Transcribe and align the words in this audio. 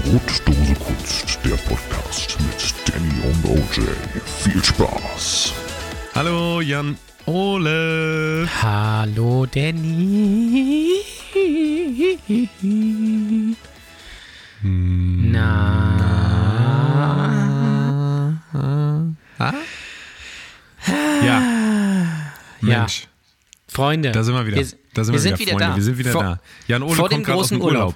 Brotdose 0.00 0.74
Kunst, 0.76 1.38
der 1.44 1.56
Podcast 1.68 2.38
mit 2.40 2.74
Danny 2.88 3.10
und 3.22 3.44
OJ. 3.44 3.82
Viel 4.42 4.64
Spaß. 4.64 5.52
Hallo 6.14 6.62
Jan 6.62 6.96
Ole. 7.26 8.48
Hallo 8.62 9.44
Danny. 9.44 10.88
Na. 14.62 15.96
Ja. 21.22 21.42
Mensch, 22.62 23.06
Freunde. 23.68 24.12
da 24.12 24.22
sind 24.22 24.34
wir 24.34 24.46
wieder. 24.46 24.56
Wir, 24.56 24.64
da 24.94 25.04
sind 25.04 25.12
wir 25.12 25.12
wir 25.12 25.20
sind 25.20 25.38
wieder, 25.38 25.40
wieder 25.40 25.50
Freunde. 25.52 25.66
da. 25.66 25.76
Wir 25.76 25.82
sind 25.82 25.98
wieder 25.98 26.12
vor, 26.12 26.22
da. 26.22 26.40
Jan 26.68 26.82
Ole 26.82 26.94
vor 26.94 27.08
kommt 27.08 27.12
dem 27.18 27.22
gerade 27.24 27.38
aus 27.38 27.48
großen 27.48 27.58
dem 27.58 27.66
Urlaub. 27.66 27.94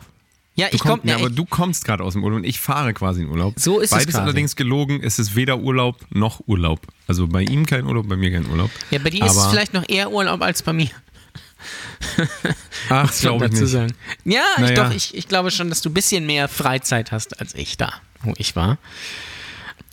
Ja, 0.56 0.68
ich 0.70 0.80
komm, 0.80 1.00
komme. 1.00 1.10
ja, 1.10 1.16
aber 1.16 1.30
du 1.30 1.44
kommst 1.44 1.84
gerade 1.84 2.04
aus 2.04 2.12
dem 2.12 2.22
Urlaub 2.22 2.38
und 2.38 2.44
ich 2.44 2.60
fahre 2.60 2.94
quasi 2.94 3.22
in 3.22 3.28
Urlaub. 3.28 3.54
So 3.58 3.80
ist 3.80 3.90
es 3.92 3.98
Beides 3.98 4.14
allerdings 4.14 4.54
gelogen. 4.54 5.00
Es 5.02 5.18
ist 5.18 5.34
weder 5.34 5.58
Urlaub 5.58 5.96
noch 6.10 6.40
Urlaub. 6.46 6.80
Also 7.08 7.26
bei 7.26 7.42
ihm 7.42 7.66
kein 7.66 7.84
Urlaub, 7.86 8.08
bei 8.08 8.16
mir 8.16 8.30
kein 8.30 8.46
Urlaub. 8.48 8.70
ja, 8.90 8.98
bei 9.00 9.10
dir 9.10 9.24
ist 9.24 9.32
es 9.32 9.38
aber- 9.38 9.50
vielleicht 9.50 9.74
noch 9.74 9.84
eher 9.88 10.12
Urlaub 10.12 10.40
als 10.42 10.62
bei 10.62 10.72
mir. 10.72 10.90
Ach, 12.88 13.12
glaube 13.20 13.46
ich 13.46 13.52
nicht. 13.52 13.66
sagen. 13.68 13.94
Ja, 14.24 14.42
ich, 14.56 14.62
Naja. 14.62 14.84
doch, 14.88 14.94
ich, 14.94 15.14
ich 15.16 15.28
glaube 15.28 15.50
schon, 15.50 15.68
dass 15.70 15.80
du 15.80 15.90
ein 15.90 15.94
bisschen 15.94 16.26
mehr 16.26 16.48
Freizeit 16.48 17.10
hast 17.12 17.40
als 17.40 17.54
ich 17.54 17.76
da, 17.76 17.92
wo 18.22 18.34
ich 18.36 18.54
war. 18.54 18.78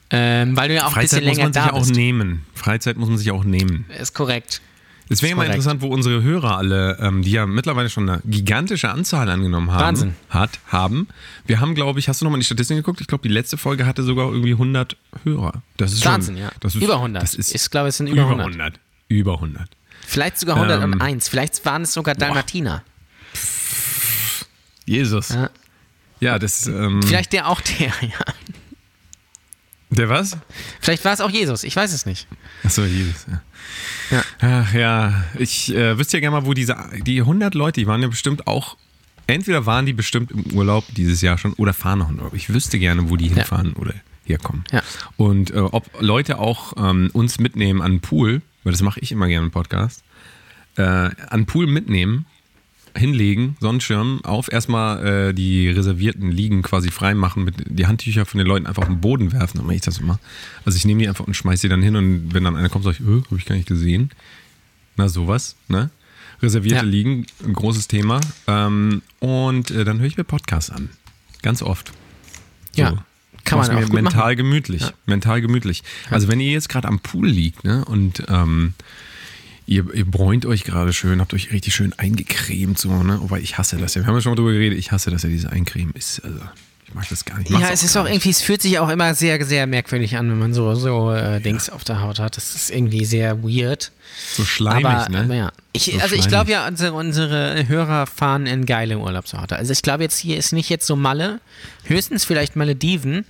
Ähm, 0.10 0.58
weil 0.58 0.68
du 0.68 0.76
ja 0.76 0.84
auch 0.84 0.88
ein 0.88 0.94
Freizeit 0.94 1.22
bisschen 1.22 1.28
muss 1.30 1.38
länger 1.38 1.46
man 1.48 1.54
sich 1.54 1.64
da 1.64 1.70
auch 1.72 1.80
bist. 1.80 1.96
nehmen. 1.96 2.46
Freizeit 2.54 2.98
muss 2.98 3.08
man 3.10 3.18
sich 3.18 3.32
auch 3.32 3.44
nehmen. 3.46 3.86
Ist 3.98 4.14
korrekt. 4.14 4.62
Es 5.12 5.22
wäre 5.22 5.36
mal 5.36 5.46
interessant, 5.46 5.82
wo 5.82 5.88
unsere 5.88 6.24
Hörer 6.24 6.58
alle, 6.58 6.98
ähm, 7.02 7.22
die 7.22 7.32
ja 7.32 7.46
mittlerweile 7.46 7.90
schon 7.90 8.10
eine 8.10 8.22
gigantische 8.26 8.90
Anzahl 8.90 9.30
angenommen 9.30 9.72
haben, 9.72 9.82
Wahnsinn. 9.82 10.16
hat, 10.30 10.60
haben. 10.68 11.08
Wir 11.46 11.60
haben, 11.60 11.76
glaube 11.76 12.00
ich, 12.00 12.08
hast 12.08 12.22
du 12.22 12.26
nochmal 12.26 12.38
in 12.38 12.42
die 12.42 12.46
Statistik 12.46 12.78
geguckt? 12.78 13.02
Ich 13.02 13.08
glaube, 13.08 13.22
die 13.28 13.34
letzte 13.34 13.58
Folge 13.58 13.86
hatte 13.86 14.04
sogar 14.04 14.32
irgendwie 14.32 14.54
100 14.54 14.96
Hörer. 15.24 15.64
Das 15.78 15.92
ist 15.92 16.06
Wahnsinn, 16.06 16.36
schon, 16.36 16.44
ja. 16.44 16.52
Das 16.62 16.76
ist, 16.76 16.82
über 16.82 16.96
100. 16.96 17.22
Das 17.22 17.34
ist 17.36 17.54
ich 17.54 17.70
glaube, 17.70 17.90
es 17.90 17.98
sind 17.98 18.08
über 18.08 18.22
100. 18.24 18.48
100. 18.48 18.80
Über 19.10 19.34
100. 19.34 19.70
Vielleicht 20.08 20.40
sogar 20.40 20.56
101. 20.58 21.28
Vielleicht 21.28 21.64
waren 21.66 21.82
es 21.84 21.94
sogar 21.94 22.16
Dalmatiner. 22.16 22.84
Jesus. 24.86 25.30
Ja, 25.30 25.50
Ja. 26.20 26.40
das, 26.40 26.68
ähm, 26.68 27.02
Vielleicht 27.04 27.34
der 27.34 27.48
auch 27.48 27.62
der, 27.62 27.88
ja. 28.02 28.34
Der 29.98 30.10
was? 30.10 30.38
Vielleicht 30.80 31.04
war 31.06 31.14
es 31.14 31.22
auch 31.22 31.30
Jesus, 31.30 31.64
ich 31.64 31.76
weiß 31.76 31.94
es 31.94 32.06
nicht. 32.06 32.28
Achso, 32.64 32.84
Jesus, 32.84 33.26
ja. 33.30 33.42
Ja. 34.12 34.24
Ach 34.40 34.74
ja, 34.74 35.24
ich 35.38 35.74
äh, 35.74 35.98
wüsste 35.98 36.18
ja 36.18 36.22
gerne 36.22 36.42
mal, 36.42 36.46
wo 36.46 36.54
diese, 36.54 36.76
die 37.06 37.20
100 37.22 37.54
Leute, 37.56 37.80
die 37.80 37.88
waren 37.88 38.02
ja 38.02 38.08
bestimmt 38.08 38.48
auch, 38.48 38.78
entweder 39.28 39.66
waren 39.66 39.86
die 39.86 39.94
bestimmt 39.94 40.32
im 40.32 40.54
Urlaub 40.54 40.84
dieses 40.96 41.22
Jahr 41.22 41.38
schon 41.38 41.54
oder 41.54 41.74
fahren 41.74 42.00
noch 42.00 42.10
in 42.10 42.18
Urlaub. 42.18 42.34
Ich 42.34 42.54
wüsste 42.54 42.80
gerne, 42.80 43.10
wo 43.10 43.16
die 43.16 43.30
hinfahren 43.30 43.74
oder 43.74 43.94
herkommen. 44.26 44.64
Ja. 44.72 44.82
Und 45.18 45.52
äh, 45.52 45.60
ob 45.60 45.90
Leute 46.00 46.40
auch 46.40 46.74
ähm, 46.78 47.10
uns 47.14 47.40
mitnehmen 47.40 47.82
an 47.82 47.94
den 47.94 48.02
Pool, 48.02 48.42
weil 48.64 48.72
das 48.72 48.82
mache 48.82 49.00
ich 49.00 49.12
immer 49.12 49.28
gerne 49.28 49.46
im 49.46 49.52
Podcast, 49.52 50.04
äh, 50.76 50.82
an 50.84 51.12
den 51.32 51.46
Pool 51.46 51.68
mitnehmen, 51.68 52.26
hinlegen, 52.96 53.56
Sonnenschirm 53.60 54.22
auf, 54.24 54.52
erstmal 54.52 55.30
äh, 55.30 55.34
die 55.34 55.70
reservierten 55.70 56.32
Liegen 56.32 56.62
quasi 56.62 56.90
freimachen, 56.92 57.44
mit 57.44 57.56
die 57.68 57.88
Handtücher 57.88 58.26
von 58.26 58.38
den 58.38 58.48
Leuten 58.48 58.68
einfach 58.68 58.84
auf 58.84 58.90
den 58.90 59.02
Boden 59.02 59.32
werfen, 59.32 59.58
dann 59.58 59.66
mache 59.66 59.76
ich 59.76 59.82
das 59.82 60.00
immer. 60.00 60.20
Also 60.66 60.78
ich 60.78 60.86
nehme 60.86 61.02
die 61.02 61.08
einfach 61.10 61.26
und 61.26 61.34
schmeiße 61.36 61.64
die 61.64 61.70
dann 61.70 61.82
hin 61.82 61.96
und 61.96 62.34
wenn 62.34 62.44
dann 62.44 62.56
einer 62.56 62.70
kommt, 62.70 62.84
sage 62.84 62.98
ich, 63.00 63.08
äh, 63.08 63.22
habe 63.26 63.38
ich 63.38 63.46
gar 63.46 63.56
nicht 63.56 63.68
gesehen. 63.68 64.12
Na 64.98 65.08
sowas, 65.10 65.56
ne? 65.68 65.90
Reservierte 66.42 66.78
Ja. 66.86 66.92
Liegen, 66.92 67.26
ein 67.46 67.54
großes 67.54 67.88
Thema. 67.88 68.20
Ähm, 68.48 69.02
und 69.20 69.72
äh, 69.72 69.84
dann 69.86 70.00
höre 70.00 70.08
ich 70.08 70.18
mir 70.18 70.24
Podcasts 70.24 70.70
an. 70.72 70.90
Ganz 71.44 71.62
oft. 71.62 71.92
Ja, 72.76 72.90
So. 72.90 72.98
kann 73.44 73.60
man 73.60 73.70
auch 73.84 73.90
mental 73.90 74.22
machen. 74.24 74.38
gemütlich. 74.38 74.84
Mental 75.06 75.42
gemütlich. 75.42 75.84
Also 76.10 76.28
wenn 76.28 76.40
ihr 76.40 76.52
jetzt 76.52 76.68
gerade 76.70 76.88
am 76.88 77.00
Pool 77.00 77.28
liegt, 77.28 77.64
ne, 77.64 77.86
und 77.86 78.24
ähm, 78.28 78.74
ihr, 79.66 79.94
ihr 79.94 80.06
bräunt 80.06 80.46
euch 80.46 80.64
gerade 80.64 80.94
schön, 80.94 81.20
habt 81.22 81.34
euch 81.34 81.52
richtig 81.52 81.74
schön 81.76 81.94
eingecremt, 81.98 82.78
so, 82.78 83.04
ne? 83.04 83.20
Wobei 83.22 83.40
ich 83.40 83.58
hasse 83.58 83.78
das 83.78 83.96
ja. 83.96 84.02
Wir 84.02 84.08
haben 84.08 84.16
ja 84.16 84.22
schon 84.22 84.32
mal 84.32 84.36
drüber 84.36 84.52
geredet, 84.54 84.78
ich 84.78 84.92
hasse 84.92 85.12
das 85.12 85.24
ja, 85.24 85.30
diese 85.30 85.52
Eincremen 85.52 85.94
ist, 85.96 86.20
also, 86.24 86.40
ich 86.88 86.94
mag 86.94 87.08
das 87.10 87.24
gar 87.26 87.38
nicht. 87.38 87.50
Ich 87.50 87.58
Ja, 87.58 87.70
es 87.70 87.84
ist 87.84 87.96
auch 87.96 88.04
nicht. 88.04 88.14
irgendwie, 88.14 88.30
es 88.32 88.42
fühlt 88.42 88.62
sich 88.62 88.78
auch 88.80 88.90
immer 88.90 89.16
sehr, 89.16 89.44
sehr 89.46 89.66
merkwürdig 89.68 90.18
an, 90.18 90.30
wenn 90.30 90.40
man 90.40 90.54
so, 90.54 90.76
so 90.76 91.12
äh, 91.14 91.40
Dings 91.40 91.70
auf 91.70 91.84
der 91.86 92.02
Haut 92.02 92.20
hat. 92.20 92.36
Das 92.36 92.54
ist 92.54 92.70
irgendwie 92.70 93.06
sehr 93.06 93.44
weird. 93.44 93.92
so 94.34 94.44
schleimig, 94.44 94.86
aber, 94.86 95.10
ne? 95.10 95.20
aber 95.22 95.36
ja. 95.36 95.52
Ich, 95.74 95.86
So 95.86 95.92
also 96.00 96.16
ich 96.16 96.24
schleimig. 96.24 96.28
glaube 96.28 96.52
ja, 96.52 96.68
unsere, 96.68 96.92
unsere 96.94 97.68
Hörer 97.70 98.08
fahren 98.08 98.46
in 98.46 98.66
geile 98.66 98.98
Urlaubsorte. 99.00 99.56
Also 99.56 99.72
ich 99.72 99.82
glaube 99.84 100.04
jetzt 100.04 100.18
hier 100.18 100.36
ist 100.38 100.52
nicht 100.52 100.70
jetzt 100.70 100.86
so 100.86 100.98
Malle, 100.98 101.40
höchstens 101.86 102.26
vielleicht 102.26 102.58
Malediven, 102.58 103.26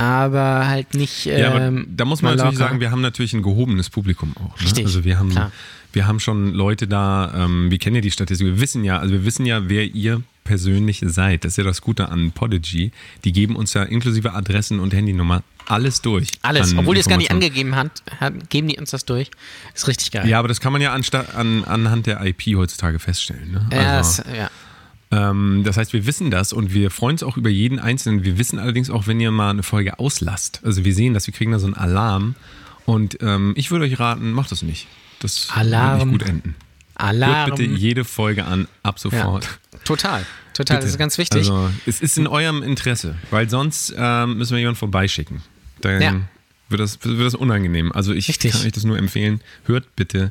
aber 0.00 0.66
halt 0.66 0.94
nicht. 0.94 1.26
Ähm, 1.26 1.38
Ja, 1.38 1.50
aber 1.52 1.82
da 1.86 2.04
muss 2.06 2.22
man 2.22 2.36
natürlich 2.36 2.58
sagen, 2.58 2.80
wir 2.80 2.90
haben 2.90 3.02
natürlich 3.02 3.34
ein 3.34 3.42
gehobenes 3.42 3.90
Publikum 3.90 4.34
auch. 4.38 4.58
Ne? 4.58 4.64
Richtig, 4.64 4.86
Also 4.86 5.04
wir 5.04 5.18
haben, 5.18 5.28
klar. 5.30 5.52
wir 5.92 6.06
haben 6.06 6.20
schon 6.20 6.54
Leute 6.54 6.88
da, 6.88 7.32
ähm, 7.44 7.70
wir 7.70 7.78
kennen 7.78 7.96
ja 7.96 8.00
die 8.00 8.10
Statistik, 8.10 8.46
wir 8.46 8.60
wissen 8.60 8.82
ja, 8.82 8.98
also 8.98 9.12
wir 9.12 9.26
wissen 9.26 9.44
ja, 9.44 9.68
wer 9.68 9.84
ihr 9.84 10.22
persönlich 10.44 11.02
seid. 11.06 11.44
Das 11.44 11.52
ist 11.52 11.56
ja 11.58 11.64
das 11.64 11.82
Gute 11.82 12.08
an 12.08 12.32
Podigy. 12.32 12.92
Die 13.24 13.32
geben 13.32 13.56
uns 13.56 13.74
ja 13.74 13.82
inklusive 13.82 14.32
Adressen 14.32 14.80
und 14.80 14.94
Handynummer 14.94 15.42
alles 15.66 16.00
durch. 16.00 16.28
Alles, 16.42 16.74
obwohl 16.76 16.94
die 16.94 17.02
es 17.02 17.08
gar 17.08 17.18
nicht 17.18 17.30
angegeben 17.30 17.76
hat, 17.76 18.02
geben 18.48 18.68
die 18.68 18.78
uns 18.78 18.90
das 18.90 19.04
durch. 19.04 19.30
Ist 19.74 19.86
richtig 19.86 20.10
geil. 20.10 20.26
Ja, 20.26 20.38
aber 20.38 20.48
das 20.48 20.60
kann 20.60 20.72
man 20.72 20.80
ja 20.80 20.92
anstatt, 20.94 21.34
an, 21.36 21.62
anhand 21.64 22.06
der 22.06 22.24
IP 22.24 22.56
heutzutage 22.56 22.98
feststellen. 22.98 23.52
Ne? 23.52 23.68
Ja, 23.70 23.98
Also, 23.98 24.22
das, 24.22 24.36
ja. 24.36 24.50
Ähm, 25.10 25.62
das 25.64 25.76
heißt, 25.76 25.92
wir 25.92 26.06
wissen 26.06 26.30
das 26.30 26.52
und 26.52 26.72
wir 26.72 26.90
freuen 26.90 27.14
uns 27.14 27.22
auch 27.22 27.36
über 27.36 27.50
jeden 27.50 27.78
Einzelnen. 27.78 28.22
Wir 28.22 28.38
wissen 28.38 28.58
allerdings 28.58 28.90
auch, 28.90 29.06
wenn 29.06 29.18
ihr 29.20 29.30
mal 29.30 29.50
eine 29.50 29.62
Folge 29.62 29.98
auslasst. 29.98 30.60
Also 30.64 30.84
wir 30.84 30.94
sehen 30.94 31.14
das, 31.14 31.26
wir 31.26 31.34
kriegen 31.34 31.52
da 31.52 31.58
so 31.58 31.66
einen 31.66 31.74
Alarm. 31.74 32.34
Und 32.86 33.18
ähm, 33.20 33.52
ich 33.56 33.70
würde 33.70 33.84
euch 33.84 33.98
raten, 33.98 34.32
macht 34.32 34.52
das 34.52 34.62
nicht. 34.62 34.86
Das 35.20 35.48
Alarm. 35.54 35.98
wird 35.98 36.08
nicht 36.08 36.18
gut 36.20 36.28
enden. 36.28 36.54
Alarm. 36.94 37.46
Hört 37.48 37.56
bitte 37.56 37.72
jede 37.72 38.04
Folge 38.04 38.44
an, 38.44 38.68
ab 38.82 38.96
ja. 38.96 39.02
sofort. 39.10 39.48
Total, 39.84 40.24
total. 40.54 40.76
Bitte. 40.76 40.84
Das 40.84 40.84
ist 40.84 40.98
ganz 40.98 41.18
wichtig. 41.18 41.40
Also 41.40 41.70
es 41.86 42.00
ist 42.00 42.18
in 42.18 42.26
eurem 42.26 42.62
Interesse, 42.62 43.16
weil 43.30 43.48
sonst 43.48 43.94
ähm, 43.96 44.38
müssen 44.38 44.52
wir 44.52 44.58
jemanden 44.58 44.78
vorbeischicken. 44.78 45.42
Dann 45.80 46.02
Ja. 46.02 46.20
wird, 46.68 46.80
das, 46.80 46.98
wird 47.02 47.20
das 47.20 47.34
unangenehm. 47.34 47.90
Also 47.92 48.12
ich 48.12 48.28
Richtig. 48.28 48.52
kann 48.52 48.62
euch 48.66 48.72
das 48.72 48.84
nur 48.84 48.98
empfehlen. 48.98 49.40
Hört 49.64 49.96
bitte 49.96 50.30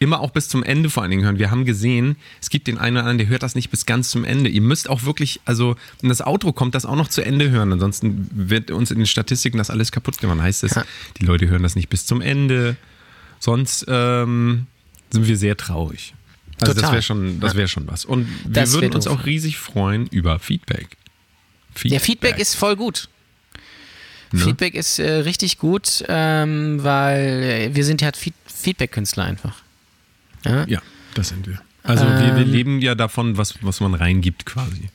immer 0.00 0.20
auch 0.20 0.30
bis 0.30 0.48
zum 0.48 0.62
Ende 0.64 0.88
vor 0.88 1.02
allen 1.02 1.10
Dingen 1.10 1.24
hören. 1.24 1.38
Wir 1.38 1.50
haben 1.50 1.66
gesehen, 1.66 2.16
es 2.40 2.48
gibt 2.48 2.66
den 2.66 2.78
einen 2.78 2.96
oder 2.96 3.00
anderen, 3.02 3.18
der 3.18 3.28
hört 3.28 3.42
das 3.42 3.54
nicht 3.54 3.70
bis 3.70 3.84
ganz 3.84 4.10
zum 4.10 4.24
Ende. 4.24 4.48
Ihr 4.48 4.62
müsst 4.62 4.88
auch 4.88 5.04
wirklich, 5.04 5.40
also 5.44 5.76
wenn 6.00 6.08
das 6.08 6.22
Outro 6.26 6.52
kommt, 6.54 6.74
das 6.74 6.86
auch 6.86 6.96
noch 6.96 7.08
zu 7.08 7.20
Ende 7.22 7.50
hören. 7.50 7.70
Ansonsten 7.72 8.28
wird 8.32 8.70
uns 8.70 8.90
in 8.90 8.96
den 8.96 9.06
Statistiken 9.06 9.58
das 9.58 9.68
alles 9.68 9.92
kaputt 9.92 10.16
gemacht. 10.18 10.40
Heißt 10.40 10.64
es, 10.64 10.74
Ja. 10.74 10.84
die 11.20 11.26
Leute 11.26 11.48
hören 11.48 11.62
das 11.62 11.76
nicht 11.76 11.90
bis 11.90 12.06
zum 12.06 12.22
Ende. 12.22 12.76
Sonst 13.40 13.84
ähm, 13.88 14.66
sind 15.10 15.28
wir 15.28 15.36
sehr 15.36 15.56
traurig. 15.58 16.14
Also 16.62 16.72
das 16.72 16.76
Total. 16.76 16.92
wäre 16.92 17.02
schon, 17.02 17.40
das 17.40 17.54
wäre 17.54 17.68
schon 17.68 17.86
was. 17.86 18.06
Und 18.06 18.26
wir 18.44 18.52
Das 18.52 18.72
würden 18.72 18.90
wär 18.90 18.94
uns 18.96 19.06
auch 19.06 19.26
riesig 19.26 19.58
freuen 19.58 20.06
über 20.06 20.38
Feedback. 20.38 20.96
Der 21.84 22.00
Feedback 22.00 22.38
ist 22.38 22.54
voll 22.54 22.74
gut. 22.76 23.08
Ne? 24.32 24.40
Feedback 24.40 24.74
ist 24.74 24.98
äh, 24.98 25.10
richtig 25.10 25.58
gut, 25.58 26.04
ähm, 26.08 26.82
weil 26.82 27.42
äh, 27.70 27.74
wir 27.74 27.84
sind 27.84 28.00
ja 28.00 28.10
Feed 28.12 28.34
Feedback-Künstler 28.46 29.24
einfach. 29.24 29.62
Ja? 30.44 30.64
Ja, 30.66 30.80
das 31.14 31.28
sind 31.28 31.46
wir. 31.46 31.60
Also 31.82 32.04
wir, 32.04 32.36
wir 32.36 32.42
Ähm. 32.44 32.50
leben 32.50 32.80
ja 32.80 32.94
davon, 32.94 33.36
was, 33.38 33.54
was 33.62 33.80
man 33.80 33.94
reingibt 33.94 34.44
quasi. 34.46 34.90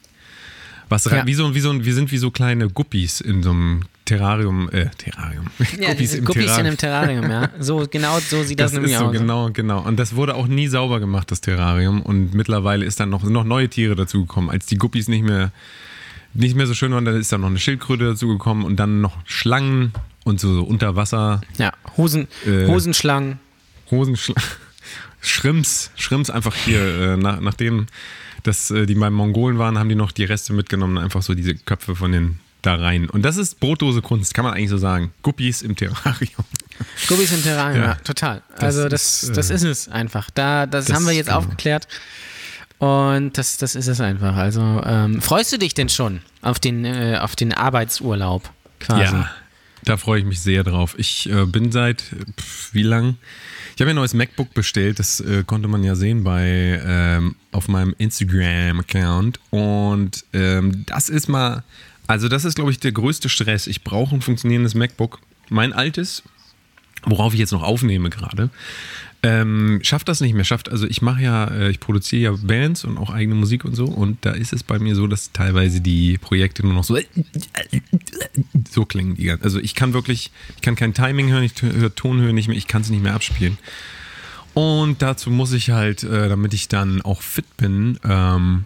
Was 0.88 1.10
rein, 1.12 1.20
Ja. 1.20 1.26
wie 1.28 1.34
so, 1.34 1.56
wie 1.56 1.60
so, 1.60 1.84
wir 1.84 1.94
sind 1.96 2.12
wie 2.12 2.18
so 2.20 2.30
kleine 2.30 2.70
Guppies 2.70 3.20
in 3.22 3.42
so 3.42 3.50
einem 3.52 3.82
Terrarium, 4.06 4.70
äh, 4.70 4.90
Terrarium. 5.00 5.48
Ja, 5.80 5.94
diese 6.00 6.22
Guppies 6.22 6.46
in 6.54 6.68
einem 6.68 6.78
Terrarium, 6.78 7.28
ja. 7.30 7.50
So, 7.60 7.88
genau 7.90 8.20
so 8.20 8.44
sieht 8.44 8.60
das, 8.60 8.66
Das 8.72 8.74
nämlich 8.74 8.92
ist 8.94 9.00
so, 9.00 9.06
aus. 9.06 9.12
genau, 9.14 9.50
genau. 9.52 9.82
Und 9.82 9.98
das 9.98 10.16
wurde 10.16 10.36
auch 10.36 10.46
nie 10.46 10.68
sauber 10.68 11.00
gemacht, 11.00 11.32
das 11.32 11.42
Terrarium. 11.42 12.04
Und 12.04 12.36
mittlerweile 12.36 12.86
ist 12.86 13.00
dann 13.00 13.10
noch, 13.10 13.24
noch 13.24 13.44
neue 13.46 13.68
Tiere 13.68 13.96
dazugekommen. 13.96 14.52
Als 14.52 14.68
die 14.68 14.78
Guppies 14.78 15.08
nicht 15.08 15.24
mehr, 15.24 15.52
nicht 16.36 16.56
mehr 16.56 16.68
so 16.68 16.76
schön 16.76 16.92
waren, 16.92 17.04
dann 17.06 17.16
ist 17.20 17.32
dann 17.32 17.42
noch 17.42 17.48
eine 17.48 17.58
Schildkröte 17.58 18.04
dazugekommen 18.06 18.64
und 18.64 18.76
dann 18.76 19.02
noch 19.02 19.18
Schlangen 19.26 19.92
und 20.24 20.40
so, 20.40 20.54
so 20.54 20.64
Unterwasser, 20.64 21.42
Ja, 21.58 21.72
Hosen, 21.98 22.28
Äh. 22.46 22.68
Hosenschlangen. 22.68 23.40
Hosenschlangen, 23.90 24.44
Schrimps, 25.26 25.92
Schrimps 25.96 26.30
einfach 26.30 26.56
hier, 26.56 26.82
äh, 26.82 27.18
nach, 27.18 27.40
nachdem 27.40 27.88
das, 28.44 28.72
äh, 28.72 28.86
die 28.86 28.96
beim 28.96 29.14
Mongolen 29.14 29.58
waren, 29.58 29.78
haben 29.78 29.90
die 29.90 29.96
noch 29.96 30.12
die 30.12 30.24
Reste 30.24 30.54
mitgenommen, 30.54 30.98
einfach 30.98 31.22
so 31.22 31.34
diese 31.34 31.56
Köpfe 31.56 31.96
von 31.96 32.12
den 32.12 32.40
da 32.66 32.76
rein. 32.76 33.10
Und 33.10 33.24
das 33.24 33.38
ist 33.38 33.60
Brotdose 33.60 34.02
Kunst, 34.02 34.34
kann 34.34 34.44
man 34.44 34.54
eigentlich 34.54 34.70
so 34.70 34.78
sagen. 34.78 35.12
Guppies 35.22 35.62
im 35.62 35.76
Terrarium. 35.76 36.46
Guppies 37.08 37.32
im 37.32 37.44
Terrarium, 37.44 37.82
ja, 37.84 37.90
Ja. 37.90 37.96
total. 37.96 38.42
Also 38.58 38.90
das, 38.90 39.24
ist, 39.24 39.38
das 39.38 39.50
äh, 39.50 39.56
ist 39.56 39.64
es 39.64 39.88
einfach. 39.88 40.30
Da, 40.32 40.66
das, 40.66 40.86
das 40.86 40.96
haben 40.96 41.06
wir 41.06 41.14
jetzt 41.14 41.28
genau. 41.28 41.40
aufgeklärt. 41.40 41.88
Und 42.80 43.38
das, 43.38 43.58
das 43.58 43.76
ist 43.76 43.88
es 43.88 44.02
einfach. 44.02 44.36
Also 44.36 44.82
ähm, 44.86 45.22
freust 45.22 45.54
du 45.54 45.58
dich 45.58 45.74
denn 45.74 45.90
schon 45.90 46.22
auf 46.42 46.60
den, 46.60 46.86
äh, 46.86 47.20
auf 47.22 47.36
den 47.36 47.54
Arbeitsurlaub 47.54 48.50
quasi? 48.80 49.14
Ja, 49.16 49.30
da 49.86 49.98
freue 49.98 50.20
ich 50.20 50.26
mich 50.26 50.42
sehr 50.42 50.64
drauf. 50.64 50.96
Ich 50.98 51.30
äh, 51.30 51.46
bin 51.46 51.72
seit, 51.72 52.02
pf, 52.38 52.74
wie 52.74 52.84
lang? 52.84 53.18
Ich 53.76 53.82
habe 53.82 53.92
ein 53.92 53.96
neues 53.96 54.14
MacBook 54.14 54.54
bestellt, 54.54 55.00
das 55.00 55.20
äh, 55.20 55.44
konnte 55.46 55.68
man 55.68 55.84
ja 55.84 55.96
sehen 55.96 56.24
bei 56.24 56.82
ähm, 56.86 57.36
auf 57.52 57.68
meinem 57.68 57.94
Instagram-Account. 57.98 59.40
Und 59.50 60.26
ähm, 60.34 60.86
das 60.86 61.10
ist 61.10 61.28
mal 61.28 61.64
Also 62.08 62.30
das 62.30 62.46
ist, 62.46 62.56
glaube 62.56 62.72
ich, 62.72 62.80
der 62.80 62.92
größte 62.92 63.30
Stress. 63.30 63.68
Ich 63.68 63.84
brauche 63.84 64.16
ein 64.16 64.22
funktionierendes 64.22 64.76
MacBook. 64.76 65.20
Mein 65.50 65.74
altes, 65.74 66.24
worauf 67.04 67.34
ich 67.34 67.40
jetzt 67.40 67.52
noch 67.52 67.64
aufnehme 67.64 68.10
gerade, 68.10 68.50
ähm, 69.26 69.80
schafft 69.82 70.08
das 70.08 70.22
nicht 70.22 70.36
mehr. 70.36 70.44
Schafft, 70.44 70.70
also 70.70 70.86
ich 70.86 71.02
mache 71.02 71.24
ja, 71.24 71.46
äh, 71.46 71.72
ich 71.72 71.80
produziere 71.80 72.22
ja 72.22 72.40
Bands 72.40 72.84
und 72.84 73.00
auch 73.00 73.10
eigene 73.10 73.34
Musik 73.34 73.66
und 73.66 73.76
so. 73.76 73.86
Und 73.86 74.24
da 74.24 74.32
ist 74.32 74.54
es 74.54 74.62
bei 74.62 74.78
mir 74.78 74.96
so, 74.96 75.08
dass 75.08 75.32
teilweise 75.32 75.82
die 75.82 76.20
Projekte 76.20 76.62
nur 76.64 76.74
noch 76.76 76.84
so 76.84 76.96
so 78.70 78.86
klingen. 78.86 79.16
Die, 79.16 79.32
also 79.32 79.60
ich 79.60 79.74
kann 79.74 79.94
wirklich, 79.94 80.32
ich 80.56 80.62
kann 80.62 80.76
kein 80.76 80.94
Timing 80.94 81.32
hören, 81.32 81.44
ich 81.44 81.60
höre 81.60 81.94
Tonhöhe 81.96 82.34
nicht 82.34 82.48
mehr, 82.48 82.58
ich 82.58 82.68
kann 82.68 82.84
es 82.84 82.90
nicht 82.90 83.02
mehr 83.02 83.16
abspielen. 83.16 83.58
Und 84.54 85.02
dazu 85.02 85.32
muss 85.32 85.54
ich 85.54 85.72
halt, 85.72 86.04
äh, 86.04 86.30
damit 86.30 86.54
ich 86.54 86.68
dann 86.68 87.02
auch 87.02 87.22
fit 87.24 87.58
bin, 87.58 88.00
ähm, 88.04 88.66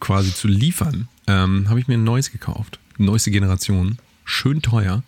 quasi 0.00 0.34
zu 0.34 0.48
liefern, 0.48 1.08
ähm, 1.26 1.68
habe 1.68 1.80
ich 1.80 1.86
mir 1.86 1.94
ein 1.94 2.04
neues 2.04 2.32
gekauft. 2.32 2.78
Neueste 2.96 3.30
Generation. 3.30 3.98
Schön 4.24 4.62
teuer. 4.62 5.02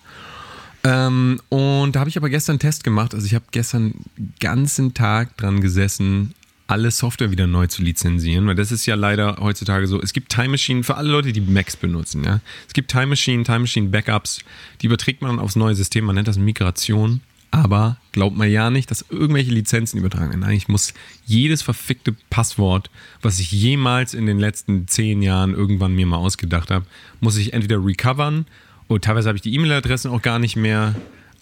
Ähm, 0.84 1.40
und 1.48 1.96
da 1.96 2.00
habe 2.00 2.10
ich 2.10 2.16
aber 2.16 2.28
gestern 2.28 2.54
einen 2.54 2.60
Test 2.60 2.84
gemacht. 2.84 3.14
Also 3.14 3.26
ich 3.26 3.34
habe 3.34 3.46
gestern 3.50 3.94
den 4.16 4.34
ganzen 4.38 4.94
Tag 4.94 5.36
dran 5.38 5.60
gesessen, 5.60 6.34
alle 6.66 6.90
Software 6.90 7.30
wieder 7.30 7.46
neu 7.46 7.66
zu 7.66 7.82
lizenzieren, 7.82 8.46
weil 8.46 8.54
das 8.54 8.72
ist 8.72 8.86
ja 8.86 8.94
leider 8.94 9.38
heutzutage 9.40 9.86
so. 9.86 10.00
Es 10.00 10.12
gibt 10.12 10.30
Time 10.30 10.48
Machine 10.48 10.82
für 10.82 10.96
alle 10.96 11.10
Leute, 11.10 11.32
die 11.32 11.40
Macs 11.40 11.76
benutzen. 11.76 12.24
Ja? 12.24 12.40
Es 12.66 12.74
gibt 12.74 12.90
Time 12.90 13.06
Machine, 13.06 13.44
Time 13.44 13.60
Machine 13.60 13.88
Backups, 13.88 14.40
die 14.80 14.86
überträgt 14.86 15.22
man 15.22 15.38
aufs 15.38 15.56
neue 15.56 15.74
System. 15.74 16.04
Man 16.04 16.14
nennt 16.14 16.28
das 16.28 16.38
Migration. 16.38 17.20
Aber 17.50 17.98
glaubt 18.10 18.36
man 18.36 18.50
ja 18.50 18.68
nicht, 18.68 18.90
dass 18.90 19.04
irgendwelche 19.10 19.52
Lizenzen 19.52 19.96
übertragen 19.98 20.30
werden. 20.30 20.40
Nein, 20.40 20.56
ich 20.56 20.66
muss 20.66 20.92
jedes 21.24 21.62
verfickte 21.62 22.12
Passwort, 22.28 22.90
was 23.22 23.38
ich 23.38 23.52
jemals 23.52 24.12
in 24.12 24.26
den 24.26 24.40
letzten 24.40 24.88
zehn 24.88 25.22
Jahren 25.22 25.54
irgendwann 25.54 25.94
mir 25.94 26.04
mal 26.04 26.16
ausgedacht 26.16 26.72
habe, 26.72 26.84
muss 27.20 27.36
ich 27.36 27.52
entweder 27.52 27.84
recovern 27.84 28.46
und 28.88 29.04
teilweise 29.04 29.28
habe 29.28 29.36
ich 29.36 29.42
die 29.42 29.54
E-Mail-Adressen 29.54 30.10
auch 30.10 30.22
gar 30.22 30.38
nicht 30.38 30.56
mehr. 30.56 30.94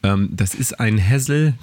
Ähm, 0.02 0.28
das 0.32 0.54
ist 0.54 0.78
ein 0.80 0.98
Hassel, 0.98 1.54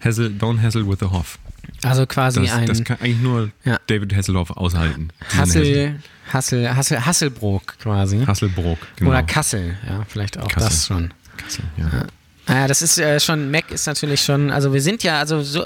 Hassel, 0.00 0.28
don't 0.38 0.62
hassle 0.62 0.88
with 0.88 0.98
the 1.00 1.06
Hoff. 1.06 1.38
Also 1.82 2.06
quasi 2.06 2.40
Das, 2.42 2.52
ein 2.52 2.66
das 2.66 2.84
kann 2.84 2.98
eigentlich 3.00 3.20
nur 3.20 3.50
Ja. 3.64 3.78
David 3.86 4.14
Hasselhoff 4.14 4.50
aushalten. 4.50 5.10
Hassel, 5.36 6.00
Hassel, 6.32 6.74
Hassel, 6.74 7.04
Hasselbrook 7.04 7.78
quasi. 7.78 8.24
Hasselbrook, 8.24 8.78
genau. 8.96 9.10
Oder 9.10 9.22
Kassel, 9.22 9.76
ja, 9.86 10.04
vielleicht 10.08 10.38
auch 10.38 10.48
Kassel. 10.48 10.68
das 10.70 10.86
schon. 10.86 11.14
Kassel, 11.36 11.64
ja. 11.76 12.04
Ja, 12.48 12.66
das 12.66 12.82
ist 12.82 12.98
äh, 12.98 13.20
schon, 13.20 13.50
Mac 13.50 13.70
ist 13.70 13.86
natürlich 13.86 14.22
schon, 14.22 14.50
also 14.50 14.72
wir 14.72 14.82
sind 14.82 15.02
ja, 15.04 15.20
also 15.20 15.42
so, 15.42 15.64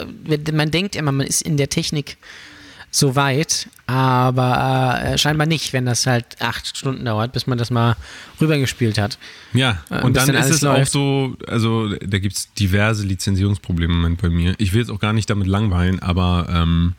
man 0.53 0.71
denkt 0.71 0.97
immer, 0.97 1.13
man 1.13 1.27
ist 1.27 1.41
in 1.43 1.57
der 1.57 1.71
Technik 1.71 2.19
so 2.97 3.17
weit, 3.17 3.69
aber 3.89 5.01
äh, 5.05 5.19
scheinbar 5.19 5.49
nicht, 5.49 5.73
wenn 5.73 5.85
das 5.85 6.07
halt 6.07 6.41
acht 6.41 6.77
Stunden 6.77 7.05
dauert, 7.05 7.33
bis 7.33 7.49
man 7.49 7.59
das 7.59 7.71
mal 7.73 7.97
rübergespielt 8.41 8.99
hat. 8.99 9.19
Ja, 9.53 9.83
Äh, 9.91 10.03
und 10.03 10.17
dann 10.17 10.29
dann 10.29 10.37
ist 10.37 10.51
es 10.51 10.63
auch 10.65 10.75
läuft. 10.77 10.93
so, 10.93 11.37
also 11.49 11.89
da 11.97 12.19
gibt 12.21 12.37
es 12.37 12.55
diverse 12.55 13.05
Lizenzierungsprobleme 13.05 13.93
im 13.93 14.01
Moment 14.01 14.23
bei 14.23 14.29
mir. 14.31 14.55
Ich 14.59 14.73
will 14.73 14.81
jetzt 14.81 14.91
auch 14.91 15.01
gar 15.01 15.13
nicht 15.13 15.29
damit 15.29 15.49
langweilen, 15.49 15.99
aber 16.01 16.47
ähm, 16.49 16.93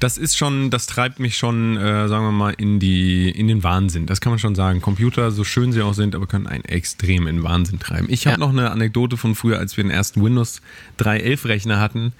das 0.00 0.18
ist 0.18 0.36
schon, 0.36 0.68
das 0.70 0.86
treibt 0.86 1.18
mich 1.18 1.38
schon, 1.38 1.78
äh, 1.78 2.08
sagen 2.08 2.24
wir 2.26 2.32
mal, 2.32 2.50
in, 2.58 2.78
die, 2.78 3.30
in 3.30 3.48
den 3.48 3.62
Wahnsinn. 3.62 4.04
Das 4.04 4.20
kann 4.20 4.32
man 4.32 4.38
schon 4.38 4.54
sagen. 4.54 4.82
Computer, 4.82 5.30
so 5.30 5.44
schön 5.44 5.72
sie 5.72 5.80
auch 5.80 5.94
sind, 5.94 6.14
aber 6.14 6.26
können 6.26 6.46
einen 6.46 6.64
extrem 6.66 7.26
in 7.26 7.42
Wahnsinn 7.42 7.78
treiben. 7.78 8.06
Ich 8.10 8.26
habe 8.26 8.34
Ja. 8.38 8.46
noch 8.46 8.50
eine 8.50 8.70
Anekdote 8.70 9.16
von 9.16 9.34
früher, 9.34 9.58
als 9.58 9.78
wir 9.78 9.84
den 9.84 9.90
ersten 9.90 10.22
Windows 10.22 10.60
3.11 10.98 11.46
Rechner 11.48 11.80
hatten. 11.80 12.12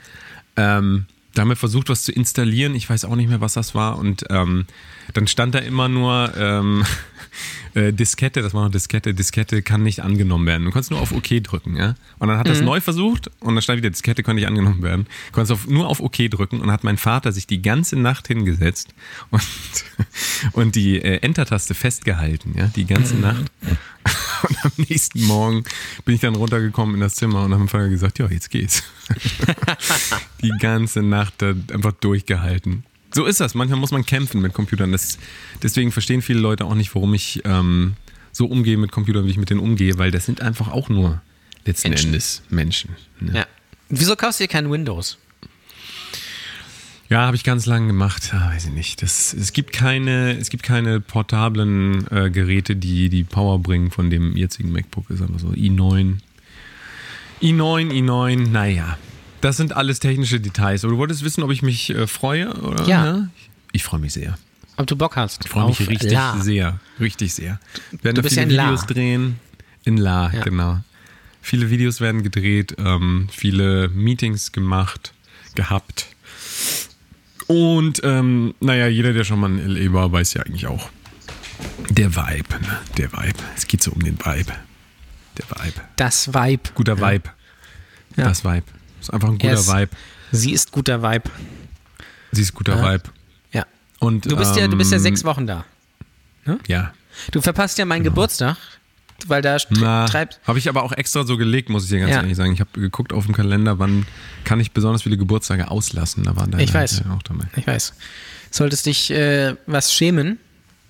Ähm, 0.57 1.05
da 1.35 1.43
haben 1.43 1.49
wir 1.49 1.57
versucht, 1.57 1.89
was 1.89 2.03
zu 2.03 2.13
installieren. 2.13 2.75
Ich 2.75 2.89
weiß 2.89 3.05
auch 3.05 3.17
nicht 3.17 3.29
mehr, 3.29 3.41
was 3.41 3.55
das 3.55 3.75
war. 3.75 3.99
Und 3.99 4.25
ähm, 4.31 4.67
dann 5.15 5.27
stand 5.27 5.55
da 5.55 5.59
immer 5.59 5.89
nur 5.89 6.33
ähm, 6.37 6.85
äh, 7.75 7.93
Diskette, 7.93 8.43
das 8.43 8.55
war 8.55 8.65
noch 8.65 8.71
Diskette, 8.71 9.15
Diskette 9.15 9.63
kann 9.63 9.83
nicht 9.83 10.01
angenommen 10.01 10.47
werden. 10.47 10.65
Du 10.65 10.71
konntest 10.71 10.91
nur 10.91 11.01
auf 11.01 11.13
OK 11.13 11.43
drücken, 11.43 11.77
ja. 11.77 11.95
Und 12.19 12.29
dann 12.29 12.39
hat 12.39 12.47
er 12.47 12.53
es 12.53 12.61
neu 12.61 12.81
versucht 12.81 13.31
und 13.41 13.55
dann 13.55 13.63
stand 13.63 13.79
wieder, 13.79 13.91
Diskette 13.91 14.23
kann 14.23 14.37
nicht 14.37 14.47
angenommen 14.47 14.83
werden. 14.83 15.07
Du 15.29 15.33
konntest 15.33 15.53
auf, 15.53 15.67
nur 15.67 15.89
auf 15.89 16.01
OK 16.01 16.31
drücken 16.31 16.61
und 16.61 16.71
hat 16.71 16.85
mein 16.85 16.99
Vater 16.99 17.33
sich 17.33 17.47
die 17.47 17.63
ganze 17.63 17.97
Nacht 17.97 18.29
hingesetzt 18.29 18.95
und, 19.31 19.43
und 20.53 20.75
die 20.77 21.01
äh, 21.01 21.19
Enter-Taste 21.23 21.75
festgehalten, 21.75 22.55
ja, 22.57 22.67
die 22.67 22.85
ganze 22.85 23.17
Nacht. 23.17 23.51
Und 24.43 24.65
am 24.65 24.73
nächsten 24.77 25.25
Morgen 25.27 25.63
bin 26.05 26.17
ich 26.17 26.21
dann 26.21 26.35
runtergekommen 26.35 26.97
in 26.97 27.01
das 27.01 27.15
Zimmer 27.15 27.45
und 27.45 27.53
habe 27.53 27.59
meinem 27.59 27.69
Vater 27.69 27.89
gesagt, 27.89 28.19
ja, 28.19 28.27
jetzt 28.27 28.51
geht's. 28.51 28.83
Die 30.43 30.53
ganze 30.59 31.03
Nacht 31.03 31.35
da 31.39 31.55
einfach 31.73 31.93
durchgehalten. 31.93 32.85
So 33.15 33.27
ist 33.27 33.41
das. 33.41 33.55
Manchmal 33.55 33.79
muss 33.79 33.91
man 33.91 34.07
kämpfen 34.07 34.41
mit 34.41 34.55
Computern. 34.55 34.93
Das, 34.93 35.19
deswegen 35.63 35.93
verstehen 35.93 36.23
viele 36.23 36.41
Leute 36.41 36.65
auch 36.65 36.75
nicht, 36.75 36.95
warum 36.95 37.13
ich 37.15 37.43
ähm, 37.45 37.95
so 38.33 38.47
umgehe 38.47 38.79
mit 38.79 38.91
Computern, 38.91 39.27
wie 39.27 39.31
ich 39.31 39.37
mit 39.37 39.51
denen 39.51 39.61
umgehe, 39.61 39.99
weil 39.99 40.11
das 40.11 40.25
sind 40.25 40.41
einfach 40.41 40.69
auch 40.69 40.89
nur 40.89 41.21
letzten 41.67 41.91
Menschen. 41.91 42.07
Endes 42.09 42.43
Menschen. 42.49 42.97
Ne? 43.21 43.41
Ja. 43.41 43.47
Wieso 43.89 44.17
kaufst 44.17 44.41
du 44.41 44.45
dir 44.45 44.49
kein 44.49 44.71
Windows? 44.71 45.19
Ja, 47.11 47.27
habe 47.27 47.37
ich 47.37 47.45
ganz 47.45 47.67
lange 47.67 47.89
gemacht. 47.89 48.31
Ah, 48.33 48.53
weiß 48.55 48.67
ich 48.67 48.73
nicht. 48.73 49.03
Das, 49.03 49.35
es, 49.35 49.53
gibt 49.53 49.75
keine, 49.75 50.39
es 50.39 50.49
gibt 50.49 50.63
keine 50.63 50.99
portablen 50.99 52.07
äh, 52.11 52.31
Geräte, 52.31 52.75
die 52.75 53.11
die 53.11 53.23
Power 53.23 53.59
bringen 53.59 53.91
von 53.91 54.09
dem 54.09 54.35
jetzigen 54.35 54.73
MacBook. 54.73 55.11
Ist 55.11 55.21
einfach 55.21 55.39
so 55.39 55.49
i9. 55.49 56.17
i9, 57.43 57.91
i9, 57.91 58.49
naja. 58.49 58.97
Das 59.43 59.59
sind 59.59 59.75
alles 59.77 60.01
technische 60.01 60.41
Details. 60.41 60.85
Aber 60.85 60.93
du 60.95 60.99
wolltest 60.99 61.23
wissen, 61.25 61.43
ob 61.43 61.51
ich 61.51 61.61
mich 61.63 61.91
äh, 61.91 62.07
freue? 62.07 62.55
Oder? 62.63 62.87
Ja. 62.87 63.29
Ich 63.73 63.85
freue 63.85 64.01
mich 64.01 64.15
sehr. 64.15 64.39
Ob 64.79 64.87
du 64.87 64.97
Bock 64.97 65.17
hast? 65.17 65.45
Ich 65.45 65.51
freue 65.51 65.67
mich 65.67 65.81
richtig 65.87 66.11
La. 66.13 66.39
sehr. 66.41 66.81
Richtig 66.99 67.35
sehr. 67.35 67.61
Wir 67.91 68.05
werden 68.05 68.15
Du 68.17 68.23
bist 68.23 68.35
viele 68.35 68.47
ja 68.47 68.51
in 68.51 68.57
La. 68.57 68.65
Videos 68.67 68.87
drehen. 68.87 69.39
In 69.85 69.97
La, 69.99 70.31
Ja. 70.33 70.43
genau. 70.43 70.81
Viele 71.45 71.71
Videos 71.71 72.01
werden 72.01 72.23
gedreht, 72.23 72.77
ähm, 72.79 73.29
viele 73.33 73.89
Meetings 73.89 74.53
gemacht, 74.53 75.13
gehabt. 75.57 76.07
Und 77.49 78.01
ähm, 78.05 78.55
naja, 78.61 78.87
jeder, 78.87 79.13
der 79.13 79.25
schon 79.25 79.41
mal 79.41 79.51
in 79.51 79.59
L.A. 79.77 79.93
war, 79.93 80.13
weiß 80.13 80.35
ja 80.35 80.43
eigentlich 80.43 80.67
auch. 80.69 80.89
Der 81.91 82.15
Vibe, 82.15 82.61
ne? 82.61 82.79
Der 82.97 83.13
Vibe. 83.13 83.39
Es 83.57 83.67
geht 83.67 83.83
so 83.83 83.91
um 83.91 84.03
den 84.03 84.19
Vibe. 84.19 84.53
Der 85.37 85.45
Vibe. 85.51 85.81
Das 85.97 86.33
Vibe. 86.33 86.71
Guter 86.75 86.97
Ja. 86.99 87.11
Vibe. 87.13 87.31
Ja. 88.17 88.25
Das 88.29 88.45
Vibe. 88.45 88.65
Ist 89.03 89.13
einfach 89.13 89.29
ein 89.29 89.35
guter 89.39 89.49
Er 89.49 89.55
ist- 89.55 89.69
Vibe. 89.73 89.91
Sie 90.33 90.53
ist 90.53 90.73
guter 90.73 91.03
Vibe. 91.03 91.31
Sie 92.33 92.41
ist 92.43 92.55
guter 92.55 92.77
Ja. 92.77 92.93
Vibe. 92.95 93.05
Ja. 93.53 93.67
Und, 93.99 94.25
Du 94.31 94.37
bist 94.37 94.57
ja, 94.57 94.67
du 94.69 94.77
bist 94.79 94.91
ja 94.91 94.97
ähm, 94.97 95.03
sechs 95.03 95.25
Wochen 95.25 95.47
da. 95.47 95.65
Ja. 96.67 96.93
Du 97.31 97.41
verpasst 97.43 97.79
ja 97.79 97.85
meinen 97.85 98.03
Geburtstag, 98.05 98.57
weil 99.27 99.43
da 99.43 99.59
Na, 99.71 100.07
treibt. 100.07 100.41
habe 100.45 100.59
ich 100.59 100.69
aber 100.69 100.83
auch 100.83 100.93
extra 100.93 101.25
so 101.25 101.37
gelegt, 101.37 101.69
muss 101.69 101.85
ich 101.85 101.91
dir 101.91 102.01
ganz 102.01 102.11
Ja. 102.13 102.17
ehrlich 102.23 102.37
sagen. 102.37 102.53
Ich 102.55 102.61
habe 102.61 102.71
geguckt 102.81 103.13
auf 103.13 103.27
dem 103.27 103.35
Kalender, 103.35 103.79
wann 103.79 104.07
kann 104.45 104.59
ich 104.59 104.73
besonders 104.73 105.03
viele 105.03 105.19
Geburtstage 105.19 105.71
auslassen. 105.71 106.25
Da 106.25 106.35
war 106.35 106.47
deine 106.47 106.63
Ich 106.65 106.73
weiß. 106.73 107.03
auch 107.15 107.23
dabei. 107.23 107.45
Ich 107.57 107.67
weiß. 107.67 107.93
Solltest 108.51 108.87
dich 108.87 109.11
äh, 109.11 109.55
was 109.67 109.93
schämen, 109.95 110.39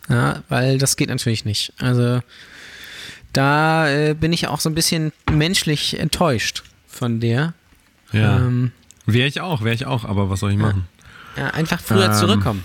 ja, 0.08 0.42
weil 0.48 0.78
das 0.78 0.96
geht 0.96 1.08
natürlich 1.08 1.44
nicht. 1.44 1.72
Also 1.78 2.20
da 3.32 3.88
äh, 3.88 4.14
bin 4.14 4.32
ich 4.32 4.46
auch 4.48 4.60
so 4.60 4.68
ein 4.70 4.74
bisschen 4.74 5.12
menschlich 5.30 5.98
enttäuscht 5.98 6.62
von 6.86 7.18
dir. 7.20 7.54
Ja. 8.12 8.38
Ähm, 8.38 8.72
wäre 9.06 9.28
ich 9.28 9.40
auch, 9.40 9.62
wäre 9.62 9.74
ich 9.74 9.86
auch, 9.86 10.04
aber 10.04 10.30
was 10.30 10.40
soll 10.40 10.52
ich 10.52 10.58
machen? 10.58 10.86
ja, 11.36 11.48
einfach 11.48 11.80
früher 11.80 12.06
Ähm, 12.06 12.14
zurückkommen. 12.14 12.64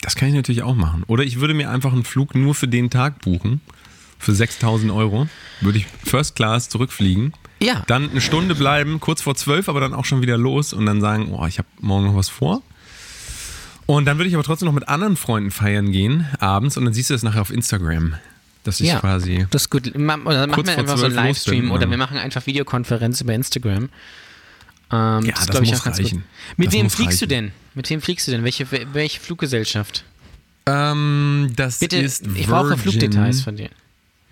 Das 0.00 0.16
kann 0.16 0.28
ich 0.28 0.34
natürlich 0.34 0.62
auch 0.62 0.74
machen. 0.74 1.04
Oder 1.06 1.24
ich 1.24 1.40
würde 1.40 1.52
mir 1.54 1.70
einfach 1.70 1.92
einen 1.92 2.04
Flug 2.04 2.34
nur 2.34 2.54
für 2.54 2.68
den 2.68 2.88
Tag 2.90 3.20
buchen. 3.20 3.60
Für 4.18 4.34
6000 4.34 4.90
Euro. 4.92 5.28
Würde 5.60 5.78
ich 5.78 5.86
First 6.04 6.36
Class 6.36 6.68
zurückfliegen. 6.68 7.32
Ja. 7.62 7.82
Dann 7.86 8.10
eine 8.10 8.20
Stunde 8.22 8.54
bleiben, 8.54 9.00
kurz 9.00 9.20
vor 9.22 9.34
zwölf, 9.34 9.68
aber 9.68 9.80
dann 9.80 9.92
auch 9.92 10.04
schon 10.06 10.22
wieder 10.22 10.38
los 10.38 10.72
und 10.72 10.86
dann 10.86 11.00
sagen, 11.00 11.32
oh, 11.32 11.46
ich 11.46 11.58
habe 11.58 11.68
morgen 11.80 12.06
noch 12.06 12.16
was 12.16 12.28
vor. 12.30 12.62
Und 13.86 14.04
dann 14.06 14.18
würde 14.18 14.28
ich 14.28 14.34
aber 14.34 14.44
trotzdem 14.44 14.66
noch 14.66 14.74
mit 14.74 14.88
anderen 14.88 15.16
Freunden 15.16 15.50
feiern 15.50 15.90
gehen, 15.90 16.26
abends, 16.38 16.76
und 16.76 16.84
dann 16.84 16.94
siehst 16.94 17.10
du 17.10 17.14
das 17.14 17.22
nachher 17.22 17.42
auf 17.42 17.50
Instagram. 17.50 18.14
Das 18.64 18.80
ist 18.80 18.86
ja, 18.88 19.00
quasi. 19.00 19.46
das 19.50 19.62
ist 19.62 19.70
gut. 19.70 19.96
Ma- 19.98 20.16
Oder 20.16 20.46
machen 20.46 20.66
wir 20.66 20.76
einfach 20.78 20.98
so 20.98 21.04
einen 21.06 21.14
12 21.14 21.14
los 21.14 21.24
Livestream 21.24 21.60
bin, 21.62 21.70
oder 21.70 21.84
ähm. 21.84 21.90
wir 21.90 21.96
machen 21.98 22.18
einfach 22.18 22.46
Videokonferenz 22.46 23.20
über 23.22 23.32
Instagram. 23.34 23.84
Ähm, 23.84 23.88
Ja, 24.92 25.18
ist, 25.20 25.38
das 25.38 25.46
glaub 25.48 25.62
ich, 25.62 25.70
muss 25.70 25.80
auch 25.80 25.84
ganz 25.84 25.98
reichen. 25.98 26.18
Gut. 26.18 26.24
Mit 26.58 26.66
Das 26.68 26.74
wem 26.74 26.82
muss 26.84 26.94
fliegst 26.94 27.20
du 27.22 27.24
reichen. 27.24 27.28
denn? 27.46 27.52
Mit 27.74 27.90
wem 27.90 28.00
fliegst 28.02 28.26
du 28.26 28.32
denn? 28.32 28.44
Welche, 28.44 28.66
welche 28.92 29.20
Fluggesellschaft? 29.20 30.04
Ähm, 30.66 31.52
das 31.56 31.78
Bitte, 31.78 31.96
ist 31.96 32.26
ich 32.34 32.46
brauche 32.46 32.70
Virgin- 32.70 32.78
Flugdetails 32.82 33.40
von 33.40 33.56
dir. 33.56 33.70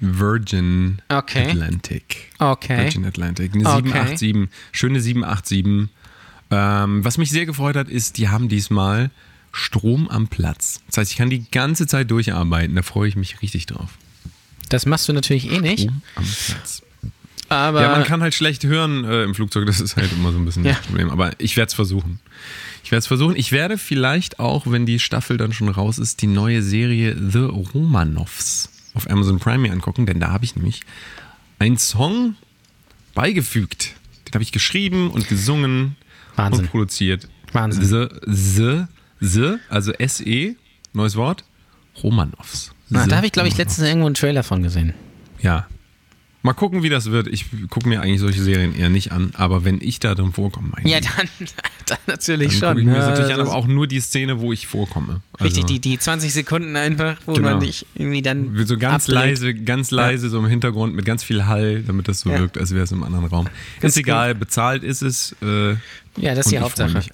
Virgin 0.00 1.00
Okay. 1.08 1.50
Atlantic. 1.50 2.30
Okay. 2.38 2.78
Virgin 2.84 3.04
Atlantic. 3.06 3.54
Eine 3.54 3.66
Okay. 3.68 4.16
787. 4.16 4.48
Schöne 4.72 5.00
787. 5.00 5.88
Ähm, 6.50 7.04
was 7.04 7.18
mich 7.18 7.30
sehr 7.30 7.46
gefreut 7.46 7.76
hat, 7.76 7.88
ist, 7.88 8.16
die 8.16 8.28
haben 8.28 8.48
diesmal 8.48 9.10
Strom 9.52 10.08
am 10.08 10.28
Platz. 10.28 10.80
Das 10.86 10.98
heißt, 10.98 11.10
ich 11.12 11.16
kann 11.18 11.30
die 11.30 11.50
ganze 11.50 11.86
Zeit 11.86 12.10
durcharbeiten. 12.10 12.76
Da 12.76 12.82
freue 12.82 13.08
ich 13.08 13.16
mich 13.16 13.42
richtig 13.42 13.66
drauf. 13.66 13.90
Das 14.68 14.86
machst 14.86 15.08
du 15.08 15.12
natürlich 15.12 15.50
eh 15.50 15.60
nicht. 15.60 15.88
Aber 17.48 17.80
Ja, 17.80 17.90
man 17.92 18.04
kann 18.04 18.20
halt 18.20 18.34
schlecht 18.34 18.64
hören 18.64 19.04
äh, 19.04 19.22
im 19.24 19.34
Flugzeug. 19.34 19.66
Das 19.66 19.80
ist 19.80 19.96
halt 19.96 20.12
immer 20.12 20.32
so 20.32 20.38
ein 20.38 20.44
bisschen 20.44 20.64
Ja. 20.64 20.72
das 20.72 20.82
Problem. 20.82 21.08
Aber 21.10 21.32
ich 21.38 21.56
werde 21.56 21.68
es 21.68 21.74
versuchen. 21.74 22.20
Ich 22.84 22.90
werde 22.90 22.98
es 23.00 23.06
versuchen. 23.06 23.36
Ich 23.36 23.52
werde 23.52 23.78
vielleicht 23.78 24.38
auch, 24.38 24.66
wenn 24.70 24.84
die 24.86 24.98
Staffel 24.98 25.36
dann 25.38 25.52
schon 25.52 25.68
raus 25.68 25.98
ist, 25.98 26.20
die 26.20 26.26
neue 26.26 26.62
Serie 26.62 27.16
The 27.18 27.38
Romanovs 27.74 28.70
auf 28.94 29.08
Amazon 29.10 29.38
Prime 29.38 29.58
mir 29.58 29.72
angucken, 29.72 30.06
denn 30.06 30.20
da 30.20 30.30
habe 30.32 30.44
ich 30.44 30.56
nämlich 30.56 30.82
einen 31.58 31.78
Song 31.78 32.34
beigefügt. 33.14 33.94
Den 34.26 34.34
habe 34.34 34.42
ich 34.42 34.52
geschrieben 34.52 35.10
und 35.10 35.28
gesungen 35.28 35.96
Wahnsinn. 36.36 36.64
und 36.64 36.70
produziert. 36.70 37.28
Wahnsinn. 37.52 37.84
The, 37.84 38.08
the, 38.26 38.84
the, 39.20 39.54
also 39.70 39.92
SE, 40.06 40.54
neues 40.92 41.16
Wort, 41.16 41.44
Romanovs. 42.02 42.72
Na, 42.90 43.06
da 43.06 43.16
habe 43.16 43.26
ich, 43.26 43.32
glaube 43.32 43.48
ich, 43.48 43.56
letztens 43.56 43.86
irgendwo 43.86 44.06
einen 44.06 44.14
Trailer 44.14 44.42
von 44.42 44.62
gesehen. 44.62 44.94
Ja. 45.40 45.66
Mal 46.42 46.52
gucken, 46.52 46.84
wie 46.84 46.88
das 46.88 47.10
wird. 47.10 47.26
Ich 47.26 47.46
gucke 47.68 47.88
mir 47.88 48.00
eigentlich 48.00 48.20
solche 48.20 48.40
Serien 48.40 48.74
eher 48.74 48.88
nicht 48.88 49.10
an, 49.10 49.32
aber 49.34 49.64
wenn 49.64 49.80
ich 49.82 49.98
da 49.98 50.14
drin 50.14 50.32
vorkomme, 50.32 50.68
mein 50.76 50.86
Ja, 50.86 51.00
Gott, 51.00 51.10
dann, 51.18 51.28
dann 51.86 51.98
natürlich 52.06 52.60
dann 52.60 52.60
schon. 52.60 52.68
gucke 52.68 52.80
ich 52.80 52.86
mir 52.86 52.94
das 52.94 53.04
Ja, 53.04 53.10
natürlich 53.10 53.32
an, 53.32 53.38
das 53.40 53.48
aber 53.48 53.58
auch 53.58 53.66
nur 53.66 53.86
die 53.88 54.00
Szene, 54.00 54.40
wo 54.40 54.52
ich 54.52 54.66
vorkomme. 54.68 55.20
Richtig, 55.40 55.64
Also- 55.64 55.74
die, 55.74 55.80
die 55.80 55.98
20 55.98 56.32
Sekunden 56.32 56.76
einfach, 56.76 57.16
wo 57.26 57.32
Genau. 57.34 57.50
man 57.50 57.58
nicht 57.58 57.86
irgendwie 57.96 58.22
dann. 58.22 58.56
So 58.66 58.78
ganz 58.78 59.08
ablenkt. 59.08 59.40
leise, 59.40 59.54
ganz 59.54 59.90
leise, 59.90 60.28
so 60.30 60.38
im 60.38 60.46
Hintergrund 60.46 60.94
mit 60.94 61.04
ganz 61.04 61.24
viel 61.24 61.46
Hall, 61.46 61.82
damit 61.82 62.06
das 62.08 62.20
so 62.20 62.30
Ja. 62.30 62.38
wirkt, 62.38 62.56
als 62.56 62.70
wäre 62.72 62.84
es 62.84 62.92
im 62.92 63.02
anderen 63.02 63.26
Raum. 63.26 63.46
Ganz 63.80 63.94
ist 63.96 64.00
egal, 64.00 64.34
bezahlt 64.36 64.84
ist 64.84 65.02
es. 65.02 65.34
Äh, 65.42 65.70
Ja, 65.72 66.34
das 66.34 66.38
ist 66.38 66.46
und 66.46 66.50
die 66.52 66.56
ich 66.56 66.62
Hauptsache. 66.62 66.88
freu 66.90 66.98
mich. 66.98 67.10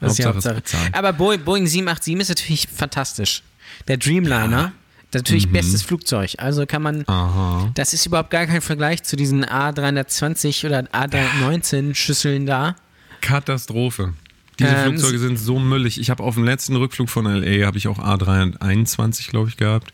Das 0.00 0.10
ist 0.12 0.18
die 0.18 0.24
Hauptsache 0.26 0.56
Hauptsache. 0.56 0.80
bezahlt. 0.84 0.94
Aber 0.94 1.12
Boeing, 1.14 1.40
Boeing 1.40 1.66
787 1.66 2.20
ist 2.20 2.28
natürlich 2.28 2.68
fantastisch. 2.72 3.42
Der 3.88 3.96
Dreamliner, 3.96 4.72
natürlich 5.14 5.50
bestes 5.50 5.82
Flugzeug. 5.82 6.34
Also 6.38 6.66
kann 6.66 6.82
man, 6.82 6.98
Mhm. 6.98 7.04
Aha. 7.08 7.70
das 7.74 7.92
ist 7.94 8.04
überhaupt 8.06 8.30
gar 8.30 8.46
kein 8.46 8.60
Vergleich 8.60 9.02
zu 9.02 9.16
diesen 9.16 9.44
A320 9.44 10.66
oder 10.66 10.80
A319 10.92 11.94
Schüsseln 11.94 12.46
da. 12.46 12.76
Katastrophe. 13.20 14.14
Diese 14.58 14.70
Ähm, 14.70 14.84
Flugzeuge 14.90 15.18
sind 15.18 15.38
so 15.38 15.58
müllig. 15.58 16.00
Ich 16.00 16.10
habe 16.10 16.22
auf 16.22 16.34
dem 16.34 16.44
letzten 16.44 16.74
Rückflug 16.76 17.08
von 17.08 17.26
LA 17.26 17.64
habe 17.66 17.78
ich 17.78 17.86
auch 17.88 17.98
A321, 17.98 19.28
glaube 19.30 19.48
ich, 19.48 19.56
gehabt. 19.56 19.92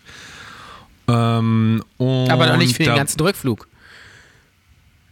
Ähm, 1.06 1.82
Aber 1.98 2.46
noch 2.46 2.56
nicht 2.56 2.72
für 2.76 2.82
den 2.82 2.88
da- 2.92 2.96
ganzen 2.96 3.20
Rückflug. 3.20 3.68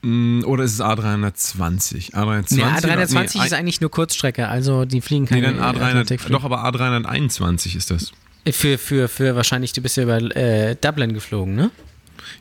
mh, 0.03 0.47
Oder 0.47 0.65
ist 0.65 0.73
es 0.73 0.81
A320? 0.81 2.15
A320, 2.15 2.57
Nee, 2.57 2.63
oder- 2.63 2.71
A320 2.73 3.39
nee, 3.41 3.45
ist 3.47 3.53
eigentlich 3.53 3.81
nur 3.83 3.91
Kurzstrecke, 3.91 4.49
also 4.49 4.85
die 4.87 5.01
fliegen 5.03 5.25
Nee, 5.31 5.43
keine 5.43 5.55
dann 5.55 5.61
A300, 5.61 5.77
Atlantikflüge. 5.91 6.33
doch, 6.33 6.45
aber 6.45 6.65
A321 6.65 7.77
ist 7.77 7.91
das. 7.91 8.13
Für, 8.51 8.77
für, 8.79 9.09
für 9.09 9.37
wahrscheinlich, 9.37 9.73
du 9.73 9.81
bist 9.83 9.97
ja 9.97 10.03
über 10.03 10.17
äh, 10.37 10.75
Dublin 10.81 11.15
geflogen, 11.15 11.55
ne? 11.55 11.71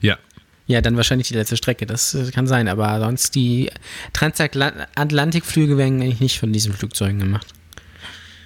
Ja. 0.01 0.17
Ja, 0.67 0.81
dann 0.81 0.95
wahrscheinlich 0.95 1.27
die 1.27 1.33
letzte 1.33 1.57
Strecke, 1.57 1.85
das 1.85 2.13
äh, 2.15 2.31
kann 2.31 2.47
sein, 2.47 2.67
aber 2.67 2.99
sonst 2.99 3.35
die 3.35 3.69
Transatlantikflüge 4.13 5.77
werden 5.77 6.01
eigentlich 6.01 6.19
nicht 6.19 6.39
von 6.39 6.53
diesen 6.53 6.73
Flugzeugen 6.73 7.19
gemacht. 7.19 7.47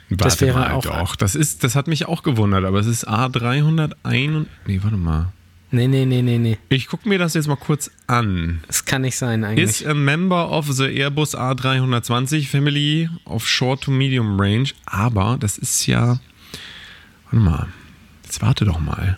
Warte 0.10 0.46
wäre 0.46 0.60
mal, 0.60 0.72
auch- 0.72 0.84
Doch, 0.84 1.16
das, 1.16 1.36
ist, 1.36 1.64
das 1.64 1.76
hat 1.76 1.88
mich 1.88 2.06
auch 2.08 2.24
gewundert, 2.24 2.64
aber 2.66 2.80
es 2.80 2.86
ist 2.88 3.08
A301. 3.08 4.46
Nee, 4.66 4.80
warte 4.84 4.98
mal. 4.98 5.32
Nee, 5.72 5.88
nee, 5.88 6.06
nee, 6.06 6.22
nee, 6.22 6.38
nee. 6.38 6.58
Ich 6.70 6.88
gucke 6.88 7.10
mir 7.10 7.18
das 7.18 7.34
jetzt 7.34 7.48
mal 7.48 7.56
kurz 7.58 7.90
an. 8.08 8.64
Das 8.68 8.86
kann 8.86 9.02
nicht 9.02 9.18
sein 9.18 9.44
eigentlich. 9.44 9.82
Is 9.82 9.86
a 9.86 9.94
member 9.94 10.50
of 10.52 10.72
the 10.72 10.84
Airbus 10.86 11.36
A320 11.36 12.48
Family 12.48 13.10
of 13.26 13.48
Short 13.48 13.82
to 13.84 13.92
Medium 13.92 14.40
Range. 14.40 14.70
Aber 14.86 15.38
das 15.40 15.58
ist 15.58 15.88
ja. 15.88 16.20
Warte 17.36 17.50
mal. 17.50 17.68
Jetzt 18.24 18.42
warte 18.42 18.66
doch 18.66 18.80
mal. 18.80 19.18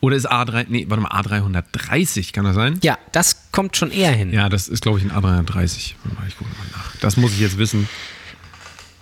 Oder 0.00 0.16
ist 0.16 0.30
A3. 0.30 0.66
Nee, 0.68 0.86
warte 0.88 1.02
mal, 1.02 1.10
A330, 1.12 2.32
kann 2.32 2.44
das 2.44 2.54
sein? 2.54 2.78
ja, 2.82 2.98
das 3.12 3.50
kommt 3.52 3.76
schon 3.76 3.90
eher 3.90 4.12
hin. 4.12 4.32
Ja, 4.32 4.48
das 4.48 4.68
ist, 4.68 4.82
glaube 4.82 4.98
ich, 4.98 5.04
ein 5.04 5.12
A330. 5.12 5.94
Warte 6.02 6.16
mal, 6.20 6.26
ich 6.28 6.36
gucke 6.36 6.50
mal 6.50 6.66
nach. 6.72 6.96
Das 7.00 7.16
muss 7.16 7.32
ich 7.32 7.40
jetzt 7.40 7.58
wissen. 7.58 7.88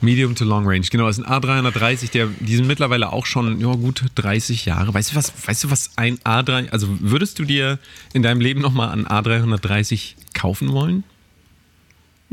Medium 0.01 0.35
to 0.35 0.45
Long 0.45 0.67
Range, 0.67 0.85
genau, 0.91 1.07
das 1.07 1.19
ist 1.19 1.25
ein 1.25 1.33
A330, 1.33 2.11
der, 2.11 2.27
die 2.41 2.57
sind 2.57 2.67
mittlerweile 2.67 3.13
auch 3.13 3.25
schon 3.25 3.61
ja, 3.61 3.73
gut 3.73 4.05
30 4.17 4.65
Jahre. 4.65 4.93
Weißt 4.93 5.13
du 5.13 5.15
was, 5.15 5.33
weißt 5.47 5.63
du 5.63 5.71
was 5.71 5.91
ein 5.95 6.19
A3, 6.19 6.71
also 6.71 6.89
würdest 7.01 7.39
du 7.39 7.45
dir 7.45 7.79
in 8.13 8.25
deinem 8.25 8.41
Leben 8.41 8.61
nochmal 8.61 8.91
einen 8.91 9.07
A330 9.07 10.15
kaufen 10.35 10.73
wollen? 10.73 11.05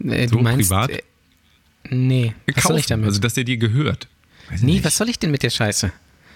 Äh, 0.03 0.27
So 0.27 0.38
du 0.38 0.41
meinst, 0.41 0.67
privat? 0.67 0.89
Äh, 0.89 1.03
nee, 1.91 2.33
was 2.48 2.55
kaufen, 2.55 2.67
soll 2.69 2.79
ich 2.79 2.86
damit? 2.88 3.05
Also, 3.05 3.19
dass 3.19 3.36
der 3.36 3.43
dir 3.43 3.57
gehört. 3.57 4.07
Weiß 4.50 4.62
nee, 4.62 4.74
nicht. 4.74 4.86
was 4.86 4.98
soll 4.98 5.10
ich 5.10 5.20
denn 5.20 5.32
mit 5.32 5.44
der 5.44 5.50
Scheiße? 5.50 5.91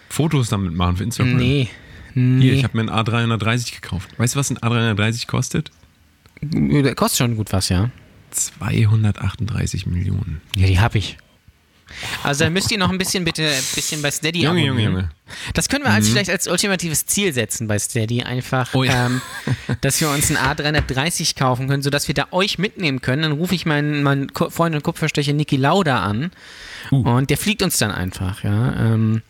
Fotos 0.10 0.50
damit 0.50 0.74
machen 0.74 0.98
für 0.98 1.04
Instagram. 1.04 1.38
Nee, 1.38 1.70
Hier, 2.14 2.22
nee. 2.24 2.52
ich 2.52 2.64
habe 2.64 2.78
mir 2.78 2.92
einen 2.92 3.06
A330 3.08 3.74
gekauft. 3.82 4.10
Weißt 4.18 4.36
du, 4.36 4.40
was 4.40 4.50
ein 4.52 4.58
A330 4.60 5.28
kostet? 5.28 5.72
Der 6.42 6.94
kostet 6.96 7.18
schon 7.20 7.36
gut 7.38 7.52
was, 7.52 7.70
ja. 7.70 7.90
238 8.32 9.86
Millionen. 9.88 10.42
Ja, 10.56 10.68
die 10.68 10.80
hab 10.80 10.96
ich. 10.96 11.18
Also 12.24 12.44
dann 12.46 12.54
müsst 12.54 12.72
ihr 12.72 12.78
noch 12.80 12.90
ein 12.90 12.98
bisschen 12.98 13.24
bitte 13.24 13.44
ein 13.48 13.64
bisschen 13.76 14.02
bei 14.02 14.10
Steady 14.10 14.42
Junge, 14.42 14.62
Junge, 14.62 14.70
abonnieren. 14.72 14.94
Junge. 14.94 15.12
Das 15.54 15.70
können 15.70 15.84
wir 15.84 15.92
als 15.92 16.10
vielleicht 16.10 16.30
als 16.30 16.48
ultimatives 16.48 17.06
Ziel 17.06 17.34
setzen 17.34 17.68
bei 17.68 17.78
Steady 17.78 18.24
einfach, 18.24 18.74
Oh 18.74 18.84
ja. 18.84 19.08
ähm, 19.08 19.22
dass 19.82 20.02
wir 20.02 20.10
uns 20.10 20.32
einen 20.32 20.38
A330 20.40 21.38
kaufen 21.38 21.68
können, 21.68 21.84
sodass 21.84 22.08
wir 22.08 22.16
da 22.16 22.28
euch 22.32 22.58
mitnehmen 22.58 23.02
können. 23.02 23.22
Dann 23.22 23.32
rufe 23.34 23.54
ich 23.54 23.66
meinen, 23.68 24.02
meinen 24.02 24.30
Freund 24.34 24.76
und 24.76 24.84
Kupferstecher 24.84 25.34
Niki 25.34 25.56
Lauda 25.58 26.04
an 26.04 26.32
Uh. 26.92 26.98
und 27.10 27.30
der 27.30 27.38
fliegt 27.38 27.62
uns 27.62 27.78
dann 27.78 27.92
einfach, 27.92 28.44
ja. 28.44 28.74
Ähm, 28.80 29.22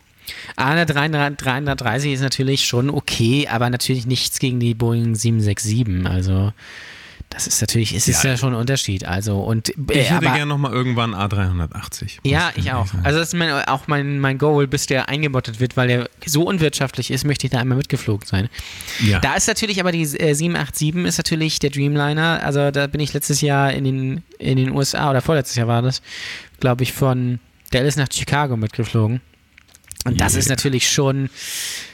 A330 0.58 2.14
ist 2.14 2.22
natürlich 2.22 2.66
schon 2.66 2.90
okay, 2.90 3.48
aber 3.50 3.70
natürlich 3.70 4.06
nichts 4.06 4.40
gegen 4.40 4.60
die 4.60 4.74
Boeing 4.74 5.16
767. 5.16 6.06
Also 6.10 6.54
das 7.30 7.48
ist 7.48 7.62
natürlich, 7.62 7.94
es 7.96 8.08
ist 8.08 8.24
ja, 8.24 8.32
Ja. 8.32 8.38
schon 8.38 8.54
ein 8.54 8.60
Unterschied. 8.60 9.06
Also 9.06 9.40
und 9.40 9.70
äh, 9.90 10.02
Ich 10.02 10.12
hätte 10.12 10.22
gerne 10.22 10.46
nochmal 10.46 10.72
irgendwann 10.72 11.16
A380. 11.16 12.20
ja, 12.24 12.52
ich 12.56 12.72
auch. 12.72 12.86
sagen. 12.86 13.04
Also 13.04 13.18
das 13.20 13.30
ist 13.30 13.34
mein, 13.34 13.52
auch 13.66 13.88
mein, 13.88 14.20
mein 14.20 14.38
Goal, 14.38 14.68
bis 14.68 14.86
der 14.86 15.10
eingebottet 15.10 15.60
wird, 15.60 15.76
weil 15.76 15.88
der 15.88 16.10
so 16.26 16.44
unwirtschaftlich 16.44 17.10
ist, 17.10 17.26
möchte 17.26 17.48
ich 17.48 17.52
da 17.52 17.60
einmal 17.60 17.78
mitgeflogen 17.78 18.28
sein. 18.28 18.50
Ja. 19.04 19.20
Da 19.20 19.34
ist 19.34 19.48
natürlich 19.48 19.80
aber 19.80 19.92
die 19.92 20.04
äh, 20.04 20.36
787 20.36 20.96
ist 21.06 21.18
natürlich 21.18 21.58
der 21.60 21.72
Dreamliner. 21.72 22.42
Also 22.44 22.70
da 22.72 22.86
bin 22.88 23.02
ich 23.02 23.14
letztes 23.14 23.42
Jahr 23.42 23.74
in 23.74 23.84
den, 23.84 24.24
in 24.38 24.58
den 24.58 24.70
USA 24.72 25.10
oder 25.10 25.22
vorletztes 25.22 25.56
Jahr 25.56 25.68
war 25.68 25.82
das, 25.82 26.02
glaube 26.64 26.84
ich, 26.84 26.94
von 26.94 27.40
Dallas 27.72 27.98
nach 27.98 28.08
Chicago 28.10 28.56
mitgeflogen. 28.56 29.20
Und 30.06 30.22
das 30.22 30.32
Yeah. 30.32 30.40
ist 30.40 30.48
natürlich 30.50 30.90
schon, 30.90 31.30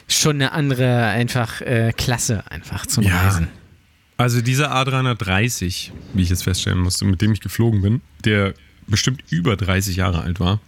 schon 0.08 0.36
eine 0.36 0.52
andere 0.52 1.06
einfach 1.06 1.62
äh, 1.62 1.92
Klasse 1.98 2.44
einfach 2.52 2.86
zum 2.86 3.04
Ja. 3.04 3.20
Reisen. 3.20 3.48
Also 4.18 4.42
dieser 4.42 4.72
A330, 4.72 5.90
wie 6.14 6.22
ich 6.22 6.30
jetzt 6.30 6.44
feststellen 6.44 6.78
musste, 6.78 7.06
mit 7.06 7.20
dem 7.20 7.34
ich 7.34 7.42
geflogen 7.42 7.82
bin, 7.82 8.02
der 8.26 8.54
bestimmt 8.86 9.24
über 9.32 9.56
30 9.56 9.96
Jahre 9.96 10.22
alt 10.22 10.40
war, 10.40 10.60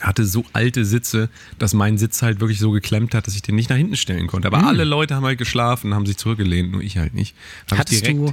hatte 0.00 0.24
so 0.24 0.46
alte 0.54 0.86
Sitze, 0.86 1.28
dass 1.58 1.74
mein 1.74 1.98
Sitz 1.98 2.22
halt 2.22 2.40
wirklich 2.40 2.58
so 2.58 2.70
geklemmt 2.70 3.14
hat, 3.14 3.26
dass 3.26 3.34
ich 3.34 3.42
den 3.42 3.54
nicht 3.54 3.68
nach 3.68 3.76
hinten 3.76 3.96
stellen 3.96 4.28
konnte. 4.28 4.48
Aber 4.48 4.66
alle 4.66 4.84
Leute 4.84 5.14
haben 5.14 5.24
halt 5.26 5.38
geschlafen, 5.38 5.92
haben 5.92 6.06
sich 6.06 6.16
zurückgelehnt, 6.16 6.72
nur 6.72 6.80
ich 6.80 6.96
halt 6.96 7.12
nicht. 7.12 7.36
Hab 7.66 7.72
ich 7.72 7.78
Hattest 7.80 8.06
du 8.06 8.32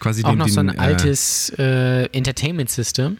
quasi 0.00 0.24
Auch 0.24 0.30
den, 0.30 0.38
noch 0.38 0.46
den, 0.46 0.54
so 0.54 0.60
ein 0.60 0.70
äh, 0.70 0.78
altes 0.78 1.52
äh, 1.58 2.04
Entertainment 2.16 2.70
System. 2.70 3.18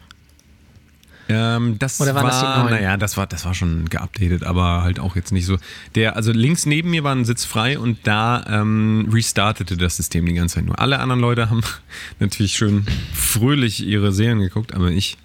Ähm, 1.31 1.79
das 1.79 2.01
Oder 2.01 2.15
waren 2.15 2.25
war, 2.25 2.31
das 2.31 2.41
die 2.41 2.61
neuen? 2.61 2.71
naja, 2.75 2.97
das 2.97 3.17
war, 3.17 3.27
das 3.27 3.45
war 3.45 3.53
schon 3.55 3.89
geupdatet, 3.91 4.45
aber 4.45 4.83
halt 4.83 4.99
auch 4.99 5.15
jetzt 5.17 5.31
nicht 5.33 5.45
so. 5.47 5.59
Der, 5.95 6.17
also 6.17 6.33
links 6.33 6.65
neben 6.65 6.91
mir 6.91 7.05
war 7.05 7.15
ein 7.15 7.25
Sitz 7.27 7.45
frei 7.45 7.79
und 7.79 7.99
da 8.07 8.45
ähm, 8.49 9.09
restartete 9.13 9.77
das 9.77 9.97
System 9.99 10.25
die 10.27 10.33
ganze 10.33 10.57
Zeit 10.57 10.65
nur. 10.65 10.79
Alle 10.79 11.01
anderen 11.01 11.21
Leute 11.21 11.51
haben 11.51 11.61
natürlich 12.19 12.53
schön 12.55 12.87
fröhlich 13.15 13.85
ihre 13.87 14.13
Serien 14.13 14.41
geguckt, 14.41 14.73
aber 14.75 14.91
ich 14.91 15.19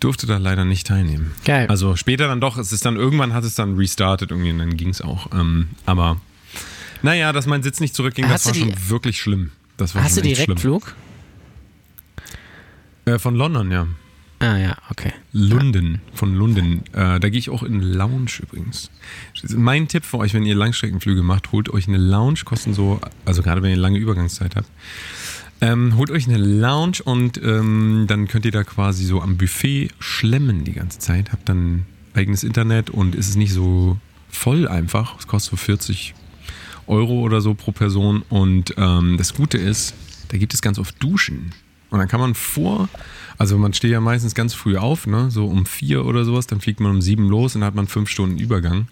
durfte 0.00 0.28
da 0.28 0.36
leider 0.38 0.64
nicht 0.64 0.86
teilnehmen. 0.86 1.32
Geil. 1.44 1.66
Also 1.68 1.96
später 1.96 2.28
dann 2.28 2.40
doch, 2.40 2.56
es 2.56 2.70
ist 2.72 2.84
dann, 2.84 2.94
irgendwann 2.94 3.34
hat 3.34 3.42
es 3.42 3.56
dann 3.56 3.74
restartet 3.76 4.30
irgendwie 4.30 4.52
und 4.52 4.58
dann 4.58 4.76
ging 4.76 4.90
es 4.90 5.00
auch. 5.00 5.32
Ähm, 5.32 5.70
aber 5.86 6.20
naja, 7.02 7.32
dass 7.32 7.46
mein 7.46 7.64
Sitz 7.64 7.80
nicht 7.80 7.94
zurückging, 7.96 8.26
Hast 8.28 8.46
das 8.46 8.46
war 8.46 8.52
du 8.52 8.58
schon 8.60 8.68
die- 8.70 8.90
wirklich 8.90 9.20
schlimm. 9.20 9.50
Das 9.76 9.94
war 9.96 10.04
Hast 10.04 10.16
du. 10.16 10.22
Direktflug? 10.22 10.94
Äh, 13.04 13.18
von 13.18 13.34
London, 13.34 13.70
ja. 13.72 13.86
Ah 14.40 14.56
ja, 14.56 14.76
okay. 14.90 15.12
Lunden, 15.32 16.00
von 16.14 16.34
Lunden. 16.34 16.84
Äh, 16.92 17.18
da 17.18 17.28
gehe 17.28 17.38
ich 17.38 17.50
auch 17.50 17.64
in 17.64 17.80
Lounge 17.80 18.40
übrigens. 18.40 18.90
Mein 19.56 19.88
Tipp 19.88 20.04
für 20.04 20.18
euch, 20.18 20.32
wenn 20.32 20.46
ihr 20.46 20.54
Langstreckenflüge 20.54 21.22
macht, 21.22 21.50
holt 21.50 21.68
euch 21.70 21.88
eine 21.88 21.98
Lounge, 21.98 22.40
kosten 22.44 22.72
so, 22.72 23.00
also 23.24 23.42
gerade 23.42 23.62
wenn 23.62 23.70
ihr 23.70 23.76
lange 23.76 23.98
Übergangszeit 23.98 24.54
habt, 24.54 24.68
ähm, 25.60 25.96
holt 25.96 26.10
euch 26.10 26.28
eine 26.28 26.38
Lounge 26.38 26.98
und 27.04 27.42
ähm, 27.42 28.04
dann 28.06 28.28
könnt 28.28 28.44
ihr 28.44 28.52
da 28.52 28.62
quasi 28.62 29.04
so 29.04 29.20
am 29.20 29.36
Buffet 29.36 29.90
schlemmen 29.98 30.62
die 30.62 30.72
ganze 30.72 31.00
Zeit. 31.00 31.32
Habt 31.32 31.48
dann 31.48 31.86
eigenes 32.14 32.44
Internet 32.44 32.90
und 32.90 33.16
ist 33.16 33.28
es 33.28 33.36
nicht 33.36 33.52
so 33.52 33.98
voll 34.28 34.68
einfach. 34.68 35.18
Es 35.18 35.26
kostet 35.26 35.50
so 35.50 35.56
40 35.56 36.14
Euro 36.86 37.20
oder 37.20 37.40
so 37.40 37.54
pro 37.54 37.72
Person. 37.72 38.22
Und 38.28 38.74
ähm, 38.76 39.16
das 39.18 39.34
Gute 39.34 39.58
ist, 39.58 39.94
da 40.28 40.38
gibt 40.38 40.54
es 40.54 40.62
ganz 40.62 40.78
oft 40.78 41.02
Duschen. 41.02 41.52
Und 41.90 41.98
dann 41.98 42.08
kann 42.08 42.20
man 42.20 42.34
vor, 42.34 42.88
also 43.38 43.56
man 43.56 43.72
steht 43.72 43.90
ja 43.90 44.00
meistens 44.00 44.34
ganz 44.34 44.54
früh 44.54 44.76
auf, 44.76 45.06
ne? 45.06 45.30
so 45.30 45.46
um 45.46 45.64
vier 45.64 46.04
oder 46.04 46.24
sowas, 46.24 46.46
dann 46.46 46.60
fliegt 46.60 46.80
man 46.80 46.92
um 46.92 47.00
sieben 47.00 47.28
los 47.28 47.54
und 47.54 47.62
dann 47.62 47.68
hat 47.68 47.74
man 47.74 47.86
fünf 47.86 48.10
Stunden 48.10 48.38
Übergang. 48.38 48.88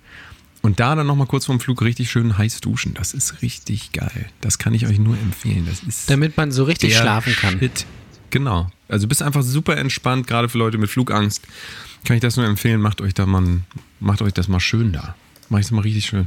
Und 0.63 0.81
da 0.81 0.95
dann 0.95 1.07
nochmal 1.07 1.27
kurz 1.27 1.47
vorm 1.47 1.61
Flug 1.61 1.83
richtig 1.83 2.11
schön 2.11 2.37
heiß 2.37 2.61
duschen. 2.61 2.95
Das 2.95 3.15
ist 3.15 3.43
richtig 3.43 3.93
geil. 3.93 4.27
Das 4.41 4.59
kann 4.59 4.75
ich 4.75 4.87
euch 4.87 4.99
nur 4.99 5.17
empfehlen. 5.17 5.67
Das 5.69 5.83
ist 5.83 6.11
Damit 6.11 6.37
man 6.37 6.51
so 6.51 6.65
richtig 6.65 6.97
schlafen 6.97 7.35
kann. 7.35 7.59
Shit. 7.59 7.87
Genau. 8.31 8.69
Also 8.89 9.07
bist 9.07 9.23
einfach 9.23 9.43
super 9.43 9.77
entspannt, 9.77 10.27
gerade 10.27 10.49
für 10.49 10.59
Leute 10.59 10.79
mit 10.79 10.91
Flugangst. 10.91 11.43
Kann 12.05 12.17
ich 12.17 12.21
das 12.21 12.37
nur 12.37 12.47
empfehlen, 12.47 12.81
macht 12.81 13.01
euch 13.01 13.15
da 13.15 13.27
mal, 13.27 13.61
macht 14.01 14.23
euch 14.23 14.33
das 14.33 14.49
mal 14.49 14.61
schön 14.61 14.93
da. 14.93 15.15
Mach 15.49 15.61
ich 15.61 15.67
es 15.67 15.71
mal 15.71 15.83
richtig 15.83 16.07
schön. 16.07 16.27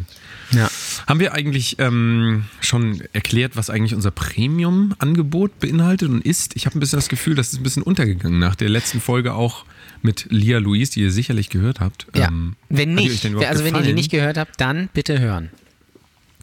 Ja. 0.51 0.69
Haben 1.07 1.19
wir 1.19 1.33
eigentlich 1.33 1.77
ähm, 1.79 2.45
schon 2.61 3.01
erklärt, 3.13 3.55
was 3.55 3.69
eigentlich 3.69 3.95
unser 3.95 4.11
Premium-Angebot 4.11 5.59
beinhaltet 5.59 6.09
und 6.09 6.25
ist? 6.25 6.55
Ich 6.55 6.65
habe 6.65 6.77
ein 6.77 6.79
bisschen 6.79 6.97
das 6.97 7.09
Gefühl, 7.09 7.35
das 7.35 7.53
ist 7.53 7.59
ein 7.59 7.63
bisschen 7.63 7.83
untergegangen 7.83 8.39
nach 8.39 8.55
der 8.55 8.69
letzten 8.69 9.01
Folge 9.01 9.33
auch 9.33 9.65
mit 10.01 10.27
Lia 10.29 10.59
Louise, 10.59 10.91
die 10.91 11.01
ihr 11.01 11.11
sicherlich 11.11 11.49
gehört 11.49 11.79
habt. 11.79 12.07
Ja. 12.15 12.27
Ähm, 12.27 12.55
wenn 12.69 12.95
nicht, 12.95 13.25
also 13.25 13.35
wenn 13.35 13.45
ihr 13.45 13.53
die 13.55 13.61
gefallen? 13.63 13.95
nicht 13.95 14.11
gehört 14.11 14.37
habt, 14.37 14.59
dann 14.61 14.89
bitte 14.93 15.19
hören. 15.19 15.49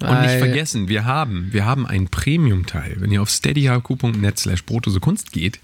Und 0.01 0.21
nicht 0.21 0.37
vergessen, 0.37 0.89
wir 0.89 1.07
haben, 1.07 1.49
wir 1.53 1.65
haben 1.65 1.87
einen 1.87 2.09
Premium-Teil. 2.09 2.97
Wenn 2.99 3.11
ihr 3.11 3.23
auf 3.23 3.31
steadyhq.net 3.31 4.39
slash 4.39 4.65
Kunst 5.01 5.33
geht, 5.33 5.59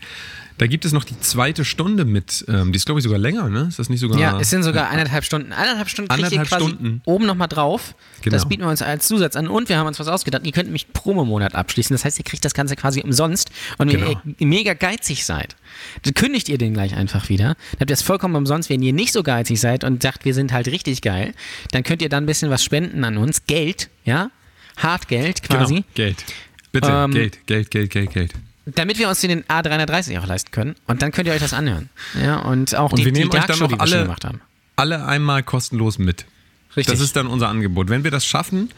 da 0.63 0.69
gibt 0.69 0.85
es 0.85 0.93
noch 0.93 1.03
die 1.03 1.19
zweite 1.19 1.65
Stunde 1.65 2.05
mit, 2.05 2.45
ähm, 2.47 2.71
die 2.71 2.77
ist 2.77 2.87
glaube 2.87 3.01
ich 3.01 3.03
sogar 3.03 3.19
länger, 3.19 3.49
ne? 3.49 3.67
Ist 3.69 3.81
das 3.81 3.89
nicht 3.89 3.99
sogar? 3.99 4.17
Ja, 4.17 4.39
es 4.39 4.49
sind 4.49 4.63
sogar 4.63 4.89
eineinhalb 4.91 5.25
Stunden. 5.25 5.53
Eineinhalb 5.53 5.89
Stunden 5.89 6.09
kriegt 6.09 6.31
ihr 6.31 6.43
quasi 6.45 6.69
Stunden. 6.69 7.03
oben 7.05 7.27
nochmal 7.27 7.49
drauf. 7.49 7.97
Genau. 8.23 8.35
Das 8.37 8.49
bieten 8.49 8.63
wir 8.63 8.69
uns 8.69 8.81
als 8.81 9.09
Zusatz 9.09 9.35
an. 9.35 9.49
Und 9.49 9.69
wir 9.69 9.77
haben 9.77 9.89
uns 9.89 9.99
was 9.99 10.07
ausgedacht. 10.07 10.47
Ihr 10.47 10.53
könnt 10.53 10.67
nämlich 10.67 10.93
Promo-Monat 10.93 11.57
abschließen. 11.57 11.93
Das 11.93 12.05
heißt, 12.05 12.17
ihr 12.21 12.25
kriegt 12.25 12.45
das 12.45 12.55
Ganze 12.55 12.77
quasi 12.77 13.01
umsonst. 13.01 13.51
Und 13.79 13.93
wenn 13.93 13.99
Genau. 14.05 14.21
ihr 14.39 14.47
mega 14.47 14.75
geizig 14.75 15.25
seid, 15.25 15.57
dann 16.05 16.15
kündigt 16.15 16.49
ihr 16.49 16.59
den 16.59 16.75
gleich 16.75 16.95
einfach 16.95 17.29
wieder. 17.29 17.57
Dann 17.73 17.81
habt 17.81 17.91
ihr 17.91 17.95
es 17.95 18.03
vollkommen 18.03 18.37
umsonst. 18.37 18.71
Wenn 18.71 18.83
ihr 18.83 18.93
nicht 18.93 19.13
so 19.13 19.25
geizig 19.25 19.61
seid 19.61 19.83
und 19.83 20.01
sagt, 20.01 20.25
wir 20.25 20.35
sind 20.35 20.53
halt 20.53 20.69
richtig 20.69 21.03
geil, 21.03 21.35
dann 21.73 21.83
könnt 21.83 22.03
ihr 22.03 22.09
dann 22.09 22.23
ein 22.23 22.27
bisschen 22.27 22.51
was 22.51 22.63
spenden 22.63 23.03
an 23.03 23.17
uns. 23.17 23.47
Geld, 23.47 23.91
ja? 24.05 24.31
Hartgeld 24.77 25.43
quasi. 25.43 25.75
Genau, 25.75 25.87
Geld. 25.97 26.25
Bitte, 26.71 26.89
Ähm, 26.89 27.11
Geld, 27.11 27.47
Geld, 27.49 27.71
Geld, 27.73 27.91
Geld, 27.91 28.13
Geld. 28.13 28.33
Damit 28.65 28.99
wir 28.99 29.09
uns 29.09 29.21
den 29.21 29.43
A330 29.45 30.21
auch 30.21 30.27
leisten 30.27 30.51
können. 30.53 30.77
Und 30.87 31.03
dann 31.03 31.11
könnt 31.11 31.27
ihr 31.27 31.35
euch 31.35 31.41
das 31.41 31.53
anhören. 31.53 31.89
Ja, 32.21 32.39
und 32.39 32.75
auch 32.77 32.93
Und 32.93 32.99
die, 32.99 33.05
wir 33.07 33.13
die 33.13 33.21
nehmen 33.21 33.31
euch 33.33 33.39
Dark 33.39 33.49
dann 33.49 33.57
Show, 33.57 33.65
noch 33.65 33.71
die 33.71 33.77
wir 33.77 33.81
alle, 33.81 34.03
gemacht 34.03 34.25
haben. 34.25 34.41
alle 34.77 35.05
einmal 35.05 35.43
kostenlos 35.43 35.99
mit. 35.99 36.27
Richtig. 36.77 36.93
Das 36.93 37.01
ist 37.01 37.17
dann 37.17 37.27
unser 37.27 37.49
Angebot. 37.49 37.89
Wenn 37.89 38.05
wir 38.05 38.11
das 38.11 38.25
schaffen, 38.25 38.71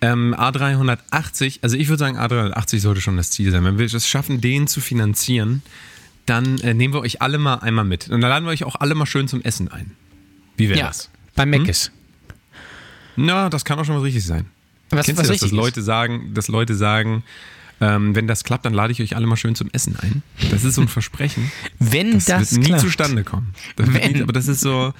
ähm, 0.00 0.34
A380, 0.34 1.60
also 1.62 1.76
ich 1.76 1.88
würde 1.88 1.98
sagen, 1.98 2.18
A380 2.18 2.80
sollte 2.80 3.00
schon 3.00 3.16
das 3.16 3.30
Ziel 3.30 3.50
sein. 3.50 3.64
Wenn 3.64 3.78
wir 3.78 3.86
es 3.86 4.06
schaffen, 4.06 4.40
den 4.40 4.66
zu 4.66 4.80
finanzieren, 4.80 5.62
dann 6.26 6.58
äh, 6.58 6.74
nehmen 6.74 6.92
wir 6.92 7.00
euch 7.00 7.22
alle 7.22 7.38
mal 7.38 7.56
einmal 7.56 7.84
mit. 7.84 8.08
Und 8.08 8.20
dann 8.20 8.30
laden 8.30 8.44
wir 8.44 8.50
euch 8.50 8.64
auch 8.64 8.76
alle 8.76 8.94
mal 8.94 9.06
schön 9.06 9.28
zum 9.28 9.40
Essen 9.42 9.70
ein. 9.70 9.92
Wie 10.56 10.68
wäre 10.68 10.78
ja, 10.78 10.86
das? 10.88 11.10
beim 11.34 11.50
Mc's. 11.50 11.90
Na, 13.16 13.48
das 13.48 13.64
kann 13.64 13.78
auch 13.78 13.84
schon 13.84 13.96
was 13.96 14.04
richtig 14.04 14.24
sein. 14.24 14.46
Was, 14.90 15.06
Kennst 15.06 15.20
was 15.20 15.26
du 15.28 15.32
das, 15.32 15.40
dass. 15.40 15.50
Leute 15.52 15.82
sagen, 15.82 16.34
dass 16.34 16.48
Leute 16.48 16.74
sagen, 16.74 17.24
ähm, 17.80 18.14
wenn 18.14 18.26
das 18.26 18.44
klappt, 18.44 18.64
dann 18.64 18.72
lade 18.74 18.92
ich 18.92 19.02
euch 19.02 19.16
alle 19.16 19.26
mal 19.26 19.36
schön 19.36 19.54
zum 19.54 19.68
Essen 19.72 19.96
ein. 19.96 20.22
Das 20.50 20.64
ist 20.64 20.74
so 20.76 20.80
ein 20.82 20.88
Versprechen. 20.88 21.50
Wenn 21.78 22.12
Das, 22.12 22.24
das, 22.24 22.52
wird 22.52 22.60
nie 22.62 22.66
klappt. 22.68 22.82
zustande 22.82 23.24
kommen. 23.24 23.54
Das 23.76 23.88
nie, 23.88 24.22
aber 24.22 24.32
das 24.32 24.48
ist 24.48 24.60
so, 24.60 24.94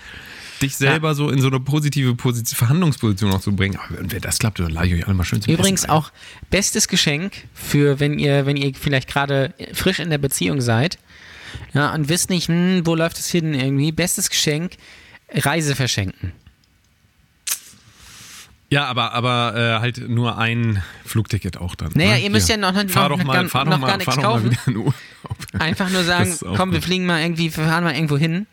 dich 0.61 0.76
selber 0.76 1.14
so 1.14 1.30
in 1.30 1.40
so 1.40 1.47
eine 1.49 1.61
positive 1.61 2.14
Position, 2.14 2.56
Verhandlungsposition 2.56 3.33
auch 3.33 3.40
zu 3.40 3.56
bringen. 3.56 3.76
Aber 3.76 4.11
wenn 4.11 4.21
das 4.21 4.38
klappt, 4.38 4.59
dann 4.59 4.71
lade 4.73 4.88
ich 4.88 4.95
euch 4.95 5.06
alle 5.06 5.14
mal 5.14 5.25
schön 5.25 5.40
zum 5.40 5.52
Übrigens 5.52 5.80
Essen 5.85 5.90
ein. 5.90 5.97
auch 5.97 6.12
bestes 6.50 6.88
Geschenk 6.88 7.33
für, 7.54 7.99
wenn 8.00 8.18
ihr, 8.18 8.45
wenn 8.47 8.56
ihr 8.56 8.73
vielleicht 8.75 9.09
gerade 9.09 9.54
frisch 9.73 9.99
in 9.99 10.11
der 10.11 10.18
Beziehung 10.18 10.61
seid 10.61 10.99
ja, 11.73 11.95
und 11.95 12.09
wisst 12.11 12.28
nicht, 12.30 12.49
hm, 12.49 12.83
wo 12.85 12.95
läuft 12.95 13.18
es 13.18 13.28
hin 13.28 13.54
irgendwie. 13.54 13.92
Bestes 13.92 14.28
Geschenk, 14.28 14.73
Reise 15.33 15.75
verschenken. 15.75 16.33
Ja, 18.68 18.87
aber, 18.87 19.12
aber 19.12 19.54
äh, 19.56 19.80
halt 19.80 20.08
nur 20.08 20.38
ein 20.38 20.82
Flugticket 21.04 21.56
auch 21.56 21.75
dann. 21.76 21.92
Naja, 21.94 22.14
ne? 22.14 22.20
ihr 22.20 22.30
müsst 22.30 22.46
Hier. 22.49 22.56
ja 22.56 22.61
noch- 22.61 22.73
noch- 22.73 22.90
fahr 22.90 23.08
doch 23.11 23.18
noch 23.18 23.25
mal, 23.25 23.40
gar- 23.42 23.49
fahr 23.49 23.64
noch 23.64 23.73
doch 23.75 23.78
mal, 23.78 23.87
gar 23.87 23.96
nichts 23.99 24.14
fahr 24.14 24.23
mal 24.25 24.28
kaufen. 24.30 24.50
wieder 24.50 24.61
in 24.66 24.76
Urlaub. 24.78 24.94
Einfach 25.61 25.88
nur 25.90 26.02
sagen, 26.04 26.37
komm, 26.56 26.73
wir 26.73 26.82
fliegen 26.82 27.06
mal 27.06 27.20
irgendwie, 27.23 27.44
wir 27.56 27.64
fahren 27.64 27.85
mal 27.85 27.94
irgendwo 27.94 28.16
hin. 28.18 28.46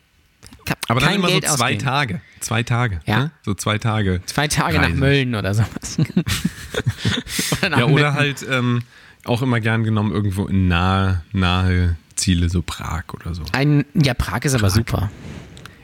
Ka- 0.66 0.76
Aber 0.88 1.00
dann 1.00 1.16
immer 1.16 1.28
Geld 1.30 1.48
so 1.48 1.56
zwei 1.56 1.64
ausgeben. 1.74 1.84
Tage. 1.84 2.22
Zwei 2.42 2.64
Tage. 2.64 3.00
Ja. 3.06 3.20
Ne? 3.20 3.32
So 3.44 3.54
zwei 3.56 3.78
Tage. 3.80 4.22
Zwei 4.28 4.48
Tage 4.48 4.78
nach 4.78 4.84
Reise. 4.90 4.96
Mölln 4.98 5.34
oder 5.36 5.54
sowas. 5.56 5.98
oder 7.60 7.70
nach 7.70 7.78
Ja, 7.80 7.86
oder 7.86 8.12
Meppen. 8.12 8.14
halt 8.14 8.46
ähm, 8.50 8.82
auch 9.26 9.42
immer 9.42 9.60
gern 9.62 9.84
genommen 9.84 10.12
irgendwo 10.12 10.46
in 10.48 10.68
nahe, 10.68 11.24
nahe 11.32 11.98
Ziele, 12.16 12.50
so 12.50 12.62
Prag 12.62 13.04
oder 13.14 13.34
so. 13.34 13.44
Ein, 13.52 13.86
ja, 13.96 14.14
Prag 14.14 14.42
ist 14.44 14.54
aber 14.54 14.70
super. 14.70 15.10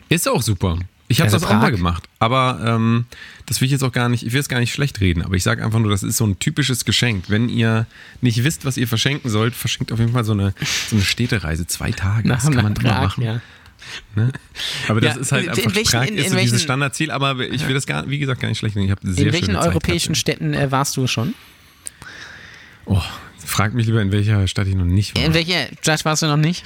Ist 0.09 0.27
auch 0.29 0.41
super. 0.41 0.77
Ich 1.11 1.19
habe 1.19 1.25
Also 1.31 1.37
das 1.37 1.45
auch 1.45 1.53
mal 1.55 1.59
Prag? 1.69 1.71
gemacht. 1.71 2.03
Aber 2.19 2.61
ähm, 2.63 3.05
das 3.47 3.59
will 3.59 3.65
ich 3.65 3.71
jetzt 3.71 3.83
auch 3.83 3.91
gar 3.91 4.07
nicht, 4.09 4.23
ich 4.25 4.31
will 4.31 4.39
es 4.39 4.47
gar 4.47 4.59
nicht 4.59 4.71
schlecht 4.71 5.01
reden, 5.01 5.23
aber 5.23 5.33
ich 5.35 5.43
sage 5.43 5.63
einfach 5.65 5.79
nur, 5.79 5.89
das 5.91 6.03
ist 6.03 6.17
so 6.17 6.25
ein 6.25 6.37
typisches 6.39 6.85
Geschenk. 6.85 7.25
Wenn 7.29 7.49
ihr 7.49 7.87
nicht 8.21 8.43
wisst, 8.43 8.63
was 8.63 8.77
ihr 8.77 8.87
verschenken 8.87 9.29
sollt, 9.29 9.55
verschenkt 9.55 9.91
auf 9.91 9.99
jeden 9.99 10.13
Fall 10.13 10.23
so 10.23 10.33
eine, 10.33 10.53
so 10.89 10.95
eine 10.95 11.03
Städtereise. 11.03 11.65
Zwei 11.67 11.91
Tage. 11.91 12.27
Nach, 12.27 12.35
das 12.43 12.45
kann 12.53 12.63
man 12.63 12.73
Prag, 12.75 13.01
machen. 13.01 13.23
ja. 13.23 13.41
Ne? 14.15 14.31
Aber 14.87 15.01
das 15.01 15.15
Ja, 15.15 15.21
ist 15.21 15.31
halt 15.31 15.43
in 15.45 15.49
einfach, 15.49 15.75
welchen- 15.75 15.91
Prag 15.91 16.07
in- 16.07 16.17
ist 16.17 16.25
in 16.25 16.29
so 16.31 16.35
dieses 16.37 16.51
welchen- 16.53 16.63
Standardziel, 16.63 17.11
aber 17.11 17.39
ich 17.39 17.67
will 17.67 17.73
das 17.73 17.87
gar, 17.87 18.07
wie 18.07 18.19
gesagt, 18.19 18.39
gar 18.39 18.49
nicht 18.49 18.59
schlecht 18.59 18.75
reden. 18.75 18.95
In 19.03 19.33
welchen 19.33 19.55
europäischen. 19.55 20.13
Städten 20.15 20.53
äh, 20.53 20.71
warst 20.71 20.95
du 20.95 21.07
schon? 21.07 21.33
Oh, 22.85 23.01
frag 23.43 23.73
mich 23.73 23.87
lieber, 23.87 24.01
in 24.01 24.11
welcher 24.11 24.47
Stadt 24.47 24.67
ich 24.67 24.75
noch 24.75 24.85
nicht 24.85 25.15
war. 25.17 25.23
In 25.25 25.33
welcher 25.33 25.67
Stadt 25.81 26.05
warst 26.05 26.21
du 26.21 26.27
noch 26.27 26.37
nicht? 26.37 26.63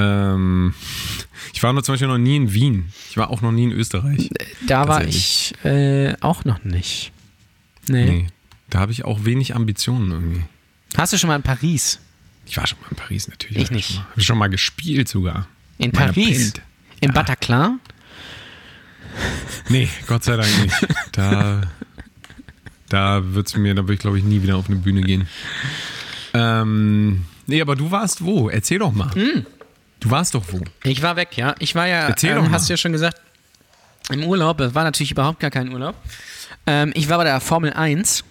Ähm, 0.00 0.74
ich 1.52 1.62
war 1.62 1.72
noch 1.72 1.82
zum 1.82 1.92
Beispiel 1.92 2.08
noch 2.08 2.18
nie 2.18 2.36
in 2.36 2.54
Wien. 2.54 2.92
Ich 3.10 3.16
war 3.16 3.30
auch 3.30 3.42
noch 3.42 3.52
nie 3.52 3.64
in 3.64 3.72
Österreich. 3.72 4.30
Da 4.66 4.88
war 4.88 5.04
ich 5.04 5.54
äh, 5.64 6.14
auch 6.20 6.44
noch 6.44 6.64
nicht. 6.64 7.12
Nee. 7.88 8.04
Nee. 8.04 8.26
Da 8.68 8.78
habe 8.78 8.92
ich 8.92 9.04
auch 9.04 9.24
wenig 9.24 9.54
Ambitionen 9.54 10.10
irgendwie. 10.10 10.42
Hast 10.96 11.12
du 11.12 11.18
schon 11.18 11.28
mal 11.28 11.36
in 11.36 11.42
Paris? 11.42 12.00
Ich 12.46 12.56
war 12.56 12.66
schon 12.66 12.78
mal 12.80 12.88
in 12.90 12.96
Paris 12.96 13.28
natürlich. 13.28 13.62
Ich 13.62 13.70
nicht. 13.70 13.90
Schon 13.90 13.96
mal, 13.96 14.06
hab 14.16 14.22
schon 14.22 14.38
mal 14.38 14.48
gespielt 14.48 15.08
sogar. 15.08 15.46
In 15.78 15.90
Meiner 15.92 16.12
Paris? 16.12 16.52
Band. 16.52 16.66
Im 17.00 17.12
Bataclan? 17.12 17.80
Nee, 19.68 19.88
Gott 20.06 20.24
sei 20.24 20.36
Dank 20.36 20.62
nicht. 20.62 20.86
Da, 21.12 21.62
da 22.88 23.34
wird's 23.34 23.56
mir, 23.56 23.74
da 23.74 23.82
würde 23.82 23.94
ich 23.94 24.00
glaube 24.00 24.18
ich 24.18 24.24
nie 24.24 24.42
wieder 24.42 24.56
auf 24.56 24.68
eine 24.68 24.76
Bühne 24.76 25.00
gehen. 25.00 25.26
Ähm, 26.32 27.24
nee, 27.46 27.60
aber 27.60 27.76
du 27.76 27.90
warst 27.90 28.24
wo? 28.24 28.48
Erzähl 28.48 28.78
doch 28.78 28.92
mal. 28.92 29.12
Hm. 29.14 29.46
Du 30.00 30.10
warst 30.10 30.34
doch 30.34 30.44
wo? 30.50 30.60
Ich 30.84 31.02
war 31.02 31.16
weg, 31.16 31.36
ja. 31.36 31.54
Ich 31.58 31.74
war 31.74 31.86
ja, 31.86 32.08
Erzähl 32.08 32.34
doch 32.34 32.38
ähm, 32.38 32.50
mal. 32.50 32.52
hast 32.52 32.68
du 32.68 32.72
ja 32.72 32.76
schon 32.76 32.92
gesagt, 32.92 33.20
im 34.10 34.24
Urlaub. 34.24 34.58
Das 34.58 34.74
war 34.74 34.84
natürlich 34.84 35.12
überhaupt 35.12 35.40
gar 35.40 35.50
kein 35.50 35.72
Urlaub. 35.72 35.94
Ähm, 36.66 36.92
ich 36.94 37.08
war 37.08 37.18
bei 37.18 37.24
der 37.24 37.40
Formel 37.40 37.72
1 37.72 38.24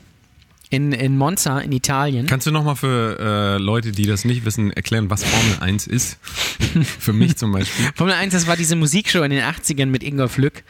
in, 0.72 0.92
in 0.92 1.18
Monza 1.18 1.60
in 1.60 1.72
Italien. 1.72 2.28
Kannst 2.28 2.46
du 2.46 2.52
nochmal 2.52 2.76
für 2.76 3.18
äh, 3.20 3.58
Leute, 3.62 3.92
die 3.92 4.06
das 4.06 4.24
nicht 4.26 4.46
wissen, 4.46 4.72
erklären, 4.72 5.10
was 5.10 5.24
Formel 5.24 5.58
1 5.62 5.88
ist? 5.88 6.18
für 7.00 7.14
mich 7.14 7.38
zum 7.38 7.52
Beispiel. 7.52 7.86
Formel 7.96 8.14
1, 8.14 8.34
das 8.34 8.46
war 8.48 8.56
diese 8.56 8.76
Musikshow 8.76 9.24
in 9.24 9.32
den 9.32 9.44
80ern 9.44 9.88
mit 9.88 10.04
Ingolf 10.04 10.38
Lück, 10.38 10.64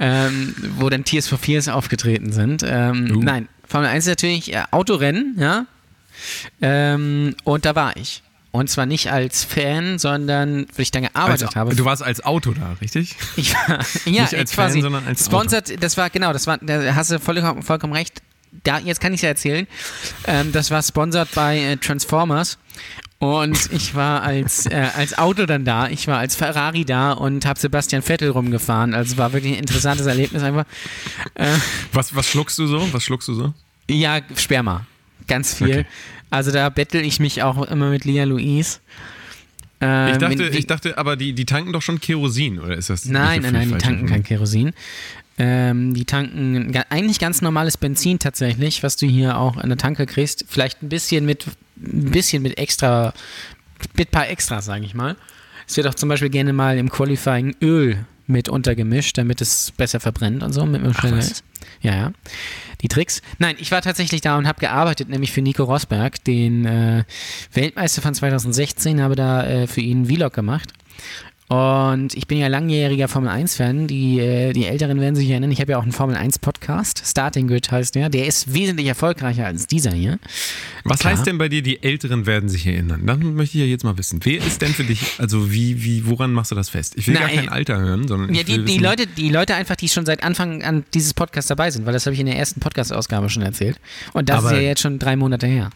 ähm, 0.00 0.54
wo 0.76 0.88
dann 0.88 1.04
Tears 1.04 1.28
for 1.28 1.38
Fears 1.38 1.68
aufgetreten 1.68 2.32
sind. 2.32 2.64
Ähm, 2.66 3.16
Uh. 3.16 3.22
Nein, 3.22 3.48
Formel 3.66 3.88
1 3.88 4.04
ist 4.06 4.10
natürlich 4.10 4.52
äh, 4.52 4.64
Autorennen, 4.70 5.36
ja. 5.38 5.66
Ähm, 6.60 7.36
und 7.44 7.64
da 7.64 7.76
war 7.76 7.96
ich. 7.96 8.22
Und 8.50 8.70
zwar 8.70 8.86
nicht 8.86 9.12
als 9.12 9.44
Fan, 9.44 9.98
sondern 9.98 10.66
weil 10.74 10.82
ich 10.82 10.90
dann 10.90 11.02
gearbeitet 11.02 11.48
Also, 11.48 11.54
habe. 11.54 11.74
du 11.76 11.84
warst 11.84 12.02
als 12.02 12.24
Auto 12.24 12.52
da, 12.52 12.76
richtig? 12.80 13.16
Ich 13.36 13.54
war, 13.54 13.80
ja, 14.06 14.22
Nicht 14.22 14.34
als 14.34 14.52
quasi. 14.52 14.80
Fan, 14.80 14.82
sondern 14.82 15.06
als 15.06 15.26
Sponsored, 15.26 15.82
das 15.82 15.96
war, 15.96 16.08
genau, 16.10 16.32
das 16.32 16.46
war, 16.46 16.58
da 16.58 16.94
hast 16.94 17.10
du 17.10 17.18
vollkommen, 17.20 17.62
vollkommen 17.62 17.92
recht. 17.92 18.22
Da, 18.64 18.78
jetzt 18.78 19.00
kann 19.00 19.12
ich 19.12 19.18
es 19.18 19.22
ja 19.22 19.28
erzählen. 19.28 19.66
Ähm, 20.26 20.52
das 20.52 20.70
war 20.70 20.82
sponsored 20.82 21.28
bei 21.34 21.58
äh, 21.58 21.76
Transformers. 21.76 22.58
Und 23.18 23.70
ich 23.72 23.94
war 23.94 24.22
als, 24.22 24.64
äh, 24.66 24.86
als 24.96 25.18
Auto 25.18 25.44
dann 25.44 25.64
da, 25.64 25.88
ich 25.88 26.06
war 26.06 26.18
als 26.18 26.34
Ferrari 26.36 26.84
da 26.84 27.12
und 27.12 27.44
habe 27.44 27.58
Sebastian 27.58 28.00
Vettel 28.00 28.30
rumgefahren. 28.30 28.94
Also 28.94 29.16
war 29.18 29.32
wirklich 29.32 29.54
ein 29.54 29.58
interessantes 29.58 30.06
Erlebnis 30.06 30.42
einfach. 30.42 30.64
Äh, 31.34 31.48
Was, 31.92 32.14
was 32.14 32.26
schluckst 32.26 32.58
du 32.58 32.66
so? 32.66 32.90
Was 32.92 33.02
schluckst 33.02 33.28
du 33.28 33.34
so? 33.34 33.54
ja, 33.90 34.20
Sperma. 34.36 34.86
Ganz 35.26 35.52
viel. 35.54 35.68
Okay. 35.80 35.86
Also 36.30 36.50
da 36.50 36.68
bettel 36.68 37.04
ich 37.04 37.20
mich 37.20 37.42
auch 37.42 37.62
immer 37.68 37.90
mit 37.90 38.04
Lia 38.04 38.24
Louise. 38.24 38.78
Ähm, 39.80 40.12
Ich 40.12 40.18
dachte, 40.18 40.48
ich 40.48 40.66
dachte, 40.66 40.98
aber 40.98 41.16
die, 41.16 41.32
die 41.32 41.44
tanken 41.44 41.72
doch 41.72 41.82
schon 41.82 42.00
Kerosin, 42.00 42.58
oder 42.58 42.76
ist 42.76 42.90
das? 42.90 43.04
Nein, 43.04 43.42
nein, 43.42 43.52
nein, 43.52 43.68
die 43.68 43.78
tanken 43.78 44.06
kein? 44.06 44.22
Kerosin. 44.22 44.72
Ähm, 45.38 45.94
die 45.94 46.04
tanken 46.04 46.76
eigentlich 46.90 47.20
ganz 47.20 47.42
normales 47.42 47.76
Benzin 47.76 48.18
tatsächlich, 48.18 48.82
was 48.82 48.96
du 48.96 49.06
hier 49.06 49.38
auch 49.38 49.56
in 49.56 49.68
der 49.68 49.78
Tanke 49.78 50.04
kriegst. 50.06 50.44
Vielleicht 50.48 50.82
ein 50.82 50.88
bisschen 50.88 51.24
mit, 51.24 51.46
ein 51.76 52.10
bisschen 52.10 52.42
mit 52.42 52.58
extra, 52.58 53.14
mit 53.96 54.10
paar 54.10 54.28
Extras, 54.28 54.64
sage 54.64 54.84
ich 54.84 54.94
mal. 54.94 55.16
Es 55.68 55.76
wird 55.76 55.86
auch 55.86 55.94
zum 55.94 56.08
Beispiel 56.08 56.30
gerne 56.30 56.52
mal 56.52 56.76
im 56.76 56.90
Qualifying 56.90 57.54
Öl 57.62 58.04
mit 58.28 58.48
untergemischt, 58.48 59.18
damit 59.18 59.40
es 59.40 59.72
besser 59.72 60.00
verbrennt 60.00 60.42
und 60.42 60.52
so, 60.52 60.64
mit 60.66 60.82
einem 60.82 60.94
schneller 60.94 61.18
ist. 61.18 61.42
Ja, 61.80 61.94
ja. 61.94 62.12
Die 62.82 62.88
Tricks. 62.88 63.22
Nein, 63.38 63.56
ich 63.58 63.72
war 63.72 63.82
tatsächlich 63.82 64.20
da 64.20 64.36
und 64.38 64.46
habe 64.46 64.60
gearbeitet, 64.60 65.08
nämlich 65.08 65.32
für 65.32 65.42
Nico 65.42 65.64
Rosberg, 65.64 66.22
den 66.24 66.64
äh, 66.64 67.04
Weltmeister 67.52 68.02
von 68.02 68.14
2016, 68.14 69.02
habe 69.02 69.16
da 69.16 69.44
äh, 69.44 69.66
für 69.66 69.80
ihn 69.80 69.98
einen 69.98 70.06
Vlog 70.06 70.32
gemacht. 70.32 70.72
Und 71.48 72.14
ich 72.14 72.26
bin 72.26 72.36
ja 72.36 72.48
langjähriger 72.48 73.08
Formel 73.08 73.30
1-Fan. 73.30 73.86
Die, 73.86 74.20
äh, 74.20 74.52
die 74.52 74.66
Älteren 74.66 75.00
werden 75.00 75.16
sich 75.16 75.30
erinnern, 75.30 75.50
ich 75.50 75.60
habe 75.62 75.72
ja 75.72 75.78
auch 75.78 75.82
einen 75.82 75.92
Formel 75.92 76.14
1-Podcast. 76.14 77.02
Starting 77.06 77.48
Grid 77.48 77.70
heißt 77.70 77.94
der. 77.94 78.10
Der 78.10 78.26
ist 78.26 78.52
wesentlich 78.52 78.86
erfolgreicher 78.86 79.46
als 79.46 79.66
dieser 79.66 79.92
hier. 79.92 80.18
Was 80.84 80.98
Klar. 81.00 81.14
heißt 81.14 81.26
denn 81.26 81.38
bei 81.38 81.48
dir, 81.48 81.62
die 81.62 81.82
Älteren 81.82 82.26
werden 82.26 82.50
sich 82.50 82.66
erinnern? 82.66 83.06
Dann 83.06 83.34
möchte 83.34 83.56
ich 83.56 83.64
ja 83.64 83.68
jetzt 83.68 83.82
mal 83.82 83.96
wissen. 83.96 84.20
Wer 84.24 84.44
ist 84.44 84.60
denn 84.60 84.74
für 84.74 84.84
dich, 84.84 85.00
also 85.18 85.50
wie, 85.50 85.82
wie, 85.82 86.06
woran 86.06 86.32
machst 86.34 86.50
du 86.50 86.54
das 86.54 86.68
fest? 86.68 86.94
Ich 86.96 87.06
will 87.06 87.14
gar 87.14 87.28
Nein. 87.28 87.36
kein 87.36 87.48
Alter 87.48 87.78
hören, 87.78 88.06
sondern 88.08 88.34
Ja, 88.34 88.42
die, 88.42 88.62
die, 88.66 88.76
Leute, 88.78 89.06
die 89.06 89.30
Leute 89.30 89.54
einfach, 89.54 89.76
die 89.76 89.88
schon 89.88 90.04
seit 90.04 90.22
Anfang 90.22 90.62
an 90.62 90.84
dieses 90.92 91.14
Podcast 91.14 91.50
dabei 91.50 91.70
sind, 91.70 91.86
weil 91.86 91.94
das 91.94 92.04
habe 92.04 92.12
ich 92.12 92.20
in 92.20 92.26
der 92.26 92.36
ersten 92.36 92.60
Podcast-Ausgabe 92.60 93.30
schon 93.30 93.42
erzählt. 93.42 93.80
Und 94.12 94.28
das 94.28 94.38
Aber- 94.44 94.50
ist 94.52 94.56
ja 94.56 94.62
jetzt 94.68 94.82
schon 94.82 94.98
drei 94.98 95.16
Monate 95.16 95.46
her. 95.46 95.70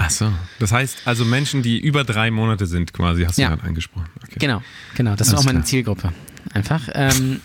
Ach 0.00 0.10
so. 0.10 0.32
Das 0.60 0.70
heißt, 0.70 0.98
also 1.06 1.24
Menschen, 1.24 1.62
die 1.62 1.78
über 1.80 2.04
drei 2.04 2.30
Monate 2.30 2.66
sind 2.66 2.92
quasi, 2.92 3.24
hast 3.24 3.36
du 3.36 3.42
Ja. 3.42 3.48
gerade 3.48 3.64
angesprochen. 3.64 4.06
Okay. 4.22 4.36
Genau, 4.38 4.62
genau. 4.94 5.16
Das 5.16 5.26
ist 5.26 5.32
Alles 5.34 5.40
auch 5.42 5.46
meine 5.46 5.58
klar. 5.58 5.66
Zielgruppe. 5.66 6.12
Einfach. 6.54 6.88
Ähm, 6.94 7.40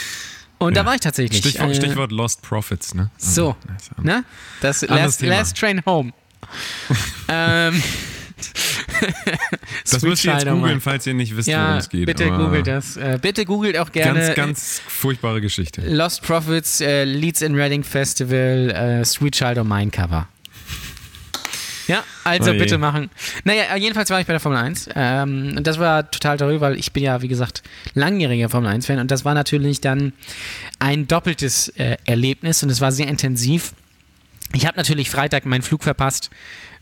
und 0.58 0.76
da 0.76 0.80
Ja. 0.80 0.86
war 0.86 0.94
ich 0.96 1.00
tatsächlich. 1.00 1.38
Stichwort, 1.38 1.70
äh, 1.70 1.74
Stichwort 1.76 2.10
Lost 2.10 2.42
Profits, 2.42 2.94
ne? 2.94 3.10
So, 3.18 3.54
nice. 3.68 3.90
ne? 4.02 4.24
Das 4.60 4.82
last, 4.82 5.22
last 5.22 5.56
Train 5.56 5.80
Home. 5.86 6.12
ähm, 7.28 7.80
Das 9.90 10.02
müsst 10.02 10.24
ihr 10.24 10.32
jetzt 10.32 10.46
googeln, 10.48 10.80
falls 10.80 11.06
ihr 11.06 11.14
nicht 11.14 11.36
wisst, 11.36 11.48
worum 11.48 11.60
Ja, 11.60 11.78
es 11.78 11.88
geht. 11.88 12.06
bitte 12.06 12.26
aber 12.26 12.44
googelt 12.46 12.66
das. 12.66 12.96
Äh, 12.96 13.18
bitte 13.22 13.44
googelt 13.44 13.76
auch 13.78 13.92
gerne 13.92 14.20
Ganz, 14.20 14.34
ganz 14.36 14.82
furchtbare 14.86 15.40
Geschichte. 15.40 15.82
Lost 15.88 16.22
Profits, 16.22 16.80
äh, 16.80 17.04
Leeds 17.04 17.42
in 17.42 17.54
Reading 17.54 17.84
Festival, 17.84 18.70
äh, 18.70 19.04
Sweet 19.04 19.34
Child 19.36 19.58
of 19.58 19.66
Mine 19.66 19.90
Cover. 19.90 20.28
Ja, 21.92 22.04
also 22.24 22.52
Oh 22.52 22.54
bitte 22.54 22.78
machen. 22.78 23.10
Naja, 23.44 23.76
jedenfalls 23.76 24.08
war 24.08 24.18
ich 24.18 24.26
bei 24.26 24.32
der 24.32 24.40
Formel 24.40 24.58
1. 24.58 24.88
Ähm, 24.94 25.54
und 25.58 25.66
das 25.66 25.78
war 25.78 26.10
total 26.10 26.38
toll, 26.38 26.60
weil 26.62 26.78
ich 26.78 26.92
bin 26.92 27.02
ja, 27.02 27.20
wie 27.20 27.28
gesagt, 27.28 27.62
langjähriger 27.92 28.48
Formel 28.48 28.72
1-Fan. 28.72 28.98
Und 28.98 29.10
das 29.10 29.26
war 29.26 29.34
natürlich 29.34 29.82
dann 29.82 30.14
ein 30.78 31.06
doppeltes 31.06 31.68
äh, 31.68 31.98
Erlebnis 32.06 32.62
und 32.62 32.70
es 32.70 32.80
war 32.80 32.92
sehr 32.92 33.08
intensiv. 33.08 33.74
Ich 34.54 34.66
habe 34.66 34.78
natürlich 34.78 35.10
Freitag 35.10 35.44
meinen 35.44 35.62
Flug 35.62 35.82
verpasst, 35.82 36.30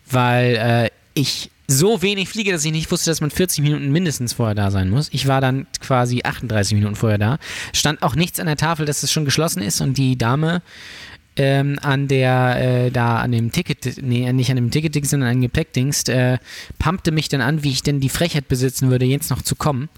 weil 0.09 0.57
äh, 0.57 0.91
ich 1.15 1.51
so 1.67 2.03
wenig 2.03 2.29
fliege, 2.29 2.53
dass 2.53 2.65
ich 2.65 2.73
nicht 2.73 2.91
wusste, 2.91 3.11
dass 3.11 3.21
man 3.21 3.31
40 3.31 3.63
Minuten 3.63 3.91
mindestens 3.91 4.33
vorher 4.33 4.55
da 4.55 4.71
sein 4.71 4.91
muss. 4.91 5.09
Ich 5.13 5.29
war 5.29 5.41
dann 5.41 5.67
quasi 5.81 6.23
38 6.25 6.75
Minuten 6.75 6.97
vorher 6.97 7.19
da. 7.19 7.39
Stand 7.73 8.03
auch 8.03 8.15
nichts 8.17 8.41
an 8.41 8.47
der 8.47 8.57
Tafel, 8.57 8.87
dass 8.87 9.03
es 9.03 9.13
schon 9.13 9.25
geschlossen 9.25 9.63
ist 9.63 9.81
und 9.81 9.97
die 9.97 10.19
Dame 10.19 10.63
ähm, 11.43 11.79
an 11.81 12.07
der, 12.07 12.57
äh, 12.87 12.91
da 12.91 13.17
an 13.17 13.33
dem 13.33 13.51
Ticket, 13.51 14.03
nee, 14.03 14.31
nicht 14.35 14.51
an 14.51 14.57
dem 14.57 14.71
Ticket, 14.71 14.95
sondern 15.07 15.31
an 15.31 15.37
dem 15.37 15.41
Gepäckdingst, 15.43 16.11
äh, 16.11 16.37
pumpte 16.79 17.13
mich 17.13 17.31
dann 17.31 17.41
an, 17.41 17.65
wie 17.65 17.71
ich 17.71 17.83
denn 17.83 17.99
die 17.99 18.11
Frechheit 18.11 18.47
besitzen 18.47 18.91
würde, 18.91 19.07
jetzt 19.07 19.31
noch 19.31 19.41
zu 19.41 19.57
kommen. 19.57 19.89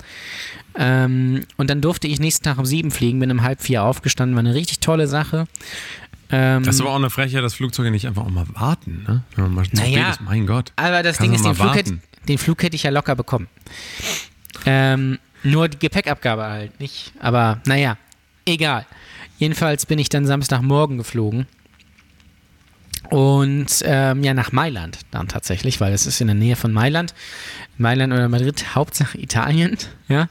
Ähm, 0.76 1.42
und 1.56 1.68
dann 1.68 1.80
durfte 1.80 2.06
ich 2.06 2.20
nächsten 2.20 2.44
Tag 2.44 2.58
um 2.58 2.64
sieben 2.64 2.92
fliegen, 2.92 3.18
bin 3.18 3.30
um 3.32 3.42
halb 3.42 3.60
vier 3.60 3.82
aufgestanden, 3.82 4.36
war 4.36 4.40
eine 4.40 4.54
richtig 4.54 4.78
tolle 4.78 5.08
Sache. 5.08 5.48
Ähm, 6.30 6.62
Das 6.62 6.76
ist 6.76 6.80
aber 6.80 6.90
auch 6.90 6.96
eine 6.96 7.10
Frechheit, 7.10 7.42
dass 7.42 7.54
Flugzeuge 7.54 7.90
nicht 7.90 8.06
einfach 8.06 8.22
auch 8.24 8.30
mal 8.30 8.46
warten, 8.54 9.04
ne? 9.06 9.24
Wenn 9.34 9.44
man 9.46 9.54
mal 9.54 9.64
zu 9.68 9.74
Naja. 9.76 9.98
spät 10.04 10.10
ist. 10.14 10.20
Mein 10.20 10.46
Gott. 10.46 10.72
Aber 10.76 11.02
das 11.02 11.18
Ding 11.18 11.34
ist, 11.34 11.44
den 11.44 11.56
Flug, 11.56 11.74
hätte, 11.74 11.98
den 12.28 12.38
Flug 12.38 12.62
hätte 12.62 12.76
ich 12.76 12.84
ja 12.84 12.90
locker 12.90 13.16
bekommen. 13.16 13.48
Ähm, 14.64 15.18
nur 15.42 15.68
die 15.68 15.78
Gepäckabgabe 15.80 16.44
halt 16.44 16.78
nicht. 16.78 17.12
Aber 17.18 17.60
naja, 17.66 17.98
egal. 18.46 18.86
Jedenfalls 19.42 19.86
bin 19.86 19.98
ich 19.98 20.08
dann 20.08 20.24
Samstagmorgen 20.24 20.98
geflogen. 20.98 21.48
Und 23.10 23.82
ähm, 23.84 24.22
ja, 24.22 24.34
nach 24.34 24.52
Mailand 24.52 25.00
dann 25.10 25.26
tatsächlich, 25.26 25.80
weil 25.80 25.92
es 25.92 26.06
ist 26.06 26.20
in 26.20 26.28
der 26.28 26.36
Nähe 26.36 26.54
von 26.54 26.72
Mailand. 26.72 27.12
Mailand 27.76 28.12
oder 28.12 28.28
Madrid, 28.28 28.76
Hauptsache 28.76 29.18
Italien, 29.18 29.76
ja. 30.08 30.28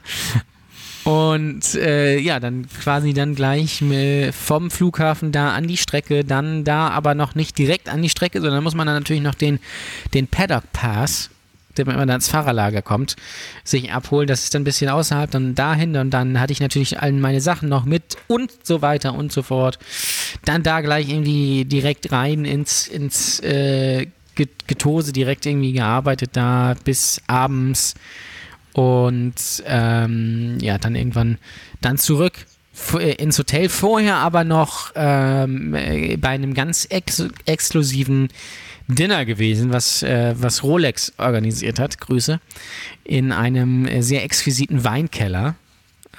Und 1.04 1.74
äh, 1.74 2.16
ja, 2.20 2.40
dann 2.40 2.66
quasi 2.70 3.12
dann 3.12 3.34
gleich 3.34 3.84
vom 4.32 4.70
Flughafen 4.70 5.30
da 5.30 5.52
an 5.52 5.68
die 5.68 5.76
Strecke, 5.76 6.24
dann 6.24 6.64
da 6.64 6.88
aber 6.88 7.14
noch 7.14 7.34
nicht 7.34 7.58
direkt 7.58 7.90
an 7.90 8.00
die 8.00 8.08
Strecke, 8.08 8.40
sondern 8.40 8.64
muss 8.64 8.74
man 8.74 8.86
dann 8.86 8.96
natürlich 8.96 9.22
noch 9.22 9.34
den, 9.34 9.60
den 10.14 10.26
Paddock 10.26 10.72
Pass, 10.72 11.28
damit 11.74 11.96
man 11.96 12.08
dann 12.08 12.16
ins 12.16 12.28
Fahrerlager 12.28 12.82
kommt, 12.82 13.16
sich 13.64 13.92
abholen. 13.92 14.26
Das 14.26 14.44
ist 14.44 14.54
dann 14.54 14.62
ein 14.62 14.64
bisschen 14.64 14.90
außerhalb, 14.90 15.30
dann 15.30 15.54
dahin 15.54 15.96
und 15.96 16.10
dann 16.10 16.38
hatte 16.40 16.52
ich 16.52 16.60
natürlich 16.60 17.00
all 17.00 17.12
meine 17.12 17.40
Sachen 17.40 17.68
noch 17.68 17.84
mit 17.84 18.16
und 18.28 18.50
so 18.62 18.82
weiter 18.82 19.14
und 19.14 19.32
so 19.32 19.42
fort. 19.42 19.78
Dann 20.44 20.62
da 20.62 20.80
gleich 20.80 21.08
irgendwie 21.08 21.64
direkt 21.64 22.12
rein 22.12 22.44
ins, 22.44 22.86
ins 22.86 23.40
äh, 23.40 24.06
Get- 24.34 24.66
Getose, 24.66 25.12
direkt 25.12 25.44
irgendwie 25.46 25.72
gearbeitet 25.72 26.30
da 26.32 26.74
bis 26.84 27.20
abends 27.26 27.94
und 28.72 29.34
ähm, 29.66 30.56
ja, 30.62 30.78
dann 30.78 30.94
irgendwann 30.94 31.36
dann 31.82 31.98
zurück 31.98 32.46
äh, 32.94 33.12
ins 33.16 33.38
Hotel. 33.38 33.68
Vorher 33.68 34.16
aber 34.16 34.44
noch 34.44 34.92
ähm, 34.94 35.74
äh, 35.74 36.16
bei 36.16 36.30
einem 36.30 36.54
ganz 36.54 36.86
ex 36.88 37.24
exklusiven 37.44 38.28
Dinner 38.94 39.24
gewesen, 39.24 39.72
was, 39.72 40.02
äh, 40.02 40.34
was 40.36 40.62
Rolex 40.62 41.12
organisiert 41.18 41.78
hat. 41.78 42.00
Grüße. 42.00 42.40
In 43.04 43.32
einem 43.32 43.86
äh, 43.86 44.02
sehr 44.02 44.24
exquisiten 44.24 44.84
Weinkeller. 44.84 45.54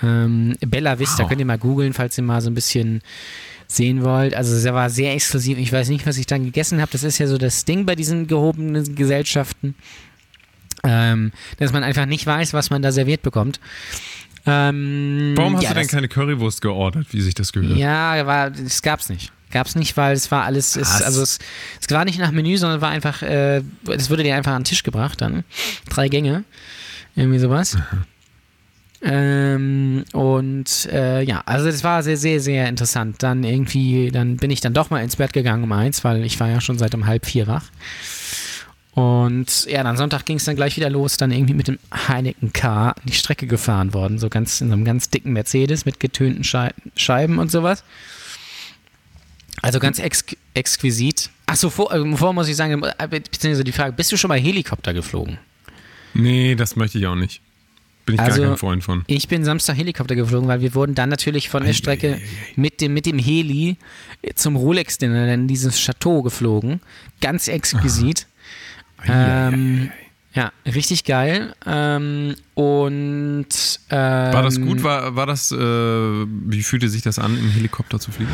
Ähm, 0.01 0.55
Bella 0.65 0.99
Vista, 0.99 1.23
Wow. 1.23 1.29
könnt 1.29 1.39
ihr 1.39 1.45
mal 1.45 1.57
googeln, 1.57 1.93
falls 1.93 2.17
ihr 2.17 2.23
mal 2.23 2.41
so 2.41 2.49
ein 2.49 2.55
bisschen 2.55 3.01
sehen 3.67 4.03
wollt. 4.03 4.33
Also 4.35 4.55
es 4.55 4.65
war 4.65 4.89
sehr 4.89 5.13
exklusiv. 5.13 5.57
Ich 5.57 5.71
weiß 5.71 5.89
nicht, 5.89 6.05
was 6.05 6.17
ich 6.17 6.25
dann 6.25 6.43
gegessen 6.43 6.81
habe. 6.81 6.91
Das 6.91 7.03
ist 7.03 7.17
ja 7.17 7.27
so 7.27 7.37
das 7.37 7.65
Ding 7.65 7.85
bei 7.85 7.95
diesen 7.95 8.27
gehobenen 8.27 8.95
Gesellschaften 8.95 9.75
ähm, 10.83 11.31
dass 11.59 11.71
man 11.73 11.83
einfach 11.83 12.05
nicht 12.05 12.25
weiß, 12.25 12.53
was 12.53 12.69
man 12.69 12.81
da 12.81 12.91
serviert 12.91 13.21
bekommt. 13.21 13.59
Ähm, 14.45 15.33
Warum 15.35 15.55
hast 15.55 15.63
ja, 15.63 15.69
du 15.69 15.75
denn 15.75 15.87
keine 15.87 16.09
Currywurst 16.09 16.61
geordert, 16.61 17.07
wie 17.11 17.21
sich 17.21 17.33
das 17.33 17.53
gehört? 17.53 17.77
Ja, 17.77 18.25
war, 18.25 18.51
das 18.51 18.81
gab's 18.81 19.09
nicht. 19.09 19.31
Gab's 19.53 19.75
nicht, 19.75 19.95
weil 19.95 20.13
es 20.13 20.31
war 20.31 20.43
alles, 20.43 20.75
es, 20.75 21.01
also 21.01 21.21
es, 21.21 21.39
es 21.79 21.89
war 21.89 22.03
nicht 22.03 22.19
nach 22.19 22.31
Menü, 22.31 22.57
sondern 22.57 22.81
war 22.81 22.89
einfach, 22.89 23.21
äh, 23.21 23.61
es 23.87 24.09
wurde 24.09 24.23
dir 24.23 24.35
einfach 24.35 24.51
an 24.51 24.63
den 24.63 24.65
Tisch 24.65 24.83
gebracht 24.83 25.21
dann. 25.21 25.43
Drei 25.89 26.09
Gänge. 26.09 26.43
Irgendwie 27.15 27.39
sowas. 27.39 27.77
Ähm, 29.01 30.05
und 30.13 30.87
äh, 30.91 31.21
ja, 31.23 31.43
also 31.45 31.65
das 31.65 31.83
war 31.83 32.03
sehr, 32.03 32.17
sehr, 32.17 32.39
sehr 32.39 32.67
interessant. 32.67 33.21
Dann 33.21 33.43
irgendwie, 33.43 34.11
dann 34.11 34.37
bin 34.37 34.49
ich 34.49 34.61
dann 34.61 34.73
doch 34.73 34.89
mal 34.89 35.03
ins 35.03 35.17
Bett 35.17 35.33
gegangen 35.33 35.63
um 35.63 35.71
eins, 35.71 36.03
weil 36.03 36.23
ich 36.23 36.39
war 36.39 36.49
ja 36.49 36.61
schon 36.61 36.77
seit 36.77 36.95
um 36.95 37.05
halb 37.05 37.25
vier 37.25 37.47
wach. 37.47 37.65
Und 38.93 39.65
ja, 39.65 39.83
dann 39.83 39.97
Sonntag 39.97 40.25
ging 40.25 40.37
es 40.37 40.45
dann 40.45 40.55
gleich 40.55 40.77
wieder 40.77 40.89
los, 40.89 41.17
dann 41.17 41.31
irgendwie 41.31 41.55
mit 41.55 41.67
dem 41.67 41.79
Heineken 41.91 42.53
K 42.53 42.89
an 42.89 43.01
die 43.05 43.13
Strecke 43.13 43.47
gefahren 43.47 43.93
worden, 43.93 44.19
so 44.19 44.29
ganz 44.29 44.61
in 44.61 44.67
so 44.67 44.73
einem 44.73 44.85
ganz 44.85 45.09
dicken 45.09 45.33
Mercedes 45.33 45.85
mit 45.85 45.99
getönten 45.99 46.43
Schei 46.43 46.71
Scheiben 46.95 47.39
und 47.39 47.51
sowas. 47.51 47.83
Also 49.63 49.79
ganz 49.79 49.97
ex 49.97 50.25
exquisit. 50.53 51.29
Achso, 51.45 51.69
vor, 51.69 51.91
äh, 51.93 51.99
muss 51.99 52.47
ich 52.49 52.55
sagen, 52.55 52.83
äh, 52.83 53.07
beziehungsweise 53.07 53.63
die 53.63 53.71
Frage, 53.71 53.93
bist 53.93 54.11
du 54.11 54.17
schon 54.17 54.27
mal 54.27 54.39
Helikopter 54.39 54.93
geflogen? 54.93 55.37
Nee, 56.13 56.53
das 56.55 56.75
möchte 56.75 56.99
ich 56.99 57.07
auch 57.07 57.15
nicht. 57.15 57.41
Bin 58.05 58.15
ich 58.15 58.21
Also- 58.21 58.41
gar 58.41 58.49
kein 58.51 58.57
Freund 58.57 58.83
von. 58.83 59.03
Ich 59.07 59.29
bin 59.29 59.45
Samstag 59.45 59.77
Helikopter 59.77 60.15
geflogen, 60.15 60.49
weil 60.49 60.59
wir 60.59 60.75
wurden 60.75 60.95
dann 60.95 61.07
natürlich 61.07 61.47
von 61.47 61.63
der 61.63 61.71
Strecke 61.71 62.19
mit 62.57 62.81
dem, 62.81 62.93
mit 62.93 63.05
dem 63.05 63.17
Heli 63.17 63.77
zum 64.35 64.57
Rolex-Dinner 64.57 65.33
in 65.33 65.47
dieses 65.47 65.79
Chateau 65.79 66.21
geflogen. 66.21 66.81
Ganz 67.21 67.47
exquisit. 67.47 68.27
Ähm, 69.07 69.91
ja, 70.33 70.51
richtig 70.65 71.03
geil. 71.03 71.53
Ähm, 71.65 72.35
und 72.55 73.47
ähm, 73.89 74.33
War 74.33 74.41
das 74.43 74.59
gut? 74.59 74.83
War, 74.83 75.15
war 75.15 75.25
das, 75.25 75.51
äh, 75.51 75.57
wie 75.57 76.63
fühlte 76.63 76.89
sich 76.89 77.01
das 77.01 77.19
an, 77.19 77.37
im 77.37 77.49
Helikopter 77.51 77.99
zu 77.99 78.11
fliegen? 78.11 78.31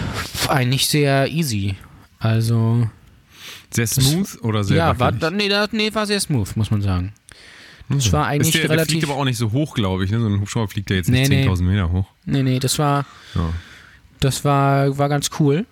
Eigentlich 0.48 0.88
sehr 0.88 1.28
easy. 1.30 1.76
Also, 2.20 2.90
Sehr 3.72 3.88
smooth 3.88 4.42
oder 4.44 4.64
sehr 4.64 4.78
ja, 4.78 4.88
war, 4.88 5.00
wackelig? 5.00 5.20
da- 5.22 5.32
nee, 5.32 5.50
da, 5.50 5.68
nee, 5.72 5.94
war 5.94 6.06
sehr 6.06 6.20
smooth, 6.20 6.56
muss 6.56 6.72
man 6.72 6.82
sagen. 6.82 7.14
Es 7.90 8.08
Mhm. 8.08 8.12
war 8.12 8.28
eigentlich 8.28 8.52
der, 8.54 8.62
der 8.62 8.70
relativ. 8.72 8.92
fliegt 8.92 9.06
aber 9.10 9.16
auch 9.20 9.26
nicht 9.26 9.38
so 9.38 9.52
hoch, 9.52 9.74
glaube 9.74 10.06
ich. 10.06 10.12
Ne? 10.12 10.20
So 10.20 10.28
ein 10.28 10.40
Hubschrauber 10.42 10.68
fliegt 10.68 10.90
ja 10.92 10.96
jetzt 10.98 11.10
Nee, 11.10 11.22
nicht 11.22 11.30
nee. 11.30 11.48
10.000 11.48 11.64
Meter 11.68 11.92
hoch. 11.92 12.06
nee, 12.26 12.44
nee, 12.44 12.60
das 12.60 12.78
war, 12.78 13.06
Ja. 13.36 13.50
das 14.20 14.46
war, 14.46 14.98
war 14.98 15.10
ganz 15.10 15.30
cool. 15.40 15.66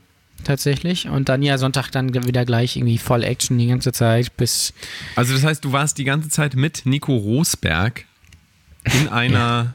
Tatsächlich. 0.44 1.08
Und 1.10 1.30
dann 1.30 1.42
ja 1.42 1.58
Sonntag 1.58 1.90
dann 1.92 2.14
wieder 2.14 2.46
gleich 2.46 2.78
irgendwie 2.78 2.98
voll 2.98 3.24
Action 3.24 3.58
die 3.58 3.68
ganze 3.68 3.92
Zeit 3.92 4.36
bis. 4.38 4.74
Also 5.16 5.34
das 5.34 5.44
heißt, 5.44 5.66
du 5.66 5.72
warst 5.74 5.98
die 5.98 6.04
ganze 6.06 6.30
Zeit 6.30 6.56
mit 6.56 6.86
Nico 6.86 7.16
Rosberg 7.16 8.06
in 8.86 9.08
einer... 9.12 9.74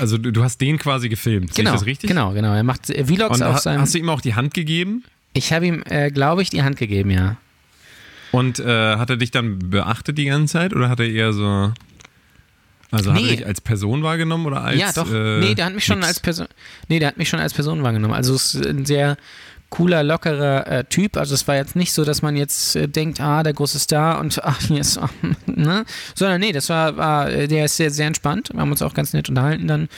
Also 0.00 0.18
du, 0.18 0.32
du 0.32 0.42
hast 0.42 0.60
den 0.60 0.76
quasi 0.78 1.08
gefilmt. 1.08 1.54
Sehe 1.54 1.62
Genau, 1.64 1.74
ich 1.74 1.80
das 1.80 1.86
richtig? 1.86 2.08
genau, 2.08 2.32
genau. 2.32 2.52
Er 2.52 2.64
macht 2.64 2.86
Vlogs 2.86 3.36
Und 3.40 3.42
auf 3.44 3.58
seinem. 3.60 3.80
hast 3.82 3.94
du 3.94 3.98
ihm 3.98 4.08
auch 4.08 4.20
die 4.20 4.34
Hand 4.34 4.54
gegeben? 4.54 5.04
ich 5.34 5.52
habe 5.52 5.66
ihm, 5.66 5.84
äh, 5.88 6.10
glaube 6.10 6.42
ich, 6.42 6.50
die 6.50 6.62
Hand 6.64 6.78
gegeben, 6.78 7.10
ja. 7.10 7.36
Und 8.32 8.58
äh, 8.58 8.96
hat 8.96 9.08
er 9.10 9.16
dich 9.16 9.30
dann 9.30 9.70
beachtet 9.70 10.18
die 10.18 10.24
ganze 10.24 10.54
Zeit 10.54 10.74
oder 10.74 10.88
hat 10.88 10.98
er 10.98 11.08
eher 11.08 11.32
so. 11.32 11.72
Also 12.90 13.12
hat 13.12 13.20
Nee. 13.20 13.28
er 13.30 13.36
dich 13.36 13.46
als 13.46 13.60
Person 13.60 14.02
wahrgenommen 14.02 14.46
oder 14.46 14.62
als. 14.62 14.80
ja, 14.80 14.92
doch. 14.92 15.12
Äh, 15.12 15.40
nee, 15.40 15.54
der 15.54 15.66
hat 15.66 15.74
mich 15.74 15.84
schon 15.84 15.98
nix? 15.98 16.08
als 16.08 16.20
Person. 16.20 16.46
Nee, 16.88 16.98
der 16.98 17.08
hat 17.08 17.18
mich 17.18 17.28
schon 17.28 17.40
als 17.40 17.52
Person 17.52 17.82
wahrgenommen. 17.82 18.14
Also 18.14 18.34
es 18.34 18.54
ist 18.54 18.66
ein 18.66 18.86
sehr 18.86 19.16
cooler, 19.70 20.02
lockerer 20.02 20.66
äh, 20.66 20.84
Typ. 20.84 21.18
Also 21.18 21.34
es 21.34 21.46
war 21.46 21.56
jetzt 21.56 21.76
nicht 21.76 21.92
so, 21.92 22.02
dass 22.02 22.22
man 22.22 22.36
jetzt 22.36 22.74
äh, 22.74 22.88
denkt, 22.88 23.20
ah, 23.20 23.42
der 23.42 23.52
große 23.52 23.78
Star 23.78 24.18
und 24.18 24.38
ach, 24.42 24.58
hier 24.62 24.80
ist, 24.80 24.98
ne? 25.46 25.84
Sondern 26.14 26.40
nee, 26.40 26.52
das 26.52 26.70
war, 26.70 26.96
war 26.96 27.28
der 27.28 27.66
ist 27.66 27.76
sehr, 27.76 27.90
sehr 27.90 28.06
entspannt. 28.06 28.48
Wir 28.54 28.60
haben 28.60 28.70
uns 28.70 28.80
auch 28.80 28.94
ganz 28.94 29.12
nett 29.12 29.28
unterhalten 29.28 29.68
dann, 29.68 29.88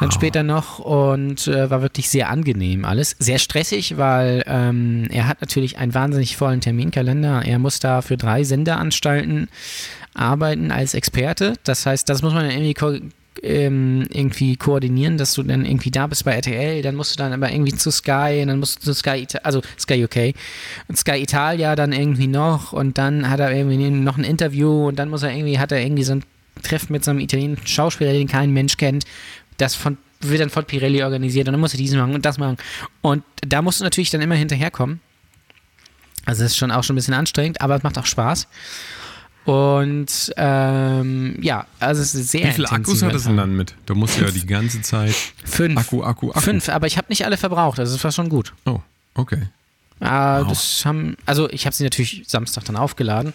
dann 0.00 0.10
später 0.10 0.42
noch 0.42 0.80
und 0.80 1.46
äh, 1.46 1.70
war 1.70 1.80
wirklich 1.82 2.08
sehr 2.08 2.28
angenehm 2.30 2.84
alles. 2.84 3.14
Sehr 3.20 3.38
stressig, 3.38 3.96
weil 3.98 4.42
ähm, 4.48 5.06
er 5.10 5.28
hat 5.28 5.40
natürlich 5.42 5.78
einen 5.78 5.94
wahnsinnig 5.94 6.36
vollen 6.36 6.60
Terminkalender. 6.60 7.42
Er 7.44 7.60
muss 7.60 7.78
da 7.78 8.02
für 8.02 8.16
drei 8.16 8.42
Senderanstalten 8.42 9.48
arbeiten 10.18 10.70
als 10.70 10.94
Experte. 10.94 11.54
Das 11.64 11.86
heißt, 11.86 12.08
das 12.08 12.22
muss 12.22 12.34
man 12.34 12.50
irgendwie 12.50 12.74
ko 12.74 12.96
ähm, 13.42 14.06
irgendwie 14.10 14.56
koordinieren, 14.56 15.16
dass 15.16 15.34
du 15.34 15.44
dann 15.44 15.64
irgendwie 15.64 15.92
da 15.92 16.08
bist 16.08 16.24
bei 16.24 16.32
RTL, 16.32 16.82
dann 16.82 16.96
musst 16.96 17.12
du 17.12 17.16
dann 17.22 17.32
aber 17.32 17.52
irgendwie 17.52 17.72
zu 17.72 17.92
Sky, 17.92 18.42
dann 18.44 18.58
musst 18.58 18.78
du 18.78 18.86
zu 18.86 18.94
Sky, 18.94 19.22
Ita 19.22 19.38
also 19.44 19.62
Sky 19.78 20.04
UK 20.04 20.34
und 20.88 20.98
Sky 20.98 21.22
Italia 21.22 21.76
dann 21.76 21.92
irgendwie 21.92 22.26
noch 22.26 22.72
und 22.72 22.98
dann 22.98 23.30
hat 23.30 23.38
er 23.38 23.52
irgendwie 23.52 23.90
noch 23.90 24.18
ein 24.18 24.24
Interview 24.24 24.88
und 24.88 24.98
dann 24.98 25.08
muss 25.08 25.22
er 25.22 25.32
irgendwie, 25.32 25.58
hat 25.58 25.70
er 25.70 25.80
irgendwie 25.80 26.02
so 26.02 26.14
ein 26.14 26.24
Treffen 26.64 26.92
mit 26.92 27.04
so 27.04 27.12
einem 27.12 27.20
italienischen 27.20 27.66
Schauspieler, 27.66 28.12
den 28.12 28.26
kein 28.26 28.52
Mensch 28.52 28.76
kennt, 28.76 29.04
das 29.56 29.76
von, 29.76 29.98
wird 30.20 30.40
dann 30.40 30.50
von 30.50 30.64
Pirelli 30.64 31.04
organisiert 31.04 31.46
und 31.46 31.52
dann 31.52 31.60
muss 31.60 31.74
er 31.74 31.78
diesen 31.78 32.00
machen 32.00 32.14
und 32.14 32.26
das 32.26 32.38
machen 32.38 32.56
und 33.02 33.22
da 33.46 33.62
musst 33.62 33.78
du 33.78 33.84
natürlich 33.84 34.10
dann 34.10 34.20
immer 34.20 34.34
hinterherkommen. 34.34 35.00
Also 36.24 36.42
das 36.42 36.52
ist 36.52 36.58
schon 36.58 36.70
auch 36.70 36.82
schon 36.82 36.94
ein 36.94 36.98
bisschen 36.98 37.14
anstrengend, 37.14 37.60
aber 37.60 37.76
es 37.76 37.82
macht 37.82 37.96
auch 37.96 38.04
Spaß. 38.04 38.48
Und 39.48 40.30
ähm, 40.36 41.38
ja, 41.40 41.64
also 41.80 42.02
es 42.02 42.14
ist 42.14 42.32
sehr 42.32 42.48
Wie 42.48 42.52
viele 42.52 42.70
Akkus 42.70 43.02
hat 43.02 43.14
es 43.14 43.24
denn 43.24 43.38
dann 43.38 43.56
mit? 43.56 43.74
Da 43.86 43.94
musst 43.94 44.20
du 44.20 44.24
ja 44.26 44.30
die 44.30 44.44
ganze 44.44 44.82
Zeit 44.82 45.14
Fünf. 45.42 45.78
Akku, 45.80 46.02
Akku, 46.02 46.28
Akku. 46.32 46.40
Fünf, 46.40 46.68
aber 46.68 46.86
ich 46.86 46.98
habe 46.98 47.06
nicht 47.08 47.24
alle 47.24 47.38
verbraucht, 47.38 47.78
also 47.78 47.96
es 47.96 48.04
war 48.04 48.12
schon 48.12 48.28
gut. 48.28 48.52
Oh, 48.66 48.80
okay. 49.14 49.48
Äh, 50.00 50.04
Wow. 50.04 50.48
das 50.48 50.84
haben, 50.84 51.16
also 51.24 51.48
ich 51.48 51.64
habe 51.64 51.74
sie 51.74 51.82
natürlich 51.82 52.24
Samstag 52.26 52.66
dann 52.66 52.76
aufgeladen. 52.76 53.32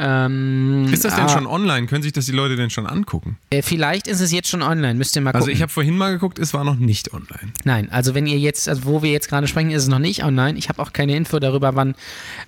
Ähm, 0.00 0.86
Mhm. 0.86 0.92
Ist 0.92 1.04
das 1.04 1.14
denn 1.14 1.24
ah, 1.24 1.28
schon 1.28 1.46
online? 1.46 1.86
Können 1.86 2.02
sich 2.02 2.12
das 2.12 2.26
die 2.26 2.32
Leute 2.32 2.56
denn 2.56 2.68
schon 2.70 2.86
angucken? 2.86 3.38
Äh, 3.50 3.62
vielleicht 3.62 4.06
ist 4.08 4.20
es 4.20 4.32
jetzt 4.32 4.48
schon 4.48 4.62
online, 4.62 4.94
müsst 4.94 5.14
ihr 5.16 5.22
mal 5.22 5.30
gucken. 5.30 5.42
Also 5.42 5.50
ich 5.52 5.62
habe 5.62 5.70
vorhin 5.72 5.96
mal 5.96 6.12
geguckt, 6.12 6.38
es 6.40 6.52
war 6.52 6.64
noch 6.64 6.76
nicht 6.76 7.14
online. 7.14 7.52
Nein, 7.64 7.90
also 7.92 8.14
wenn 8.14 8.26
ihr 8.26 8.38
jetzt, 8.38 8.68
also 8.68 8.84
wo 8.84 9.02
wir 9.02 9.12
jetzt 9.12 9.28
gerade 9.28 9.46
sprechen, 9.46 9.70
ist 9.70 9.84
es 9.84 9.88
noch 9.88 10.00
nicht 10.00 10.24
online. 10.24 10.58
Ich 10.58 10.68
habe 10.68 10.82
auch 10.82 10.92
keine 10.92 11.16
Info 11.16 11.38
darüber, 11.38 11.74
wann, 11.76 11.94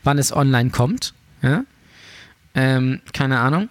wann 0.05 0.19
es 0.19 0.35
online 0.35 0.71
kommt. 0.71 1.15
Ja? 1.41 1.63
Ähm, 2.55 3.01
keine 3.13 3.39
Ahnung. 3.41 3.69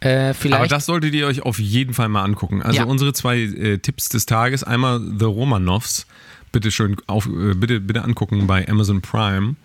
Äh. 0.00 0.34
Aber 0.50 0.66
das 0.66 0.86
solltet 0.86 1.14
ihr 1.14 1.26
euch 1.26 1.42
auf 1.42 1.58
jeden 1.58 1.94
Fall 1.94 2.08
mal 2.08 2.22
angucken. 2.22 2.62
Also 2.62 2.80
Ja. 2.80 2.84
unsere 2.84 3.12
zwei 3.12 3.38
äh, 3.40 3.78
Tipps 3.78 4.08
des 4.08 4.26
Tages, 4.26 4.62
einmal 4.62 5.00
The 5.18 5.24
Romanovs, 5.24 6.06
bitte 6.52 6.70
schön 6.70 6.96
auf, 7.06 7.26
äh, 7.26 7.54
bitte, 7.54 7.80
bitte 7.80 8.02
angucken 8.02 8.46
bei 8.46 8.68
Amazon 8.68 9.00
Prime. 9.00 9.56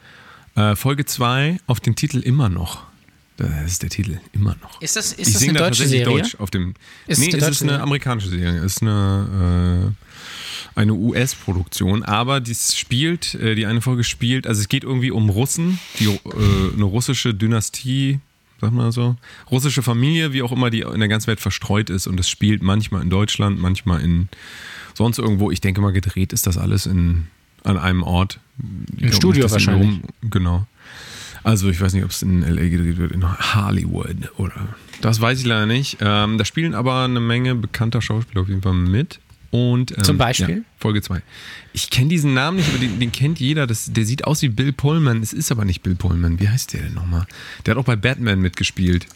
Äh, 0.56 0.76
Folge 0.76 1.06
2 1.06 1.60
auf 1.68 1.80
den 1.80 1.96
Titel 1.96 2.20
immer 2.20 2.50
noch. 2.50 2.84
Das 3.38 3.50
ist 3.72 3.84
der 3.84 3.90
Titel, 3.90 4.20
immer 4.34 4.58
noch. 4.62 4.82
ist 4.82 4.98
das, 4.98 5.14
ist 5.14 5.28
ich 5.30 5.34
das 5.34 5.44
eine 5.44 5.54
da 5.54 5.60
deutsche 5.70 5.88
Serie? 5.88 6.04
Deutsch 6.04 6.36
auf 6.40 6.52
dem. 6.52 6.74
Ist 7.08 7.20
nee, 7.20 7.28
es 7.30 7.36
ist 7.36 7.44
eine 7.44 7.54
Serie? 7.54 7.82
amerikanische 7.82 8.28
Serie. 8.28 8.58
Es 8.60 8.74
ist 8.76 8.82
eine, 8.82 9.94
äh, 10.76 10.80
eine 10.80 10.94
US-Produktion, 10.94 12.04
aber 12.04 12.42
dies 12.42 12.78
spielt, 12.78 13.36
äh, 13.36 13.56
die 13.56 13.66
eine 13.66 13.80
Folge 13.80 14.04
spielt, 14.04 14.46
also 14.46 14.60
es 14.60 14.68
geht 14.68 14.84
irgendwie 14.84 15.12
um 15.12 15.30
Russen, 15.30 15.80
die, 16.00 16.08
äh, 16.08 16.74
eine 16.74 16.84
russische 16.84 17.34
Dynastie, 17.34 18.20
sag 18.62 18.72
mal 18.72 18.92
so, 18.92 19.16
russische 19.50 19.82
Familie, 19.82 20.34
wie 20.34 20.42
auch 20.42 20.52
immer, 20.52 20.70
die 20.70 20.82
in 20.82 21.00
der 21.00 21.10
ganzen 21.10 21.28
Welt 21.28 21.40
verstreut 21.40 21.90
ist 21.90 22.08
und 22.08 22.20
es 22.20 22.30
spielt 22.30 22.62
manchmal 22.62 23.02
in 23.02 23.10
Deutschland, 23.10 23.60
manchmal 23.60 24.02
in 24.02 24.30
sonst 24.94 25.18
irgendwo. 25.18 25.52
Ich 25.52 25.62
denke 25.62 25.82
mal, 25.82 25.92
gedreht 25.92 26.34
ist 26.34 26.48
das 26.48 26.58
alles 26.58 26.86
in, 26.86 27.28
an 27.64 27.78
einem 27.78 28.04
Ort. 28.04 28.40
Glaub 28.98 29.14
Studio 29.14 29.46
in 29.46 29.52
wahrscheinlich. 29.52 30.00
Genau. 30.22 30.68
Also 31.44 31.70
ich 31.70 31.80
weiß 31.80 31.94
nicht, 31.94 32.04
ob 32.04 32.12
es 32.12 32.22
in 32.22 32.42
LA 32.42 32.68
gedreht 32.68 32.98
wird, 32.98 33.12
in 33.12 33.24
Hollywood 33.56 34.32
oder. 34.38 34.68
Das 35.02 35.22
weiß 35.22 35.40
ich 35.40 35.46
leider 35.46 35.66
nicht. 35.66 35.98
Ähm, 36.02 36.38
da 36.38 36.44
spielen 36.44 36.74
aber 36.74 37.06
eine 37.06 37.22
Menge 37.22 37.56
bekannter 37.56 38.02
Schauspieler 38.02 38.42
auf 38.42 38.50
jeden 38.50 38.62
Fall 38.62 38.74
mit. 38.74 39.20
Und, 39.52 39.98
ähm, 39.98 40.04
Zum 40.04 40.18
Beispiel? 40.18 40.58
Ja, 40.58 40.64
Folge 40.78 41.02
2. 41.02 41.22
Ich 41.74 41.90
kenne 41.90 42.10
diesen 42.10 42.34
Namen 42.36 42.58
nicht, 42.58 42.70
aber 42.70 42.78
den, 42.78 43.00
den 43.00 43.12
kennt 43.12 43.40
jeder. 43.40 43.66
Das, 43.66 43.92
der 43.92 44.06
sieht 44.06 44.26
aus 44.26 44.42
wie 44.44 44.50
Bill 44.50 44.72
Pullman. 44.74 45.24
Es 45.24 45.34
ist 45.34 45.52
aber 45.52 45.66
nicht 45.66 45.82
Bill 45.82 45.96
Pullman. 45.96 46.40
Wie 46.40 46.48
heißt 46.50 46.74
der 46.74 46.82
denn 46.84 46.94
nochmal? 46.94 47.26
Der 47.66 47.74
hat 47.74 47.80
auch 47.80 47.86
bei 47.86 47.96
Batman 47.96 48.40
mitgespielt. 48.42 49.08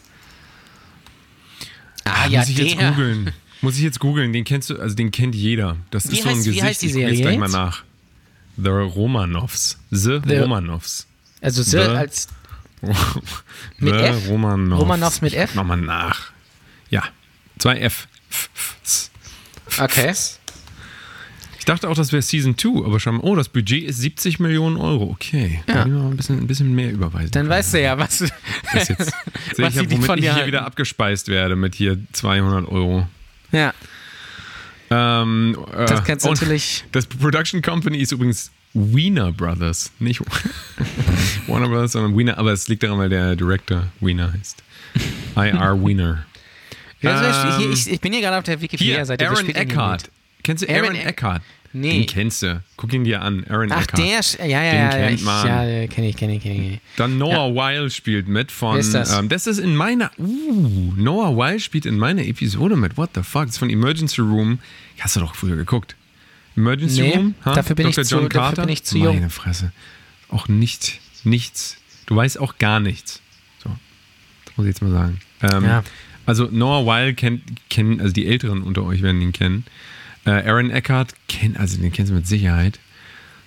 Ah, 2.04 2.26
ja, 2.28 2.40
Muss 2.40 2.48
ich 2.48 2.58
jetzt 2.58 2.78
der. 2.80 2.90
googeln. 2.90 3.32
Muss 3.60 3.76
ich 3.76 3.82
jetzt 3.82 3.98
googeln. 4.00 4.32
Den 4.32 4.44
kennst 4.44 4.70
du, 4.70 4.78
also 4.78 4.94
den 4.94 5.10
kennt 5.10 5.34
jeder. 5.34 5.76
Das 5.90 6.10
Wie 6.10 6.14
ist 6.16 6.22
so 6.24 6.28
ein 6.28 6.34
heißt- 6.36 6.40
wie 6.40 6.44
Gesicht. 6.48 6.62
heißt 6.64 6.82
die 6.82 6.86
ich 6.86 6.94
jetzt 6.94 7.00
Serie 7.16 7.22
gleich 7.22 7.38
mal 7.38 7.46
jetzt? 7.46 7.52
nach. 7.54 7.84
The 8.56 8.68
Romanovs. 8.68 9.78
The, 9.90 10.20
The- 10.26 10.36
Romanovs. 10.36 11.06
Also 11.40 11.62
so 11.62 11.70
The- 11.82 11.88
als 11.88 12.28
Mit 13.78 13.94
The 13.94 14.00
F? 14.00 14.28
Romanovs. 14.28 14.80
Romanovs 14.82 15.22
mit 15.22 15.32
F? 15.32 15.54
Nochmal 15.54 15.78
nach. 15.78 16.30
Ja. 16.90 17.04
Zwei 17.58 17.78
F. 17.78 18.06
F, 18.30 18.50
F, 18.54 18.76
S. 18.84 19.10
Okay. 19.80 20.14
Ich 21.58 21.64
dachte 21.64 21.88
auch, 21.88 21.94
das 21.94 22.12
wäre 22.12 22.20
Season 22.20 22.58
2, 22.58 22.84
aber 22.84 23.00
schon, 23.00 23.20
oh, 23.20 23.34
das 23.36 23.48
Budget 23.48 23.84
ist 23.84 23.98
70 23.98 24.38
Millionen 24.38 24.76
Euro. 24.76 25.04
Okay. 25.12 25.62
Ja. 25.66 25.76
Hätte 25.76 25.88
ich 25.88 25.94
mal 25.94 26.10
ein 26.10 26.16
bisschen, 26.16 26.38
ein 26.40 26.46
bisschen 26.46 26.74
mehr 26.74 26.92
überweisen. 26.92 27.30
Dann 27.30 27.44
können. 27.46 27.58
weißt 27.58 27.74
du 27.74 27.80
ja, 27.82 27.96
was, 27.98 28.18
das 28.72 28.88
jetzt, 28.88 29.12
was 29.56 29.74
ich 29.76 29.88
die 29.88 29.96
womit 29.96 30.18
ich 30.18 30.24
hier 30.24 30.34
halten. 30.34 30.46
wieder 30.48 30.66
abgespeist 30.66 31.28
werde 31.28 31.56
mit 31.56 31.74
hier 31.74 31.96
200 32.12 32.68
Euro. 32.68 33.08
Ja, 33.52 33.72
Ähm, 34.90 35.56
äh, 35.72 35.86
das 35.86 36.04
kannst 36.04 36.26
du 36.26 36.30
natürlich. 36.30 36.84
Das 36.92 37.06
Production 37.06 37.62
Company 37.62 37.98
ist 37.98 38.12
übrigens 38.12 38.50
Wiener 38.74 39.32
Brothers. 39.32 39.90
Nicht 40.00 40.20
Warner 41.46 41.68
Brothers, 41.68 41.92
sondern 41.92 42.16
Wiener, 42.18 42.36
aber 42.36 42.52
es 42.52 42.68
liegt 42.68 42.82
daran, 42.82 42.98
weil 42.98 43.08
der 43.08 43.36
Director 43.36 43.84
Wiener 44.00 44.32
heißt. 44.34 44.62
I.R. 45.36 45.82
Wiener. 45.82 46.26
Ja, 47.04 47.50
Ähm, 47.54 47.58
hier, 47.58 47.70
ich, 47.70 47.90
ich 47.90 48.00
bin 48.00 48.12
hier 48.12 48.22
gerade 48.22 48.38
auf 48.38 48.44
der 48.44 48.60
Wikipedia-Seite. 48.60 49.28
Aaron 49.28 49.48
Eckhart. 49.48 50.10
Kennst 50.42 50.62
du 50.62 50.68
Aaron 50.68 50.84
Aaron, 50.84 50.96
Eck- 50.96 51.06
Eckhart? 51.06 51.42
Nee. 51.76 51.98
Den 51.98 52.06
kennst 52.06 52.42
du. 52.42 52.62
Guck 52.76 52.92
ihn 52.92 53.02
dir 53.04 53.20
an. 53.22 53.44
Aaron 53.48 53.72
Ach, 53.72 53.82
Eckhart. 53.82 53.98
der, 54.38 54.46
ja, 54.48 54.62
ja, 54.62 54.70
Den 54.70 54.80
ja, 54.80 54.88
kennt 54.90 55.18
ich, 55.20 55.24
man. 55.24 55.46
ja, 55.46 55.86
kenne 55.88 56.08
ich, 56.08 56.16
kenne 56.16 56.36
ich, 56.36 56.42
kenne 56.42 56.54
ich. 56.74 56.80
Dann 56.96 57.18
Noah 57.18 57.52
Weil 57.54 57.90
spielt 57.90 58.28
mit 58.28 58.52
von. 58.52 58.74
Wer 58.74 58.80
ist 58.80 58.94
das? 58.94 59.18
Ähm, 59.18 59.28
das 59.28 59.46
ist 59.48 59.58
in 59.58 59.74
meiner. 59.74 60.10
Uh, 60.18 60.92
Noah 60.96 61.36
Weil 61.36 61.58
spielt 61.58 61.84
in 61.86 61.98
meiner 61.98 62.22
Episode 62.24 62.76
mit. 62.76 62.96
What 62.96 63.10
the 63.16 63.22
fuck? 63.22 63.46
Das 63.46 63.52
ist 63.54 63.58
von 63.58 63.70
Emergency 63.70 64.20
Room. 64.20 64.60
Hast 65.00 65.16
du 65.16 65.20
doch 65.20 65.34
früher 65.34 65.56
geguckt. 65.56 65.96
Emergency 66.56 67.00
Nee, 67.02 67.16
Room? 67.16 67.34
Ha? 67.44 67.54
dafür 67.54 67.74
bin 67.74 67.88
ich 67.88 67.96
Dr. 67.96 68.04
zu- 68.04 68.14
John 68.14 68.24
dafür 68.28 68.40
Carter? 68.40 68.62
bin 68.62 68.72
ich 68.72 68.84
zu 68.84 68.96
jung. 68.98 69.16
Meine 69.16 69.30
Fresse. 69.30 69.72
Auch 70.28 70.46
nicht, 70.46 71.00
nichts. 71.24 71.76
Du 72.06 72.14
weißt 72.14 72.38
auch 72.38 72.58
gar 72.58 72.78
nichts. 72.78 73.20
So. 73.64 73.70
Das 74.44 74.56
muss 74.56 74.66
ich 74.66 74.70
jetzt 74.70 74.82
mal 74.82 74.92
sagen. 74.92 75.20
Ähm, 75.42 75.64
Ja. 75.64 75.82
Also 76.26 76.48
Noah 76.50 76.86
Weil 76.86 77.14
kennt, 77.14 77.42
kennen, 77.70 78.00
also 78.00 78.12
die 78.12 78.26
Älteren 78.26 78.62
unter 78.62 78.84
euch 78.84 79.02
werden 79.02 79.20
ihn 79.20 79.32
kennen. 79.32 79.64
Äh, 80.26 80.30
Aaron 80.48 80.70
Eckhart 80.70 81.14
kennt, 81.28 81.58
also 81.58 81.76
den 81.78 81.92
kennst 81.92 82.10
du 82.10 82.16
mit 82.16 82.26
Sicherheit. 82.26 82.78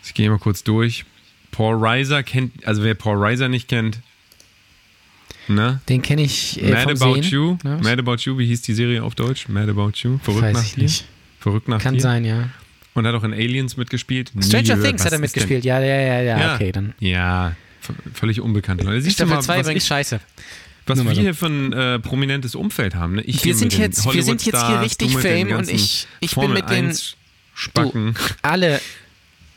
Ich 0.06 0.14
gehe 0.14 0.30
mal 0.30 0.38
kurz 0.40 0.64
durch. 0.64 1.06
Paul 1.52 1.76
Reiser 1.84 2.22
kennt, 2.24 2.66
also 2.68 2.84
wer 2.84 2.94
Paul 2.94 3.18
Reiser 3.18 3.48
nicht 3.50 3.68
kennt, 3.68 4.00
ne? 5.48 5.80
Den 5.90 6.02
kenne 6.02 6.22
ich 6.22 6.62
äh, 6.62 6.70
Mad 6.72 6.92
About 6.92 7.22
Sehen. 7.22 7.24
You. 7.24 7.58
Ja, 7.64 7.78
Mad 7.78 8.00
About 8.00 8.18
You, 8.24 8.38
wie 8.38 8.46
hieß 8.46 8.62
die 8.62 8.74
Serie 8.74 9.04
auf 9.04 9.16
Deutsch? 9.16 9.48
Mad 9.50 9.70
About 9.72 9.92
You. 10.04 10.20
Verrückt 10.20 10.44
Weiß 10.44 10.54
nach 10.56 10.64
ich 10.64 10.76
dir. 10.76 10.84
nicht. 10.84 11.06
Verrückt 11.40 11.68
nach 11.68 11.82
Kann 11.82 11.96
dir. 11.96 12.02
sein, 12.02 12.26
ja. 12.26 12.50
Und 12.94 13.06
hat 13.08 13.16
auch 13.16 13.24
in 13.24 13.34
Aliens 13.34 13.78
mitgespielt. 13.78 14.32
Nie 14.34 14.44
Stranger 14.44 14.64
gehört, 14.76 14.84
Things 14.86 15.06
hat 15.06 15.12
er 15.14 15.20
mitgespielt. 15.20 15.64
Ja, 15.66 15.80
ja, 15.80 15.96
ja, 16.02 16.22
ja, 16.22 16.38
denn- 16.38 16.56
okay, 16.56 16.72
dann. 16.72 16.94
Ja, 17.00 17.56
völlig 18.14 18.42
unbekannt. 18.42 18.84
Leute. 18.84 19.10
Staffel 19.10 19.36
mal, 19.36 19.42
2 19.42 19.54
was, 19.60 19.62
übrigens 19.66 19.84
ich, 19.84 19.88
scheiße. 19.88 20.20
Was 20.88 21.04
wir 21.04 21.12
hier 21.12 21.34
für 21.36 21.48
ein 21.48 21.74
äh, 21.74 22.00
prominentes 22.00 22.56
Umfeld 22.56 22.96
haben. 22.96 23.16
Ne? 23.16 23.24
Wir 23.26 23.56
sind 23.56 23.78
jetzt- 23.78 24.06
wir 24.14 24.24
sind 24.24 24.46
jetzt 24.46 24.66
hier 24.68 24.82
richtig 24.82 25.14
du 25.14 25.20
Fame 25.20 25.52
und 25.54 25.70
ich- 25.70 26.08
ich 26.20 26.36
bin 26.36 26.54
mit 26.54 26.70
den- 26.70 26.88
1 26.88 27.16
Spacken. 27.54 28.16
Alle, 28.42 28.80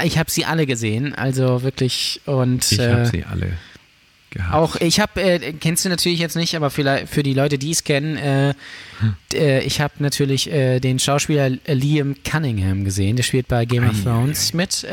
ich 0.02 0.16
habe 0.18 0.30
sie 0.30 0.44
alle 0.44 0.66
gesehen, 0.66 1.14
also 1.14 1.62
wirklich 1.62 2.20
und 2.26 2.70
Ich 2.72 2.78
äh, 2.78 2.90
habe 2.92 3.06
sie 3.06 3.24
alle 3.24 3.52
gehabt. 4.30 4.54
Auch 4.54 4.76
ich 4.76 5.00
habe, 5.00 5.20
äh, 5.20 5.52
kennst 5.52 5.84
du 5.84 5.88
natürlich 5.90 6.18
jetzt 6.20 6.36
nicht, 6.36 6.54
aber 6.54 6.70
vielleicht 6.70 7.08
für 7.08 7.22
die 7.22 7.34
Leute, 7.34 7.58
die 7.58 7.72
es 7.72 7.84
kennen, 7.84 8.16
äh, 8.16 8.54
Hm. 9.00 9.14
äh, 9.34 9.60
ich 9.64 9.80
habe 9.80 9.94
natürlich 9.98 10.50
äh, 10.50 10.78
den 10.80 10.98
Schauspieler 10.98 11.50
Liam 11.66 12.14
Cunningham 12.24 12.84
gesehen, 12.84 13.16
der 13.16 13.22
spielt 13.24 13.48
bei 13.48 13.64
Game 13.66 13.86
of 13.88 13.96
Ei, 13.98 14.02
Thrones 14.04 14.54
mit. 14.54 14.84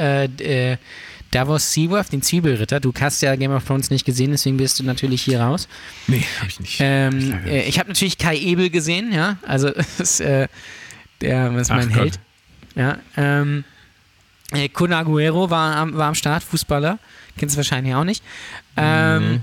Davos 1.31 1.73
Seaworth, 1.73 2.11
den 2.11 2.21
Zwiebelritter. 2.21 2.79
Du 2.79 2.93
hast 2.99 3.21
ja 3.21 3.35
Game 3.35 3.51
of 3.51 3.65
Thrones 3.65 3.89
nicht 3.89 4.05
gesehen, 4.05 4.31
deswegen 4.31 4.57
bist 4.57 4.79
du 4.79 4.83
natürlich 4.83 5.21
hier 5.21 5.41
raus. 5.41 5.67
nee, 6.07 6.23
habe 6.39 6.49
ich 6.49 6.59
nicht. 6.59 6.77
Ähm, 6.79 7.31
leider 7.31 7.45
äh, 7.47 7.67
ich 7.67 7.79
habe 7.79 7.89
natürlich 7.89 8.17
Kai 8.17 8.37
Ebel 8.37 8.69
gesehen, 8.69 9.11
ja, 9.11 9.37
also 9.45 9.69
das 9.75 9.99
ist, 9.99 10.19
äh, 10.21 10.47
der 11.21 11.51
ist 11.57 11.69
Ach 11.71 11.75
mein 11.77 11.89
Gott. 11.89 11.97
Held. 11.97 12.19
Ja, 12.75 12.97
ähm, 13.17 13.63
äh, 14.51 14.69
Kun 14.69 14.93
Aguero 14.93 15.49
war 15.49 15.75
am, 15.75 15.93
war 15.95 16.07
am 16.07 16.15
Start, 16.15 16.43
Fußballer. 16.43 16.99
Kennst 17.37 17.55
du 17.55 17.57
wahrscheinlich 17.57 17.93
auch 17.95 18.03
nicht. 18.05 18.23
Ähm, 18.77 19.41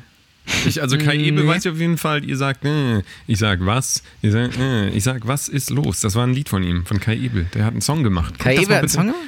Ich, 0.66 0.80
also 0.82 0.96
Kai 0.98 1.16
Ebel 1.18 1.44
Nee. 1.44 1.48
weiß 1.48 1.64
ich 1.64 1.72
auf 1.72 1.78
jeden 1.78 1.96
Fall, 1.98 2.24
ihr 2.24 2.36
sagt, 2.36 2.64
äh, 2.64 3.02
ich 3.26 3.38
sag 3.38 3.64
was, 3.64 4.02
ihr 4.22 4.30
sagt, 4.30 4.58
äh, 4.58 4.88
ich 4.90 5.02
sag, 5.04 5.26
was 5.26 5.48
ist 5.48 5.70
los? 5.70 6.00
Das 6.00 6.14
war 6.14 6.26
ein 6.26 6.34
Lied 6.34 6.48
von 6.48 6.62
ihm, 6.62 6.84
von 6.86 7.00
Kai 7.00 7.16
Ebel. 7.16 7.46
Der 7.54 7.64
hat 7.64 7.72
einen 7.72 7.80
Song 7.80 8.02
gemacht. 8.02 8.34
Guck 8.36 8.44
Kai 8.44 8.56
Ebel 8.56 8.74
hat 8.76 8.80
einen 8.80 8.88
Song 8.88 9.06
gemacht? 9.06 9.20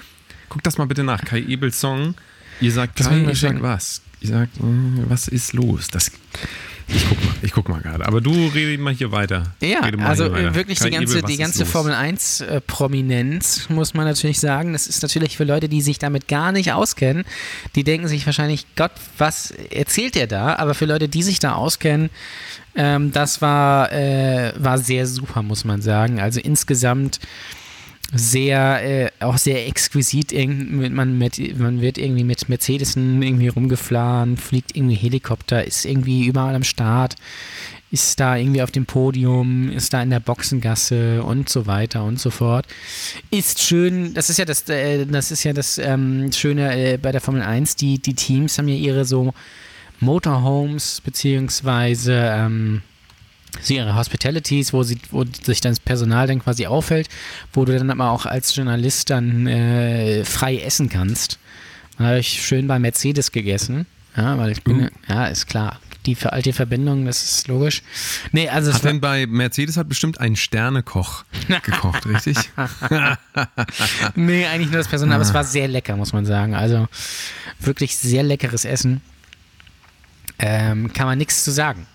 Guck 0.48 0.62
das 0.62 0.78
mal 0.78 0.86
bitte 0.86 1.02
nach. 1.04 1.22
Kai 1.24 1.40
Ebels 1.40 1.80
Song. 1.80 2.14
Ihr 2.60 2.72
sagt 2.72 3.00
ich 3.00 3.06
sag 3.06 3.36
schon- 3.36 3.62
was. 3.62 4.02
Ihr 4.20 4.28
sagt, 4.30 4.56
äh, 4.58 4.60
was 5.08 5.28
ist 5.28 5.52
los? 5.52 5.88
Das, 5.88 6.10
ich 6.88 7.04
guck 7.08 7.22
mal, 7.24 7.34
ich 7.42 7.52
guck 7.52 7.68
mal 7.68 7.80
gerade. 7.82 8.06
Aber 8.06 8.20
du 8.22 8.46
rede 8.48 8.80
mal 8.80 8.94
hier 8.94 9.12
weiter. 9.12 9.54
Ja, 9.60 9.80
also 9.80 10.24
hier 10.24 10.32
weiter. 10.32 10.48
äh, 10.48 10.54
wirklich 10.54 10.78
Kai 10.78 10.86
die 10.90 10.96
ganze, 10.96 11.18
Ebel, 11.18 11.28
die 11.30 11.36
ganze? 11.36 11.66
Formel 11.66 11.92
1 11.92 12.40
äh, 12.40 12.60
Prominenz, 12.62 13.68
muss 13.68 13.92
man 13.92 14.06
natürlich 14.06 14.40
sagen. 14.40 14.72
Das 14.72 14.86
ist 14.86 15.02
natürlich 15.02 15.36
für 15.36 15.44
Leute, 15.44 15.68
die 15.68 15.82
sich 15.82 15.98
damit 15.98 16.28
gar 16.28 16.50
nicht 16.52 16.72
auskennen, 16.72 17.24
die 17.74 17.84
denken 17.84 18.08
sich 18.08 18.24
wahrscheinlich, 18.24 18.66
Gott, 18.74 18.92
was 19.18 19.50
erzählt 19.50 20.14
der 20.14 20.26
da? 20.26 20.56
Aber 20.56 20.74
für 20.74 20.86
Leute, 20.86 21.08
die 21.08 21.22
sich 21.22 21.38
da 21.38 21.52
auskennen, 21.52 22.08
ähm, 22.74 23.12
das 23.12 23.42
war, 23.42 23.92
äh, 23.92 24.52
war 24.56 24.78
sehr 24.78 25.06
super, 25.06 25.42
muss 25.42 25.64
man 25.64 25.82
sagen. 25.82 26.20
Also 26.20 26.40
insgesamt 26.40 27.20
sehr, 28.14 28.82
äh, 28.84 29.10
auch 29.20 29.38
sehr 29.38 29.66
exquisit. 29.66 30.32
Man, 30.32 31.18
mit, 31.18 31.58
man 31.58 31.80
wird 31.80 31.98
irgendwie 31.98 32.24
mit 32.24 32.48
Mercedesen 32.48 33.22
irgendwie 33.22 33.48
rumgefahren, 33.48 34.36
fliegt 34.36 34.76
irgendwie 34.76 34.94
Helikopter, 34.94 35.64
ist 35.64 35.84
irgendwie 35.84 36.26
überall 36.26 36.54
am 36.54 36.62
Start, 36.62 37.16
ist 37.90 38.18
da 38.20 38.36
irgendwie 38.36 38.62
auf 38.62 38.70
dem 38.70 38.86
Podium, 38.86 39.70
ist 39.70 39.92
da 39.92 40.02
in 40.02 40.10
der 40.10 40.20
Boxengasse 40.20 41.22
und 41.22 41.48
so 41.48 41.66
weiter 41.66 42.04
und 42.04 42.20
so 42.20 42.30
fort. 42.30 42.66
Ist 43.30 43.62
schön, 43.62 44.14
das 44.14 44.30
ist 44.30 44.38
ja 44.38 44.44
das, 44.44 44.68
äh, 44.68 45.06
das 45.06 45.30
ist 45.30 45.44
ja 45.44 45.52
das 45.52 45.78
ähm, 45.78 46.30
Schöne 46.32 46.76
äh, 46.76 46.98
bei 46.98 47.12
der 47.12 47.20
Formel 47.20 47.42
1, 47.42 47.76
die, 47.76 47.98
die 47.98 48.14
Teams 48.14 48.58
haben 48.58 48.68
ja 48.68 48.76
ihre 48.76 49.04
so 49.04 49.34
Motorhomes 50.00 51.00
beziehungsweise 51.00 52.12
ähm, 52.12 52.82
ihre 53.68 53.94
Hospitalities, 53.94 54.72
wo, 54.72 54.82
sie, 54.82 54.98
wo 55.10 55.24
sich 55.24 55.60
dann 55.60 55.72
das 55.72 55.80
Personal 55.80 56.26
dann 56.26 56.40
quasi 56.42 56.66
aufhält, 56.66 57.08
wo 57.52 57.64
du 57.64 57.76
dann 57.78 57.90
aber 57.90 58.10
auch 58.10 58.26
als 58.26 58.54
Journalist 58.54 59.10
dann 59.10 59.46
äh, 59.46 60.24
frei 60.24 60.58
essen 60.58 60.88
kannst. 60.88 61.38
Da 61.98 62.04
habe 62.04 62.18
ich 62.18 62.44
schön 62.44 62.66
bei 62.66 62.78
Mercedes 62.78 63.32
gegessen. 63.32 63.86
Ja, 64.16 64.38
weil 64.38 64.52
ich 64.52 64.62
bin, 64.62 64.82
Uh. 64.84 64.88
ja, 65.08 65.26
ist 65.26 65.46
klar. 65.46 65.80
Die 66.06 66.14
für 66.14 66.32
alte 66.32 66.52
Verbindung, 66.52 67.04
das 67.06 67.22
ist 67.24 67.48
logisch. 67.48 67.82
Nee, 68.30 68.48
also 68.48 68.72
Hat 68.72 68.84
denn 68.84 69.00
bei 69.00 69.26
Mercedes 69.26 69.76
hat 69.76 69.88
bestimmt 69.88 70.20
ein 70.20 70.36
Sternekoch 70.36 71.24
gekocht, 71.64 72.06
richtig? 72.08 72.36
nee, 74.14 74.46
eigentlich 74.46 74.68
nur 74.70 74.78
das 74.78 74.88
Personal, 74.88 75.16
aber 75.16 75.24
es 75.24 75.34
war 75.34 75.42
sehr 75.44 75.66
lecker, 75.68 75.96
muss 75.96 76.12
man 76.12 76.24
sagen. 76.24 76.54
Also 76.54 76.86
wirklich 77.58 77.96
sehr 77.96 78.22
leckeres 78.22 78.64
Essen. 78.64 79.00
Ähm, 80.38 80.92
kann 80.92 81.06
man 81.06 81.18
nichts 81.18 81.42
zu 81.44 81.50
sagen. 81.50 81.86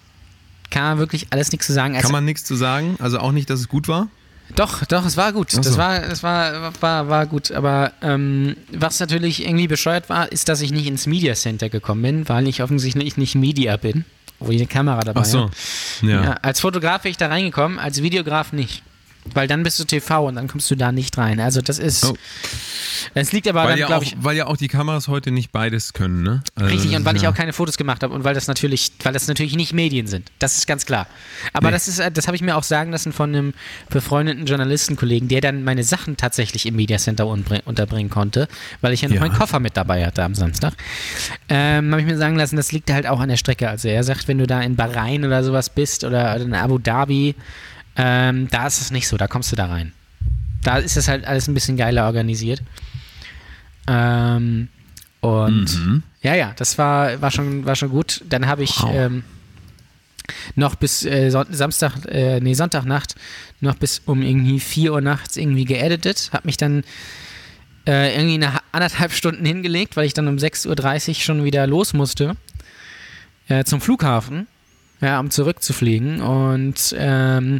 Kann 0.71 0.83
man 0.83 0.97
wirklich 0.97 1.27
alles 1.29 1.51
nichts 1.51 1.67
zu 1.67 1.73
sagen. 1.73 1.93
Es- 1.95 2.01
Kann 2.01 2.11
man 2.11 2.25
nichts 2.25 2.43
zu 2.43 2.55
sagen? 2.55 2.95
Also 2.99 3.19
auch 3.19 3.31
nicht, 3.31 3.49
dass 3.51 3.59
es 3.59 3.67
gut 3.67 3.87
war? 3.87 4.07
Doch, 4.55 4.83
doch, 4.85 5.05
es 5.05 5.15
war 5.15 5.31
gut. 5.31 5.49
Ach 5.53 5.57
Das 5.61 5.73
so. 5.73 5.77
war, 5.77 5.99
das 6.01 6.23
war, 6.23 6.73
war, 6.81 7.07
war 7.07 7.25
gut. 7.27 7.51
Aber 7.51 7.93
ähm, 8.01 8.57
was 8.73 8.99
natürlich 8.99 9.45
irgendwie 9.45 9.67
bescheuert 9.67 10.09
war, 10.09 10.29
ist, 10.31 10.49
dass 10.49 10.59
ich 10.61 10.71
nicht 10.71 10.87
ins 10.87 11.05
Media 11.07 11.35
Center 11.35 11.69
gekommen 11.69 12.01
bin, 12.01 12.27
weil 12.29 12.47
ich 12.49 12.61
offensichtlich 12.63 13.15
nicht 13.15 13.35
Media 13.35 13.77
bin, 13.77 14.03
wo 14.39 14.49
ich 14.51 14.57
eine 14.57 14.67
Kamera 14.67 14.99
dabei 15.01 15.21
Ach 15.21 15.25
so. 15.25 15.39
habe. 15.43 15.51
Ja. 16.01 16.23
Ja, 16.23 16.31
als 16.41 16.59
Fotograf 16.59 17.03
bin 17.03 17.11
ich 17.11 17.17
da 17.17 17.27
reingekommen, 17.27 17.79
als 17.79 18.01
Videograf 18.01 18.51
nicht. 18.51 18.83
Weil 19.33 19.47
dann 19.47 19.61
bist 19.63 19.79
du 19.79 19.83
TV 19.83 20.27
und 20.27 20.35
dann 20.35 20.47
kommst 20.47 20.69
du 20.71 20.75
da 20.75 20.91
nicht 20.91 21.17
rein. 21.17 21.39
Also 21.39 21.61
das 21.61 21.77
ist. 21.79 22.05
Oh. 22.05 22.15
Es 23.13 23.31
liegt 23.31 23.47
aber 23.47 23.61
Weil, 23.63 23.69
dann, 23.71 23.79
ja 23.79 23.85
glaube 23.87 24.03
ich. 24.03 24.15
weil 24.19 24.35
ja 24.35 24.47
auch 24.47 24.57
die 24.57 24.67
Kameras 24.67 25.07
heute 25.07 25.31
nicht 25.31 25.51
beides 25.51 25.93
können, 25.93 26.23
ne? 26.23 26.43
Also 26.55 26.69
Richtig, 26.73 26.95
und 26.95 27.05
weil 27.05 27.15
ist 27.15 27.21
ich 27.21 27.23
ja- 27.23 27.31
auch 27.31 27.35
keine 27.35 27.53
Fotos 27.53 27.77
gemacht 27.77 28.03
habe 28.03 28.13
und 28.13 28.23
weil 28.23 28.33
das 28.33 28.47
natürlich, 28.47 28.91
weil 29.03 29.13
das 29.13 29.27
natürlich 29.27 29.55
nicht 29.55 29.73
Medien 29.73 30.07
sind. 30.07 30.31
Das 30.39 30.57
ist 30.57 30.67
ganz 30.67 30.85
klar. 30.85 31.07
Aber 31.53 31.67
Nee. 31.67 31.73
das 31.73 31.87
ist, 31.87 32.01
das 32.13 32.27
habe 32.27 32.35
ich 32.35 32.41
mir 32.41 32.55
auch 32.57 32.63
sagen 32.63 32.91
lassen 32.91 33.13
von 33.13 33.29
einem 33.33 33.53
befreundeten 33.89 34.45
Journalistenkollegen, 34.45 35.27
der 35.27 35.41
dann 35.41 35.63
meine 35.63 35.83
Sachen 35.83 36.17
tatsächlich 36.17 36.65
im 36.65 36.75
Media 36.75 36.97
Center 36.97 37.27
unterbringen 37.27 38.09
konnte, 38.09 38.47
weil 38.81 38.93
ich 38.93 39.01
ja 39.01 39.07
noch 39.09 39.15
Ja. 39.15 39.21
meinen 39.21 39.33
Koffer 39.33 39.59
mit 39.59 39.77
dabei 39.77 40.05
hatte 40.05 40.23
am 40.23 40.35
Samstag. 40.35 40.73
Ähm, 41.49 41.91
habe 41.91 42.01
ich 42.01 42.07
mir 42.07 42.17
sagen 42.17 42.35
lassen, 42.35 42.55
das 42.55 42.71
liegt 42.71 42.91
halt 42.91 43.07
auch 43.07 43.19
an 43.19 43.29
der 43.29 43.37
Strecke. 43.37 43.69
Also 43.69 43.87
er 43.87 44.03
sagt, 44.03 44.27
wenn 44.27 44.37
du 44.39 44.47
da 44.47 44.61
in 44.61 44.75
Bahrain 44.75 45.25
oder 45.25 45.43
sowas 45.43 45.69
bist 45.69 46.03
oder 46.03 46.35
in 46.37 46.53
Abu 46.53 46.77
Dhabi, 46.79 47.35
ähm, 47.95 48.47
da 48.49 48.67
ist 48.67 48.81
es 48.81 48.91
nicht 48.91 49.07
so, 49.07 49.17
da 49.17 49.27
kommst 49.27 49.51
du 49.51 49.55
da 49.55 49.65
rein. 49.67 49.91
Da 50.63 50.77
ist 50.77 50.95
es 50.97 51.07
halt 51.07 51.25
alles 51.25 51.47
ein 51.47 51.53
bisschen 51.53 51.77
geiler 51.77 52.05
organisiert. 52.05 52.61
Ähm, 53.87 54.69
und 55.21 55.65
Mhm. 55.79 56.03
ja, 56.21 56.35
ja, 56.35 56.53
das 56.55 56.77
war, 56.77 57.21
war, 57.21 57.31
schon, 57.31 57.65
war 57.65 57.75
schon 57.75 57.89
gut. 57.89 58.23
Dann 58.29 58.47
habe 58.47 58.63
ich 58.63 58.81
Wow. 58.81 58.91
ähm, 58.93 59.23
noch 60.55 60.75
bis 60.75 61.03
äh, 61.05 61.29
Samstag, 61.29 62.05
äh, 62.07 62.39
nee, 62.39 62.53
Sonntagnacht, 62.53 63.15
noch 63.59 63.75
bis 63.75 64.01
um 64.05 64.21
irgendwie 64.21 64.59
4 64.59 64.93
Uhr 64.93 65.01
nachts 65.01 65.35
irgendwie 65.37 65.65
geeditet. 65.65 66.29
Habe 66.31 66.47
mich 66.47 66.57
dann 66.57 66.83
äh, 67.87 68.13
irgendwie 68.15 68.35
eine 68.35 68.53
ha- 68.53 68.61
anderthalb 68.71 69.11
Stunden 69.11 69.45
hingelegt, 69.45 69.97
weil 69.97 70.05
ich 70.05 70.13
dann 70.13 70.27
um 70.27 70.35
6.30 70.37 71.09
Uhr 71.09 71.15
schon 71.15 71.43
wieder 71.43 71.65
los 71.67 71.93
musste 71.93 72.35
äh, 73.47 73.63
zum 73.63 73.81
Flughafen, 73.81 74.47
ja, 75.01 75.19
um 75.19 75.29
zurückzufliegen. 75.29 76.21
Und 76.21 76.95
ähm, 76.97 77.59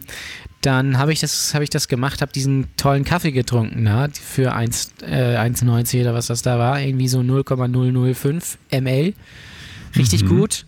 dann 0.61 0.97
habe 0.97 1.11
ich 1.11 1.19
das, 1.19 1.53
habe 1.53 1.63
ich 1.63 1.69
das 1.69 1.87
gemacht, 1.87 2.21
habe 2.21 2.31
diesen 2.31 2.67
tollen 2.77 3.03
Kaffee 3.03 3.31
getrunken, 3.31 3.85
da, 3.85 4.07
für 4.13 4.53
1, 4.53 4.93
äh, 5.01 5.37
1,90 5.37 6.01
oder 6.01 6.13
was 6.13 6.27
das 6.27 6.43
da 6.43 6.59
war, 6.59 6.79
irgendwie 6.79 7.07
so 7.07 7.23
0,005 7.23 8.57
ml. 8.71 9.13
Richtig 9.95 10.25
gut. 10.25 10.65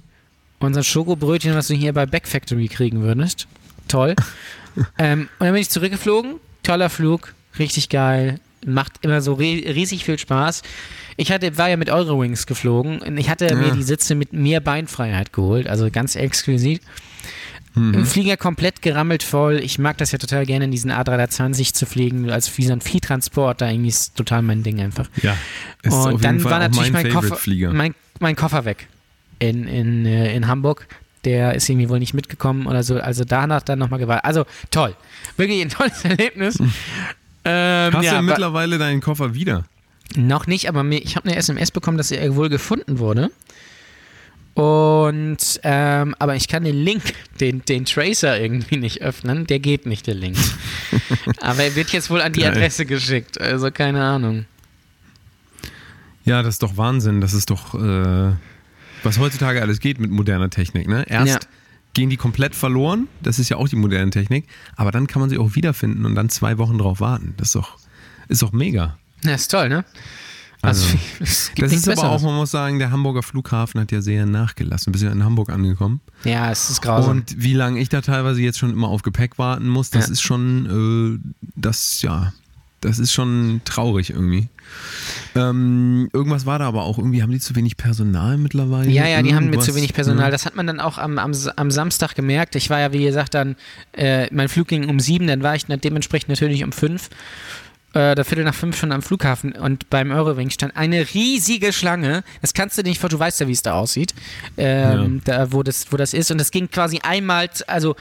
Unser 0.59 0.83
Schokobrötchen, 0.83 1.55
was 1.55 1.67
du 1.67 1.75
hier 1.75 1.93
bei 1.93 2.05
Back 2.05 2.27
Factory 2.27 2.67
kriegen 2.67 3.01
würdest. 3.01 3.47
Toll. 3.87 4.15
ähm, 4.97 5.29
und 5.39 5.45
dann 5.45 5.53
bin 5.53 5.61
ich 5.61 5.69
zurückgeflogen. 5.69 6.35
Toller 6.63 6.89
Flug, 6.89 7.33
richtig 7.59 7.89
geil. 7.89 8.39
Macht 8.65 8.93
immer 9.01 9.21
so 9.21 9.33
ri- 9.35 9.65
riesig 9.73 10.05
viel 10.05 10.17
Spaß. 10.19 10.61
Ich 11.17 11.31
hatte, 11.31 11.57
war 11.57 11.69
ja 11.69 11.77
mit 11.77 11.89
Eurowings 11.89 12.45
geflogen 12.47 12.99
und 13.01 13.17
ich 13.17 13.29
hatte 13.29 13.55
mir 13.55 13.67
Ja. 13.67 13.73
die 13.75 13.83
Sitze 13.83 14.15
mit 14.15 14.33
mehr 14.33 14.59
Beinfreiheit 14.61 15.31
geholt, 15.33 15.67
also 15.67 15.89
ganz 15.91 16.15
exquisit. 16.15 16.81
Im 17.75 18.05
Flieger 18.05 18.37
komplett 18.37 18.83
gerammelt 18.83 19.23
voll. 19.23 19.55
Ich 19.59 19.79
mag 19.79 19.97
das 19.97 20.11
ja 20.11 20.19
total 20.19 20.45
gerne, 20.45 20.65
in 20.65 20.71
diesen 20.71 20.91
A320 20.91 21.73
zu 21.73 21.87
fliegen, 21.87 22.29
als 22.29 22.55
wie 22.59 22.65
so 22.65 22.71
ein 22.73 22.81
Viehtransporter. 22.81 23.67
Irgendwie 23.67 23.89
ist 23.89 24.15
total 24.15 24.43
mein 24.43 24.61
Ding 24.61 24.79
einfach. 24.79 25.09
Ja. 25.23 25.35
Ist 25.81 25.91
Und 25.91 26.23
dann 26.23 26.43
war 26.43 26.59
natürlich 26.59 26.91
mein, 26.91 27.07
mein 27.07 27.11
Koffer, 27.13 27.39
mein, 27.73 27.95
mein 28.19 28.35
Koffer 28.35 28.65
weg 28.65 28.87
in, 29.39 29.67
in, 29.67 30.05
äh, 30.05 30.35
in 30.35 30.45
Hamburg. 30.47 30.85
Der 31.25 31.55
ist 31.55 31.67
irgendwie 31.67 31.89
wohl 31.89 31.97
nicht 31.97 32.13
mitgekommen 32.13 32.67
oder 32.67 32.83
so. 32.83 32.97
Also 32.99 33.23
danach 33.23 33.63
dann 33.63 33.79
nochmal 33.79 33.97
gewartet. 33.99 34.25
Also 34.25 34.45
toll. 34.69 34.95
Wirklich 35.37 35.59
ein 35.63 35.69
tolles 35.69 36.05
Erlebnis. 36.05 36.59
Ähm, 37.45 37.93
Hast 37.93 38.03
ja, 38.05 38.11
du 38.11 38.17
wa- 38.17 38.21
mittlerweile 38.21 38.77
deinen 38.77 39.01
Koffer 39.01 39.33
wieder? 39.33 39.65
noch 40.15 40.45
nicht, 40.45 40.69
aber 40.69 40.83
mir, 40.83 40.99
ich 41.01 41.15
habe 41.15 41.27
eine 41.27 41.37
SMS 41.37 41.71
bekommen, 41.71 41.97
dass 41.97 42.11
er 42.11 42.35
wohl 42.35 42.47
gefunden 42.49 42.99
wurde. 42.99 43.31
Und, 44.53 45.59
ähm, 45.63 46.13
aber 46.19 46.35
ich 46.35 46.47
kann 46.47 46.63
den 46.63 46.75
Link, 46.75 47.01
den, 47.39 47.65
den 47.65 47.85
Tracer 47.85 48.39
irgendwie 48.39 48.77
nicht 48.77 49.01
öffnen. 49.01 49.47
Der 49.47 49.57
geht 49.59 49.87
nicht, 49.87 50.05
der 50.05 50.13
Link. 50.13 50.37
aber 51.41 51.63
er 51.63 51.75
wird 51.75 51.89
jetzt 51.91 52.11
wohl 52.11 52.21
an 52.21 52.33
die. 52.33 52.45
Adresse 52.45 52.85
geschickt. 52.85 53.41
Also 53.41 53.71
keine 53.71 54.03
Ahnung. 54.03 54.45
Ja, 56.25 56.43
das 56.43 56.55
ist 56.55 56.63
doch 56.63 56.77
Wahnsinn. 56.77 57.19
Das 57.19 57.33
ist 57.33 57.49
doch, 57.49 57.73
äh, 57.73 58.33
was 59.01 59.17
heutzutage 59.17 59.61
alles 59.61 59.79
geht 59.79 59.99
mit 59.99 60.11
moderner 60.11 60.51
Technik. 60.51 60.87
Ne? 60.87 61.03
Erst 61.09 61.33
Ja. 61.33 61.39
Gehen 61.93 62.09
die 62.09 62.17
komplett 62.17 62.55
verloren. 62.55 63.07
Das 63.21 63.39
ist 63.39 63.49
ja 63.49 63.57
auch 63.57 63.67
die 63.69 63.75
moderne 63.75 64.11
Technik. 64.11 64.47
Aber 64.75 64.91
dann 64.91 65.07
kann 65.07 65.19
man 65.19 65.29
sie 65.29 65.37
auch 65.37 65.55
wiederfinden 65.55 66.05
und 66.05 66.15
dann 66.15 66.29
zwei 66.29 66.57
Wochen 66.57 66.77
drauf 66.77 66.99
warten. 66.99 67.33
Das 67.37 67.49
ist 67.49 67.55
doch, 67.55 67.77
ist 68.27 68.41
doch 68.41 68.51
mega. 68.51 68.97
Ja, 69.23 69.35
ist 69.35 69.49
toll, 69.51 69.69
ne? 69.69 69.85
Also, 70.61 70.87
gibt 71.55 71.61
Das 71.61 71.73
ist 71.73 71.89
aber 71.89 72.09
auch, 72.09 72.21
man 72.21 72.35
muss 72.35 72.51
sagen, 72.51 72.79
der 72.79 72.89
Hamburger 72.91 73.21
Flughafen 73.21 73.81
hat 73.81 73.91
ja 73.91 74.01
sehr 74.01 74.25
nachgelassen. 74.25 74.85
Du 74.85 74.91
bist 74.93 75.03
ja 75.03 75.11
in 75.11 75.23
Hamburg 75.23 75.49
angekommen. 75.49 75.99
Ja, 76.23 76.51
es 76.51 76.69
ist 76.69 76.81
grausam. 76.81 77.17
Und 77.17 77.35
wie 77.43 77.53
lange 77.53 77.79
ich 77.81 77.89
da 77.89 77.99
teilweise 78.01 78.41
jetzt 78.41 78.59
schon 78.59 78.71
immer 78.71 78.87
auf 78.87 79.01
Gepäck 79.01 79.37
warten 79.37 79.67
muss, 79.67 79.89
das 79.89 80.07
Ja. 80.07 80.13
ist 80.13 80.21
schon, 80.21 81.19
äh, 81.21 81.31
das, 81.55 82.01
ja, 82.01 82.31
das 82.83 82.99
ist 82.99 83.13
schon 83.13 83.61
traurig 83.65 84.09
irgendwie. 84.09 84.49
Ähm, 85.35 86.09
irgendwas 86.13 86.45
war 86.45 86.59
da 86.59 86.67
aber 86.67 86.83
auch, 86.83 86.97
irgendwie 86.97 87.21
haben 87.21 87.31
die 87.31 87.39
zu 87.39 87.55
wenig 87.55 87.77
Personal 87.77 88.37
mittlerweile. 88.37 88.89
Ja, 88.89 89.07
ja, 89.07 89.21
die 89.21 89.33
haben 89.33 89.49
mit 89.49 89.63
zu 89.63 89.75
wenig 89.75 89.93
Personal. 89.93 90.31
Das 90.31 90.45
hat 90.45 90.55
man 90.55 90.67
dann 90.67 90.79
auch 90.79 90.97
am, 90.97 91.17
am, 91.17 91.31
am 91.55 91.71
Samstag 91.71 92.15
gemerkt. 92.15 92.55
Ich 92.55 92.69
war 92.69 92.79
ja, 92.79 92.91
wie 92.91 93.03
gesagt, 93.03 93.33
dann, 93.33 93.55
äh, 93.93 94.27
mein 94.33 94.49
Flug 94.49 94.67
ging 94.67 94.89
um 94.89 94.99
sieben, 94.99 95.27
dann 95.27 95.43
war 95.43 95.55
ich 95.55 95.65
dann 95.65 95.79
dementsprechend 95.79 96.29
natürlich 96.29 96.63
um 96.63 96.71
fünf. 96.71 97.09
Äh, 97.93 98.15
der 98.15 98.25
Viertel 98.25 98.43
nach 98.43 98.55
fünf 98.55 98.77
schon 98.77 98.91
am 98.91 99.03
Flughafen 99.03 99.53
und 99.53 99.89
beim 99.89 100.11
Eurowing 100.11 100.49
stand 100.49 100.75
eine 100.75 101.13
riesige 101.13 101.71
Schlange. 101.71 102.23
Das 102.41 102.53
kannst 102.53 102.77
du 102.77 102.83
dir 102.83 102.89
nicht 102.89 102.99
vor, 102.99 103.09
du 103.09 103.19
weißt 103.19 103.39
ja, 103.39 103.47
wie 103.47 103.51
es 103.51 103.61
da 103.61 103.73
aussieht, 103.73 104.15
ähm, 104.57 105.21
da, 105.23 105.51
wo, 105.51 105.61
das, 105.61 105.91
wo 105.91 105.97
das 105.97 106.13
ist. 106.13 106.31
Und 106.31 106.39
das 106.39 106.49
ging 106.49 106.69
quasi 106.71 106.99
einmal, 107.03 107.49
also 107.67 107.95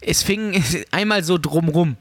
es 0.00 0.22
fing 0.22 0.62
einmal 0.92 1.24
so 1.24 1.36
drumrum. 1.36 1.96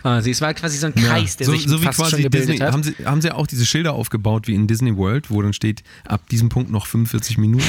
Quasi. 0.00 0.30
Es 0.30 0.40
war 0.40 0.54
quasi 0.54 0.78
so 0.78 0.86
ein 0.86 0.94
Ja, 0.96 1.08
Kreis, 1.08 1.36
der 1.36 1.46
so, 1.46 1.52
sich 1.52 1.66
so 1.66 1.78
fast 1.78 1.98
schon 2.10 2.22
gebildet 2.22 2.50
Disney, 2.50 2.58
hat. 2.58 2.72
haben 2.72 2.82
sie, 2.82 2.94
haben 3.04 3.20
sie 3.20 3.32
auch 3.32 3.46
diese 3.46 3.66
Schilder 3.66 3.92
aufgebaut 3.94 4.46
wie 4.46 4.54
in 4.54 4.66
Disney 4.66 4.96
World, 4.96 5.30
wo 5.30 5.42
dann 5.42 5.52
steht, 5.52 5.82
ab 6.06 6.28
diesem 6.28 6.48
Punkt 6.48 6.70
noch 6.70 6.86
45 6.86 7.38
Minuten. 7.38 7.64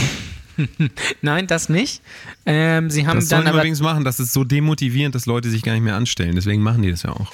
Nein, 1.21 1.47
das 1.47 1.69
nicht. 1.69 2.01
Ähm, 2.45 2.89
sie 2.89 3.07
haben 3.07 3.17
Das 3.19 3.29
sollen 3.29 3.41
dann 3.45 3.49
aber 3.53 3.59
übrigens 3.59 3.79
machen, 3.81 4.03
das 4.03 4.19
ist 4.19 4.33
so 4.33 4.43
demotivierend, 4.43 5.15
dass 5.15 5.25
Leute 5.25 5.49
sich 5.49 5.63
gar 5.63 5.73
nicht 5.73 5.83
mehr 5.83 5.95
anstellen. 5.95 6.35
Deswegen 6.35 6.61
machen 6.61 6.81
die 6.81 6.91
das 6.91 7.03
ja 7.03 7.11
auch. 7.11 7.31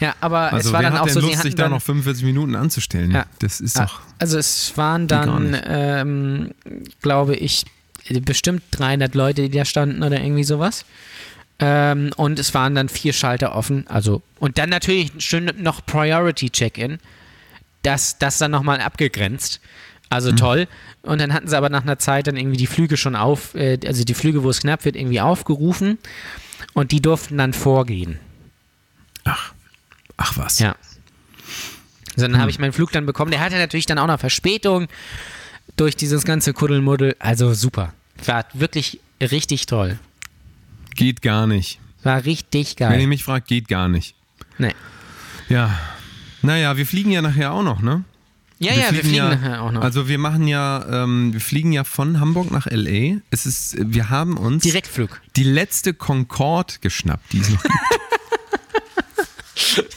Ja, 0.00 0.14
aber 0.20 0.52
Also 0.52 0.68
es 0.68 0.72
war 0.74 0.82
dann 0.82 0.98
auch 0.98 1.08
so, 1.08 1.20
Lust, 1.20 1.40
sich 1.40 1.54
da 1.54 1.70
noch 1.70 1.80
45 1.80 2.24
Minuten 2.24 2.54
anzustellen? 2.54 3.10
Ja. 3.10 3.24
Das 3.38 3.60
ist 3.60 3.78
Ah, 3.78 3.86
doch. 3.86 4.00
Also 4.18 4.36
es 4.38 4.76
waren 4.76 5.08
dann, 5.08 5.56
ähm, 5.66 6.50
glaube 7.00 7.34
ich, 7.34 7.64
bestimmt 8.22 8.62
300 8.72 9.14
Leute, 9.14 9.48
die 9.48 9.56
da 9.56 9.64
standen 9.64 10.02
oder 10.02 10.20
irgendwie 10.20 10.44
sowas. 10.44 10.84
Ähm, 11.58 12.10
und 12.16 12.38
es 12.38 12.52
waren 12.54 12.74
dann 12.74 12.88
vier 12.88 13.12
Schalter 13.12 13.54
offen. 13.54 13.86
Also 13.88 14.22
und 14.38 14.58
dann 14.58 14.68
natürlich 14.70 15.12
schön 15.18 15.50
noch 15.58 15.84
Priority 15.86 16.50
Check-in. 16.50 16.98
Das, 17.82 18.18
das 18.18 18.38
dann 18.38 18.50
nochmal 18.50 18.80
abgegrenzt. 18.80 19.60
Also 20.10 20.32
Mhm. 20.32 20.36
toll. 20.36 20.68
Und 21.02 21.20
dann 21.20 21.32
hatten 21.32 21.48
sie 21.48 21.56
aber 21.56 21.68
nach 21.68 21.82
einer 21.82 21.98
Zeit 21.98 22.26
dann 22.26 22.36
irgendwie 22.36 22.56
die 22.58 22.66
Flüge 22.66 22.96
schon 22.96 23.16
auf, 23.16 23.54
äh, 23.54 23.78
also 23.86 24.04
die 24.04 24.14
Flüge, 24.14 24.42
wo 24.42 24.50
es 24.50 24.60
knapp 24.60 24.84
wird, 24.84 24.96
irgendwie 24.96 25.20
aufgerufen. 25.20 25.98
Und 26.74 26.92
die 26.92 27.00
durften 27.00 27.38
dann 27.38 27.52
vorgehen. 27.52 28.18
Ach, 29.24 29.52
ach 30.16 30.36
was. 30.36 30.58
Ja. 30.58 30.76
So, 32.16 32.22
dann 32.22 32.34
Hm. 32.34 32.40
habe 32.40 32.50
ich 32.50 32.58
meinen 32.58 32.72
Flug 32.72 32.92
dann 32.92 33.06
bekommen. 33.06 33.30
Der 33.30 33.40
hatte 33.40 33.56
natürlich 33.56 33.86
dann 33.86 33.98
auch 33.98 34.06
noch 34.06 34.20
Verspätung 34.20 34.88
durch 35.76 35.96
dieses 35.96 36.24
ganze 36.24 36.52
Kuddelmuddel. 36.52 37.16
Also 37.18 37.52
super. 37.54 37.92
War 38.24 38.44
wirklich 38.52 39.00
richtig 39.20 39.66
toll. 39.66 39.98
Geht 40.96 41.22
gar 41.22 41.46
nicht. 41.46 41.78
War 42.02 42.24
richtig 42.24 42.74
Wenn 42.78 42.90
ihr 42.92 42.96
geil. 42.98 43.06
mich 43.06 43.24
fragt, 43.24 43.48
geht 43.48 43.68
gar 43.68 43.88
nicht. 43.88 44.14
Nee. 44.58 44.72
Ja. 45.48 45.78
Naja, 46.42 46.76
wir 46.76 46.86
fliegen 46.86 47.10
ja 47.10 47.22
nachher 47.22 47.52
auch 47.52 47.62
noch, 47.62 47.80
ne? 47.80 48.04
Ja, 48.58 48.72
ja, 48.72 48.90
wir 48.92 49.00
fliegen 49.04 49.28
nachher 49.28 49.62
auch 49.62 49.70
noch. 49.70 49.82
Also 49.82 50.08
wir 50.08 50.16
machen 50.18 50.48
ja, 50.48 51.04
ähm, 51.04 51.32
wir 51.34 51.40
fliegen 51.42 51.72
ja 51.72 51.84
von 51.84 52.20
Hamburg 52.20 52.50
nach 52.50 52.66
LA. 52.70 53.18
Es 53.30 53.44
ist, 53.44 53.76
wir 53.78 54.08
haben 54.08 54.38
uns 54.38 54.62
Direktflug. 54.62 55.20
die 55.36 55.44
letzte 55.44 55.92
Concorde 55.92 56.74
geschnappt, 56.80 57.32
die 57.32 57.40
es 57.40 57.50
noch 57.50 57.62
gibt. 57.62 57.74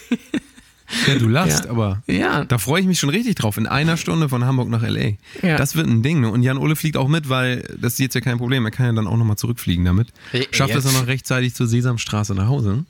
ja, 1.13 1.19
du 1.19 1.27
lachst, 1.27 1.65
Ja. 1.65 1.71
aber 1.71 2.01
Ja. 2.07 2.45
da 2.45 2.57
freue 2.57 2.81
ich 2.81 2.87
mich 2.87 2.99
schon 2.99 3.09
richtig 3.09 3.35
drauf. 3.35 3.57
In 3.57 3.67
einer 3.67 3.97
Stunde 3.97 4.29
von 4.29 4.45
Hamburg 4.45 4.69
nach 4.69 4.83
LA. 4.83 5.17
Ja. 5.41 5.57
Das 5.57 5.75
wird 5.75 5.87
ein 5.87 6.01
Ding. 6.03 6.21
Ne? 6.21 6.29
Und 6.31 6.43
Jan 6.43 6.57
Ole 6.57 6.75
fliegt 6.75 6.97
auch 6.97 7.07
mit, 7.07 7.29
weil 7.29 7.61
das 7.79 7.93
ist 7.93 7.99
jetzt 7.99 8.15
ja 8.15 8.21
kein 8.21 8.37
Problem. 8.37 8.65
Er 8.65 8.71
kann 8.71 8.85
ja 8.87 8.91
dann 8.93 9.07
auch 9.07 9.17
nochmal 9.17 9.37
zurückfliegen 9.37 9.85
damit. 9.85 10.09
Schafft 10.51 10.75
es 10.75 10.85
noch 10.85 11.07
rechtzeitig 11.07 11.53
zur 11.55 11.67
Sesamstraße 11.67 12.33
nach 12.35 12.47
Hause. 12.47 12.85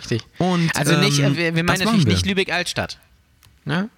Richtig. 0.00 0.22
Und, 0.38 0.74
Also 0.76 0.96
nicht, 0.98 1.18
ähm, 1.20 1.34
äh, 1.34 1.36
wir, 1.36 1.56
wir 1.56 1.64
meinen 1.64 1.80
natürlich 1.80 2.06
wir. 2.06 2.12
nicht 2.12 2.26
Lübeck-Altstadt. 2.26 2.98
Ne? 3.64 3.88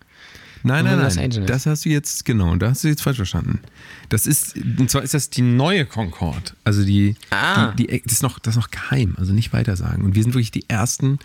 Nein, 0.64 0.84
nein, 0.84 0.98
nein. 1.14 1.46
Das 1.46 1.66
hast 1.66 1.84
du 1.84 1.88
jetzt, 1.88 2.24
genau, 2.24 2.56
da 2.56 2.70
hast 2.70 2.82
du 2.82 2.88
jetzt 2.88 3.02
falsch 3.02 3.16
verstanden. 3.18 3.60
Das 4.08 4.26
ist, 4.26 4.56
und 4.56 4.90
zwar 4.90 5.02
ist 5.02 5.14
das 5.14 5.30
die 5.30 5.42
neue 5.42 5.86
Concorde. 5.86 6.52
Also 6.64 6.84
die, 6.84 7.14
Ah. 7.30 7.72
die, 7.78 7.86
die 7.86 8.02
das, 8.02 8.14
ist 8.14 8.22
noch, 8.24 8.40
das 8.40 8.56
ist 8.56 8.60
noch 8.62 8.70
geheim, 8.70 9.14
also 9.18 9.32
nicht 9.32 9.52
weiter 9.52 9.76
sagen. 9.76 10.02
Und 10.04 10.16
wir 10.16 10.22
sind 10.24 10.34
wirklich 10.34 10.50
die 10.50 10.68
Ersten, 10.68 11.20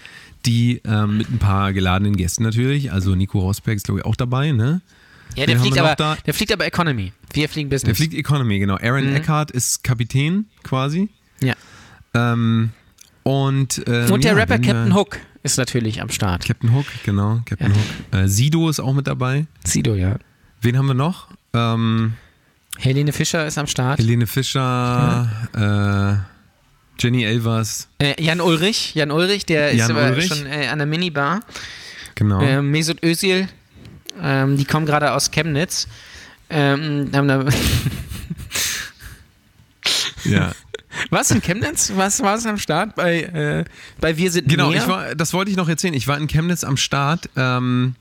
die 0.46 0.82
ähm, 0.86 1.18
mit 1.18 1.30
ein 1.32 1.40
paar 1.40 1.74
geladenen 1.74 2.16
Gästen 2.18 2.44
natürlich, 2.44 2.92
also 2.92 3.16
Nico 3.16 3.40
Rosberg 3.40 3.78
ist 3.78 3.86
glaube 3.86 4.02
ich 4.02 4.06
auch 4.06 4.16
dabei, 4.16 4.52
ne? 4.52 4.82
Ja, 5.36 5.46
der 5.48 5.60
fliegt, 5.60 5.80
aber, 5.80 5.96
da? 5.96 6.16
der 6.26 6.34
fliegt 6.34 6.52
aber 6.54 6.66
Economy. 6.66 7.12
Wir 7.34 7.50
fliegen 7.50 7.70
Der 7.70 7.78
Business. 7.78 7.98
fliegt 7.98 8.14
Economy, 8.14 8.60
genau. 8.60 8.76
Aaron 8.76 9.10
Mhm. 9.10 9.16
Eckhart 9.16 9.50
ist 9.52 9.84
Kapitän 9.84 10.46
quasi. 10.64 11.10
ja. 11.42 11.54
Ähm, 12.14 12.70
und, 13.24 13.82
ähm, 13.88 14.12
Und 14.12 14.24
der 14.24 14.34
ja, 14.34 14.38
Rapper 14.38 14.60
Captain 14.60 14.94
Hook 14.94 15.18
ist 15.42 15.58
natürlich 15.58 16.02
am 16.02 16.10
Start. 16.10 16.46
Captain 16.46 16.72
Hook, 16.74 16.86
genau, 17.06 17.42
Captain 17.46 17.72
Ja. 17.72 17.78
Hook. 17.78 18.20
Äh, 18.26 18.28
Sido 18.28 18.70
ist 18.70 18.80
auch 18.80 18.94
mit 18.94 19.08
dabei. 19.08 19.48
Sido, 19.64 19.96
ja. 19.96 20.18
Wen 20.62 20.78
haben 20.78 20.86
wir 20.88 20.94
noch? 20.94 21.30
Ähm, 21.54 22.14
Helene 22.78 23.12
Fischer 23.14 23.48
ist 23.48 23.58
am 23.58 23.66
Start. 23.68 23.98
Helene 24.00 24.28
Fischer, 24.28 25.32
äh, 25.54 26.33
Jenny 27.00 27.24
Elvers, 27.24 27.88
Äh, 28.00 28.22
Jan 28.22 28.40
Ulrich, 28.42 28.94
Jan 28.96 29.12
Ulrich, 29.12 29.46
der 29.46 29.72
ist 29.72 29.78
Jan 29.80 29.92
aber 29.92 30.08
Ulrich. 30.10 30.28
schon 30.28 30.46
äh, 30.46 30.68
an 30.68 30.78
der 30.80 30.88
Minibar. 30.88 31.40
genau. 32.16 32.42
Äh, 32.42 32.62
Mesut 32.62 33.04
Özil, 33.04 33.48
ähm, 34.22 34.58
die 34.58 34.66
kommen 34.66 34.86
gerade 34.86 35.12
aus 35.12 35.32
Chemnitz. 35.32 35.88
Ähm, 36.50 37.10
haben 37.14 37.28
da 37.28 37.46
ja. 40.26 40.52
Was 41.10 41.32
in 41.32 41.42
Chemnitz? 41.42 41.92
Was 41.96 42.22
war 42.22 42.36
es 42.36 42.46
am 42.46 42.58
Start? 42.58 42.96
Bei, 42.96 43.22
äh, 43.22 43.66
bei 44.00 44.16
Wir 44.18 44.32
sind 44.32 44.48
Genau, 44.48 44.70
mehr? 44.70 44.82
ich 44.82 44.88
war, 44.88 45.16
das 45.16 45.34
wollte 45.34 45.50
ich 45.52 45.58
noch 45.58 45.68
erzählen. 45.68 45.94
Ich 45.96 46.08
war 46.08 46.18
in 46.18 46.28
Chemnitz 46.28 46.64
am 46.64 46.78
Start 46.78 47.30
ähm, 47.36 47.96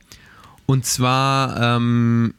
und 0.66 0.84
zwar, 0.86 1.76
ähm, 1.76 2.34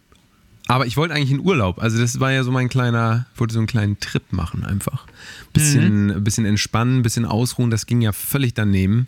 aber 0.68 0.86
ich 0.86 0.96
wollte 0.98 1.14
eigentlich 1.14 1.32
in 1.32 1.40
Urlaub. 1.40 1.82
Also 1.82 2.00
das 2.00 2.20
war 2.20 2.32
ja 2.32 2.44
so 2.44 2.52
mein 2.52 2.70
kleiner, 2.70 3.26
ich 3.34 3.40
wollte 3.40 3.54
so 3.54 3.60
einen 3.60 3.68
kleinen 3.68 4.00
Trip 4.00 4.24
machen 4.32 4.64
einfach. 4.66 5.06
Bisschen, 5.54 6.08
Mhm. 6.08 6.24
bisschen 6.24 6.46
entspannen, 6.46 7.02
bisschen 7.02 7.26
ausruhen. 7.26 7.70
Das 7.70 7.86
ging 7.86 8.02
ja 8.02 8.12
völlig 8.12 8.54
daneben. 8.54 9.08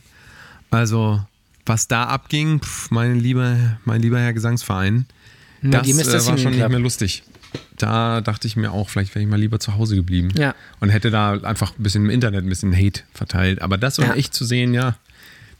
Also 0.72 1.24
was 1.66 1.88
da 1.88 2.04
abging, 2.06 2.60
pf, 2.62 2.92
mein 2.92 3.20
lieber, 3.20 3.56
mein 3.86 4.02
lieber 4.02 4.20
Herr 4.20 4.34
Gesangsverein, 4.34 5.06
Na, 5.62 5.80
das 5.82 5.88
äh, 5.90 6.14
war 6.14 6.20
Singing 6.20 6.44
schon 6.44 6.52
nicht 6.54 6.70
mehr 6.70 6.80
lustig. 6.80 7.24
Da 7.78 8.22
dachte 8.22 8.48
ich 8.48 8.56
mir 8.56 8.72
auch, 8.72 8.90
vielleicht 8.90 9.16
wäre 9.16 9.24
ich 9.24 9.30
mal 9.30 9.40
lieber 9.40 9.60
zu 9.60 9.76
Hause 9.76 9.96
geblieben. 9.96 10.30
Ja. 10.38 10.54
Und 10.82 10.90
hätte 10.90 11.10
da 11.10 11.34
einfach 11.42 11.72
ein 11.78 11.84
bisschen 11.84 12.04
im 12.06 12.10
Internet 12.12 12.44
ein 12.46 12.50
bisschen 12.50 12.76
Hate 12.76 13.02
verteilt. 13.14 13.62
Aber 13.62 13.78
das 13.78 13.98
war 13.98 14.08
Ja. 14.08 14.14
echt 14.16 14.34
zu 14.34 14.46
sehen, 14.46 14.74
ja, 14.74 14.96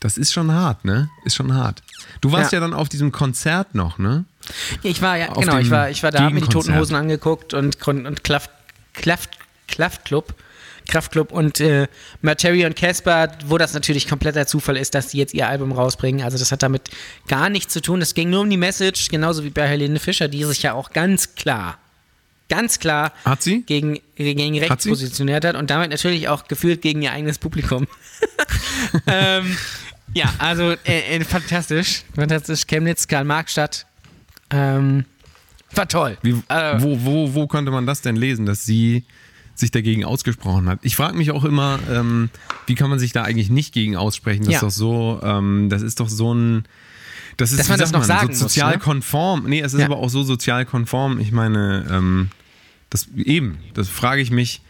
das 0.00 0.16
ist 0.18 0.32
schon 0.32 0.52
hart, 0.52 0.84
ne? 0.84 1.08
Ist 1.24 1.34
schon 1.34 1.52
hart. 1.54 1.82
Du 2.20 2.32
warst 2.32 2.52
ja, 2.52 2.58
Ja. 2.58 2.60
dann 2.66 2.74
auf 2.74 2.88
diesem 2.88 3.12
Konzert 3.12 3.74
noch, 3.74 3.98
ne? 3.98 4.24
Ich 4.82 5.02
war 5.02 5.16
ja, 5.16 5.30
Auf 5.30 5.38
genau, 5.38 5.58
ich 5.58 5.70
war, 5.70 5.90
ich 5.90 6.02
war 6.02 6.10
da, 6.10 6.24
hab 6.24 6.32
mir 6.32 6.40
die 6.40 6.48
Toten. 6.48 6.76
Hosen 6.76 6.94
angeguckt 6.96 7.52
und, 7.54 7.86
und, 7.86 8.24
Klaft, 8.24 8.50
Klaft, 8.94 9.30
Klaftclub, 9.68 10.34
Kraftclub 10.86 11.32
und 11.32 11.58
äh, 11.60 11.88
Materi 12.22 12.64
und 12.64 12.76
Casper, 12.76 13.28
wo 13.46 13.58
das 13.58 13.74
natürlich 13.74 14.06
kompletter 14.08 14.46
Zufall 14.46 14.76
ist, 14.76 14.94
dass 14.94 15.08
die 15.08 15.18
jetzt 15.18 15.34
ihr 15.34 15.48
Album 15.48 15.72
rausbringen. 15.72 16.22
Also 16.24 16.38
das 16.38 16.52
hat 16.52 16.62
damit 16.62 16.90
gar 17.26 17.50
nichts 17.50 17.72
zu 17.72 17.82
tun. 17.82 18.00
Es 18.00 18.14
ging 18.14 18.30
nur 18.30 18.42
um 18.42 18.50
die 18.50 18.56
Message, 18.56 19.08
genauso 19.08 19.42
wie 19.42 19.50
bei 19.50 19.66
Helene 19.66 19.98
Fischer, 19.98 20.28
die 20.28 20.44
sich 20.44 20.62
ja 20.62 20.74
auch 20.74 20.90
ganz 20.90 21.34
klar, 21.34 21.78
ganz 22.48 22.78
klar 22.78 23.12
Hat 23.24 23.42
sie? 23.42 23.62
gegen, 23.62 23.98
gegen 24.14 24.58
rechts 24.60 24.84
sie? 24.84 24.90
positioniert 24.90 25.44
hat 25.44 25.56
und 25.56 25.70
damit 25.70 25.90
natürlich 25.90 26.28
auch 26.28 26.46
gefühlt 26.46 26.82
gegen 26.82 27.02
ihr 27.02 27.10
eigenes 27.10 27.38
Publikum. 27.38 27.88
ähm, 29.08 29.56
ja, 30.14 30.32
also 30.38 30.72
äh, 30.84 31.16
äh, 31.16 31.24
fantastisch. 31.24 32.02
Fantastisch. 32.14 32.66
Chemnitz, 32.66 33.06
Karl-Marx-Stadt. 33.06 33.86
Ähm, 34.50 35.04
war 35.74 35.88
toll. 35.88 36.16
Wie, 36.22 36.42
Äh, 36.48 36.80
wo, 36.80 37.04
wo, 37.04 37.34
wo 37.34 37.46
konnte 37.46 37.70
man 37.70 37.86
das 37.86 38.00
denn 38.00 38.16
lesen, 38.16 38.46
dass 38.46 38.64
sie 38.64 39.04
sich 39.54 39.70
dagegen 39.70 40.04
ausgesprochen 40.04 40.68
hat? 40.68 40.78
Ich 40.82 40.96
frage 40.96 41.16
mich 41.16 41.30
auch 41.32 41.44
immer, 41.44 41.78
ähm, 41.90 42.30
wie 42.66 42.74
kann 42.74 42.88
man 42.90 42.98
sich 42.98 43.12
da 43.12 43.22
eigentlich 43.22 43.50
nicht 43.50 43.72
gegen 43.74 43.96
aussprechen? 43.96 44.44
Das 44.44 44.52
Ja. 44.52 44.58
ist 44.58 44.62
doch 44.62 44.70
so, 44.70 45.20
ähm, 45.22 45.68
das 45.68 45.82
ist 45.82 46.00
doch 46.00 46.08
so 46.08 46.32
ein. 46.34 46.64
Das 47.36 47.50
ist, 47.52 47.58
Dass 47.58 47.68
man 47.68 47.78
das 47.78 47.90
sagt 47.90 47.92
noch 48.00 48.08
man, 48.08 48.18
sagen 48.18 48.34
so 48.34 48.44
muss, 48.44 48.52
sozial 48.54 48.72
ne? 48.72 48.78
konform. 48.78 49.44
Nee, 49.46 49.60
es 49.60 49.74
ist 49.74 49.80
Ja. 49.80 49.86
aber 49.86 49.98
auch 49.98 50.08
so 50.08 50.22
sozial 50.22 50.64
konform. 50.64 51.18
Ich 51.20 51.32
meine, 51.32 51.86
ähm, 51.90 52.28
das 52.88 53.08
eben, 53.16 53.58
das 53.74 53.88
frage 53.88 54.22
ich 54.22 54.30
mich. 54.30 54.62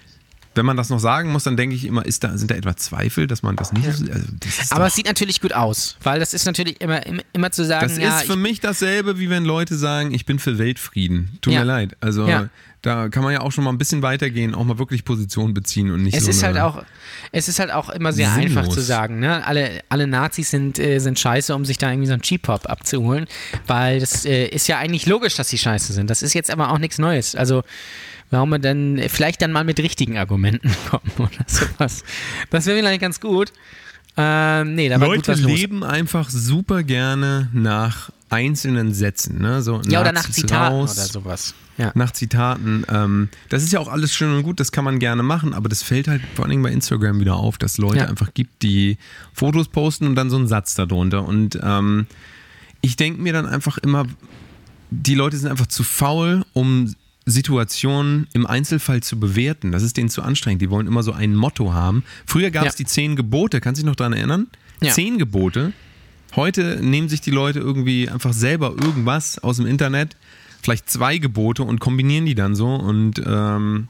Wenn 0.56 0.66
man 0.66 0.76
das 0.76 0.88
noch 0.90 0.98
sagen 0.98 1.30
muss, 1.30 1.44
dann 1.44 1.56
denke 1.56 1.76
ich 1.76 1.84
immer, 1.84 2.04
ist 2.04 2.24
da, 2.24 2.36
sind 2.36 2.50
da 2.50 2.54
etwa 2.54 2.76
Zweifel, 2.76 3.26
dass 3.26 3.42
man 3.42 3.56
das 3.56 3.72
nicht. 3.72 3.86
Also 3.86 4.04
das 4.40 4.72
aber 4.72 4.86
es 4.86 4.94
sieht 4.94 5.06
natürlich 5.06 5.40
gut 5.40 5.52
aus, 5.52 5.96
weil 6.02 6.18
das 6.18 6.34
ist 6.34 6.46
natürlich 6.46 6.80
immer, 6.80 7.04
immer, 7.06 7.22
immer 7.32 7.50
zu 7.52 7.64
sagen, 7.64 7.88
das 7.88 7.98
ja, 7.98 8.18
ist 8.20 8.26
für 8.26 8.36
mich 8.36 8.60
dasselbe, 8.60 9.18
wie 9.18 9.30
wenn 9.30 9.44
Leute 9.44 9.76
sagen, 9.76 10.12
ich 10.14 10.26
bin 10.26 10.38
für 10.38 10.58
Weltfrieden. 10.58 11.38
Tut 11.42 11.52
Ja. 11.52 11.60
mir 11.60 11.66
leid. 11.66 11.96
Also 12.00 12.26
Ja. 12.26 12.48
da 12.82 13.08
kann 13.08 13.22
man 13.22 13.32
ja 13.32 13.40
auch 13.40 13.52
schon 13.52 13.64
mal 13.64 13.70
ein 13.70 13.78
bisschen 13.78 14.00
weitergehen, 14.02 14.54
auch 14.54 14.64
mal 14.64 14.78
wirklich 14.78 15.04
Position 15.04 15.52
beziehen 15.54 15.90
und 15.90 16.02
nicht 16.02 16.16
es 16.16 16.24
so 16.24 16.30
ist 16.30 16.42
halt 16.42 16.56
auch, 16.58 16.84
es 17.32 17.48
ist 17.48 17.58
halt 17.58 17.70
auch 17.72 17.90
immer 17.90 18.12
sehr 18.12 18.30
Sinnlos. 18.32 18.56
einfach 18.56 18.72
zu 18.72 18.80
sagen, 18.80 19.18
ne? 19.20 19.44
Alle, 19.46 19.80
alle 19.88 20.06
Nazis 20.06 20.50
sind, 20.50 20.78
äh, 20.78 20.98
sind 21.00 21.18
scheiße, 21.18 21.54
um 21.54 21.64
sich 21.64 21.78
da 21.78 21.90
irgendwie 21.90 22.06
so 22.06 22.12
einen 22.14 22.22
Cheap-Hop 22.22 22.66
abzuholen, 22.70 23.26
weil 23.66 24.00
das 24.00 24.24
äh, 24.24 24.46
ist 24.46 24.68
ja 24.68 24.78
eigentlich 24.78 25.06
logisch, 25.06 25.34
dass 25.36 25.48
sie 25.48 25.58
scheiße 25.58 25.92
sind. 25.92 26.08
Das 26.08 26.22
ist 26.22 26.32
jetzt 26.34 26.50
aber 26.50 26.70
auch 26.70 26.78
nichts 26.78 26.98
Neues. 26.98 27.34
Also 27.34 27.62
warum 28.30 28.50
man 28.50 28.62
dann 28.62 29.00
vielleicht 29.08 29.42
dann 29.42 29.52
mal 29.52 29.64
mit 29.64 29.78
richtigen 29.80 30.18
Argumenten 30.18 30.70
kommen 30.90 31.10
oder 31.18 31.44
sowas. 31.46 32.04
Das 32.50 32.66
wäre 32.66 32.78
vielleicht 32.78 33.00
ganz 33.00 33.20
gut. 33.20 33.52
Ähm, 34.18 34.74
nee, 34.74 34.88
da 34.88 34.98
war 34.98 35.08
gut 35.08 35.16
Leute 35.18 35.32
was 35.32 35.40
los. 35.42 35.52
leben 35.52 35.84
einfach 35.84 36.30
super 36.30 36.82
gerne 36.82 37.50
nach 37.52 38.10
einzelnen 38.30 38.94
Sätzen, 38.94 39.40
ne? 39.40 39.62
So 39.62 39.82
Ja, 39.86 40.00
oder 40.00 40.12
nach 40.12 40.28
Zitaten 40.30 40.74
raus, 40.74 40.96
oder 40.96 41.06
sowas. 41.06 41.54
Ja. 41.76 41.92
Nach 41.94 42.10
Zitaten. 42.10 42.84
Ähm, 42.88 43.28
das 43.50 43.62
ist 43.62 43.72
ja 43.74 43.78
auch 43.80 43.88
alles 43.88 44.14
schön 44.14 44.34
und 44.34 44.42
gut, 44.42 44.58
das 44.58 44.72
kann 44.72 44.84
man 44.84 44.98
gerne 44.98 45.22
machen, 45.22 45.52
aber 45.52 45.68
das 45.68 45.82
fällt 45.82 46.08
halt 46.08 46.22
vor 46.34 46.46
allen 46.46 46.50
Dingen 46.50 46.62
bei 46.62 46.70
Instagram 46.72 47.20
wieder 47.20 47.36
auf, 47.36 47.58
dass 47.58 47.76
Leute 47.76 47.98
Ja. 47.98 48.04
einfach 48.06 48.32
gibt, 48.32 48.62
die 48.62 48.96
Fotos 49.34 49.68
posten 49.68 50.06
und 50.06 50.14
dann 50.14 50.30
so 50.30 50.36
einen 50.36 50.48
Satz 50.48 50.74
darunter. 50.74 51.26
Und 51.26 51.58
ähm, 51.62 52.06
ich 52.80 52.96
denke 52.96 53.20
mir 53.20 53.34
dann 53.34 53.44
einfach 53.46 53.76
immer, 53.76 54.06
die 54.90 55.14
Leute 55.14 55.36
sind 55.36 55.50
einfach 55.50 55.66
zu 55.66 55.84
faul, 55.84 56.42
um 56.54 56.94
Situationen 57.26 58.28
im 58.32 58.46
Einzelfall 58.46 59.02
zu 59.02 59.18
bewerten. 59.18 59.72
Das 59.72 59.82
ist 59.82 59.96
denen 59.96 60.08
zu 60.08 60.22
anstrengend. 60.22 60.62
Die 60.62 60.70
wollen 60.70 60.86
immer 60.86 61.02
so 61.02 61.12
ein 61.12 61.34
Motto 61.34 61.74
haben. 61.74 62.04
Früher 62.24 62.50
gab 62.50 62.66
es 62.66 62.74
Ja. 62.74 62.78
die 62.78 62.84
zehn 62.86 63.16
Gebote, 63.16 63.60
kannst 63.60 63.80
du 63.80 63.82
dich 63.82 63.88
noch 63.90 63.96
daran 63.96 64.12
erinnern? 64.12 64.46
Ja. 64.80 64.92
Zehn 64.92 65.18
Gebote. 65.18 65.72
Heute 66.36 66.78
nehmen 66.82 67.08
sich 67.08 67.20
die 67.20 67.30
Leute 67.30 67.58
irgendwie 67.60 68.08
einfach 68.08 68.32
selber 68.32 68.70
irgendwas 68.80 69.38
aus 69.38 69.56
dem 69.56 69.66
Internet, 69.66 70.16
vielleicht 70.62 70.88
zwei 70.90 71.18
Gebote 71.18 71.62
und 71.62 71.80
kombinieren 71.80 72.26
die 72.26 72.34
dann 72.34 72.54
so 72.54 72.74
und 72.74 73.22
ähm, 73.26 73.88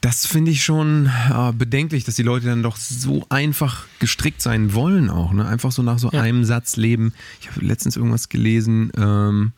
das 0.00 0.26
finde 0.26 0.50
ich 0.50 0.62
schon 0.64 1.06
äh, 1.30 1.52
bedenklich, 1.52 2.04
dass 2.04 2.14
die 2.16 2.22
Leute 2.22 2.46
dann 2.46 2.62
doch 2.62 2.76
so 2.76 3.24
einfach 3.30 3.86
gestrickt 4.00 4.42
sein 4.42 4.74
wollen 4.74 5.08
auch. 5.08 5.32
Ne? 5.32 5.46
Einfach 5.46 5.72
so 5.72 5.82
nach 5.82 5.98
so 5.98 6.10
Ja. 6.12 6.20
einem 6.20 6.44
Satz 6.44 6.76
leben. 6.76 7.14
Ich 7.40 7.50
habe 7.50 7.64
letztens 7.64 7.96
irgendwas 7.96 8.28
gelesen. 8.28 8.92
Ähm, 8.98 9.52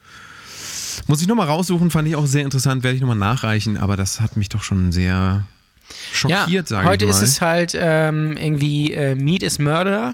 muss 1.06 1.20
ich 1.20 1.28
nochmal 1.28 1.46
raussuchen, 1.46 1.90
fand 1.90 2.08
ich 2.08 2.16
auch 2.16 2.26
sehr 2.26 2.42
interessant, 2.42 2.82
werde 2.82 2.96
ich 2.96 3.00
nochmal 3.00 3.16
nachreichen, 3.16 3.76
aber 3.76 3.96
das 3.96 4.20
hat 4.20 4.36
mich 4.36 4.48
doch 4.48 4.62
schon 4.62 4.92
sehr 4.92 5.44
schockiert, 6.12 6.68
sage 6.68 6.84
ich 6.84 6.88
heute 6.88 7.06
mal. 7.06 7.10
ist 7.10 7.22
es 7.22 7.40
halt 7.40 7.76
ähm, 7.78 8.36
irgendwie 8.36 8.92
äh, 8.92 9.14
Meat 9.14 9.42
is 9.42 9.58
Murder 9.58 10.12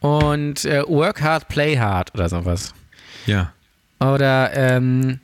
und 0.00 0.64
äh, 0.64 0.82
Work 0.86 1.22
hard, 1.22 1.48
play 1.48 1.78
hard 1.78 2.14
oder 2.14 2.28
sowas. 2.28 2.74
ja. 3.26 3.52
Oder 4.00 4.54
ähm, 4.54 5.20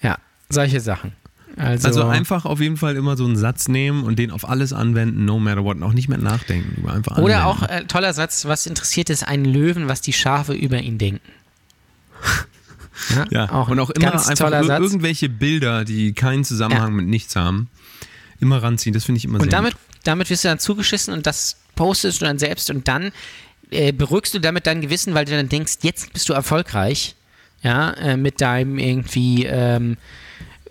ja, 0.00 0.16
solche 0.48 0.80
Sachen. 0.80 1.12
Also, 1.56 1.88
Also 1.88 2.04
einfach 2.04 2.46
auf 2.46 2.60
jeden 2.60 2.76
Fall 2.76 2.96
immer 2.96 3.16
so 3.16 3.24
einen 3.24 3.36
Satz 3.36 3.68
nehmen 3.68 4.02
und 4.04 4.18
den 4.18 4.30
auf 4.30 4.48
alles 4.48 4.72
anwenden, 4.72 5.24
no 5.24 5.38
matter 5.38 5.62
what, 5.62 5.76
und 5.76 5.82
auch 5.82 5.92
nicht 5.92 6.08
mehr 6.08 6.18
nachdenken. 6.18 6.80
Über 6.80 6.92
einfach 6.94 7.18
oder 7.18 7.44
anwenden. 7.44 7.64
auch 7.64 7.68
äh, 7.68 7.84
toller 7.84 8.12
Satz, 8.12 8.46
was 8.46 8.66
interessiert 8.66 9.10
es 9.10 9.22
einen 9.22 9.44
Löwen, 9.44 9.88
was 9.88 10.00
die 10.00 10.12
Schafe 10.12 10.54
über 10.54 10.78
ihn 10.78 10.96
denken? 10.98 11.20
Ja, 13.14 13.26
Ja, 13.30 13.50
auch 13.52 13.68
und 13.68 13.78
auch 13.80 13.90
immer 13.90 14.10
ganz 14.10 14.28
einfach 14.28 14.46
toller 14.46 14.60
ir 14.60 14.66
Satz. 14.66 14.80
irgendwelche 14.80 15.28
Bilder, 15.28 15.84
die 15.84 16.12
keinen 16.12 16.44
Zusammenhang 16.44 16.90
Ja. 16.90 16.96
mit 16.96 17.06
nichts 17.06 17.36
haben, 17.36 17.68
immer 18.40 18.62
ranziehen. 18.62 18.92
Das 18.94 19.04
finde 19.04 19.18
ich 19.18 19.24
immer 19.24 19.38
sehr 19.38 19.44
Und 19.44 19.52
damit, 19.52 19.72
gut. 19.72 19.80
damit 20.04 20.30
wirst 20.30 20.44
du 20.44 20.48
dann 20.48 20.58
zugeschissen 20.58 21.12
und 21.14 21.26
das 21.26 21.56
postest 21.74 22.20
du 22.20 22.26
dann 22.26 22.38
selbst 22.38 22.70
und 22.70 22.86
dann 22.88 23.12
äh, 23.70 23.92
beruhigst 23.92 24.32
du 24.34 24.38
damit 24.38 24.66
dein 24.66 24.80
Gewissen, 24.80 25.14
weil 25.14 25.24
du 25.24 25.32
dann 25.32 25.48
denkst, 25.48 25.78
jetzt 25.82 26.12
bist 26.12 26.28
du 26.28 26.32
erfolgreich, 26.32 27.16
ja, 27.62 27.90
äh, 27.94 28.16
mit 28.16 28.40
deinem 28.40 28.78
irgendwie 28.78 29.44
ähm, 29.46 29.96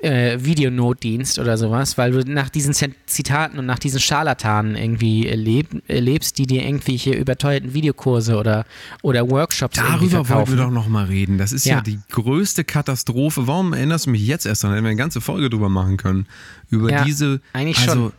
äh, 0.03 0.43
Videonotdienst 0.43 1.39
oder 1.39 1.57
sowas, 1.57 1.97
weil 1.97 2.11
du 2.11 2.31
nach 2.31 2.49
diesen 2.49 2.73
Zitaten 3.05 3.57
und 3.57 3.65
nach 3.65 3.79
diesen 3.79 3.99
Scharlatanen 3.99 4.75
irgendwie 4.75 5.27
äh, 5.27 5.35
leb, 5.35 5.81
äh, 5.87 5.99
lebst, 5.99 6.37
die 6.37 6.45
dir 6.45 6.63
irgendwelche 6.63 7.11
überteuerten 7.13 7.73
Videokurse 7.73 8.35
oder, 8.37 8.65
oder 9.01 9.29
Workshops 9.29 9.77
Darüber 9.77 10.27
wollten 10.27 10.51
wir 10.51 10.57
doch 10.57 10.71
noch 10.71 10.89
mal 10.89 11.05
reden. 11.05 11.37
Das 11.37 11.53
ist 11.53 11.65
ja. 11.65 11.77
Ja. 11.77 11.81
die 11.81 11.99
größte 12.11 12.65
Katastrophe. 12.65 13.47
Warum 13.47 13.73
erinnerst 13.73 14.05
du 14.05 14.09
mich 14.09 14.25
jetzt 14.27 14.45
erst 14.45 14.63
dran? 14.63 14.73
Hätten 14.73 14.83
wir 14.83 14.89
eine 14.89 14.97
ganze 14.97 15.21
Folge 15.21 15.49
drüber 15.49 15.69
machen 15.69 15.95
können. 15.95 16.27
Über 16.69 16.91
Ja, 16.91 17.03
diese. 17.05 17.39
eigentlich 17.53 17.79
also, 17.79 17.93
schon. 17.93 18.13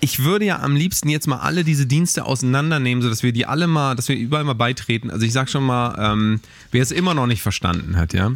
Ich 0.00 0.24
würde 0.24 0.44
ja 0.46 0.58
am 0.58 0.74
liebsten 0.74 1.08
jetzt 1.08 1.28
mal 1.28 1.38
alle 1.38 1.62
diese 1.62 1.86
Dienste 1.86 2.24
auseinandernehmen, 2.24 3.00
sodass 3.00 3.22
wir 3.22 3.32
die 3.32 3.46
alle 3.46 3.68
mal, 3.68 3.94
dass 3.94 4.08
wir 4.08 4.16
überall 4.16 4.42
mal 4.42 4.54
beitreten. 4.54 5.10
Also 5.10 5.24
ich 5.24 5.32
sag 5.32 5.48
schon 5.48 5.62
mal, 5.62 5.94
ähm, 5.96 6.40
wer 6.72 6.82
es 6.82 6.90
immer 6.90 7.14
noch 7.14 7.28
nicht 7.28 7.42
verstanden 7.42 7.96
hat, 7.96 8.12
ja. 8.12 8.32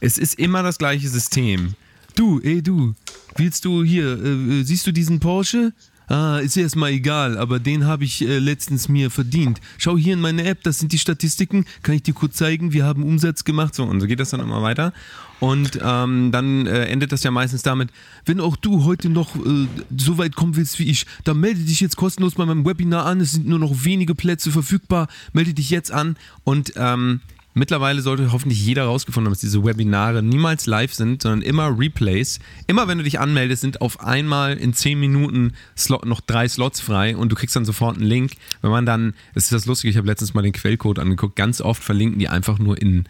Es 0.00 0.18
ist 0.18 0.36
immer 0.36 0.64
das 0.64 0.78
gleiche 0.78 1.08
System. 1.08 1.74
Du, 2.14 2.40
ey 2.40 2.62
du, 2.62 2.94
willst 3.36 3.64
du 3.64 3.82
hier, 3.82 4.04
äh, 4.22 4.60
äh, 4.60 4.62
siehst 4.62 4.86
du 4.86 4.92
diesen 4.92 5.18
Porsche? 5.18 5.72
Ah, 6.06 6.38
ist 6.38 6.56
erstmal 6.56 6.90
egal, 6.90 7.38
aber 7.38 7.58
den 7.58 7.86
habe 7.86 8.04
ich 8.04 8.20
äh, 8.22 8.38
letztens 8.38 8.88
mir 8.88 9.10
verdient. 9.10 9.60
Schau 9.78 9.96
hier 9.96 10.12
in 10.12 10.20
meine 10.20 10.44
App, 10.44 10.62
das 10.62 10.78
sind 10.78 10.92
die 10.92 10.98
Statistiken, 10.98 11.64
kann 11.82 11.94
ich 11.94 12.02
dir 12.02 12.12
kurz 12.14 12.36
zeigen, 12.36 12.72
wir 12.72 12.84
haben 12.84 13.02
Umsatz 13.02 13.42
gemacht. 13.42 13.74
So, 13.74 13.84
und 13.84 14.00
so 14.00 14.06
geht 14.06 14.20
das 14.20 14.30
dann 14.30 14.40
immer 14.40 14.62
weiter. 14.62 14.92
Und 15.40 15.80
ähm, 15.82 16.30
dann 16.30 16.66
äh, 16.66 16.84
endet 16.84 17.10
das 17.10 17.22
ja 17.24 17.30
meistens 17.30 17.62
damit, 17.62 17.90
wenn 18.26 18.38
auch 18.38 18.56
du 18.56 18.84
heute 18.84 19.08
noch 19.08 19.34
äh, 19.34 19.66
so 19.96 20.18
weit 20.18 20.36
kommen 20.36 20.56
willst 20.56 20.78
wie 20.78 20.84
ich, 20.90 21.06
dann 21.24 21.40
melde 21.40 21.60
dich 21.60 21.80
jetzt 21.80 21.96
kostenlos 21.96 22.34
bei 22.34 22.46
meinem 22.46 22.64
Webinar 22.64 23.06
an. 23.06 23.20
Es 23.20 23.32
sind 23.32 23.48
nur 23.48 23.58
noch 23.58 23.84
wenige 23.84 24.14
Plätze 24.14 24.52
verfügbar. 24.52 25.08
Melde 25.32 25.54
dich 25.54 25.70
jetzt 25.70 25.90
an. 25.90 26.16
Und 26.44 26.74
ähm, 26.76 27.20
mittlerweile 27.54 28.02
sollte 28.02 28.32
hoffentlich 28.32 28.64
jeder 28.64 28.84
rausgefunden 28.84 29.26
haben, 29.28 29.32
dass 29.32 29.40
diese 29.40 29.64
Webinare 29.64 30.22
niemals 30.22 30.66
live 30.66 30.92
sind, 30.92 31.22
sondern 31.22 31.42
immer 31.42 31.78
Replays. 31.78 32.40
Immer 32.66 32.88
wenn 32.88 32.98
du 32.98 33.04
dich 33.04 33.20
anmeldest, 33.20 33.62
sind 33.62 33.80
auf 33.80 34.00
einmal 34.00 34.56
in 34.56 34.74
10 34.74 34.98
Minuten 34.98 35.52
Slot, 35.76 36.04
noch 36.04 36.20
drei 36.20 36.48
Slots 36.48 36.80
frei 36.80 37.16
und 37.16 37.30
du 37.30 37.36
kriegst 37.36 37.54
dann 37.56 37.64
sofort 37.64 37.96
einen 37.96 38.06
Link. 38.06 38.32
Wenn 38.60 38.70
man 38.70 38.84
dann, 38.84 39.14
das 39.34 39.44
ist 39.44 39.52
das 39.52 39.66
Lustige, 39.66 39.90
ich 39.90 39.96
habe 39.96 40.06
letztens 40.06 40.34
mal 40.34 40.42
den 40.42 40.52
Quellcode 40.52 40.98
angeguckt, 40.98 41.36
ganz 41.36 41.60
oft 41.60 41.82
verlinken 41.82 42.18
die 42.18 42.28
einfach 42.28 42.58
nur 42.58 42.80
in 42.80 43.04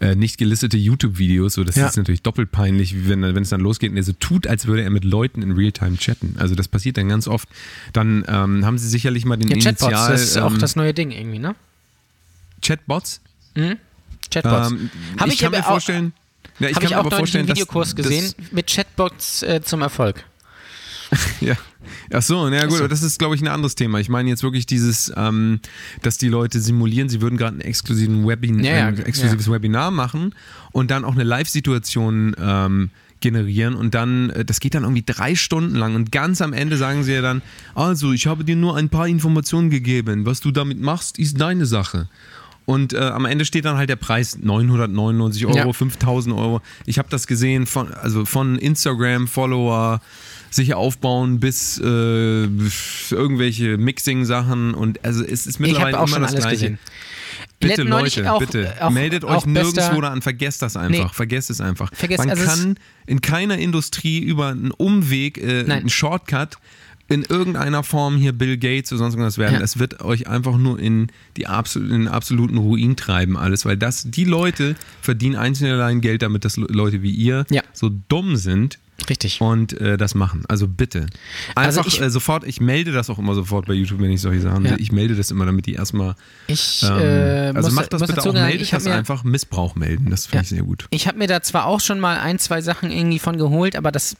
äh, 0.00 0.14
nicht 0.14 0.38
gelistete 0.38 0.76
YouTube-Videos. 0.78 1.54
So, 1.54 1.64
das 1.64 1.76
Ja. 1.76 1.86
ist 1.86 1.96
natürlich 1.96 2.22
doppelt 2.22 2.50
peinlich, 2.50 3.08
wenn, 3.08 3.22
wenn 3.22 3.42
es 3.42 3.50
dann 3.50 3.60
losgeht 3.60 3.90
und 3.90 3.96
er 3.96 4.02
so 4.02 4.12
tut, 4.12 4.46
als 4.46 4.66
würde 4.66 4.82
er 4.82 4.90
mit 4.90 5.04
Leuten 5.04 5.42
in 5.42 5.52
Realtime 5.52 5.96
chatten. 5.98 6.36
Also 6.38 6.54
das 6.54 6.68
passiert 6.68 6.96
dann 6.96 7.08
ganz 7.08 7.28
oft. 7.28 7.48
Dann 7.92 8.24
ähm, 8.26 8.64
haben 8.64 8.78
sie 8.78 8.88
sicherlich 8.88 9.24
mal 9.24 9.36
den 9.36 9.48
ja, 9.48 9.56
Chatbots, 9.56 9.82
Initial... 9.82 10.10
das 10.12 10.22
ist 10.22 10.38
auch 10.38 10.52
ähm, 10.52 10.58
das 10.58 10.76
neue 10.76 10.94
Ding 10.94 11.10
irgendwie, 11.10 11.38
ne? 11.38 11.54
Chatbots? 12.62 13.20
Chatbots. 14.30 14.70
Ähm, 14.70 14.90
ich, 15.26 15.32
ich 15.34 15.38
kann 15.40 15.50
mir 15.52 15.62
vorstellen... 15.62 16.12
Ja, 16.58 16.68
ich 16.68 16.74
Habe 16.76 16.84
kann 16.84 16.84
ich 16.84 16.90
mir 16.90 16.96
auch 16.96 17.00
aber 17.06 17.12
einen 17.12 17.18
vorstellen, 17.20 17.46
dass- 17.46 17.56
Videokurs 17.56 17.94
dass- 17.94 18.06
gesehen 18.06 18.34
mit 18.50 18.66
Chatbots 18.66 19.42
äh, 19.42 19.60
zum 19.62 19.82
Erfolg. 19.82 20.24
Ja. 21.40 21.54
Ach 22.12 22.22
so, 22.22 22.48
na 22.48 22.56
ja, 22.56 22.66
gut, 22.66 22.78
so. 22.78 22.86
das 22.86 23.02
ist, 23.02 23.18
glaube 23.18 23.34
ich, 23.34 23.40
ein 23.42 23.48
anderes 23.48 23.74
Thema. 23.74 23.98
Ich 23.98 24.08
meine 24.08 24.28
jetzt 24.28 24.42
wirklich 24.42 24.66
dieses, 24.66 25.12
ähm, 25.16 25.58
dass 26.02 26.18
die 26.18 26.28
Leute 26.28 26.60
simulieren, 26.60 27.08
sie 27.08 27.20
würden 27.20 27.36
gerade 27.36 27.52
einen 27.52 27.62
exklusiven 27.62 28.26
Webin 28.26 28.62
Ja, 28.62 28.76
ja, 28.76 28.86
ein 28.88 28.98
exklusives 28.98 29.50
Webinar 29.50 29.90
machen 29.90 30.34
und 30.72 30.90
dann 30.90 31.04
auch 31.04 31.14
eine 31.14 31.24
Live-Situation 31.24 32.36
ähm, 32.38 32.90
generieren 33.20 33.74
und 33.74 33.94
dann, 33.94 34.30
äh, 34.30 34.44
das 34.44 34.60
geht 34.60 34.74
dann 34.74 34.82
irgendwie 34.82 35.02
drei 35.04 35.34
Stunden 35.34 35.74
lang 35.74 35.94
und 35.94 36.12
ganz 36.12 36.40
am 36.42 36.52
Ende 36.52 36.76
sagen 36.76 37.02
sie 37.02 37.12
ja 37.14 37.22
dann, 37.22 37.42
also 37.74 38.12
ich 38.12 38.26
habe 38.26 38.44
dir 38.44 38.56
nur 38.56 38.76
ein 38.76 38.88
paar 38.88 39.08
Informationen 39.08 39.70
gegeben, 39.70 40.26
was 40.26 40.40
du 40.40 40.50
damit 40.50 40.80
machst, 40.80 41.18
ist 41.18 41.40
deine 41.40 41.66
Sache. 41.66 42.08
Und 42.70 42.92
äh, 42.92 42.98
am 42.98 43.24
Ende 43.24 43.44
steht 43.44 43.64
dann 43.64 43.76
halt 43.76 43.90
der 43.90 43.96
Preis 43.96 44.38
999 44.40 45.44
Euro, 45.46 45.56
Ja. 45.56 45.72
5000 45.72 46.34
Euro. 46.36 46.60
Ich 46.86 46.98
habe 46.98 47.08
das 47.10 47.26
gesehen 47.26 47.66
von, 47.66 47.92
also 47.92 48.24
von 48.24 48.58
Instagram-Follower 48.58 50.00
sich 50.50 50.74
aufbauen 50.74 51.38
bis 51.40 51.78
äh, 51.78 52.48
irgendwelche 53.10 53.76
Mixing-Sachen 53.78 54.74
und 54.74 55.04
also 55.04 55.24
es 55.24 55.46
ist 55.46 55.60
mittlerweile 55.60 55.98
auch 56.00 56.06
immer 56.06 56.14
schon 56.16 56.22
das 56.22 56.32
alles 56.32 56.44
Gleiche. 56.44 56.56
gesehen. 56.56 56.78
Bitte 57.60 57.82
Leute, 57.82 58.32
auch- 58.32 58.38
bitte, 58.40 58.72
auch- 58.80 58.90
meldet 58.90 59.24
auch 59.24 59.38
euch 59.38 59.46
nirgendwo 59.46 60.00
da 60.00 60.08
an, 60.10 60.22
vergesst 60.22 60.62
das 60.62 60.76
einfach, 60.76 60.90
Nee. 61.04 61.10
vergesst 61.12 61.50
es 61.50 61.60
einfach. 61.60 61.90
Vergesst- 61.92 62.18
Man 62.18 62.30
also 62.30 62.44
kann 62.46 62.76
in 63.06 63.20
keiner 63.20 63.58
Industrie 63.58 64.18
über 64.18 64.48
einen 64.48 64.70
Umweg, 64.70 65.38
äh, 65.38 65.70
einen 65.70 65.88
Shortcut 65.90 66.56
in 67.10 67.24
irgendeiner 67.24 67.82
Form 67.82 68.16
hier 68.16 68.32
Bill 68.32 68.56
Gates 68.56 68.90
oder 68.92 69.00
sonst 69.00 69.14
irgendwas 69.14 69.36
werden. 69.36 69.56
Ja. 69.56 69.60
Es 69.60 69.78
wird 69.78 70.00
euch 70.00 70.28
einfach 70.28 70.56
nur 70.56 70.78
in, 70.78 71.08
die 71.36 71.46
absol 71.48 71.84
in 71.90 71.90
den 72.04 72.08
absoluten 72.08 72.56
Ruin 72.56 72.96
treiben 72.96 73.36
alles, 73.36 73.64
weil 73.66 73.76
das, 73.76 74.04
die 74.10 74.24
Leute 74.24 74.76
verdienen 75.02 75.34
einzeln 75.36 75.72
allein 75.72 76.00
Geld 76.00 76.22
damit, 76.22 76.44
dass 76.44 76.56
Le- 76.56 76.68
Leute 76.70 77.02
wie 77.02 77.10
ihr 77.10 77.44
Ja. 77.50 77.62
so 77.72 77.90
dumm 78.08 78.36
sind 78.36 78.78
Richtig. 79.08 79.40
und 79.40 79.72
äh, 79.80 79.96
das 79.96 80.14
machen. 80.14 80.44
Also 80.46 80.68
bitte. 80.68 81.06
Einfach 81.56 81.78
Also 81.84 81.88
ich- 81.88 82.00
äh, 82.00 82.10
sofort, 82.10 82.44
ich 82.46 82.60
melde 82.60 82.92
das 82.92 83.10
auch 83.10 83.18
immer 83.18 83.34
sofort 83.34 83.66
bei 83.66 83.72
YouTube, 83.74 83.98
wenn 84.00 84.10
ich 84.12 84.20
solche 84.20 84.40
Sachen 84.42 84.64
Ja. 84.64 84.76
Ich 84.78 84.92
melde 84.92 85.16
das 85.16 85.32
immer, 85.32 85.46
damit 85.46 85.66
die 85.66 85.72
erstmal 85.74 86.14
Ich, 86.46 86.82
ähm, 86.84 86.90
äh, 86.90 87.52
also 87.56 87.68
muss, 87.70 87.74
macht 87.74 87.92
das 87.92 88.02
bitte 88.02 88.20
auch, 88.20 88.24
sagen, 88.26 88.38
meldet 88.40 88.62
ich 88.62 88.72
habe 88.72 88.84
das 88.84 88.92
mir, 88.92 88.96
einfach, 88.96 89.24
Missbrauch 89.24 89.74
melden, 89.74 90.10
das 90.10 90.26
finde 90.26 90.36
Ja. 90.36 90.42
ich 90.42 90.48
sehr 90.50 90.62
gut. 90.62 90.86
ich 90.90 91.08
hab 91.08 91.16
mir 91.16 91.26
da 91.26 91.42
zwar 91.42 91.66
auch 91.66 91.80
schon 91.80 91.98
mal 91.98 92.18
ein, 92.18 92.38
zwei 92.38 92.60
Sachen 92.62 92.92
irgendwie 92.92 93.18
von 93.18 93.36
geholt, 93.36 93.74
aber 93.74 93.90
das 93.90 94.14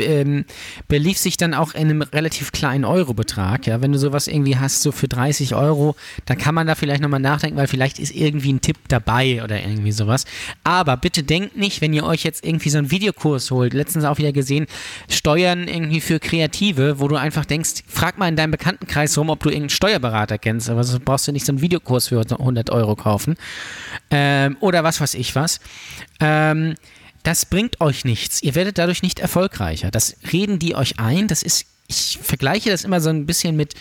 ähm, 0.00 0.44
belief 0.88 1.18
sich 1.18 1.36
dann 1.36 1.54
auch 1.54 1.74
in 1.74 1.90
einem 1.90 2.02
relativ 2.02 2.52
kleinen 2.52 2.84
Eurobetrag. 2.84 3.66
Ja, 3.66 3.80
wenn 3.82 3.92
du 3.92 3.98
sowas 3.98 4.26
irgendwie 4.26 4.56
hast, 4.56 4.82
so 4.82 4.92
für 4.92 5.08
30 5.08 5.54
Euro, 5.54 5.96
da 6.24 6.34
kann 6.34 6.54
man 6.54 6.66
da 6.66 6.74
vielleicht 6.74 7.02
nochmal 7.02 7.20
nachdenken, 7.20 7.56
weil 7.56 7.66
vielleicht 7.66 7.98
ist 7.98 8.14
irgendwie 8.14 8.52
ein 8.52 8.60
Tipp 8.60 8.76
dabei 8.88 9.42
oder 9.42 9.60
irgendwie 9.60 9.92
sowas. 9.92 10.24
Aber 10.64 10.96
bitte 10.96 11.22
denkt 11.22 11.56
nicht, 11.56 11.80
wenn 11.80 11.92
ihr 11.92 12.04
euch 12.04 12.24
jetzt 12.24 12.44
irgendwie 12.44 12.70
so 12.70 12.78
einen 12.78 12.90
Videokurs 12.90 13.50
holt, 13.50 13.74
letztens 13.74 14.04
auch 14.04 14.18
wieder 14.18 14.32
gesehen, 14.32 14.66
Steuern 15.08 15.68
irgendwie 15.68 16.00
für 16.00 16.18
Kreative, 16.18 17.00
wo 17.00 17.08
du 17.08 17.16
einfach 17.16 17.44
denkst, 17.44 17.84
frag 17.86 18.18
mal 18.18 18.28
in 18.28 18.36
deinem 18.36 18.50
Bekanntenkreis 18.50 19.16
rum, 19.18 19.30
ob 19.30 19.42
du 19.42 19.48
irgendeinen 19.48 19.70
Steuerberater 19.70 20.38
kennst, 20.38 20.70
aber 20.70 20.84
so 20.84 20.98
brauchst 21.02 21.28
du 21.28 21.32
nicht 21.32 21.46
so 21.46 21.52
einen 21.52 21.60
Videokurs 21.60 22.08
für 22.08 22.20
100 22.20 22.70
Euro 22.70 22.96
kaufen. 22.96 23.36
Ähm, 24.10 24.56
oder 24.60 24.84
was 24.84 25.00
weiß 25.00 25.14
ich 25.14 25.34
was. 25.34 25.60
Ähm, 26.20 26.74
das 27.26 27.44
bringt 27.44 27.80
euch 27.80 28.04
nichts. 28.04 28.40
Ihr 28.42 28.54
werdet 28.54 28.78
dadurch 28.78 29.02
nicht 29.02 29.18
erfolgreicher. 29.18 29.90
Das 29.90 30.16
reden 30.32 30.60
die 30.60 30.76
euch 30.76 31.00
ein. 31.00 31.26
Das 31.26 31.42
ist, 31.42 31.66
ich 31.88 32.20
vergleiche 32.22 32.70
das 32.70 32.84
immer 32.84 33.00
so 33.00 33.10
ein 33.10 33.26
bisschen 33.26 33.56
mit 33.56 33.74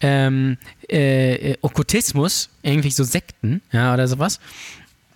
ähm, 0.00 0.56
äh, 0.90 1.52
äh, 1.52 1.58
Okkultismus, 1.60 2.48
irgendwie 2.62 2.90
so 2.90 3.04
Sekten, 3.04 3.60
ja, 3.70 3.92
oder 3.92 4.08
sowas. 4.08 4.40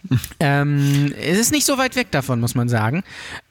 ähm, 0.41 1.15
es 1.23 1.39
ist 1.39 1.53
nicht 1.53 1.65
so 1.65 1.79
weit 1.79 1.97
weg 1.97 2.11
davon, 2.11 2.39
muss 2.39 2.55
man 2.55 2.69
sagen. 2.69 3.03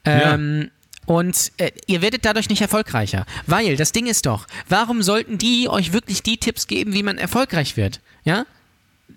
Ähm, 0.04 0.70
Und 1.06 1.50
äh, 1.56 1.72
ihr 1.88 2.00
werdet 2.00 2.24
dadurch 2.24 2.48
nicht 2.48 2.62
erfolgreicher. 2.62 3.26
Weil 3.46 3.76
das 3.76 3.90
Ding 3.90 4.06
ist 4.06 4.26
doch, 4.26 4.46
warum 4.68 5.02
sollten 5.02 5.38
die 5.38 5.68
euch 5.68 5.92
wirklich 5.92 6.22
die 6.22 6.36
Tipps 6.36 6.68
geben, 6.68 6.92
wie 6.92 7.02
man 7.02 7.18
erfolgreich 7.18 7.76
wird? 7.76 8.00
Ja? 8.22 8.46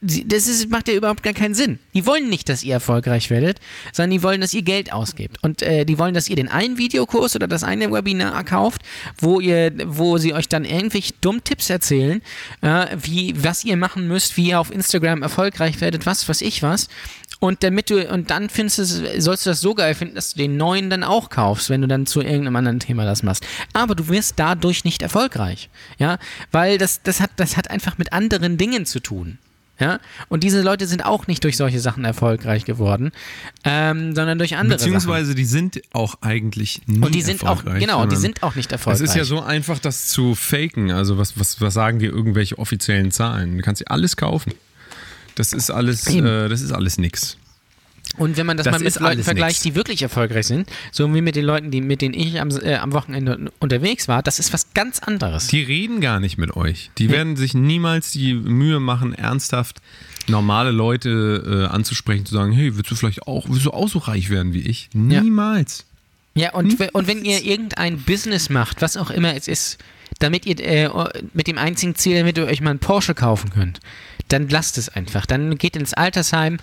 Das 0.04 0.48
ist, 0.48 0.70
macht 0.70 0.90
ja 0.90 0.96
überhaupt 0.96 1.24
gar 1.24 1.34
keinen 1.34 1.56
Sinn. 1.56 1.80
Die 1.94 2.06
wollen 2.06 2.30
nicht, 2.30 2.50
dass 2.50 2.64
ihr 2.64 2.74
erfolgreich 2.74 3.30
werdet, 3.30 3.60
sondern 3.94 4.12
die 4.12 4.24
wollen, 4.24 4.42
dass 4.42 4.54
ihr 4.54 4.62
Geld 4.62 4.92
ausgebt. 4.92 5.38
Und 5.42 5.62
äh, 5.62 5.86
die 5.86 5.98
wollen, 5.98 6.14
dass 6.14 6.28
ihr 6.28 6.36
den 6.36 6.50
einen 6.50 6.78
Videokurs 6.78 7.36
oder 7.36 7.48
das 7.48 7.64
eine 7.64 7.92
Webinar 7.92 8.44
kauft, 8.44 8.82
wo 9.18 9.40
ihr, 9.40 9.72
wo 9.86 10.18
sie 10.18 10.34
euch 10.34 10.50
dann 10.50 10.66
irgendwelche 10.66 11.14
dummen 11.22 11.44
Tipps 11.44 11.70
erzählen, 11.70 12.22
äh, 12.62 12.88
wie, 13.00 13.34
was 13.42 13.64
ihr 13.64 13.78
machen 13.78 14.08
müsst, 14.08 14.36
wie 14.36 14.50
ihr 14.50 14.60
auf 14.60 14.72
Instagram 14.72 15.22
erfolgreich 15.22 15.80
werdet, 15.80 16.06
was 16.06 16.28
weiß 16.28 16.42
ich 16.42 16.62
was. 16.62 16.90
Und 17.40 17.62
damit 17.62 17.90
du, 17.90 18.10
und 18.10 18.30
dann 18.30 18.50
findest 18.50 18.80
du, 18.80 19.22
sollst 19.22 19.46
du 19.46 19.50
das 19.50 19.60
so 19.60 19.76
geil 19.76 19.96
finden, 19.96 20.16
dass 20.16 20.34
du 20.34 20.38
den 20.38 20.56
neuen 20.56 20.90
dann 20.90 21.04
auch 21.04 21.30
kaufst, 21.30 21.70
wenn 21.70 21.82
du 21.82 21.88
dann 21.88 22.06
zu 22.06 22.22
irgendeinem 22.22 22.56
anderen 22.56 22.80
Thema 22.80 23.04
das 23.04 23.22
machst. 23.22 23.46
Aber 23.74 23.96
du 23.96 24.08
wirst 24.08 24.36
dadurch 24.38 24.86
nicht 24.86 25.02
erfolgreich. 25.02 25.70
Ja, 25.98 26.20
weil 26.52 26.78
das, 26.78 27.02
das 27.04 27.20
hat, 27.20 27.32
das 27.36 27.58
hat 27.58 27.70
einfach 27.70 27.98
mit 27.98 28.14
anderen 28.14 28.58
Dingen 28.58 28.86
zu 28.86 29.02
tun. 29.02 29.40
Ja? 29.80 30.00
Und 30.30 30.44
diese 30.44 30.62
Leute 30.62 30.86
sind 30.88 31.04
auch 31.06 31.28
nicht 31.28 31.44
durch 31.44 31.58
solche 31.58 31.80
Sachen 31.80 32.06
erfolgreich 32.06 32.66
geworden, 32.66 33.12
ähm, 33.64 34.16
sondern 34.16 34.38
durch 34.38 34.56
andere 34.56 34.78
Beziehungsweise 34.78 35.28
Sachen. 35.28 35.38
die 35.38 35.46
sind 35.46 35.82
auch 35.94 36.16
eigentlich 36.22 36.82
nie 36.86 37.00
Und 37.00 37.16
die 37.16 37.22
sind 37.22 37.44
auch, 37.44 37.58
erfolgreich, 37.58 37.82
genau, 37.82 38.06
die 38.06 38.16
sind 38.16 38.44
auch 38.44 38.56
nicht 38.56 38.72
erfolgreich. 38.72 39.02
Es 39.02 39.10
ist 39.10 39.16
ja 39.16 39.24
so 39.24 39.42
einfach, 39.42 39.80
das 39.80 40.08
zu 40.08 40.36
faken. 40.36 40.92
Also 40.92 41.18
was, 41.18 41.40
was, 41.40 41.60
was 41.60 41.74
sagen 41.74 42.00
dir 42.00 42.12
irgendwelche 42.12 42.60
offiziellen 42.60 43.12
Zahlen? 43.12 43.58
Du 43.58 43.64
kannst 43.64 43.82
dir 43.82 43.90
alles 43.90 44.16
kaufen. 44.16 44.54
Das 45.36 45.54
ist 45.54 45.72
alles, 45.72 46.08
äh, 46.08 46.48
das 46.48 46.62
ist 46.62 46.72
alles 46.72 46.98
nix. 47.00 47.38
Und 48.18 48.38
wenn 48.38 48.46
man 48.46 48.58
das, 48.58 48.66
Das 48.66 48.72
mal 48.74 48.80
mit 48.84 49.00
Leuten 49.00 49.24
vergleicht, 49.24 49.56
nix. 49.58 49.64
die 49.64 49.76
wirklich 49.76 50.02
erfolgreich 50.04 50.46
sind, 50.48 50.70
so 50.92 51.12
wie 51.16 51.22
mit 51.22 51.36
den 51.36 51.46
Leuten, 51.46 51.72
die, 51.72 51.82
mit 51.82 52.02
denen 52.02 52.14
ich 52.14 52.40
am, 52.40 52.50
äh, 52.52 52.76
am 52.76 52.94
Wochenende 52.94 53.52
unterwegs 53.60 54.08
war, 54.08 54.22
das 54.22 54.38
ist 54.40 54.54
was 54.54 54.74
ganz 54.74 55.00
anderes. 55.00 55.48
Die 55.48 55.64
reden 55.64 56.00
gar 56.02 56.20
nicht 56.20 56.38
mit 56.38 56.56
euch. 56.56 56.92
Die 57.00 57.10
werden 57.10 57.36
sich 57.36 57.54
niemals 57.56 58.12
die 58.12 58.34
Mühe 58.36 58.80
machen, 58.80 59.14
ernsthaft 59.14 59.82
normale 60.28 60.72
Leute 60.72 61.68
äh, 61.70 61.74
anzusprechen, 61.74 62.26
zu 62.26 62.34
sagen, 62.36 62.52
hey, 62.54 62.78
willst 62.78 62.92
du 62.92 62.96
vielleicht 62.96 63.24
auch, 63.28 63.46
willst 63.50 63.66
du 63.66 63.72
auch 63.72 63.90
so 63.90 64.00
reich 64.00 64.30
werden 64.30 64.54
wie 64.54 64.62
ich? 64.62 64.90
Niemals. 64.94 65.86
Ja, 66.36 66.54
und, 66.54 66.80
we- 66.80 66.90
und 66.94 67.08
wenn 67.08 67.24
ihr 67.26 67.44
irgendein 67.44 68.00
Business 68.00 68.50
macht, 68.50 68.82
was 68.82 68.96
auch 68.98 69.12
immer 69.12 69.36
es 69.36 69.48
ist, 69.48 69.78
damit 70.20 70.46
ihr 70.46 70.60
äh, 70.60 70.90
mit 71.34 71.48
dem 71.48 71.58
einzigen 71.58 71.96
Ziel, 71.96 72.18
damit 72.20 72.38
ihr 72.38 72.46
euch 72.46 72.62
mal 72.62 72.70
einen 72.72 72.80
Porsche 72.80 73.14
kaufen 73.16 73.50
könnt, 73.52 73.80
dann 74.30 74.48
lasst 74.50 74.78
es 74.78 74.90
einfach. 74.90 75.26
Dann 75.26 75.58
geht 75.58 75.76
ins 75.76 75.94
Altersheim 75.94 76.58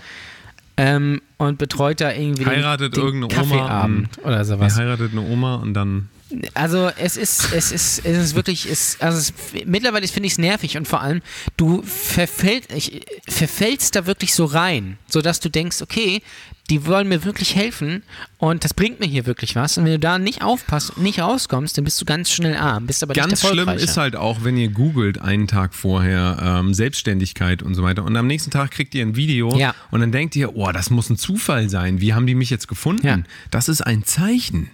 ähm, 0.83 1.21
und 1.37 1.59
betreut 1.59 2.01
da 2.01 2.11
irgendwie 2.13 2.47
Heiratet 2.47 2.97
den, 2.97 3.01
den 3.03 3.05
irgendeine 3.23 3.43
Oma 3.43 3.57
Kaffeeabend 3.59 4.09
oder 4.25 4.37
Er 4.39 4.45
sowas. 4.47 4.79
heiratet 4.79 5.13
eine 5.13 5.21
Oma 5.21 5.57
und 5.57 5.75
dann 5.75 6.09
Also 6.55 6.91
es 6.97 7.17
ist, 7.17 7.53
es 7.53 7.73
ist, 7.73 8.05
es 8.05 8.17
ist 8.17 8.35
wirklich, 8.35 8.67
es, 8.67 8.97
also 9.01 9.19
es, 9.19 9.33
mittlerweile 9.67 10.07
finde 10.09 10.27
ich 10.27 10.33
es 10.35 10.39
nervig 10.39 10.77
und 10.77 10.87
vor 10.87 11.01
allem, 11.01 11.23
du 11.57 11.83
verfällt, 11.83 12.73
ich, 12.75 13.03
verfällst 13.29 13.97
da 13.97 14.07
wirklich 14.07 14.35
so 14.35 14.45
rein, 14.45 14.99
sodass 15.09 15.41
du 15.41 15.49
denkst, 15.49 15.83
okay, 15.83 16.23
die 16.69 16.87
wollen 16.87 17.09
mir 17.09 17.25
wirklich 17.25 17.57
helfen 17.57 18.05
und 18.39 18.63
das 18.63 18.75
bringt 18.75 19.01
mir 19.01 19.07
hier 19.07 19.27
wirklich 19.27 19.57
was. 19.57 19.77
Und 19.77 19.85
wenn 19.87 19.93
du 19.93 19.99
da 19.99 20.19
nicht 20.19 20.43
aufpasst 20.43 20.97
und 20.97 21.03
nicht 21.03 21.19
rauskommst, 21.19 21.77
dann 21.77 21.85
bist 21.85 22.01
du 22.01 22.05
ganz 22.05 22.31
schnell 22.31 22.57
arm, 22.57 22.87
bist 22.87 23.03
aber 23.03 23.13
Ganz 23.13 23.41
schlimm 23.45 23.69
ist 23.71 23.97
halt 23.97 24.15
auch, 24.15 24.45
wenn 24.45 24.57
ihr 24.57 24.69
googelt 24.69 25.21
einen 25.21 25.49
Tag 25.49 25.75
vorher 25.75 26.39
ähm, 26.41 26.73
Selbstständigkeit 26.73 27.63
und 27.65 27.75
so 27.75 27.83
weiter 27.83 28.05
und 28.05 28.17
am 28.17 28.29
nächsten 28.29 28.53
Tag 28.53 28.71
kriegt 28.71 28.95
ihr 28.95 29.05
ein 29.05 29.17
Video 29.17 29.57
Ja. 29.59 29.75
und 29.91 30.01
dann 30.01 30.13
denkt 30.13 30.37
ihr, 30.37 30.55
oh, 30.55 30.71
das 30.71 30.91
muss 30.91 31.11
ein 31.11 31.17
Zufall 31.17 31.69
sein. 31.69 32.01
Wie 32.01 32.15
haben 32.15 32.27
die 32.29 32.37
mich 32.37 32.51
jetzt 32.51 32.69
gefunden? 32.69 33.05
Ja. 33.05 33.19
Das 33.51 33.69
ist 33.69 33.81
ein 33.81 34.05
Zeichen. 34.05 34.71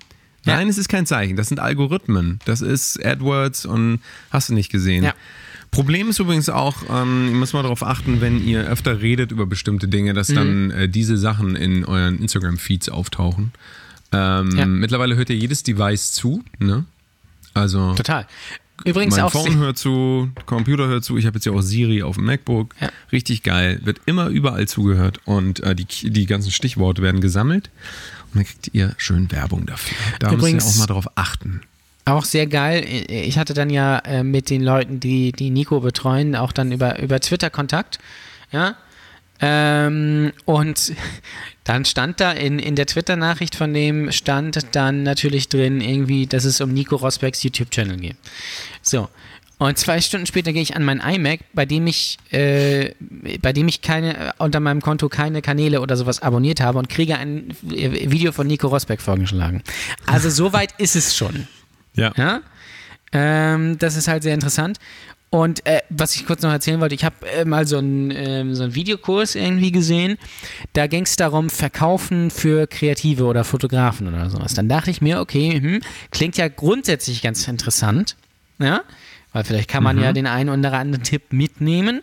Ja. 0.47 0.57
Nein, 0.57 0.69
es 0.69 0.79
ist 0.79 0.89
kein 0.89 1.05
Zeichen. 1.07 1.37
Das 1.37 1.49
sind 1.49 1.61
Algorithmen. 1.61 2.39
Das 2.45 2.61
ist 2.63 3.05
AdWords 3.05 3.67
und 3.67 4.01
hast 4.31 4.49
du 4.49 4.55
nicht 4.55 4.71
gesehen. 4.73 5.05
Ja. 5.05 5.15
Problem 5.73 6.09
ist 6.09 6.21
übrigens 6.21 6.49
auch, 6.49 6.77
ähm, 6.89 7.27
ihr 7.29 7.35
müsst 7.35 7.53
mal 7.53 7.63
darauf 7.63 7.83
achten, 7.83 8.21
wenn 8.21 8.43
ihr 8.43 8.67
öfter 8.67 9.03
redet 9.03 9.33
über 9.33 9.45
bestimmte 9.47 9.89
Dinge, 9.89 10.15
dass 10.15 10.29
Mhm. 10.31 10.35
dann 10.35 10.71
äh, 10.71 10.89
diese 10.89 11.19
Sachen 11.19 11.57
in 11.57 11.85
euren 11.85 12.19
Instagram-Feeds 12.21 12.89
auftauchen. 12.89 13.53
Ähm, 14.13 14.51
Ja. 14.57 14.65
Mittlerweile 14.67 15.17
hört 15.17 15.29
ja 15.29 15.35
jedes 15.35 15.63
Device 15.65 16.13
zu, 16.13 16.43
ne? 16.59 16.85
Also 17.53 17.95
Total. 17.95 18.27
Übrigens 18.85 19.17
mein 19.17 19.25
auch 19.25 19.33
Phone 19.33 19.57
hört 19.57 19.79
zu, 19.79 20.31
Computer 20.45 20.87
hört 20.87 21.03
zu. 21.03 21.17
Ich 21.17 21.25
habe 21.27 21.37
jetzt 21.39 21.47
ja 21.47 21.53
auch 21.53 21.63
Siri 21.63 22.03
auf 22.03 22.17
dem 22.17 22.27
MacBook. 22.27 22.75
Ja. 22.81 22.91
Richtig 23.11 23.43
geil. 23.43 23.81
Wird 23.83 24.01
immer 24.05 24.29
überall 24.29 24.69
zugehört 24.69 25.19
und 25.25 25.61
äh, 25.61 25.75
die, 25.75 25.87
die 26.11 26.27
ganzen 26.27 26.51
Stichworte 26.53 27.01
werden 27.03 27.23
gesammelt 27.23 27.71
und 28.37 28.45
dann 28.45 28.53
kriegt 28.53 28.75
ihr 28.75 28.95
schön 28.99 29.31
Werbung 29.33 29.67
dafür. 29.67 29.97
Da 30.21 30.33
Übrigens- 30.33 30.65
müsst 30.65 30.77
ihr 30.77 30.83
auch 30.83 30.89
mal 30.89 30.95
drauf 30.95 31.09
achten. 31.15 31.61
Auch 32.05 32.25
sehr 32.25 32.47
geil. 32.47 32.85
Ich 33.09 33.37
hatte 33.37 33.53
dann 33.53 33.69
ja 33.69 33.99
äh, 33.99 34.23
mit 34.23 34.49
den 34.49 34.63
Leuten, 34.63 35.01
die, 35.01 35.33
die 35.33 35.51
Nico 35.51 35.81
betreuen, 35.81 36.37
auch 36.37 36.53
dann 36.53 36.71
über, 36.71 37.01
über 37.01 37.19
Twitter 37.19 37.51
Kontakt. 37.51 37.99
Ja. 38.53 38.77
Ähm, 39.41 40.33
und 40.45 40.93
dann 41.65 41.85
stand 41.85 42.21
da 42.21 42.31
in, 42.31 42.59
in 42.61 42.77
der 42.77 42.87
Twitter-Nachricht 42.87 43.57
von 43.57 43.75
dem 43.75 44.13
stand 44.13 44.75
dann 44.77 45.03
natürlich 45.03 45.49
drin, 45.49 45.81
irgendwie, 45.81 46.27
dass 46.27 46.45
es 46.45 46.61
um 46.61 46.73
Nico 46.73 46.95
Rosbergs 46.97 47.43
YouTube-Channel 47.43 47.97
geht. 47.97 48.17
So. 48.83 49.09
Und 49.59 49.79
zwei 49.79 50.01
Stunden 50.03 50.27
später 50.27 50.53
gehe 50.53 50.61
ich 50.61 50.77
an 50.77 50.85
mein 50.85 51.01
iMac, 51.01 51.41
bei 51.55 51.65
dem 51.65 51.87
ich, 51.87 52.19
äh, 52.31 52.91
bei 53.41 53.55
dem 53.55 53.69
ich 53.69 53.81
keine, 53.81 54.35
unter 54.39 54.61
meinem 54.61 54.83
Konto 54.83 55.09
keine 55.09 55.41
Kanäle 55.41 55.81
oder 55.81 55.97
sowas 55.97 56.21
abonniert 56.21 56.61
habe 56.61 56.79
und 56.79 56.91
kriege 56.91 57.17
ein 57.17 57.51
äh, 57.71 58.11
Video 58.11 58.33
von 58.33 58.47
Nico 58.47 58.69
Rosberg 58.69 59.01
vorgeschlagen. 59.01 59.63
Also 60.07 60.29
so 60.29 60.53
weit 60.53 60.75
ist 60.79 60.95
es 60.95 61.17
schon. 61.17 61.49
Ja. 61.95 62.13
Ja? 62.17 62.43
Ähm, 63.13 63.79
das 63.79 63.97
ist 63.97 64.09
halt 64.09 64.23
sehr 64.23 64.35
interessant. 64.35 64.79
Und 65.31 65.67
äh, 65.67 65.81
was 65.89 66.15
ich 66.15 66.27
kurz 66.27 66.43
noch 66.43 66.53
erzählen 66.53 66.81
wollte, 66.81 66.95
ich 66.95 67.05
habe 67.05 67.17
äh, 67.27 67.45
mal 67.45 67.67
so 67.67 67.79
einen 67.79 68.11
ähm, 68.11 68.55
so 68.55 68.63
einen 68.63 68.75
Videokurs 68.75 69.35
irgendwie 69.35 69.73
gesehen. 69.73 70.19
Da 70.73 70.87
ging 70.87 71.03
es 71.03 71.17
darum, 71.17 71.51
Verkaufen 71.51 72.31
für 72.31 72.67
Kreative 72.67 73.25
oder 73.25 73.43
Fotografen 73.43 74.07
oder 74.09 74.31
sowas. 74.31 74.55
Dann 74.55 74.69
dachte 74.69 74.91
ich 74.91 75.01
mir, 75.01 75.21
okay, 75.21 75.61
hm, 75.61 75.81
klingt 76.11 76.37
ja 76.37 76.49
grundsätzlich 76.49 77.23
ganz 77.23 77.49
interessant. 77.49 78.17
Ja? 78.59 78.83
Weil 79.37 79.45
vielleicht 79.45 79.69
kann 79.69 79.83
man 79.83 80.01
ja 80.01 80.15
den 80.15 80.27
einen 80.27 80.49
oder 80.49 80.73
anderen 80.73 81.05
Tipp 81.05 81.31
mitnehmen. 81.31 82.01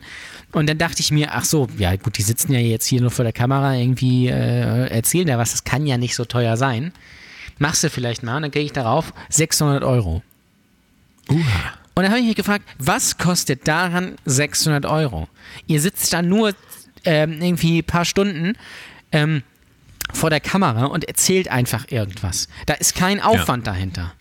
Und 0.52 0.70
dann 0.70 0.78
dachte 0.78 1.00
ich 1.00 1.10
mir, 1.10 1.34
ach 1.34 1.46
so, 1.46 1.68
ja 1.80 1.96
gut, 1.96 2.20
die 2.20 2.22
sitzen 2.22 2.54
ja 2.54 2.60
jetzt 2.60 2.86
hier 2.86 3.02
nur 3.02 3.10
vor 3.10 3.24
der 3.24 3.34
Kamera, 3.34 3.74
irgendwie 3.76 4.28
äh, 4.28 4.88
erzählen 4.90 5.26
da 5.26 5.40
was, 5.40 5.50
das 5.50 5.64
kann 5.64 5.88
ja 5.88 5.98
nicht 5.98 6.14
so 6.14 6.26
teuer 6.26 6.58
sein. 6.58 6.94
Machst 7.58 7.84
du 7.84 7.90
vielleicht 7.90 8.22
mal, 8.22 8.36
und 8.36 8.44
dann 8.44 8.52
gehe 8.52 8.62
ich 8.62 8.72
darauf 8.72 9.16
600 9.30 9.84
Euro. 9.84 10.22
Und 11.96 12.04
dann 12.04 12.10
habe 12.10 12.20
ich 12.20 12.28
mich 12.28 12.36
gefragt, 12.36 12.66
was 12.78 13.18
kostet 13.18 13.68
daran 13.68 14.14
600 14.26 14.86
Euro? 14.86 15.28
Ihr 15.66 15.82
sitzt 15.82 16.14
da 16.14 16.22
nur 16.22 16.54
ähm, 17.04 17.42
irgendwie 17.42 17.80
ein 17.80 17.84
paar 17.84 18.06
Stunden 18.06 18.54
ähm, 19.12 19.42
vor 20.14 20.30
der 20.30 20.40
Kamera 20.40 20.86
und 20.86 21.06
erzählt 21.06 21.48
einfach 21.48 21.90
irgendwas. 21.90 22.48
Da 22.68 22.76
ist 22.76 22.94
kein 22.94 23.20
Aufwand 23.20 23.66
dahinter. 23.66 24.14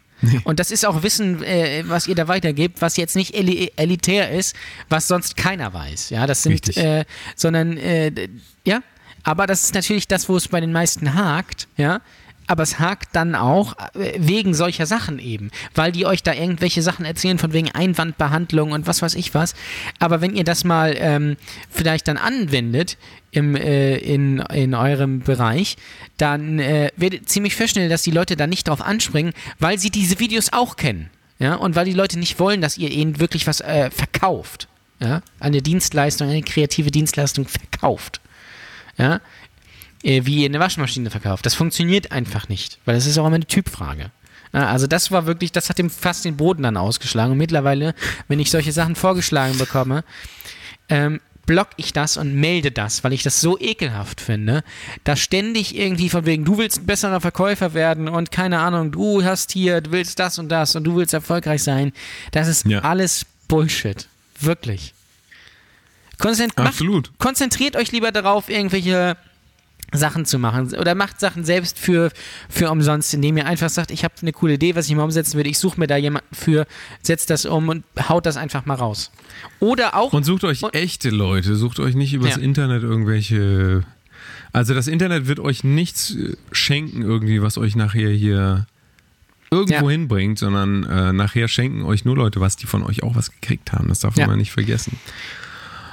Und 0.44 0.60
das 0.60 0.70
ist 0.70 0.86
auch 0.86 1.02
Wissen, 1.02 1.42
äh, 1.42 1.84
was 1.86 2.06
ihr 2.06 2.14
da 2.14 2.28
weitergebt, 2.28 2.80
was 2.80 2.96
jetzt 2.96 3.16
nicht 3.16 3.34
eli 3.34 3.72
elitär 3.76 4.30
ist, 4.30 4.54
was 4.88 5.08
sonst 5.08 5.36
keiner 5.36 5.72
weiß. 5.72 6.10
Ja, 6.10 6.26
das 6.26 6.42
sind, 6.42 6.76
äh, 6.76 7.04
sondern, 7.36 7.76
äh, 7.76 8.28
ja, 8.64 8.80
aber 9.24 9.46
das 9.46 9.64
ist 9.64 9.74
natürlich 9.74 10.08
das, 10.08 10.28
wo 10.28 10.36
es 10.36 10.48
bei 10.48 10.60
den 10.60 10.72
meisten 10.72 11.14
hakt, 11.14 11.68
ja. 11.76 12.00
Aber 12.46 12.62
es 12.62 12.78
hakt 12.78 13.14
dann 13.14 13.34
auch 13.34 13.76
äh, 13.94 14.14
wegen 14.18 14.52
solcher 14.54 14.86
Sachen 14.86 15.18
eben, 15.18 15.50
weil 15.74 15.92
die 15.92 16.06
euch 16.06 16.22
da 16.22 16.32
irgendwelche 16.34 16.82
Sachen 16.82 17.04
erzählen 17.04 17.38
von 17.38 17.52
wegen 17.52 17.70
Einwandbehandlung 17.70 18.72
und 18.72 18.86
was 18.86 19.00
weiß 19.02 19.14
ich 19.14 19.34
was. 19.34 19.54
Aber 19.98 20.20
wenn 20.20 20.34
ihr 20.34 20.44
das 20.44 20.64
mal 20.64 20.94
ähm, 20.98 21.36
vielleicht 21.70 22.08
dann 22.08 22.16
anwendet 22.16 22.98
im, 23.30 23.54
äh, 23.54 23.96
in, 23.96 24.40
in 24.40 24.74
eurem 24.74 25.20
Bereich, 25.20 25.76
dann 26.18 26.58
äh, 26.58 26.90
werdet 26.96 27.28
ziemlich 27.28 27.54
schnell, 27.54 27.88
dass 27.88 28.02
die 28.02 28.10
Leute 28.10 28.36
da 28.36 28.46
nicht 28.46 28.68
drauf 28.68 28.82
anspringen, 28.82 29.32
weil 29.58 29.78
sie 29.78 29.90
diese 29.90 30.18
Videos 30.18 30.52
auch 30.52 30.76
kennen. 30.76 31.10
Ja, 31.38 31.56
und 31.56 31.74
weil 31.74 31.86
die 31.86 31.92
Leute 31.92 32.20
nicht 32.20 32.38
wollen, 32.38 32.60
dass 32.60 32.78
ihr 32.78 32.90
ihnen 32.90 33.18
wirklich 33.18 33.48
was 33.48 33.60
äh, 33.60 33.90
verkauft. 33.90 34.68
Ja, 35.00 35.22
eine 35.40 35.60
Dienstleistung, 35.60 36.28
eine 36.28 36.42
kreative 36.42 36.92
Dienstleistung 36.92 37.48
verkauft. 37.48 38.20
Ja, 38.96 39.20
äh, 40.02 40.22
wie 40.24 40.44
eine 40.44 40.60
Waschmaschine 40.60 41.10
verkauft. 41.10 41.46
Das 41.46 41.54
funktioniert 41.54 42.12
einfach 42.12 42.48
nicht, 42.48 42.78
weil 42.84 42.94
das 42.94 43.06
ist 43.06 43.18
auch 43.18 43.26
immer 43.26 43.36
eine 43.36 43.46
Typfrage. 43.46 44.10
Also 44.52 44.86
das 44.86 45.10
war 45.10 45.24
wirklich, 45.26 45.50
das 45.52 45.70
hat 45.70 45.78
ihm 45.78 45.88
fast 45.88 46.26
den 46.26 46.36
Boden 46.36 46.62
dann 46.62 46.76
ausgeschlagen. 46.76 47.32
Und 47.32 47.38
mittlerweile, 47.38 47.94
wenn 48.28 48.38
ich 48.38 48.50
solche 48.50 48.70
Sachen 48.72 48.96
vorgeschlagen 48.96 49.56
bekomme, 49.56 50.04
ähm, 50.90 51.20
block 51.46 51.68
ich 51.78 51.94
das 51.94 52.18
und 52.18 52.34
melde 52.34 52.70
das, 52.70 53.02
weil 53.02 53.14
ich 53.14 53.22
das 53.22 53.40
so 53.40 53.58
ekelhaft 53.58 54.20
finde, 54.20 54.62
dass 55.04 55.20
ständig 55.20 55.74
irgendwie 55.76 56.10
von 56.10 56.26
wegen, 56.26 56.44
du 56.44 56.58
willst 56.58 56.80
ein 56.82 56.86
besserer 56.86 57.20
Verkäufer 57.22 57.72
werden 57.72 58.08
und 58.08 58.30
keine 58.30 58.58
Ahnung, 58.60 58.92
du 58.92 59.24
hast 59.24 59.52
hier, 59.52 59.80
du 59.80 59.90
willst 59.90 60.18
das 60.18 60.38
und 60.38 60.50
das 60.50 60.76
und 60.76 60.84
du 60.84 60.96
willst 60.96 61.14
erfolgreich 61.14 61.62
sein. 61.62 61.92
Das 62.32 62.46
ist 62.46 62.66
Ja. 62.66 62.80
alles 62.80 63.24
Bullshit. 63.48 64.06
Wirklich. 64.38 64.92
Konzent 66.18 66.56
macht- 66.58 66.68
Absolut. 66.68 67.10
konzentriert 67.18 67.74
euch 67.74 67.90
lieber 67.90 68.12
darauf, 68.12 68.48
irgendwelche 68.48 69.16
Sachen 69.92 70.24
zu 70.24 70.38
machen 70.38 70.74
oder 70.74 70.94
macht 70.94 71.20
Sachen 71.20 71.44
selbst 71.44 71.78
für, 71.78 72.10
für 72.48 72.70
umsonst, 72.70 73.12
indem 73.14 73.36
ihr 73.36 73.46
einfach 73.46 73.68
sagt, 73.68 73.90
ich 73.90 74.04
habe 74.04 74.14
eine 74.22 74.32
coole 74.32 74.54
Idee, 74.54 74.74
was 74.74 74.88
ich 74.88 74.94
mal 74.94 75.04
umsetzen 75.04 75.36
würde, 75.36 75.50
ich 75.50 75.58
suche 75.58 75.78
mir 75.78 75.86
da 75.86 75.96
jemanden 75.96 76.34
für, 76.34 76.66
setzt 77.02 77.28
das 77.30 77.44
um 77.44 77.68
und 77.68 77.84
haut 78.08 78.24
das 78.26 78.36
einfach 78.36 78.64
mal 78.66 78.74
raus. 78.74 79.10
Oder 79.60 79.94
auch 79.96 80.12
Und 80.12 80.24
sucht 80.24 80.44
euch 80.44 80.62
Und- 80.62 80.74
echte 80.74 81.10
Leute, 81.10 81.56
sucht 81.56 81.78
euch 81.80 81.94
nicht 81.94 82.14
übers 82.14 82.36
Ja. 82.36 82.42
Internet 82.42 82.82
irgendwelche. 82.82 83.84
Also 84.52 84.74
das 84.74 84.86
Internet 84.86 85.26
wird 85.26 85.40
euch 85.40 85.64
nichts 85.64 86.14
äh, 86.14 86.36
schenken 86.52 87.02
irgendwie, 87.02 87.42
was 87.42 87.58
euch 87.58 87.76
nachher 87.76 88.10
hier 88.10 88.66
irgendwo 89.50 89.84
Ja. 89.86 89.90
hinbringt, 89.90 90.38
sondern 90.38 90.84
äh, 90.84 91.12
nachher 91.12 91.48
schenken 91.48 91.82
euch 91.84 92.04
nur 92.06 92.16
Leute 92.16 92.40
was, 92.40 92.56
die 92.56 92.66
von 92.66 92.82
euch 92.82 93.02
auch 93.02 93.14
was 93.16 93.30
gekriegt 93.30 93.72
haben. 93.72 93.88
Das 93.88 94.00
darf 94.00 94.16
Ja. 94.16 94.26
man 94.26 94.38
nicht 94.38 94.52
vergessen. 94.52 94.98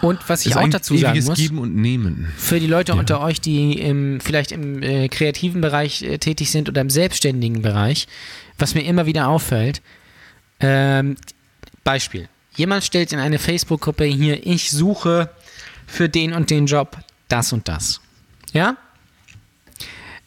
Und 0.02 0.28
was 0.28 0.46
ich 0.46 0.56
auch 0.56 0.68
dazu 0.70 0.98
sagen 0.98 1.24
muss, 1.24 1.38
Geben 1.38 1.58
und 1.58 1.76
Nehmen. 1.76 2.32
für 2.38 2.60
die 2.60 2.68
Leute 2.68 2.94
Ja. 2.94 2.98
unter 3.00 3.22
euch, 3.22 3.42
die 3.42 3.80
im, 3.80 4.20
vielleicht 4.22 4.52
im 4.52 4.82
äh, 4.82 5.08
kreativen 5.10 5.62
Bereich 5.62 6.02
äh, 6.02 6.18
tätig 6.18 6.52
sind 6.52 6.70
oder 6.70 6.82
im 6.82 6.90
selbstständigen 6.90 7.62
Bereich, 7.62 8.08
was 8.58 8.76
mir 8.76 8.82
immer 8.84 9.06
wieder 9.06 9.28
auffällt, 9.28 9.82
ähm, 10.60 11.16
Beispiel. 11.84 12.30
Jemand 12.56 12.84
stellt 12.84 13.14
in 13.14 13.20
eine 13.20 13.40
Facebook-Gruppe 13.40 14.04
hier, 14.06 14.46
ich 14.46 14.72
suche 14.72 15.30
für 15.88 16.10
den 16.10 16.34
und 16.34 16.50
den 16.50 16.66
Job 16.66 16.98
das 17.30 17.54
und 17.54 17.68
das. 17.68 18.02
Ja? 18.54 18.76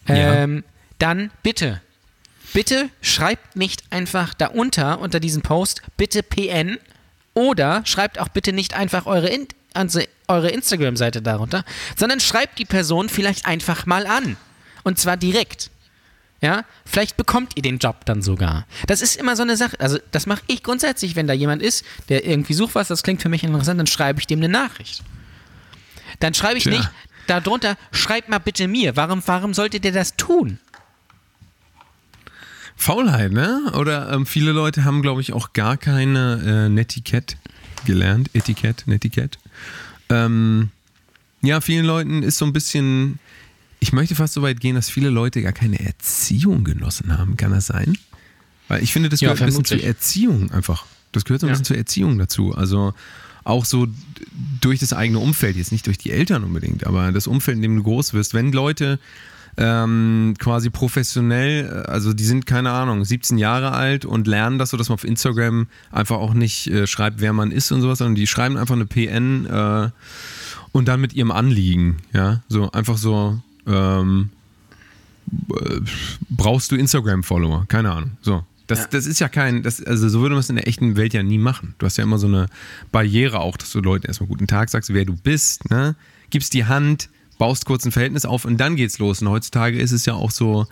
Ja. 0.08 0.14
Ähm, 0.34 0.64
dann 0.98 1.30
bitte, 1.42 1.80
bitte 2.52 2.88
schreibt 3.00 3.56
nicht 3.56 3.84
einfach 3.90 4.34
da 4.34 4.46
unter, 4.46 5.00
unter 5.00 5.20
diesen 5.20 5.42
Post, 5.42 5.82
bitte 5.96 6.22
PN 6.22 6.78
oder 7.34 7.82
schreibt 7.84 8.18
auch 8.18 8.28
bitte 8.28 8.52
nicht 8.52 8.74
einfach 8.74 9.06
eure, 9.06 9.28
In 9.28 9.48
also 9.74 10.00
eure 10.28 10.50
Instagram-Seite 10.50 11.22
darunter, 11.22 11.64
sondern 11.96 12.20
schreibt 12.20 12.58
die 12.58 12.64
Person 12.64 13.08
vielleicht 13.08 13.46
einfach 13.46 13.86
mal 13.86 14.06
an. 14.06 14.36
Und 14.82 14.98
zwar 14.98 15.16
direkt. 15.16 15.70
Ja, 16.40 16.64
vielleicht 16.84 17.16
bekommt 17.16 17.52
ihr 17.54 17.62
den 17.62 17.78
Job 17.78 18.04
dann 18.04 18.20
sogar. 18.20 18.66
Das 18.88 19.00
ist 19.00 19.14
immer 19.14 19.36
so 19.36 19.42
eine 19.42 19.56
Sache. 19.56 19.78
Also, 19.78 19.98
das 20.10 20.26
mache 20.26 20.42
ich 20.48 20.64
grundsätzlich, 20.64 21.14
wenn 21.14 21.28
da 21.28 21.34
jemand 21.34 21.62
ist, 21.62 21.84
der 22.08 22.26
irgendwie 22.26 22.54
sucht 22.54 22.74
was, 22.74 22.88
das 22.88 23.04
klingt 23.04 23.22
für 23.22 23.28
mich 23.28 23.44
interessant, 23.44 23.78
dann 23.78 23.86
schreibe 23.86 24.18
ich 24.18 24.26
dem 24.26 24.40
eine 24.40 24.48
Nachricht. 24.48 25.04
Dann 26.18 26.34
schreibe 26.34 26.58
ich 26.58 26.64
Tja. 26.64 26.72
nicht 26.72 26.90
darunter, 27.28 27.76
schreibt 27.92 28.28
mal 28.28 28.38
bitte 28.38 28.66
mir. 28.66 28.96
Warum, 28.96 29.22
warum 29.24 29.54
solltet 29.54 29.84
ihr 29.84 29.92
das 29.92 30.16
tun? 30.16 30.58
Faulheit, 32.74 33.30
ne? 33.30 33.72
Oder 33.74 34.10
ähm, 34.10 34.26
viele 34.26 34.50
Leute 34.50 34.84
haben, 34.84 35.02
glaube 35.02 35.20
ich, 35.20 35.32
auch 35.32 35.52
gar 35.52 35.76
keine 35.76 36.66
äh, 36.66 36.68
Netiquette 36.68 37.36
gelernt. 37.84 38.30
Etikett, 38.34 38.82
Netiquette. 38.86 39.38
Ähm, 40.08 40.70
ja, 41.42 41.60
vielen 41.60 41.84
Leuten 41.84 42.22
ist 42.22 42.38
so 42.38 42.44
ein 42.44 42.52
bisschen. 42.52 43.18
Ich 43.80 43.92
möchte 43.92 44.14
fast 44.14 44.34
so 44.34 44.42
weit 44.42 44.60
gehen, 44.60 44.76
dass 44.76 44.88
viele 44.88 45.10
Leute 45.10 45.42
gar 45.42 45.52
keine 45.52 45.80
Erziehung 45.84 46.62
genossen 46.62 47.16
haben. 47.18 47.36
Kann 47.36 47.50
das 47.50 47.66
sein? 47.66 47.98
Weil 48.68 48.82
ich 48.82 48.92
finde, 48.92 49.08
das 49.08 49.20
Ja, 49.20 49.28
gehört 49.32 49.42
ein 49.42 49.46
bisschen 49.46 49.64
zur 49.64 49.82
Erziehung 49.82 50.50
einfach. 50.52 50.86
Das 51.10 51.24
gehört 51.24 51.40
so 51.40 51.46
ein 51.46 51.48
Ja. 51.48 51.52
bisschen 51.54 51.64
zur 51.64 51.76
Erziehung 51.76 52.16
dazu. 52.18 52.54
Also 52.54 52.94
auch 53.44 53.64
so 53.64 53.88
durch 54.60 54.78
das 54.78 54.92
eigene 54.92 55.18
Umfeld, 55.18 55.56
jetzt 55.56 55.72
nicht 55.72 55.86
durch 55.88 55.98
die 55.98 56.12
Eltern 56.12 56.44
unbedingt, 56.44 56.86
aber 56.86 57.10
das 57.10 57.26
Umfeld, 57.26 57.56
in 57.56 57.62
dem 57.62 57.76
du 57.76 57.82
groß 57.82 58.14
wirst. 58.14 58.34
Wenn 58.34 58.52
Leute 58.52 59.00
ähm, 59.57 60.34
quasi 60.38 60.70
professionell, 60.70 61.84
äh, 61.86 61.90
also 61.90 62.12
die 62.12 62.24
sind, 62.24 62.46
keine 62.46 62.70
Ahnung, 62.70 63.05
17 63.05 63.38
Jahre 63.38 63.72
alt 63.72 64.05
und 64.05 64.26
lernen 64.26 64.59
das 64.59 64.70
so, 64.70 64.76
dass 64.76 64.88
man 64.88 64.94
auf 64.94 65.05
Instagram 65.05 65.66
einfach 65.90 66.16
auch 66.16 66.34
nicht 66.34 66.68
äh, 66.68 66.86
schreibt, 66.86 67.20
wer 67.20 67.32
man 67.32 67.50
ist 67.50 67.70
und 67.72 67.80
sowas, 67.82 67.98
sondern 67.98 68.14
die 68.14 68.26
schreiben 68.26 68.57
einfach 68.57 68.74
eine 68.74 68.86
PN 68.86 69.46
äh, 69.46 69.90
und 70.72 70.88
dann 70.88 71.00
mit 71.00 71.12
ihrem 71.12 71.30
Anliegen, 71.30 71.98
ja, 72.14 72.42
so 72.48 72.70
einfach 72.72 72.96
so, 72.96 73.38
ähm, 73.66 74.30
äh, 75.50 75.80
brauchst 76.30 76.72
du 76.72 76.76
Instagram-Follower? 76.76 77.66
Keine 77.68 77.92
Ahnung, 77.92 78.12
so. 78.22 78.44
Das, 78.68 78.78
Ja. 78.80 78.86
das 78.92 79.07
ist 79.07 79.18
ja 79.18 79.28
kein, 79.28 79.62
das, 79.62 79.82
also 79.82 80.09
so 80.09 80.20
würde 80.20 80.34
man 80.34 80.40
es 80.40 80.48
in 80.48 80.57
der 80.57 80.66
echten 80.68 80.96
Welt 80.96 81.12
ja 81.12 81.22
nie 81.22 81.36
machen. 81.36 81.74
Du 81.78 81.84
hast 81.84 81.98
ja 81.98 82.05
immer 82.05 82.18
so 82.18 82.28
eine 82.28 82.46
Barriere 82.90 83.40
auch, 83.40 83.57
dass 83.57 83.72
du 83.72 83.80
Leuten 83.80 84.07
erstmal 84.07 84.28
guten 84.28 84.46
Tag 84.46 84.70
sagst, 84.70 84.94
wer 84.94 85.05
du 85.05 85.14
bist, 85.14 85.68
ne? 85.68 85.94
Gibst 86.30 86.55
die 86.55 86.64
Hand, 86.64 87.11
baust 87.43 87.66
kurz 87.66 87.84
ein 87.84 87.90
Verhältnis 87.90 88.24
auf 88.24 88.45
und 88.45 88.59
dann 88.59 88.76
geht's 88.76 89.01
los. 89.01 89.20
Und 89.20 89.28
heutzutage 89.28 89.76
ist 89.76 89.90
es 89.90 90.07
ja 90.07 90.14
auch 90.14 90.30
so, 90.30 90.68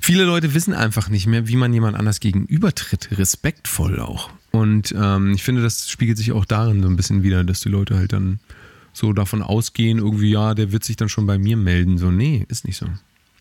viele 0.00 0.24
Leute 0.24 0.52
wissen 0.52 0.74
einfach 0.74 1.08
nicht 1.08 1.28
mehr, 1.28 1.46
wie 1.46 1.54
man 1.54 1.72
jemand 1.72 1.96
anders 1.96 2.18
gegenübertritt, 2.18 3.10
respektvoll 3.16 4.00
auch. 4.00 4.28
Und 4.50 4.92
ähm, 4.98 5.34
ich 5.34 5.44
finde, 5.44 5.62
das 5.62 5.88
spiegelt 5.88 6.18
sich 6.18 6.32
auch 6.32 6.46
darin 6.46 6.82
so 6.82 6.88
ein 6.88 6.96
bisschen 6.96 7.22
wieder, 7.22 7.44
dass 7.44 7.60
die 7.60 7.68
Leute 7.68 7.94
halt 7.94 8.12
dann 8.12 8.40
so 8.92 9.12
davon 9.12 9.40
ausgehen, 9.40 9.98
irgendwie, 9.98 10.32
ja, 10.32 10.54
der 10.54 10.72
wird 10.72 10.82
sich 10.82 10.96
dann 10.96 11.08
schon 11.08 11.28
bei 11.28 11.38
mir 11.38 11.56
melden. 11.56 11.96
So, 11.96 12.10
nee, 12.10 12.44
ist 12.48 12.66
nicht 12.66 12.76
so. 12.76 12.86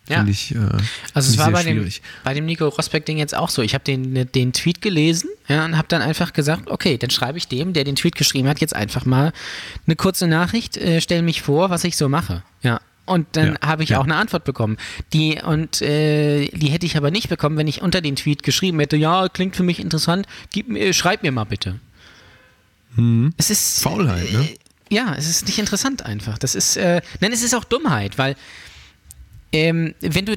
Ja. 0.07 0.23
Ich, 0.27 0.53
äh, 0.53 0.59
Also 1.15 1.31
es 1.31 1.39
war 1.39 1.49
bei 1.49 1.63
dem, 1.63 1.89
bei 2.23 2.35
dem 2.35 2.45
Nico 2.45 2.67
Rosbeck-Ding 2.67 3.17
jetzt 3.17 3.35
auch 3.35 3.49
so. 3.49 3.63
Ich 3.63 3.73
habe 3.73 3.83
den, 3.83 4.31
den 4.31 4.53
Tweet 4.53 4.79
gelesen 4.79 5.27
ja, 5.47 5.65
und 5.65 5.77
habe 5.77 5.87
dann 5.87 6.01
einfach 6.01 6.33
gesagt, 6.33 6.69
okay, 6.69 6.97
dann 6.97 7.09
schreibe 7.09 7.37
ich 7.37 7.47
dem, 7.47 7.73
der 7.73 7.83
den 7.83 7.95
Tweet 7.95 8.15
geschrieben 8.15 8.47
hat, 8.47 8.61
jetzt 8.61 8.75
einfach 8.75 9.05
mal 9.05 9.33
eine 9.85 9.95
kurze 9.95 10.27
Nachricht, 10.27 10.77
äh, 10.77 11.01
stelle 11.01 11.21
mich 11.21 11.41
vor, 11.41 11.69
was 11.69 11.83
ich 11.83 11.97
so 11.97 12.07
mache. 12.09 12.43
Ja. 12.61 12.79
Und 13.05 13.27
dann 13.33 13.57
Ja, 13.61 13.67
habe 13.67 13.83
ich 13.83 13.89
ja. 13.89 13.99
auch 13.99 14.05
eine 14.05 14.15
Antwort 14.15 14.45
bekommen. 14.45 14.77
Die, 15.11 15.41
und 15.45 15.81
äh, 15.81 16.47
die 16.47 16.67
hätte 16.67 16.85
ich 16.85 16.95
aber 16.95 17.11
nicht 17.11 17.27
bekommen, 17.27 17.57
wenn 17.57 17.67
ich 17.67 17.81
unter 17.81 17.99
den 17.99 18.15
Tweet 18.15 18.43
geschrieben 18.43 18.79
hätte, 18.79 18.95
ja, 18.95 19.27
klingt 19.27 19.57
für 19.57 19.63
mich 19.63 19.81
interessant, 19.81 20.25
gib 20.53 20.69
mir, 20.69 20.93
schreib 20.93 21.21
mir 21.23 21.33
mal 21.33 21.43
bitte. 21.43 21.79
Es 23.37 23.49
ist. 23.49 23.81
Faulheit, 23.81 24.31
ne? 24.31 24.49
äh, 24.49 24.95
Ja, 24.95 25.15
es 25.17 25.27
ist 25.27 25.47
nicht 25.47 25.57
interessant 25.59 26.05
einfach. 26.05 26.37
Das 26.37 26.53
ist, 26.55 26.77
äh, 26.77 27.01
nein, 27.19 27.33
es 27.33 27.41
ist 27.41 27.55
auch 27.55 27.63
Dummheit, 27.63 28.17
weil 28.17 28.35
ähm, 29.53 29.93
wenn 30.01 30.25
du, 30.25 30.35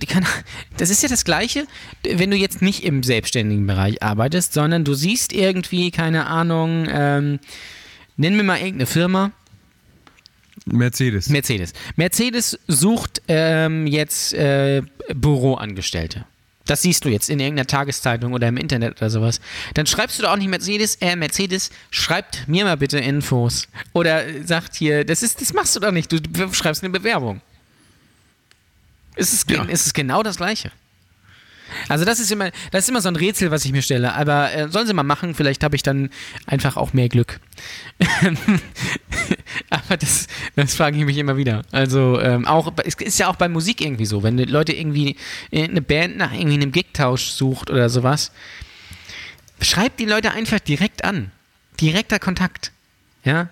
das 0.77 0.91
ist 0.91 1.03
ja 1.03 1.09
das 1.09 1.25
Gleiche, 1.25 1.67
wenn 2.05 2.31
du 2.31 2.37
jetzt 2.37 2.63
nicht 2.63 2.85
im 2.85 3.03
selbstständigen 3.03 3.67
Bereich 3.67 4.03
arbeitest, 4.03 4.53
sondern 4.53 4.85
du 4.85 4.95
siehst 4.95 5.33
irgendwie, 5.33 5.91
keine 5.91 6.27
Ahnung, 6.27 6.87
ähm, 6.89 7.41
nenn 8.17 8.37
mir 8.37 8.45
mal 8.45 8.59
irgendeine 8.59 8.87
Firma, 8.87 9.33
Mercedes. 10.65 11.29
Mercedes. 11.29 11.73
Mercedes 11.97 12.59
sucht 12.67 13.23
ähm, 13.29 13.87
jetzt 13.87 14.35
äh, 14.35 14.83
Büroangestellte. 15.15 16.25
Das 16.65 16.83
siehst 16.83 17.05
du 17.05 17.09
jetzt 17.09 17.31
in 17.31 17.39
irgendeiner 17.39 17.69
Tageszeitung 17.69 18.33
oder 18.33 18.49
im 18.49 18.57
Internet 18.57 18.97
oder 18.97 19.09
sowas. 19.09 19.41
Dann 19.75 19.87
schreibst 19.87 20.19
du 20.19 20.25
doch 20.25 20.31
auch 20.31 20.37
nicht 20.37 20.49
Mercedes, 20.49 20.97
äh, 20.97 21.15
Mercedes, 21.15 21.71
schreibt 21.91 22.49
mir 22.49 22.65
mal 22.65 22.77
bitte 22.77 22.99
Infos. 22.99 23.69
Oder 23.93 24.25
sagt 24.45 24.75
hier, 24.75 25.05
das 25.05 25.23
ist, 25.23 25.41
das 25.41 25.53
machst 25.53 25.77
du 25.77 25.81
doch 25.81 25.93
nicht, 25.93 26.11
du 26.11 26.19
schreibst 26.53 26.83
eine 26.83 26.91
Bewerbung. 26.91 27.41
Es 29.17 29.33
ist, 29.33 29.51
Ja. 29.51 29.65
es 29.69 29.87
ist 29.87 29.95
genau 29.95 30.23
das 30.23 30.37
Gleiche. 30.37 30.71
Also 31.89 32.05
das 32.05 32.21
ist 32.21 32.31
immer, 32.31 32.51
das 32.71 32.85
ist 32.85 32.91
immer 32.91 33.01
so 33.01 33.09
ein 33.09 33.17
Rätsel, 33.17 33.51
was 33.51 33.65
ich 33.65 33.73
mir 33.73 33.83
stelle. 33.83 34.15
Aber 34.15 34.53
äh, 34.55 34.69
sollen 34.69 34.87
sie 34.87 34.93
mal 34.95 35.03
machen, 35.03 35.35
vielleicht 35.35 35.65
habe 35.65 35.75
ich 35.75 35.83
dann 35.83 36.11
einfach 36.47 36.77
auch 36.77 36.93
mehr 36.93 37.09
Glück. 37.09 37.41
Aber 39.71 39.97
das, 39.97 40.29
das 40.55 40.75
frage 40.77 40.99
ich 40.99 41.05
mich 41.05 41.17
immer 41.19 41.37
wieder. 41.37 41.63
Also 41.73 42.21
ähm, 42.21 42.47
auch, 42.47 42.73
es 42.85 42.95
ist 42.95 43.19
ja 43.19 43.29
auch 43.29 43.37
bei 43.37 43.49
Musik 43.49 43.81
irgendwie 43.81 44.07
so, 44.07 44.23
wenn 44.23 44.39
Leute 44.39 44.73
irgendwie 44.73 45.17
äh, 45.51 45.65
eine 45.65 45.83
Band 45.83 46.17
nach 46.17 46.33
irgendwie 46.33 46.55
einem 46.55 46.73
Gigtausch 46.73 47.31
sucht 47.31 47.71
oder 47.71 47.89
sowas, 47.89 48.31
schreibt 49.61 49.99
die 49.99 50.05
Leute 50.05 50.31
einfach 50.33 50.61
direkt 50.61 51.05
an. 51.05 51.33
Direkter 51.81 52.19
Kontakt. 52.19 52.73
Ja. 53.25 53.49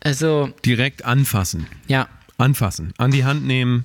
Also, 0.00 0.52
Direkt 0.64 1.04
anfassen. 1.04 1.66
ja. 1.86 2.08
Anfassen. 2.36 2.92
An 2.98 3.12
die 3.12 3.24
Hand 3.24 3.44
nehmen. 3.46 3.84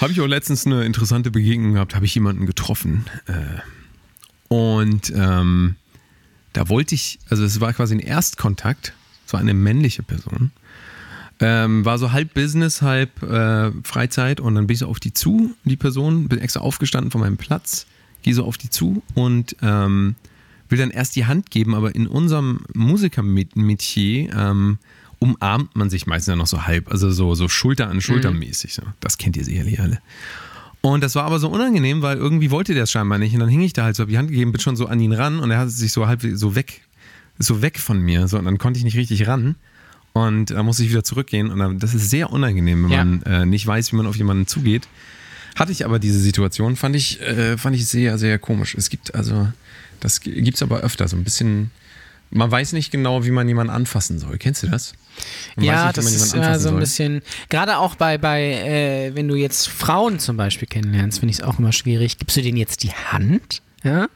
Habe 0.00 0.12
ich 0.12 0.20
auch 0.20 0.26
letztens 0.26 0.66
eine 0.66 0.84
interessante 0.84 1.30
Begegnung 1.30 1.74
gehabt, 1.74 1.94
habe 1.94 2.04
ich 2.04 2.14
jemanden 2.14 2.46
getroffen. 2.46 3.06
Äh, 3.26 3.60
und 4.48 5.12
ähm, 5.14 5.76
da 6.52 6.68
wollte 6.68 6.94
ich, 6.94 7.18
also 7.28 7.44
es 7.44 7.60
war 7.60 7.72
quasi 7.72 7.94
ein 7.94 8.00
Erstkontakt, 8.00 8.92
so 9.24 9.36
eine 9.36 9.54
männliche 9.54 10.02
Person. 10.02 10.52
Ähm, 11.40 11.84
war 11.84 11.98
so 11.98 12.12
halb 12.12 12.34
Business, 12.34 12.82
halb 12.82 13.22
äh, 13.22 13.70
Freizeit 13.82 14.40
und 14.40 14.54
dann 14.54 14.66
bin 14.66 14.74
ich 14.74 14.80
so 14.80 14.86
auf 14.86 15.00
die 15.00 15.12
zu, 15.12 15.54
die 15.64 15.76
Person, 15.76 16.28
bin 16.28 16.38
extra 16.38 16.60
aufgestanden 16.60 17.10
von 17.10 17.20
meinem 17.20 17.36
Platz, 17.36 17.86
gehe 18.22 18.32
so 18.32 18.44
auf 18.44 18.56
die 18.56 18.70
zu 18.70 19.02
und 19.14 19.56
ähm, 19.60 20.14
will 20.68 20.78
dann 20.78 20.90
erst 20.90 21.16
die 21.16 21.26
Hand 21.26 21.50
geben, 21.50 21.74
aber 21.74 21.94
in 21.94 22.06
unserem 22.06 22.60
Musikermetier 22.74 24.32
ähm, 24.34 24.78
umarmt 25.18 25.74
man 25.76 25.90
sich 25.90 26.06
meistens 26.06 26.32
ja 26.32 26.36
noch 26.36 26.46
so 26.46 26.66
halb, 26.66 26.90
also 26.90 27.10
so, 27.10 27.34
so 27.34 27.48
Schulter 27.48 27.88
an 27.88 28.00
Schulter 28.00 28.30
mäßig. 28.32 28.74
So. 28.74 28.82
Das 29.00 29.18
kennt 29.18 29.36
ihr 29.36 29.44
sicherlich 29.44 29.80
alle. 29.80 29.98
Und 30.82 31.02
das 31.02 31.14
war 31.14 31.24
aber 31.24 31.38
so 31.38 31.48
unangenehm, 31.48 32.02
weil 32.02 32.16
irgendwie 32.16 32.50
wollte 32.50 32.74
der 32.74 32.84
es 32.84 32.90
scheinbar 32.92 33.18
nicht. 33.18 33.34
Und 33.34 33.40
dann 33.40 33.48
hing 33.48 33.62
ich 33.62 33.72
da 33.72 33.84
halt 33.84 33.96
so, 33.96 34.02
hab 34.02 34.08
die 34.10 34.18
Hand 34.18 34.28
gegeben, 34.30 34.52
bin 34.52 34.60
schon 34.60 34.76
so 34.76 34.86
an 34.86 35.00
ihn 35.00 35.12
ran 35.12 35.40
und 35.40 35.50
er 35.50 35.58
hat 35.58 35.70
sich 35.70 35.90
so 35.92 36.06
halb 36.06 36.22
so 36.34 36.54
weg, 36.54 36.82
so 37.38 37.60
weg 37.62 37.78
von 37.78 38.00
mir. 38.00 38.28
So, 38.28 38.38
und 38.38 38.44
dann 38.44 38.58
konnte 38.58 38.78
ich 38.78 38.84
nicht 38.84 38.96
richtig 38.96 39.26
ran. 39.26 39.56
Und 40.12 40.50
da 40.50 40.62
musste 40.62 40.82
ich 40.84 40.90
wieder 40.90 41.02
zurückgehen. 41.04 41.50
Und 41.50 41.58
dann, 41.58 41.78
das 41.78 41.92
ist 41.94 42.08
sehr 42.08 42.30
unangenehm, 42.30 42.84
wenn 42.84 42.90
Ja. 42.90 43.04
man 43.04 43.22
äh, 43.22 43.46
nicht 43.46 43.66
weiß, 43.66 43.92
wie 43.92 43.96
man 43.96 44.06
auf 44.06 44.16
jemanden 44.16 44.46
zugeht. 44.46 44.86
Hatte 45.56 45.72
ich 45.72 45.84
aber 45.84 45.98
diese 45.98 46.20
Situation, 46.20 46.76
fand 46.76 46.94
ich, 46.94 47.20
äh, 47.20 47.56
fand 47.58 47.74
ich 47.74 47.86
sehr, 47.86 48.16
sehr 48.18 48.38
komisch. 48.38 48.74
Es 48.74 48.88
gibt 48.90 49.14
also, 49.14 49.48
das 50.00 50.20
gibt 50.20 50.54
es 50.56 50.62
aber 50.62 50.80
öfter, 50.80 51.08
so 51.08 51.16
ein 51.16 51.24
bisschen. 51.24 51.70
Man 52.30 52.50
weiß 52.50 52.72
nicht 52.72 52.90
genau, 52.90 53.24
wie 53.24 53.30
man 53.30 53.46
jemanden 53.48 53.72
anfassen 53.72 54.18
soll. 54.18 54.36
Kennst 54.38 54.62
du 54.62 54.68
das? 54.68 54.94
Man 55.56 55.64
ja, 55.64 55.86
weiß 55.88 55.96
nicht, 55.96 55.96
das 55.98 56.06
ist 56.06 56.34
ja 56.34 56.40
anfassen 56.40 56.62
so 56.62 56.68
ein 56.68 56.72
soll. 56.74 56.80
bisschen, 56.80 57.22
gerade 57.48 57.78
auch 57.78 57.94
bei, 57.96 58.18
bei 58.18 58.42
äh, 58.42 59.14
wenn 59.14 59.28
du 59.28 59.34
jetzt 59.34 59.68
Frauen 59.68 60.18
zum 60.18 60.36
Beispiel 60.36 60.68
kennenlernst, 60.68 61.20
finde 61.20 61.30
ich 61.32 61.38
es 61.38 61.42
auch 61.44 61.58
immer 61.58 61.72
schwierig. 61.72 62.18
Gibst 62.18 62.36
du 62.36 62.42
denen 62.42 62.56
jetzt 62.58 62.82
die 62.82 62.92
Hand? 62.92 63.62
Ja? 63.82 64.08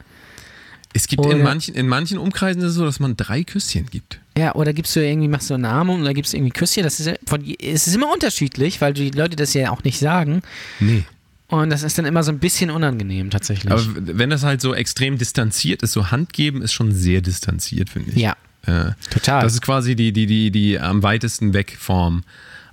Es 0.92 1.06
gibt 1.06 1.24
Oder- 1.24 1.36
in 1.36 1.42
manchen, 1.42 1.74
in 1.74 1.86
manchen 1.88 2.18
Umkreisen 2.18 2.60
ist 2.62 2.68
es 2.70 2.74
so, 2.74 2.84
dass 2.84 2.98
man 2.98 3.16
drei 3.16 3.44
Küsschen 3.44 3.86
gibt. 3.86 4.20
Ja, 4.36 4.54
oder 4.54 4.72
gibst 4.72 4.94
du 4.96 5.00
irgendwie, 5.06 5.28
machst 5.28 5.50
du 5.50 5.54
eine 5.54 5.68
Umarmung 5.68 6.00
oder 6.02 6.14
gibst 6.14 6.32
du 6.32 6.36
irgendwie 6.36 6.52
Küsschen? 6.52 6.82
Das 6.82 6.98
ist 6.98 7.10
von, 7.26 7.44
es 7.60 7.86
ist 7.86 7.94
immer 7.94 8.12
unterschiedlich, 8.12 8.80
weil 8.80 8.92
die 8.92 9.10
Leute 9.10 9.36
das 9.36 9.54
ja 9.54 9.70
auch 9.70 9.84
nicht 9.84 9.98
sagen. 9.98 10.42
Nee. 10.80 11.04
Und 11.48 11.70
das 11.70 11.82
ist 11.82 11.98
dann 11.98 12.04
immer 12.06 12.22
so 12.22 12.30
ein 12.30 12.38
bisschen 12.38 12.70
unangenehm 12.70 13.30
tatsächlich. 13.30 13.72
Aber 13.72 13.82
wenn 13.96 14.30
das 14.30 14.44
halt 14.44 14.60
so 14.60 14.72
extrem 14.74 15.18
distanziert 15.18 15.82
ist, 15.82 15.92
so 15.92 16.10
Hand 16.10 16.32
geben 16.32 16.62
ist 16.62 16.72
schon 16.72 16.92
sehr 16.92 17.20
distanziert, 17.20 17.90
finde 17.90 18.12
ich. 18.12 18.16
ja, 18.16 18.36
Äh, 18.66 18.92
Total. 19.10 19.42
Das 19.42 19.54
ist 19.54 19.62
quasi 19.62 19.96
die, 19.96 20.12
die, 20.12 20.26
die, 20.26 20.50
die 20.50 20.78
am 20.78 21.02
weitesten 21.02 21.52
weg 21.54 21.76
Form. 21.78 22.22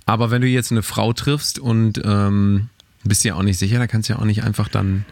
Aber 0.06 0.32
wenn 0.32 0.42
du 0.42 0.48
jetzt 0.48 0.72
eine 0.72 0.84
Frau 0.84 1.14
triffst 1.14 1.60
und 1.60 2.02
ähm, 2.04 2.70
bist 3.04 3.24
dir 3.24 3.36
auch 3.36 3.44
nicht 3.44 3.58
sicher, 3.60 3.78
da 3.80 3.88
kannst 3.88 4.10
du 4.10 4.14
ja 4.14 4.20
auch 4.20 4.26
nicht 4.26 4.44
einfach 4.44 4.68
dann. 4.68 5.06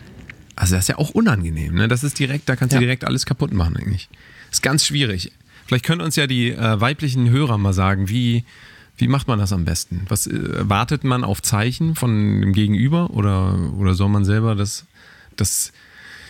Also 0.56 0.76
das 0.76 0.86
ist 0.86 0.88
ja 0.90 0.98
auch 0.98 1.10
unangenehm, 1.10 1.74
ne? 1.76 1.88
Das 1.90 2.04
ist 2.04 2.18
direkt, 2.18 2.48
da 2.48 2.56
kannst 2.56 2.72
du 2.74 2.78
Ja. 2.78 2.82
direkt 2.82 3.04
alles 3.04 3.26
kaputt 3.26 3.54
machen 3.54 3.76
eigentlich. 3.76 4.08
Ist 4.52 4.64
ganz 4.64 4.86
schwierig. 4.86 5.32
Vielleicht 5.68 5.84
können 5.86 6.00
uns 6.02 6.16
ja 6.16 6.28
die 6.28 6.52
äh, 6.52 6.80
weiblichen 6.80 7.30
Hörer 7.30 7.58
mal 7.58 7.74
sagen, 7.74 8.08
wie, 8.08 8.46
wie 8.98 9.08
macht 9.10 9.28
man 9.28 9.38
das 9.40 9.52
am 9.52 9.66
besten? 9.66 10.06
Was 10.08 10.28
äh, 10.28 10.70
wartet 10.70 11.04
man 11.04 11.24
auf 11.26 11.42
Zeichen 11.42 11.96
von 11.96 12.40
dem 12.42 12.54
Gegenüber 12.54 13.10
oder, 13.10 13.58
oder 13.78 13.96
soll 13.96 14.08
man 14.10 14.24
selber 14.24 14.56
das, 14.56 14.86
das, 15.36 15.74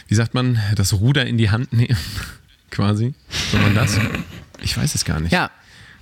wie 0.07 0.15
sagt 0.15 0.33
man, 0.33 0.59
das 0.75 0.93
Ruder 0.93 1.25
in 1.27 1.37
die 1.37 1.51
Hand 1.51 1.71
nehmen? 1.73 1.97
Quasi. 2.72 3.13
Soll 3.51 3.61
man 3.61 3.76
das? 3.76 3.97
Ich 4.61 4.76
weiß 4.78 4.95
es 4.95 5.05
gar 5.05 5.20
nicht. 5.20 5.32
Ja, 5.32 5.51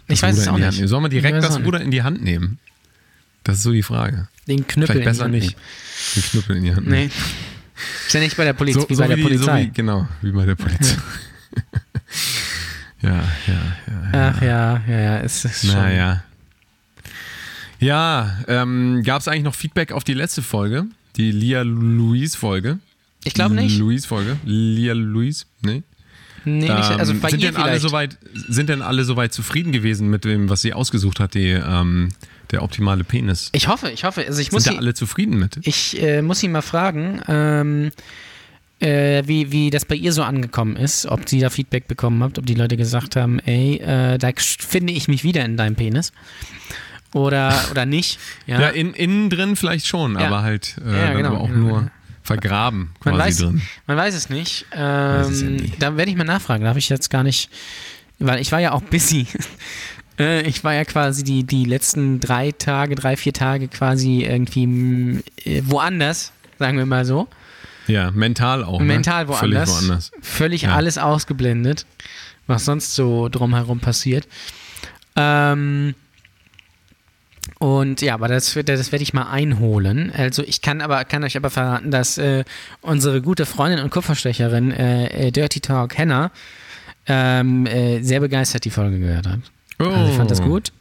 ich 0.08 0.20
Das 0.22 0.30
weiß 0.30 0.36
Ruder 0.36 0.42
es 0.42 0.48
in 0.48 0.54
auch 0.54 0.58
nicht. 0.68 0.76
nehmen. 0.78 0.88
Soll 0.88 1.02
man 1.02 1.12
direkt 1.12 1.44
das 1.44 1.58
nicht. 1.58 1.66
Ruder 1.66 1.82
in 1.82 1.92
die 1.92 2.04
Hand 2.04 2.24
nehmen? 2.24 2.60
Das 3.44 3.58
ist 3.58 3.64
so 3.64 3.72
die 3.72 3.84
Frage. 3.84 4.28
Den 4.48 4.66
Knüppel 4.68 4.96
Vielleicht 4.96 5.00
in 5.00 5.06
besser 5.06 5.30
die 5.30 5.42
Hand 5.42 5.44
nicht. 5.44 5.58
Den 6.16 6.24
Knüppel 6.24 6.56
in 6.58 6.64
die 6.64 6.76
Hand 6.76 6.88
nehmen. 6.88 7.00
nehmen. 7.08 7.12
Nee. 7.16 8.06
Ist 8.08 8.14
ja 8.14 8.20
nicht 8.22 8.38
bei 8.38 8.44
der 8.46 8.54
Polizei, 8.54 8.82
So, 8.82 8.90
wie 8.90 8.96
so 8.96 9.02
bei 9.02 9.08
der 9.08 9.18
so 9.18 9.24
Polizei. 9.24 9.62
wie, 9.64 9.72
genau, 9.72 10.08
wie 10.22 10.32
bei 10.32 10.46
der 10.46 10.56
Polizei. 10.56 10.96
ja, 13.02 13.10
ja, 13.12 13.24
ja. 13.48 13.54
ja. 14.14 14.34
Ach 14.36 14.42
ja, 14.42 14.82
ja, 14.88 15.00
ja, 15.00 15.18
es 15.20 15.44
ist 15.46 15.66
schon. 15.66 15.76
Naja. 15.76 16.24
Ja, 17.80 18.38
ähm, 18.48 19.04
gab 19.04 19.22
es 19.22 19.28
eigentlich 19.28 19.44
noch 19.44 19.56
Feedback 19.56 19.92
auf 19.92 20.04
die 20.04 20.14
letzte 20.14 20.42
Folge? 20.42 20.86
Die 21.18 21.32
Lia 21.32 21.64
Louise 21.64 22.38
Folge? 22.38 22.80
Ich 23.26 23.34
glaube 23.34 23.56
nicht. 23.56 23.78
Louise 23.78 24.08
Folge? 24.08 24.38
Lia 24.46 24.94
Louise? 24.94 25.46
Nee. 25.62 25.84
Nee, 26.46 26.62
nicht, 26.62 26.72
also 26.72 27.14
Ähm, 27.14 27.20
bei 27.22 27.30
sind, 27.30 27.44
denn 27.44 27.56
alle 27.56 27.80
soweit, 27.80 28.18
sind 28.34 28.70
denn 28.70 28.82
alle 28.82 29.04
soweit 29.06 29.34
zufrieden 29.34 29.72
gewesen 29.72 30.10
mit 30.10 30.26
dem, 30.26 30.50
was 30.50 30.62
sie 30.62 30.74
ausgesucht 30.74 31.20
hat, 31.20 31.34
die, 31.36 31.50
ähm, 31.52 32.10
der 32.52 32.64
optimale 32.64 33.04
Penis? 33.04 33.50
ich 33.54 33.68
hoffe, 33.68 33.90
ich 33.90 34.04
hoffe. 34.04 34.26
Also 34.28 34.42
ich 34.42 34.52
muss 34.52 34.64
sind 34.64 34.74
da 34.74 34.76
sie, 34.76 34.86
alle 34.86 34.94
zufrieden 34.94 35.40
mit? 35.40 35.60
ich 35.64 36.02
äh, 36.02 36.22
muss 36.22 36.40
sie 36.40 36.48
mal 36.50 36.62
fragen, 36.62 37.22
ähm, 37.28 37.92
äh, 38.80 39.24
wie, 39.26 39.52
wie 39.52 39.70
das 39.70 39.86
bei 39.86 39.96
ihr 39.96 40.12
so 40.12 40.24
angekommen 40.24 40.76
ist, 40.76 41.06
ob 41.06 41.30
sie 41.30 41.40
da 41.40 41.50
Feedback 41.50 41.88
bekommen 41.88 42.22
habt, 42.22 42.38
ob 42.38 42.46
die 42.46 42.56
Leute 42.56 42.76
gesagt 42.76 43.16
haben, 43.16 43.40
ey, 43.40 43.78
äh, 43.78 44.18
da 44.18 44.30
finde 44.38 44.92
ich 44.94 45.08
mich 45.08 45.24
wieder 45.24 45.46
in 45.46 45.56
deinem 45.58 45.76
Penis. 45.76 46.12
Oder, 47.14 47.54
oder 47.72 47.86
nicht. 47.86 48.20
Ja, 48.48 48.60
Ja, 48.60 48.68
in, 48.70 48.94
innen 48.94 49.30
drin 49.30 49.56
vielleicht 49.56 49.88
schon, 49.88 50.16
Ja. 50.16 50.28
aber 50.28 50.42
halt 50.42 50.76
äh, 50.86 50.92
Ja, 50.92 51.14
genau, 51.14 51.30
aber 51.30 51.42
auch 51.42 51.48
genau, 51.48 51.60
nur. 51.68 51.92
Vergraben 52.24 52.92
man, 53.04 53.16
quasi 53.16 53.28
weiß, 53.28 53.38
drin. 53.38 53.62
man 53.88 53.98
weiß 53.98 54.16
es 54.16 54.30
nicht. 54.30 54.66
Weiß 54.72 55.28
es 55.30 55.42
ja 55.42 55.48
Ähm, 55.48 55.56
nie. 55.58 55.74
da 55.80 55.98
werde 55.98 56.10
ich 56.12 56.18
mal 56.18 56.24
nachfragen. 56.24 56.64
Da 56.64 56.70
habe 56.70 56.80
ich 56.80 56.90
jetzt 56.90 57.10
gar 57.10 57.24
nicht, 57.24 57.50
weil 58.20 58.40
ich 58.40 58.52
war 58.52 58.60
ja 58.60 58.72
auch 58.72 58.82
busy. 58.82 59.28
Äh, 60.20 60.44
Ich 60.44 60.64
war 60.64 60.76
ja 60.76 60.86
quasi 60.86 61.24
die, 61.24 61.44
die 61.44 61.66
letzten 61.66 62.20
drei 62.20 62.52
Tage, 62.52 62.94
drei, 62.94 63.18
vier 63.18 63.34
Tage 63.34 63.68
quasi 63.68 64.22
irgendwie 64.24 64.68
mm, 64.68 65.24
äh, 65.44 65.62
woanders, 65.66 66.32
sagen 66.60 66.78
wir 66.78 66.86
mal 66.86 67.04
so. 67.04 67.28
Ja, 67.88 68.12
mental 68.12 68.64
auch. 68.64 68.80
Mental 68.80 69.24
ne? 69.24 69.30
woanders. 69.30 69.70
Völlig 69.72 69.82
woanders. 69.88 70.12
Völlig 70.22 70.62
Ja. 70.62 70.76
alles 70.76 71.00
ausgeblendet, 71.00 71.88
was 72.46 72.64
sonst 72.64 72.94
so 72.94 73.28
drumherum 73.28 73.80
passiert. 73.80 74.28
Ähm, 75.16 75.96
und 77.60 78.02
ja, 78.02 78.14
aber 78.14 78.28
das, 78.28 78.54
das 78.66 78.92
werde 78.92 79.04
ich 79.04 79.14
mal 79.14 79.30
einholen. 79.30 80.12
Also 80.16 80.44
ich 80.44 80.62
kann 80.62 80.82
aber 80.82 81.04
kann 81.06 81.24
euch 81.24 81.36
aber 81.38 81.50
verraten, 81.50 81.92
dass 81.92 82.18
äh, 82.18 82.44
unsere 82.82 83.22
gute 83.22 83.46
Freundin 83.46 83.80
und 83.84 83.90
Kupferstecherin 83.90 84.72
äh, 84.72 85.28
äh, 85.28 85.32
Dirty 85.32 85.60
Talk 85.60 85.98
Hannah 85.98 86.32
ähm, 87.06 87.66
äh, 87.66 88.02
sehr 88.02 88.20
begeistert 88.22 88.66
die 88.66 88.70
Folge 88.70 89.00
gehört 89.00 89.28
hat. 89.28 89.40
Oh, 89.80 89.86
Also 89.86 90.12
ich 90.12 90.18
fand 90.18 90.32
das 90.32 90.42
gut. 90.42 90.72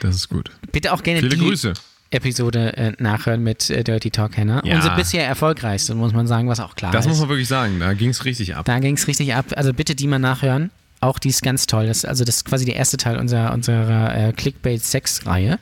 Das 0.00 0.14
ist 0.16 0.28
gut. 0.28 0.50
Bitte 0.70 0.92
auch 0.92 1.02
gerne 1.02 1.20
Viele 1.20 1.36
die 1.36 1.40
Grüße. 1.44 1.72
Episode 2.10 2.76
äh, 2.76 2.92
nachhören 2.98 3.42
mit 3.42 3.70
äh, 3.70 3.82
Dirty 3.82 4.10
Talk 4.10 4.36
Hannah. 4.36 4.62
Ja. 4.64 4.76
Unsere 4.76 4.94
bisher 4.96 5.26
erfolgreichste, 5.26 5.94
muss 5.94 6.12
man 6.12 6.26
sagen, 6.26 6.48
was 6.48 6.60
auch 6.60 6.76
klar 6.76 6.92
Das 6.92 7.06
ist. 7.06 7.08
muss 7.10 7.20
man 7.20 7.30
wirklich 7.30 7.48
sagen. 7.48 7.80
Da 7.80 7.94
ging 7.94 8.10
es 8.10 8.24
richtig 8.24 8.54
ab. 8.54 8.64
Da 8.66 8.78
ging 8.80 8.96
es 8.96 9.06
richtig 9.08 9.34
ab. 9.34 9.46
Also 9.56 9.72
bitte 9.72 9.94
die 9.94 10.06
mal 10.06 10.18
nachhören. 10.18 10.70
Auch 11.00 11.18
die 11.18 11.30
ist 11.30 11.42
ganz 11.42 11.66
toll. 11.66 11.86
Das, 11.86 12.04
also 12.04 12.24
das 12.24 12.36
ist 12.36 12.44
quasi 12.44 12.64
der 12.64 12.76
erste 12.76 12.96
Teil 12.96 13.16
unserer, 13.16 13.52
unserer 13.52 14.32
Clickbait-Sex-Reihe. 14.34 15.58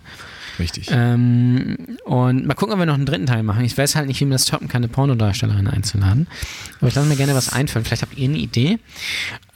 Richtig. 0.61 0.88
Ähm, 0.92 1.96
und 2.04 2.46
mal 2.46 2.54
gucken, 2.54 2.72
ob 2.74 2.78
wir 2.78 2.86
noch 2.86 2.94
einen 2.94 3.06
dritten 3.06 3.26
Teil 3.26 3.42
machen. 3.42 3.64
Ich 3.64 3.76
weiß 3.76 3.96
halt 3.96 4.06
nicht, 4.06 4.20
wie 4.20 4.24
man 4.26 4.32
das 4.32 4.44
toppen 4.44 4.68
kann, 4.68 4.82
eine 4.84 4.88
Pornodarstellerin 4.92 5.66
einzuladen. 5.66 6.28
Aber 6.78 6.88
ich 6.88 6.94
lasse 6.94 7.08
mir 7.08 7.16
gerne 7.16 7.34
was 7.34 7.52
einfallen. 7.52 7.84
Vielleicht 7.84 8.02
habt 8.02 8.16
ihr 8.16 8.28
eine 8.28 8.38
Idee. 8.38 8.78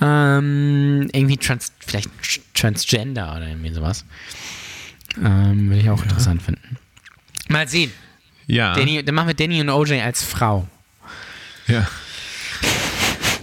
Ähm, 0.01 1.09
irgendwie 1.13 1.37
trans, 1.37 1.73
vielleicht 1.87 2.09
tr- 2.23 2.41
Transgender 2.55 3.37
oder 3.37 3.47
irgendwie 3.49 3.73
sowas. 3.73 4.05
Ähm, 5.23 5.69
Würde 5.69 5.81
ich 5.83 5.91
auch 5.91 6.03
interessant 6.03 6.43
finden. 6.43 6.77
Mal 7.49 7.69
sehen. 7.69 7.93
ja. 8.47 8.75
Danny, 8.75 9.05
dann 9.05 9.15
machen 9.15 9.29
wir 9.29 9.35
Danny 9.35 9.61
und 9.61 9.69
OJ 9.69 10.01
als 10.01 10.23
Frau. 10.25 10.67
ja. 11.69 11.87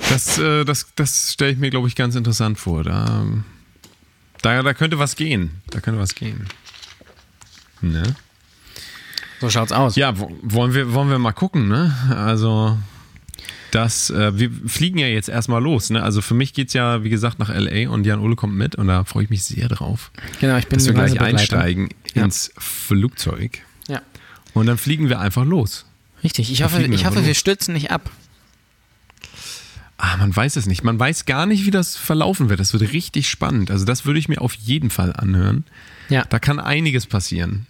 Das, 0.09 0.37
äh, 0.39 0.65
das, 0.65 0.87
das 0.95 1.31
stelle 1.33 1.51
ich 1.53 1.57
mir, 1.57 1.69
glaube 1.69 1.87
ich, 1.87 1.95
ganz 1.95 2.15
interessant 2.15 2.59
vor. 2.59 2.83
Da, 2.83 3.23
da, 4.41 4.61
da 4.61 4.73
könnte 4.73 4.99
was 4.99 5.15
gehen. 5.15 5.61
Da 5.69 5.79
könnte 5.79 6.01
was 6.01 6.15
gehen. 6.15 6.47
Ne? 7.81 8.03
So 9.39 9.49
schaut's 9.49 9.71
aus. 9.71 9.95
Ja, 9.95 10.17
wo- 10.19 10.31
wollen 10.43 10.73
wir, 10.73 10.93
wollen 10.93 11.09
wir 11.09 11.17
mal 11.19 11.31
gucken, 11.31 11.67
ne? 11.67 11.95
Also, 12.15 12.77
das, 13.71 14.09
äh, 14.11 14.37
wir 14.37 14.51
fliegen 14.67 14.99
ja 14.99 15.07
jetzt 15.07 15.29
erstmal 15.29 15.61
los, 15.63 15.89
ne? 15.89 16.03
Also 16.03 16.21
für 16.21 16.33
mich 16.35 16.53
geht's 16.53 16.73
ja, 16.73 17.03
wie 17.03 17.09
gesagt, 17.09 17.39
nach 17.39 17.49
LA 17.49 17.89
und 17.89 18.05
Jan 18.05 18.19
Ole 18.19 18.35
kommt 18.35 18.55
mit 18.55 18.75
und 18.75 18.87
da 18.87 19.03
freue 19.05 19.23
ich 19.23 19.29
mich 19.29 19.43
sehr 19.43 19.67
drauf, 19.69 20.11
Genau, 20.41 20.57
ich 20.57 20.67
bin 20.67 20.77
dass 20.77 20.85
wir 20.87 20.93
gleich 20.93 21.19
einsteigen 21.19 21.89
Ja. 22.13 22.23
ins 22.25 22.51
Flugzeug 22.57 23.59
Ja. 23.87 24.01
und 24.53 24.65
dann 24.67 24.77
fliegen 24.77 25.09
wir 25.09 25.19
einfach 25.19 25.45
los. 25.45 25.85
Richtig, 26.23 26.51
ich 26.51 26.61
hoffe, 26.63 26.83
ich 26.83 27.05
hoffe 27.05 27.25
wir 27.25 27.33
stürzen 27.33 27.73
nicht 27.73 27.89
ab. 27.89 28.11
Ah, 29.97 30.17
man 30.17 30.35
weiß 30.35 30.55
es 30.55 30.65
nicht. 30.65 30.83
Man 30.83 30.99
weiß 30.99 31.25
gar 31.25 31.45
nicht, 31.45 31.65
wie 31.65 31.71
das 31.71 31.95
verlaufen 31.95 32.49
wird. 32.49 32.59
Das 32.59 32.73
wird 32.73 32.91
richtig 32.91 33.29
spannend. 33.29 33.69
Also 33.69 33.85
das 33.85 34.05
würde 34.05 34.19
ich 34.19 34.27
mir 34.29 34.41
auf 34.41 34.53
jeden 34.55 34.89
Fall 34.89 35.13
anhören. 35.13 35.63
Ja. 36.09 36.25
Da 36.25 36.39
kann 36.39 36.59
einiges 36.59 37.05
passieren. 37.05 37.67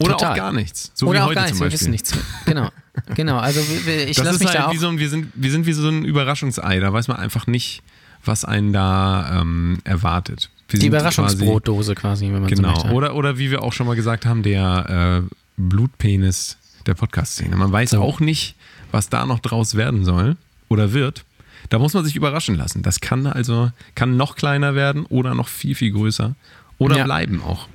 Oder 0.00 0.12
Total. 0.12 0.32
auch 0.32 0.36
gar 0.36 0.52
nichts. 0.52 0.90
So 0.94 1.06
Oder 1.06 1.18
wie 1.18 1.22
auch 1.22 1.26
heute 1.26 1.34
gar 1.36 1.46
zum 1.48 1.58
nichts, 1.58 1.60
wir 1.60 1.66
Beispiel. 1.66 1.80
wissen 1.80 1.90
nichts. 1.90 2.44
Genau, 2.46 2.70
genau. 3.14 3.38
Also 3.38 3.60
wir- 3.68 3.86
wir- 3.86 4.08
ich 4.08 4.16
lasse 4.18 4.38
mich 4.38 4.48
halt 4.48 4.58
da 4.58 4.66
auch. 4.68 4.72
wie 4.72 4.78
so 4.78 4.88
ein, 4.88 4.98
wir 4.98 5.08
sind, 5.10 5.28
wir 5.34 5.50
sind 5.50 5.66
wie 5.66 5.72
so 5.72 5.88
ein 5.88 6.04
Überraschungsei. 6.04 6.80
Da 6.80 6.92
weiß 6.92 7.08
man 7.08 7.18
einfach 7.18 7.46
nicht, 7.46 7.82
was 8.24 8.44
einen 8.44 8.72
da 8.72 9.40
ähm, 9.40 9.78
erwartet. 9.84 10.50
Wir 10.68 10.80
die 10.80 10.86
Überraschungsbrotdose 10.86 11.94
quasi, 11.94 12.26
wenn 12.26 12.32
man 12.34 12.42
Quasi, 12.46 12.56
so 12.56 12.62
genau. 12.62 12.74
möchte. 12.74 12.90
Oder, 12.92 13.14
oder 13.14 13.38
wie 13.38 13.50
wir 13.50 13.62
auch 13.62 13.72
schon 13.72 13.86
mal 13.86 13.96
gesagt 13.96 14.24
haben, 14.26 14.42
der 14.42 15.22
äh, 15.26 15.34
Blutpenis 15.56 16.56
der 16.86 16.94
Podcast-Szene. 16.94 17.56
Man 17.56 17.70
weiß 17.72 17.90
So. 17.90 18.00
auch 18.02 18.20
nicht, 18.20 18.54
was 18.92 19.08
da 19.10 19.26
noch 19.26 19.40
draus 19.40 19.74
werden 19.74 20.04
soll 20.04 20.36
oder 20.68 20.92
wird. 20.92 21.24
Da 21.68 21.78
muss 21.78 21.92
man 21.92 22.04
sich 22.04 22.16
überraschen 22.16 22.54
lassen. 22.56 22.82
Das 22.82 23.00
kann 23.00 23.26
also 23.26 23.70
kann 23.94 24.16
noch 24.16 24.34
kleiner 24.36 24.74
werden 24.74 25.04
oder 25.06 25.34
noch 25.34 25.48
viel, 25.48 25.74
viel 25.74 25.92
größer. 25.92 26.34
Oder 26.78 26.96
Ja. 26.98 27.04
bleiben 27.04 27.42
auch. 27.42 27.68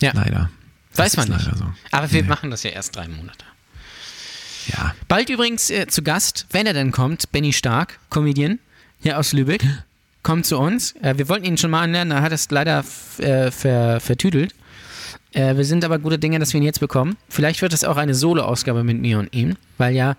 Ja. 0.00 0.10
Leider. 0.12 0.50
Weiß 0.96 1.16
man 1.16 1.28
nicht. 1.28 1.44
so. 1.56 1.64
Aber 1.90 2.10
wir 2.12 2.22
Nee. 2.22 2.28
machen 2.28 2.50
das 2.50 2.62
ja 2.62 2.70
erst 2.70 2.94
drei 2.96 3.08
Monate. 3.08 3.44
Ja. 4.68 4.94
Bald 5.08 5.28
übrigens 5.28 5.70
äh, 5.70 5.86
zu 5.86 6.02
Gast, 6.02 6.46
wenn 6.50 6.66
er 6.66 6.72
denn 6.72 6.90
kommt, 6.92 7.30
Benny 7.32 7.52
Stark, 7.52 7.98
Comedian, 8.10 8.58
hier 9.02 9.18
aus 9.18 9.32
Lübeck, 9.32 9.62
kommt 10.22 10.46
zu 10.46 10.58
uns. 10.58 10.92
Äh, 11.02 11.18
wir 11.18 11.28
wollten 11.28 11.44
ihn 11.44 11.58
schon 11.58 11.70
mal 11.70 11.82
anlernen, 11.82 12.12
er 12.12 12.22
hat 12.22 12.32
es 12.32 12.50
leider 12.50 12.84
äh, 13.18 13.50
ver 13.50 14.00
vertüdelt. 14.00 14.54
Äh, 15.32 15.56
wir 15.56 15.64
sind 15.64 15.84
aber 15.84 15.98
guter 15.98 16.16
Dinge, 16.18 16.38
dass 16.38 16.52
wir 16.54 16.60
ihn 16.60 16.64
jetzt 16.64 16.80
bekommen. 16.80 17.16
Vielleicht 17.28 17.60
wird 17.60 17.72
es 17.74 17.84
auch 17.84 17.96
eine 17.96 18.14
Solo-Ausgabe 18.14 18.84
mit 18.84 18.98
mir 19.00 19.18
und 19.18 19.34
ihm, 19.34 19.56
weil 19.78 19.94
ja 19.94 20.16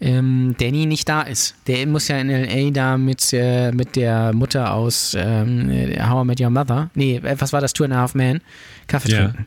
ähm, 0.00 0.54
Danny 0.58 0.86
nicht 0.86 1.08
da 1.08 1.22
ist. 1.22 1.54
Der 1.66 1.86
muss 1.86 2.08
ja 2.08 2.16
in 2.18 2.30
L.A. 2.30 2.70
da 2.70 2.96
mit, 2.96 3.32
äh, 3.32 3.72
mit 3.72 3.94
der 3.96 4.32
Mutter 4.32 4.72
aus 4.72 5.14
ähm, 5.18 5.68
äh, 5.70 6.00
How 6.02 6.24
I 6.24 6.26
Met 6.26 6.40
Your 6.40 6.50
Mother, 6.50 6.90
nee, 6.94 7.20
was 7.22 7.52
war 7.52 7.60
das, 7.60 7.72
Two 7.72 7.84
and 7.84 7.92
a 7.92 7.96
Half 7.98 8.14
Men, 8.14 8.40
Kaffee 8.86 9.12
Ja. 9.12 9.18
trinken. 9.28 9.46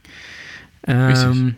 Ähm, 0.87 1.55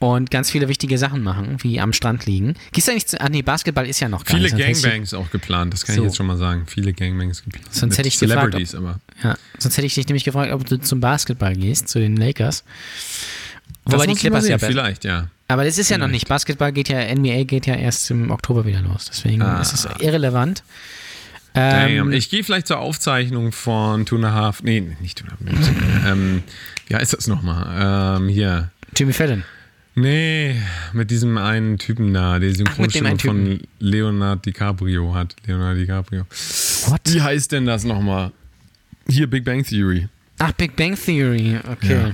und 0.00 0.30
ganz 0.30 0.50
viele 0.50 0.68
wichtige 0.68 0.98
Sachen 0.98 1.22
machen, 1.22 1.56
wie 1.60 1.80
am 1.80 1.92
Strand 1.94 2.26
liegen. 2.26 2.54
Gehst 2.72 2.88
du 2.88 2.92
eigentlich 2.92 3.06
zu, 3.06 3.20
ah 3.20 3.28
nee, 3.30 3.40
Basketball 3.42 3.86
ist 3.86 4.00
ja 4.00 4.08
noch 4.08 4.24
gar 4.24 4.36
Viele 4.38 4.52
nicht. 4.54 4.82
Gangbangs 4.82 5.14
auch 5.14 5.30
geplant, 5.30 5.72
das 5.72 5.86
kann 5.86 5.94
So. 5.94 6.02
ich 6.02 6.06
jetzt 6.08 6.16
schon 6.16 6.26
mal 6.26 6.36
sagen. 6.36 6.64
Viele 6.66 6.92
Gangbangs 6.92 7.42
geplant. 7.42 7.66
Sonst 7.74 7.96
hätte 7.96 8.08
ich 8.08 8.18
gefragt, 8.18 8.52
Celebrities, 8.52 8.74
aber. 8.74 9.00
Ja, 9.22 9.36
sonst 9.58 9.76
hätte 9.78 9.86
ich 9.86 9.94
dich 9.94 10.06
nämlich 10.06 10.24
gefragt, 10.24 10.52
ob 10.52 10.66
du 10.66 10.78
zum 10.78 11.00
Basketball 11.00 11.54
gehst, 11.54 11.88
zu 11.88 11.98
den 12.00 12.16
Lakers. 12.16 12.64
Wobei 13.86 14.06
die 14.06 14.14
Clippers 14.14 14.48
ja 14.48 14.58
Vielleicht, 14.58 15.04
ja. 15.04 15.28
Aber 15.48 15.64
das 15.64 15.76
ist 15.78 15.90
ja 15.90 15.98
noch 15.98 16.04
Vielleicht. 16.06 16.12
nicht. 16.22 16.28
Basketball 16.28 16.72
geht 16.72 16.88
ja, 16.88 17.00
NBA 17.14 17.44
geht 17.44 17.66
ja 17.66 17.74
erst 17.74 18.10
im 18.10 18.30
Oktober 18.30 18.64
wieder 18.66 18.80
los. 18.80 19.06
Deswegen 19.10 19.42
Ah. 19.42 19.60
ist 19.60 19.72
es 19.74 19.86
irrelevant. 20.00 20.62
Damn. 21.54 22.08
Ähm, 22.08 22.12
Ich 22.12 22.28
gehe 22.30 22.42
vielleicht 22.44 22.66
zur 22.66 22.78
Aufzeichnung 22.80 23.52
von 23.52 24.04
Two 24.06 24.16
and 24.16 24.24
a 24.26 24.32
Half. 24.32 24.62
Nee, 24.62 24.80
nicht 25.00 25.18
Two 25.18 25.26
and 25.28 25.48
a 25.48 25.52
Half. 25.56 26.06
ähm, 26.12 26.42
wie 26.88 26.94
heißt 26.96 27.12
das 27.14 27.26
nochmal? 27.28 28.18
Ähm, 28.20 28.28
hier. 28.28 28.70
Jimmy 28.96 29.12
Fallon. 29.12 29.44
Nee, 29.96 30.56
mit 30.92 31.12
diesem 31.12 31.38
einen 31.38 31.78
Typen 31.78 32.12
da, 32.12 32.40
der 32.40 32.52
Synchronstimme 32.52 33.16
von 33.18 33.60
Leonardo 33.78 34.42
DiCaprio 34.42 35.14
hat. 35.14 35.36
Leonardo 35.46 35.78
DiCaprio. 35.80 36.24
What? 36.88 37.00
Wie 37.06 37.22
heißt 37.22 37.52
denn 37.52 37.64
das 37.66 37.84
nochmal? 37.84 38.32
Hier, 39.08 39.28
Big 39.30 39.44
Bang 39.44 39.62
Theory. 39.64 40.08
Ach, 40.38 40.50
Big 40.52 40.74
Bang 40.74 40.96
Theory, 40.96 41.60
okay. 41.70 42.12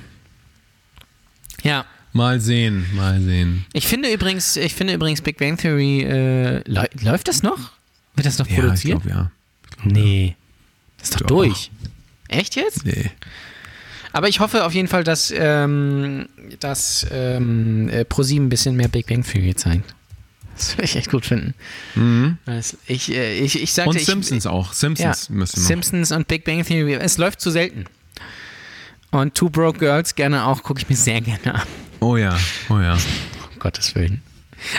Ja. 1.63 1.87
Mal 2.13 2.41
sehen, 2.41 2.85
mal 2.95 3.21
sehen. 3.21 3.65
Ich 3.73 3.87
finde 3.87 4.13
übrigens, 4.13 4.57
ich 4.57 4.75
finde 4.75 4.93
übrigens 4.95 5.23
Big 5.23 5.39
Bang 5.39 5.57
Theory, 5.57 6.03
äh, 6.03 6.63
läu- 6.69 6.89
läuft 7.03 7.29
das 7.29 7.43
noch? 7.43 7.73
Wird 8.17 8.27
das 8.27 8.39
noch 8.39 8.47
Ja, 8.49 8.53
ich 8.55 8.61
produziert? 8.61 9.03
glaube, 9.03 9.09
ja. 9.11 9.31
nee. 9.85 10.37
Das 10.99 11.11
ist 11.11 11.21
doch 11.21 11.27
durch. 11.27 11.71
Echt 12.29 12.57
jetzt? 12.57 12.85
Nee. 12.85 13.11
Aber 14.13 14.29
ich 14.29 14.41
hoffe 14.41 14.65
auf 14.65 14.75
jeden 14.75 14.89
Fall, 14.89 15.05
dass, 15.05 15.33
ähm, 15.37 16.29
dass 16.59 17.07
ähm, 17.11 17.89
äh, 17.89 18.05
ProSieben 18.05 18.47
ein 18.47 18.51
bisschen 18.51 18.77
mehr 18.77 18.89
Big 18.89 19.07
Bang 19.07 19.23
Theory 19.25 19.55
zeigt. 19.55 19.95
Das 20.57 20.77
würde 20.77 20.85
ich 20.85 20.97
echt 20.97 21.11
gut 21.11 21.25
finden. 21.25 21.55
Es- 22.45 22.77
Ich, 22.87 23.11
äh, 23.15 23.39
ich, 23.39 23.63
ich 23.63 23.73
sagte, 23.73 23.91
Und 23.91 23.97
ich, 23.97 24.05
Simpsons 24.05 24.47
auch. 24.47 24.69
ja, 24.69 24.75
Simpsons 24.75 25.31
müssen 25.31 25.61
noch. 25.61 25.67
Simpsons 25.67 26.13
und 26.13 26.29
Big 26.29 26.45
Bang 26.45 26.65
Theory. 26.65 26.95
Es 26.95 27.17
läuft 27.19 27.41
zu 27.41 27.51
selten. 27.51 27.87
Und 29.11 29.35
Two 29.35 29.49
Broke 29.49 29.79
Girls 29.79 30.15
gerne 30.15 30.45
auch, 30.45 30.63
gucke 30.63 30.81
ich 30.83 30.89
mir 30.89 30.97
sehr 30.97 31.21
gerne 31.21 31.55
an. 31.55 31.63
Oh 32.01 32.17
ja, 32.17 32.37
oh 32.69 32.79
ja. 32.79 32.95
Um 32.95 33.59
Gottes 33.59 33.95
Willen. 33.95 34.23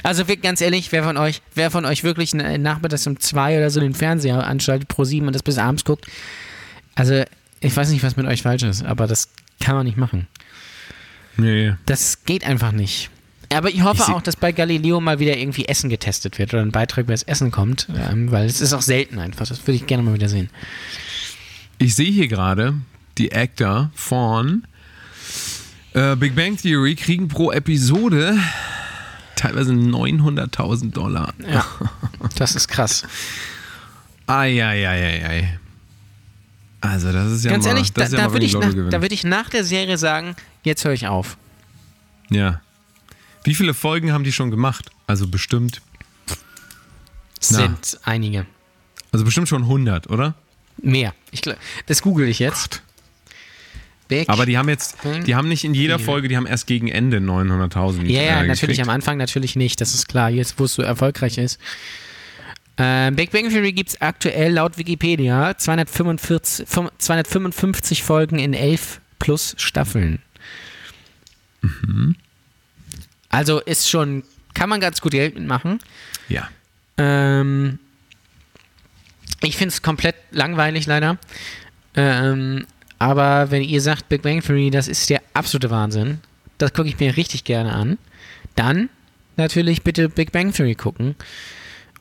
Also 0.04 0.24
ganz 0.42 0.62
ehrlich, 0.62 0.92
wer 0.92 1.04
von 1.04 1.18
euch, 1.18 1.42
wer 1.56 1.72
von 1.72 1.86
euch 1.86 2.04
wirklich 2.04 2.34
na- 2.34 2.58
nachmittags 2.58 3.08
um 3.08 3.20
zwei 3.20 3.58
oder 3.58 3.70
so 3.70 3.80
den 3.80 3.94
Fernseher 3.94 4.46
anschaltet 4.46 4.88
pro 4.88 5.04
sieben 5.04 5.28
und 5.28 5.34
das 5.34 5.44
bis 5.44 5.58
abends 5.58 5.84
guckt, 5.86 6.06
also 6.96 7.24
ich 7.60 7.76
weiß 7.76 7.90
nicht, 7.92 8.04
was 8.04 8.16
mit 8.18 8.26
euch 8.28 8.42
falsch 8.42 8.64
ist, 8.64 8.84
aber 8.84 9.08
das 9.08 9.30
kann 9.60 9.76
man 9.76 9.86
nicht 9.86 9.98
machen. 9.98 10.28
Nee. 11.38 11.74
Das 11.86 12.24
geht 12.26 12.44
einfach 12.46 12.72
nicht. 12.72 13.10
Aber 13.54 13.70
ich 13.70 13.84
hoffe 13.84 14.04
Ich 14.08 14.14
auch, 14.14 14.22
dass 14.22 14.36
bei 14.38 14.52
Galileo 14.54 15.02
mal 15.02 15.20
wieder 15.20 15.36
irgendwie 15.38 15.66
Essen 15.66 15.90
getestet 15.90 16.40
wird 16.40 16.54
oder 16.54 16.64
ein 16.64 16.72
Beitrag 16.72 17.04
über 17.06 17.14
das 17.14 17.24
Essen 17.24 17.52
kommt, 17.52 17.88
ähm, 17.96 18.32
weil 18.32 18.46
es 18.46 18.62
ist 18.62 18.74
auch 18.74 18.82
selten 18.82 19.20
einfach. 19.20 19.46
Das 19.48 19.62
würde 19.68 19.74
ich 19.76 19.88
gerne 19.88 20.04
mal 20.04 20.14
wieder 20.14 20.30
sehen. 20.30 20.50
Ich 21.78 21.96
sehe 21.96 22.12
hier 22.12 22.28
gerade, 22.28 22.76
die 23.18 23.32
Actor 23.34 23.92
von 23.94 24.64
äh, 25.94 26.16
Big 26.16 26.36
Bang 26.36 26.56
Theory 26.58 26.96
kriegen 26.96 27.28
pro 27.28 27.52
Episode 27.52 28.38
teilweise 29.42 29.74
900.000 29.74 30.92
Dollar. 30.92 31.34
Ja, 31.48 31.66
das 32.36 32.56
ist 32.56 32.68
krass. 32.68 33.04
Eieieiei. 34.28 35.60
Also 36.80 37.12
das 37.12 37.32
ist 37.32 37.46
ja 37.46 37.52
Ganz 37.52 37.66
mal, 37.66 37.72
ehrlich, 37.72 37.94
das 37.94 38.10
da, 38.12 38.16
ist 38.18 38.20
ja 38.22 38.28
da 38.28 38.34
würde 38.34 38.46
ich, 38.46 38.54
nach- 38.54 38.90
da 38.90 39.02
würd 39.02 39.12
ich 39.12 39.24
nach 39.24 39.50
der 39.50 39.64
Serie 39.64 39.98
sagen, 39.98 40.36
jetzt 40.64 40.84
höre 40.84 40.94
ich 40.94 41.08
auf. 41.08 41.38
Ja. 42.30 42.62
Wie 43.44 43.54
viele 43.56 43.74
Folgen 43.74 44.12
haben 44.14 44.24
die 44.24 44.32
schon 44.32 44.52
gemacht? 44.52 44.90
Also 45.08 45.28
bestimmt, 45.28 45.82
Es 47.40 47.52
Na. 47.52 47.60
sind 47.60 48.00
einige. 48.04 48.46
also 49.12 49.26
bestimmt 49.26 49.48
schon 49.50 49.64
100, 49.64 50.10
oder? 50.10 50.36
Mehr. 50.82 51.14
Ich, 51.32 51.42
das 51.86 52.02
google 52.02 52.28
ich 52.28 52.40
jetzt. 52.40 52.82
Big 54.12 54.30
Aber 54.30 54.46
die 54.46 54.58
haben 54.58 54.70
jetzt, 54.70 54.98
die 55.26 55.36
haben 55.36 55.48
nicht 55.48 55.64
in 55.64 55.74
jeder 55.74 55.98
Viel. 55.98 56.06
Folge, 56.06 56.28
die 56.28 56.38
haben 56.38 56.46
erst 56.46 56.68
gegen 56.68 56.88
Ende 56.88 57.18
900.000. 57.18 58.06
Ja, 58.06 58.22
ja, 58.22 58.44
natürlich 58.44 58.60
gekriegt. 58.60 58.82
am 58.82 58.90
Anfang 58.90 59.18
natürlich 59.18 59.56
nicht, 59.56 59.82
das 59.82 59.94
ist 59.94 60.08
klar, 60.08 60.30
jetzt 60.30 60.60
wo 60.60 60.66
es 60.66 60.74
so 60.74 60.82
erfolgreich 60.82 61.38
ist. 61.38 61.60
Äh, 62.78 63.12
Big 63.12 63.32
Bang 63.32 63.50
Theory 63.50 63.74
gibt 63.74 63.90
es 63.90 64.02
aktuell 64.02 64.54
laut 64.54 64.78
Wikipedia 64.78 65.58
245, 65.58 66.68
fünf- 66.68 66.92
255 66.98 68.04
Folgen 68.04 68.40
in 68.40 68.54
11 68.54 69.02
plus 69.20 69.56
Staffeln. 69.58 70.20
Mhm. 71.62 72.16
Also 73.30 73.60
ist 73.60 73.90
schon, 73.90 74.24
kann 74.54 74.70
man 74.70 74.80
ganz 74.82 75.00
gut 75.02 75.12
Geld 75.12 75.36
mitmachen. 75.36 75.80
Ja. 76.28 76.50
Ähm, 76.98 77.80
ich 79.42 79.58
finde 79.58 79.74
es 79.74 79.82
komplett 79.82 80.16
langweilig 80.32 80.86
leider. 80.86 81.18
Ähm, 81.96 82.66
aber 83.02 83.50
wenn 83.50 83.64
ihr 83.64 83.82
sagt, 83.82 84.10
Big 84.10 84.22
Bang 84.22 84.42
Theory, 84.42 84.70
das 84.70 84.88
ist 84.88 85.10
der 85.10 85.24
absolute 85.34 85.72
Wahnsinn, 85.72 86.20
das 86.60 86.72
gucke 86.72 86.88
ich 86.88 87.00
mir 87.00 87.18
richtig 87.18 87.44
gerne 87.46 87.74
an, 87.74 87.98
dann 88.56 88.90
natürlich 89.38 89.82
bitte 89.82 90.08
Big 90.08 90.32
Bang 90.32 90.54
Theory 90.54 90.76
gucken. 90.76 91.16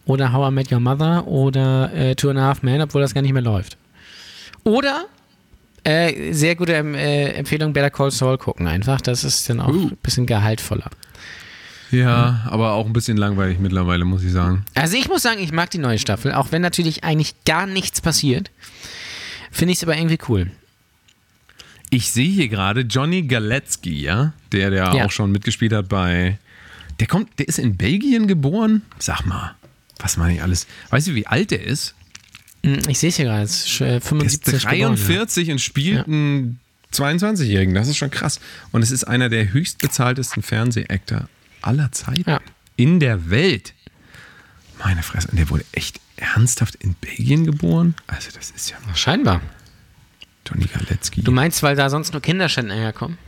Oder 0.05 0.35
How 0.35 0.51
I 0.51 0.55
Met 0.55 0.71
Your 0.71 0.81
Mother 0.81 1.27
oder 1.27 1.91
äh, 1.95 2.15
Two 2.17 2.29
and 2.29 2.39
a 2.39 2.43
Half 2.43 2.63
Men, 2.63 2.83
obwohl 2.83 3.01
das 3.01 3.15
gar 3.15 3.23
nicht 3.23 3.33
mehr 3.33 3.41
läuft. 3.41 3.79
Oder 4.63 5.07
äh, 5.85 6.35
sehr 6.35 6.55
gute 6.55 6.75
ähm, 6.75 6.95
äh, 6.95 7.31
Empfehlung, 7.31 7.73
Better 7.73 7.89
Call 7.89 8.11
Saul 8.11 8.37
gucken 8.37 8.67
einfach. 8.67 9.01
Das 9.01 9.25
ist 9.25 9.49
dann 9.49 9.61
auch 9.61 9.69
Uh. 9.69 9.87
ein 9.87 9.97
bisschen 10.03 10.27
gehaltvoller. 10.27 10.91
Ja, 11.91 12.43
aber 12.45 12.73
auch 12.73 12.85
ein 12.85 12.93
bisschen 12.93 13.17
langweilig 13.17 13.59
mittlerweile, 13.59 14.05
muss 14.05 14.23
ich 14.23 14.33
sagen. 14.33 14.67
Also 14.75 14.99
ich 14.99 15.09
muss 15.09 15.23
sagen, 15.23 15.41
ich 15.41 15.53
mag 15.53 15.71
die 15.71 15.79
neue 15.79 15.99
Staffel, 15.99 16.35
auch 16.35 16.53
wenn 16.53 16.61
natürlich 16.61 17.05
eigentlich 17.05 17.43
gar 17.47 17.67
nichts 17.67 18.03
passiert. 18.03 18.51
Finde 19.51 19.73
ich 19.73 19.79
es 19.79 19.83
aber 19.83 19.97
irgendwie 19.97 20.19
cool. 20.29 20.51
Ich 21.91 22.11
sehe 22.13 22.29
hier 22.31 22.49
gerade 22.49 22.83
Johnny 22.83 23.23
Galecki, 23.23 24.01
ja, 24.03 24.33
der 24.53 24.71
der 24.71 24.93
Ja. 24.95 25.05
auch 25.05 25.11
schon 25.11 25.33
mitgespielt 25.33 25.73
hat 25.73 25.89
bei. 25.89 26.39
Der 27.01 27.07
kommt, 27.07 27.39
der 27.39 27.49
ist 27.49 27.59
in 27.59 27.77
Belgien 27.77 28.27
geboren. 28.29 28.83
Sag 28.99 29.25
mal, 29.27 29.55
was 29.99 30.17
meine 30.17 30.35
ich 30.35 30.43
alles? 30.43 30.67
Weißt 30.91 31.09
du, 31.09 31.15
wie 31.15 31.27
alt 31.27 31.51
der 31.51 31.63
ist? 31.65 31.95
Hm, 32.65 32.79
Ich 32.89 32.99
sehe 32.99 33.09
es 33.09 33.17
hier 33.17 33.25
gerade, 33.25 33.43
äh, 33.45 33.79
Der 33.79 34.01
75 34.01 34.55
ist 34.55 34.65
43 34.65 35.51
und 35.51 35.61
spielt 35.61 35.97
Ja. 35.99 36.05
einen 36.05 36.61
22-Jährigen. 36.93 37.75
Das 37.75 37.89
ist 37.89 37.97
schon 37.97 38.11
krass. 38.11 38.39
Und 38.71 38.83
es 38.83 38.91
ist 38.91 39.05
einer 39.05 39.29
der 39.29 39.53
höchstbezahltesten 39.53 40.43
Fernsehactor 40.43 41.29
aller 41.63 41.91
Zeiten 41.93 42.29
Ja. 42.29 42.41
in 42.77 43.01
der 43.01 43.31
Welt. 43.31 43.73
Meine 44.85 45.03
Fresse. 45.03 45.29
Und 45.29 45.39
der 45.39 45.49
wurde 45.51 45.65
echt 45.73 46.01
ernsthaft 46.17 46.75
in 46.77 46.95
Belgien 46.95 47.47
geboren? 47.47 47.95
Also, 48.07 48.29
das 48.35 48.51
ist 48.51 48.71
ja 48.71 48.77
geboren. 48.79 48.97
Scheinbar. 48.97 49.41
Johnny 50.51 50.67
Galecki. 50.67 51.23
Du 51.23 51.33
meinst, 51.33 51.63
weil 51.63 51.77
da 51.77 51.89
sonst 51.91 52.13
nur 52.13 52.23
Kinderschänder 52.23 52.75
herkommen? 52.75 53.19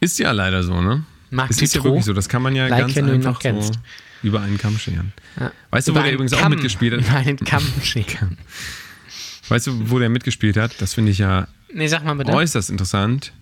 Ist 0.00 0.18
ja 0.18 0.32
leider 0.32 0.62
so, 0.62 0.80
ne? 0.80 1.04
Marc 1.30 1.50
es 1.50 1.62
ist 1.62 1.74
ja 1.74 1.84
wirklich 1.84 2.04
so. 2.04 2.12
Das 2.12 2.28
kann 2.28 2.42
man 2.42 2.54
ja 2.54 2.66
Like, 2.66 2.94
ganz 2.94 2.96
einfach 3.08 3.40
so 3.40 3.70
über 4.22 4.40
einen 4.40 4.58
Kamm 4.58 4.78
scheren. 4.78 5.12
Ja. 5.38 5.50
Weißt 5.70 5.88
du, 5.88 5.92
wo 5.92 5.96
Über 5.96 6.04
der 6.04 6.12
übrigens 6.14 6.32
auch 6.32 6.40
Kamm- 6.40 6.50
mitgespielt 6.52 6.92
Über 6.94 7.10
hat? 7.10 7.26
einen 7.26 7.38
Kamm 7.38 7.64
scheren. 7.82 8.38
Weißt 9.48 9.66
du, 9.66 9.90
wo 9.90 9.98
der 9.98 10.08
mitgespielt 10.08 10.56
hat? 10.56 10.80
Das 10.80 10.94
finde 10.94 11.10
ich 11.10 11.18
ja 11.18 11.48
Nee, 11.72 11.88
sag 11.88 12.04
mal 12.04 12.14
bitte. 12.14 12.32
äußerst 12.32 12.70
interessant. 12.70 13.32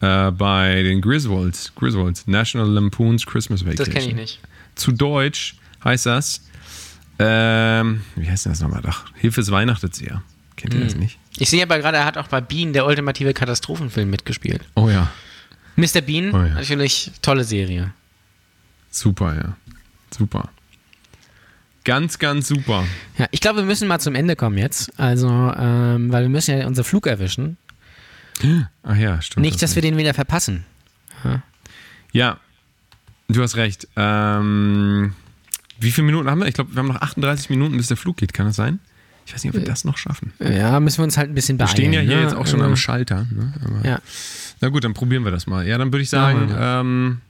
Äh, 0.00 0.30
bei 0.30 0.82
den 0.82 1.00
Griswolds. 1.02 1.72
Griswolds. 1.74 2.26
National 2.26 2.68
Lampoon's 2.70 3.26
Christmas 3.26 3.64
Vacation. 3.66 3.84
Das 3.84 3.94
kenne 3.94 4.08
ich 4.08 4.14
nicht. 4.14 4.40
Zu 4.76 4.92
Deutsch 4.92 5.56
heißt 5.84 6.06
das, 6.06 6.42
ähm, 7.18 8.00
wie 8.16 8.30
heißt 8.30 8.46
denn 8.46 8.52
das 8.52 8.60
nochmal? 8.60 8.82
Ach, 8.86 9.04
Hilfe 9.16 9.42
ist 9.42 9.50
Weihnachtserzieher. 9.50 10.22
Kennt 10.56 10.72
ihr 10.74 10.80
das 10.84 10.94
Hm. 10.94 11.00
nicht? 11.00 11.18
Ich 11.40 11.48
sehe 11.50 11.62
aber 11.62 11.78
gerade, 11.78 11.96
er 11.96 12.04
hat 12.04 12.18
auch 12.18 12.28
bei 12.28 12.40
Bean, 12.40 12.72
der 12.72 12.84
ultimative 12.86 13.32
Katastrophenfilm, 13.32 14.10
mitgespielt. 14.10 14.62
Oh 14.74 14.90
ja. 14.90 15.10
Mr. 15.76 16.02
Bean, 16.02 16.34
Oh 16.34 16.38
ja. 16.38 16.54
natürlich 16.54 17.10
tolle 17.22 17.44
Serie. 17.44 17.92
Super, 18.90 19.34
ja. 19.34 19.56
Super. 20.10 20.50
Ganz, 21.84 22.18
ganz 22.18 22.46
super. 22.46 22.84
Ja, 23.16 23.26
ich 23.30 23.40
glaube, 23.40 23.60
wir 23.60 23.64
müssen 23.64 23.88
mal 23.88 23.98
zum 24.00 24.14
Ende 24.14 24.36
kommen 24.36 24.58
jetzt. 24.58 24.92
Also, 25.00 25.28
ähm, 25.28 26.12
weil 26.12 26.24
wir 26.24 26.28
müssen 26.28 26.58
ja 26.58 26.66
unseren 26.66 26.84
Flug 26.84 27.06
erwischen. 27.06 27.56
Ach 28.82 28.96
ja, 28.96 29.22
stimmt. 29.22 29.42
Nicht, 29.44 29.62
dass 29.62 29.74
wir 29.74 29.82
den 29.82 29.96
wieder 29.96 30.12
verpassen. 30.12 30.64
Ja, 32.12 32.38
du 33.28 33.42
hast 33.42 33.56
recht. 33.56 33.88
Ähm, 33.96 35.14
wie 35.78 35.90
viele 35.90 36.06
Minuten 36.06 36.28
haben 36.28 36.40
wir? 36.40 36.48
Ich 36.48 36.54
glaube, 36.54 36.74
wir 36.74 36.78
haben 36.80 36.88
noch 36.88 37.00
38 37.00 37.48
Minuten, 37.48 37.76
bis 37.78 37.86
der 37.86 37.96
Flug 37.96 38.18
geht. 38.18 38.34
Kann 38.34 38.46
das 38.46 38.56
sein? 38.56 38.78
Ich 39.30 39.34
weiß 39.36 39.44
nicht, 39.44 39.54
ob 39.54 39.60
wir 39.60 39.64
das 39.66 39.84
noch 39.84 39.96
schaffen. 39.96 40.32
Ja, 40.40 40.80
müssen 40.80 40.98
wir 40.98 41.04
uns 41.04 41.16
halt 41.16 41.30
ein 41.30 41.34
bisschen 41.36 41.56
Wir 41.56 41.66
beeilen. 41.66 41.76
stehen 41.76 41.92
ja 41.92 42.00
hier 42.00 42.16
ne? 42.16 42.22
jetzt 42.22 42.34
auch 42.34 42.48
schon 42.48 42.60
Äh, 42.60 42.64
am 42.64 42.74
Schalter. 42.74 43.28
Ne? 43.30 43.52
Aber, 43.64 43.86
Ja. 43.88 44.00
Na 44.60 44.68
gut, 44.70 44.82
dann 44.82 44.92
probieren 44.92 45.22
wir 45.24 45.30
das 45.30 45.46
mal. 45.46 45.64
Ja, 45.66 45.78
dann 45.78 45.92
würde 45.92 46.02
ich 46.02 46.10
sagen, 46.10 46.46
Machen 46.50 46.56
ähm, 46.60 47.20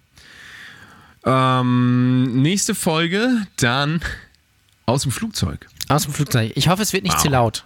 ähm, 1.26 2.42
nächste 2.42 2.74
Folge 2.74 3.46
dann 3.56 4.00
aus 4.86 5.02
dem 5.02 5.12
Flugzeug. 5.12 5.66
Aus 5.88 6.04
dem 6.04 6.14
Flugzeug. 6.14 6.52
Ich 6.54 6.68
hoffe, 6.68 6.82
es 6.82 6.92
wird 6.94 7.02
nicht 7.04 7.16
Wow. 7.16 7.22
zu 7.22 7.28
laut. 7.28 7.64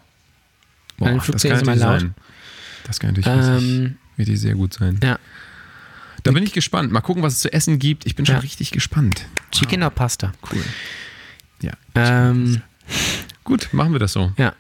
Boah, 0.99 1.09
Ein 1.09 1.17
das 1.17 1.25
Flugzeug 1.27 1.51
kann 1.53 1.57
ist 1.61 1.63
immer 1.63 1.77
laut. 1.77 2.01
sein. 2.01 2.15
Das 2.87 2.99
kann 3.01 3.15
natürlich 3.15 3.27
Ähm, 3.63 3.97
richtig 4.19 4.41
sehr 4.41 4.55
gut 4.55 4.75
sein. 4.75 4.99
ja. 5.03 5.19
Da 6.25 6.33
bin 6.33 6.43
ich 6.43 6.53
gespannt. 6.55 6.91
Mal 6.91 7.03
gucken, 7.03 7.23
was 7.23 7.35
es 7.35 7.41
zu 7.41 7.53
essen 7.53 7.79
gibt. 7.79 8.07
Ich 8.07 8.17
bin 8.17 8.25
schon 8.27 8.37
Ja. 8.37 8.41
richtig 8.41 8.71
gespannt. 8.71 9.27
Chicken 9.53 9.83
oder 9.83 9.91
Pasta? 9.91 10.33
Cool. 10.51 10.65
Ja. 11.61 11.73
Ähm, 11.95 12.63
Gut, 13.45 13.69
machen 13.73 13.93
wir 13.93 13.99
das 14.01 14.13
so. 14.13 14.33
ja. 14.37 14.55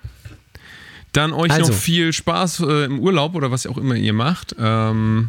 Dann 1.12 1.32
euch 1.32 1.52
Also. 1.52 1.70
noch 1.70 1.78
viel 1.78 2.12
Spaß 2.12 2.60
äh, 2.60 2.84
im 2.86 2.98
Urlaub 2.98 3.36
oder 3.36 3.52
was 3.52 3.68
auch 3.68 3.78
immer 3.78 3.94
ihr 3.94 4.12
macht. 4.12 4.56
Ähm, 4.58 5.28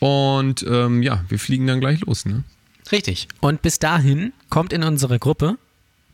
und 0.00 0.66
ähm, 0.68 1.02
ja, 1.04 1.24
wir 1.28 1.38
fliegen 1.38 1.68
dann 1.68 1.78
gleich 1.78 2.00
los. 2.00 2.24
Ne? 2.26 2.42
Richtig. 2.90 3.28
Und 3.40 3.62
bis 3.62 3.78
dahin 3.78 4.32
kommt 4.50 4.72
in 4.72 4.82
unsere 4.82 5.20
Gruppe 5.20 5.56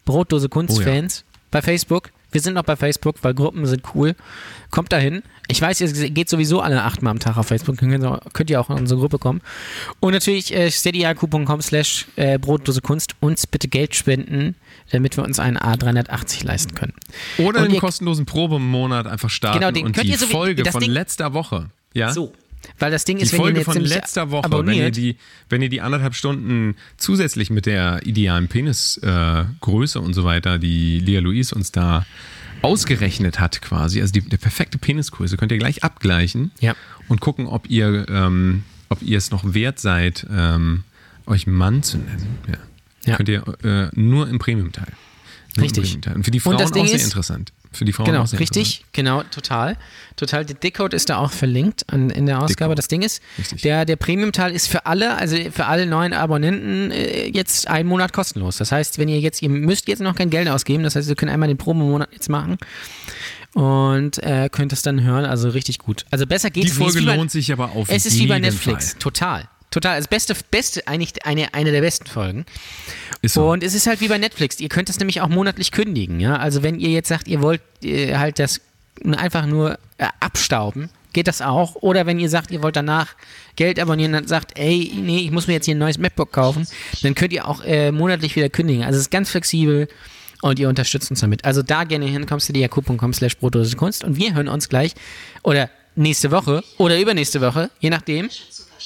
Brotdose 0.05 0.51
Kunstfans 0.51 1.25
bei 1.51 1.63
Facebook. 1.63 2.11
Wir 2.31 2.41
sind 2.41 2.55
noch 2.55 2.63
bei 2.65 2.77
Facebook, 2.77 3.17
weil 3.23 3.33
Gruppen 3.35 3.65
sind 3.67 3.83
cool. 3.95 4.15
Kommt 4.71 4.93
dahin. 4.93 5.23
Ich 5.51 5.63
weiß, 5.63 5.81
ihr 5.81 6.11
geht 6.11 6.29
sowieso 6.29 6.61
alle 6.61 6.83
achtmal 6.83 7.11
am 7.13 7.19
Tag 7.21 7.39
auf 7.39 7.47
Facebook. 7.47 7.79
Könnt 7.79 8.51
ihr 8.51 8.61
auch 8.61 8.69
in 8.71 8.77
unsere 8.77 9.01
Gruppe 9.01 9.19
kommen. 9.19 9.41
Und 10.01 10.13
natürlich 10.13 10.55
äh, 10.55 10.71
steadyhq.com 10.71 11.63
slash 11.63 12.07
äh, 12.17 12.39
Brotdose 12.39 12.83
Kunst 12.83 13.15
uns 13.21 13.47
bitte 13.47 13.67
Geld 13.69 13.95
spenden, 13.95 14.57
damit 14.91 15.17
wir 15.17 15.25
uns 15.25 15.39
einen 15.39 15.57
A380 15.57 16.45
leisten 16.45 16.75
können. 16.75 16.93
Oder 17.39 17.61
Und 17.61 17.65
einen 17.67 17.75
ihr- 17.75 17.81
kostenlosen 17.81 18.27
Probemonat 18.27 19.07
einfach 19.07 19.31
starten 19.31 19.61
Genau, 19.61 19.71
den 19.71 19.87
und 19.87 19.93
könnt 19.93 20.07
die 20.07 20.13
ihr 20.13 20.19
so 20.19 20.29
wie- 20.29 20.33
Folge 20.33 20.63
das 20.65 20.73
von 20.73 20.83
Ding- 20.83 20.91
letzter 20.91 21.33
Woche. 21.33 21.71
Ja? 21.95 22.13
So. 22.13 22.33
Weil 22.79 22.91
das 22.91 23.05
Ding 23.05 23.19
Die 23.19 23.25
ist, 23.25 23.33
wenn 23.33 23.39
ihr 23.41 23.43
Folge 23.45 23.59
jetzt 23.61 23.73
von 23.73 23.83
letzter 23.85 24.31
Woche, 24.31 24.51
wenn 24.51 24.69
ihr, 24.75 24.91
die, 24.91 25.17
wenn 25.49 25.63
ihr 25.63 25.69
die 25.69 25.81
anderthalb 25.81 26.15
Stunden 26.15 26.77
zusätzlich 26.97 27.51
mit 27.51 27.67
der 27.67 28.07
idealen 28.07 28.49
Penisgröße 28.49 29.99
äh, 29.99 30.03
und 30.03 30.15
so 30.15 30.25
weiter, 30.25 30.59
die 30.59 31.01
Lea 31.01 31.19
Louise 31.19 31.55
uns 31.55 31.73
da 31.73 32.05
ausgerechnet 32.63 33.39
hat 33.41 33.63
quasi, 33.63 34.01
also 34.01 34.13
die, 34.13 34.21
die 34.21 34.37
perfekte 34.37 34.79
Penisgröße, 34.79 35.37
könnt 35.37 35.53
ihr 35.53 35.59
gleich 35.59 35.85
abgleichen 35.85 36.51
Ja. 36.61 36.75
und 37.09 37.21
gucken, 37.21 37.47
ob 37.47 37.69
ihr, 37.71 38.07
ähm, 38.09 38.65
ob 38.89 39.03
ihr 39.03 39.19
es 39.19 39.31
noch 39.31 39.55
wert 39.55 39.79
seid, 39.79 40.27
ähm, 40.31 40.85
euch 41.27 41.47
Mann 41.47 41.83
zu 41.83 41.99
nennen. 41.99 42.39
Ja. 42.49 42.55
Ja. 43.07 43.17
Könnt 43.17 43.29
ihr 43.29 43.45
äh, 43.65 43.89
nur 43.95 44.29
im 44.29 44.39
Premium-Teil. 44.39 44.93
Im 45.57 45.63
Richtig. 45.63 45.99
Und 46.15 46.25
für 46.25 46.31
die 46.31 46.41
Frauen 46.41 46.57
auch 46.57 46.73
sehr 46.73 46.85
ist- 46.85 47.05
interessant. 47.05 47.53
Für 47.71 47.85
die 47.85 47.93
Frauen 47.93 48.07
Genau, 48.07 48.23
richtig, 48.23 48.85
genau, 48.93 49.23
total. 49.25 49.77
Total. 50.17 50.45
Der 50.45 50.57
Decode 50.57 50.95
ist 50.97 51.11
da 51.11 51.19
auch 51.19 51.31
verlinkt 51.31 51.85
an, 51.93 52.09
in 52.11 52.27
der 52.27 52.39
Ausgabe. 52.43 52.71
Decode. 52.71 52.77
Das 52.77 52.89
Ding 52.89 53.03
ist, 53.03 53.23
Richtig. 53.39 53.63
der, 53.63 53.85
der 53.85 53.97
Premium-Teil 53.97 54.53
ist 54.53 54.69
für 54.69 54.87
alle, 54.87 55.17
also 55.17 55.37
für 55.51 55.67
alle 55.67 55.87
neuen 55.87 56.13
Abonnenten 56.15 56.91
äh, 56.91 57.27
jetzt 57.29 57.69
einen 57.69 57.89
Monat 57.89 58.13
kostenlos. 58.13 58.57
Das 58.57 58.73
heißt, 58.73 58.99
wenn 58.99 59.09
ihr 59.09 59.21
jetzt, 59.21 59.43
ihr 59.43 59.51
müsst 59.51 59.87
jetzt 59.87 60.01
noch 60.01 60.15
kein 60.17 60.31
Geld 60.31 60.49
ausgeben, 60.49 60.83
das 60.83 60.97
heißt, 60.97 61.09
ihr 61.09 61.15
könnt 61.15 61.31
einmal 61.31 61.49
den 61.49 61.59
Probemonat 61.59 62.09
jetzt 62.13 62.29
machen 62.31 62.57
und 63.55 64.23
äh, 64.23 64.49
könnt 64.51 64.73
es 64.73 64.83
dann 64.83 65.03
hören, 65.03 65.25
also 65.25 65.49
richtig 65.51 65.79
gut. 65.79 66.05
Also 66.11 66.27
besser 66.27 66.51
geht's 66.51 66.73
Die 66.73 66.77
Folge 66.77 67.01
wie 67.01 67.07
bei- 67.07 67.17
lohnt 67.17 67.31
sich 67.31 67.53
aber 67.53 67.73
auf 67.73 67.89
Es 67.91 68.07
ist 68.07 68.19
wie 68.19 68.27
bei 68.27 68.39
Netflix, 68.39 68.93
Fall. 68.93 68.99
total. 68.99 69.49
Total. 69.71 69.99
Das 69.99 70.09
beste, 70.09 70.35
beste, 70.51 70.87
eigentlich 70.87 71.27
eine, 71.27 71.53
eine 71.55 71.73
der 71.73 71.81
besten 71.81 72.07
Folgen. 72.07 72.47
So. 73.23 73.51
Und 73.51 73.63
es 73.63 73.75
ist 73.75 73.87
halt 73.87 74.01
wie 74.01 74.09
bei 74.09 74.19
Netflix. 74.19 74.61
Ihr 74.61 74.69
könnt 74.69 74.89
es 74.89 74.99
nämlich 74.99 75.21
auch 75.21 75.29
monatlich 75.29 75.73
kündigen. 75.73 76.21
Ja? 76.21 76.37
Also 76.37 76.63
wenn 76.63 76.81
ihr 76.81 76.91
jetzt 76.91 77.09
sagt, 77.09 77.29
ihr 77.29 77.43
wollt 77.43 77.61
äh, 77.83 78.17
halt 78.17 78.39
das 78.39 78.61
einfach 79.05 79.47
nur 79.47 79.79
äh, 79.99 80.07
abstauben, 80.21 80.91
geht 81.13 81.29
das 81.29 81.43
auch. 81.43 81.75
Oder 81.77 82.07
wenn 82.07 82.19
ihr 82.19 82.29
sagt, 82.29 82.51
ihr 82.51 82.63
wollt 82.63 82.77
danach 82.77 83.15
Geld 83.57 83.79
abonnieren 83.79 84.15
und 84.15 84.29
sagt, 84.29 84.59
ey, 84.59 84.93
nee, 84.95 85.19
ich 85.19 85.31
muss 85.31 85.47
mir 85.47 85.55
jetzt 85.55 85.67
hier 85.67 85.75
ein 85.75 85.79
neues 85.79 85.99
MacBook 85.99 86.33
kaufen, 86.33 86.67
dann 87.03 87.15
könnt 87.15 87.33
ihr 87.33 87.47
auch 87.47 87.63
äh, 87.65 87.93
monatlich 87.93 88.37
wieder 88.37 88.49
kündigen. 88.49 88.85
Also 88.85 88.97
es 88.97 89.03
ist 89.03 89.11
ganz 89.11 89.31
flexibel 89.31 89.89
und 90.43 90.59
ihr 90.59 90.69
unterstützt 90.69 91.11
uns 91.11 91.21
damit. 91.21 91.45
Also 91.45 91.63
da 91.63 91.85
gerne 91.85 92.07
hin, 92.07 92.27
kommst 92.27 92.49
du 92.49 92.53
diaku.com 92.53 93.13
slash 93.13 93.37
Kunst 93.77 94.05
und 94.05 94.17
wir 94.17 94.35
hören 94.35 94.49
uns 94.49 94.69
gleich 94.69 94.95
oder 95.43 95.71
nächste 95.97 96.31
Woche 96.31 96.63
oder 96.79 97.01
übernächste 97.01 97.41
Woche, 97.41 97.71
je 97.81 97.91
nachdem, 97.91 98.31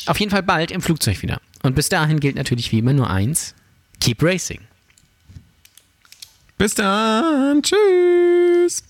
auf 0.07 0.18
jeden 0.18 0.30
Fall 0.30 0.42
bald 0.42 0.70
im 0.70 0.82
Flugzeug 0.82 1.22
wieder. 1.22 1.40
Und 1.62 1.74
bis 1.74 1.88
dahin 1.88 2.20
gilt 2.20 2.36
natürlich 2.36 2.72
wie 2.72 2.78
immer 2.78 2.92
nur 2.92 3.11
eins, 3.11 3.55
keep 4.00 4.22
racing. 4.22 4.61
Bis 6.59 6.74
dann. 6.74 7.62
Tschüss. 7.62 8.84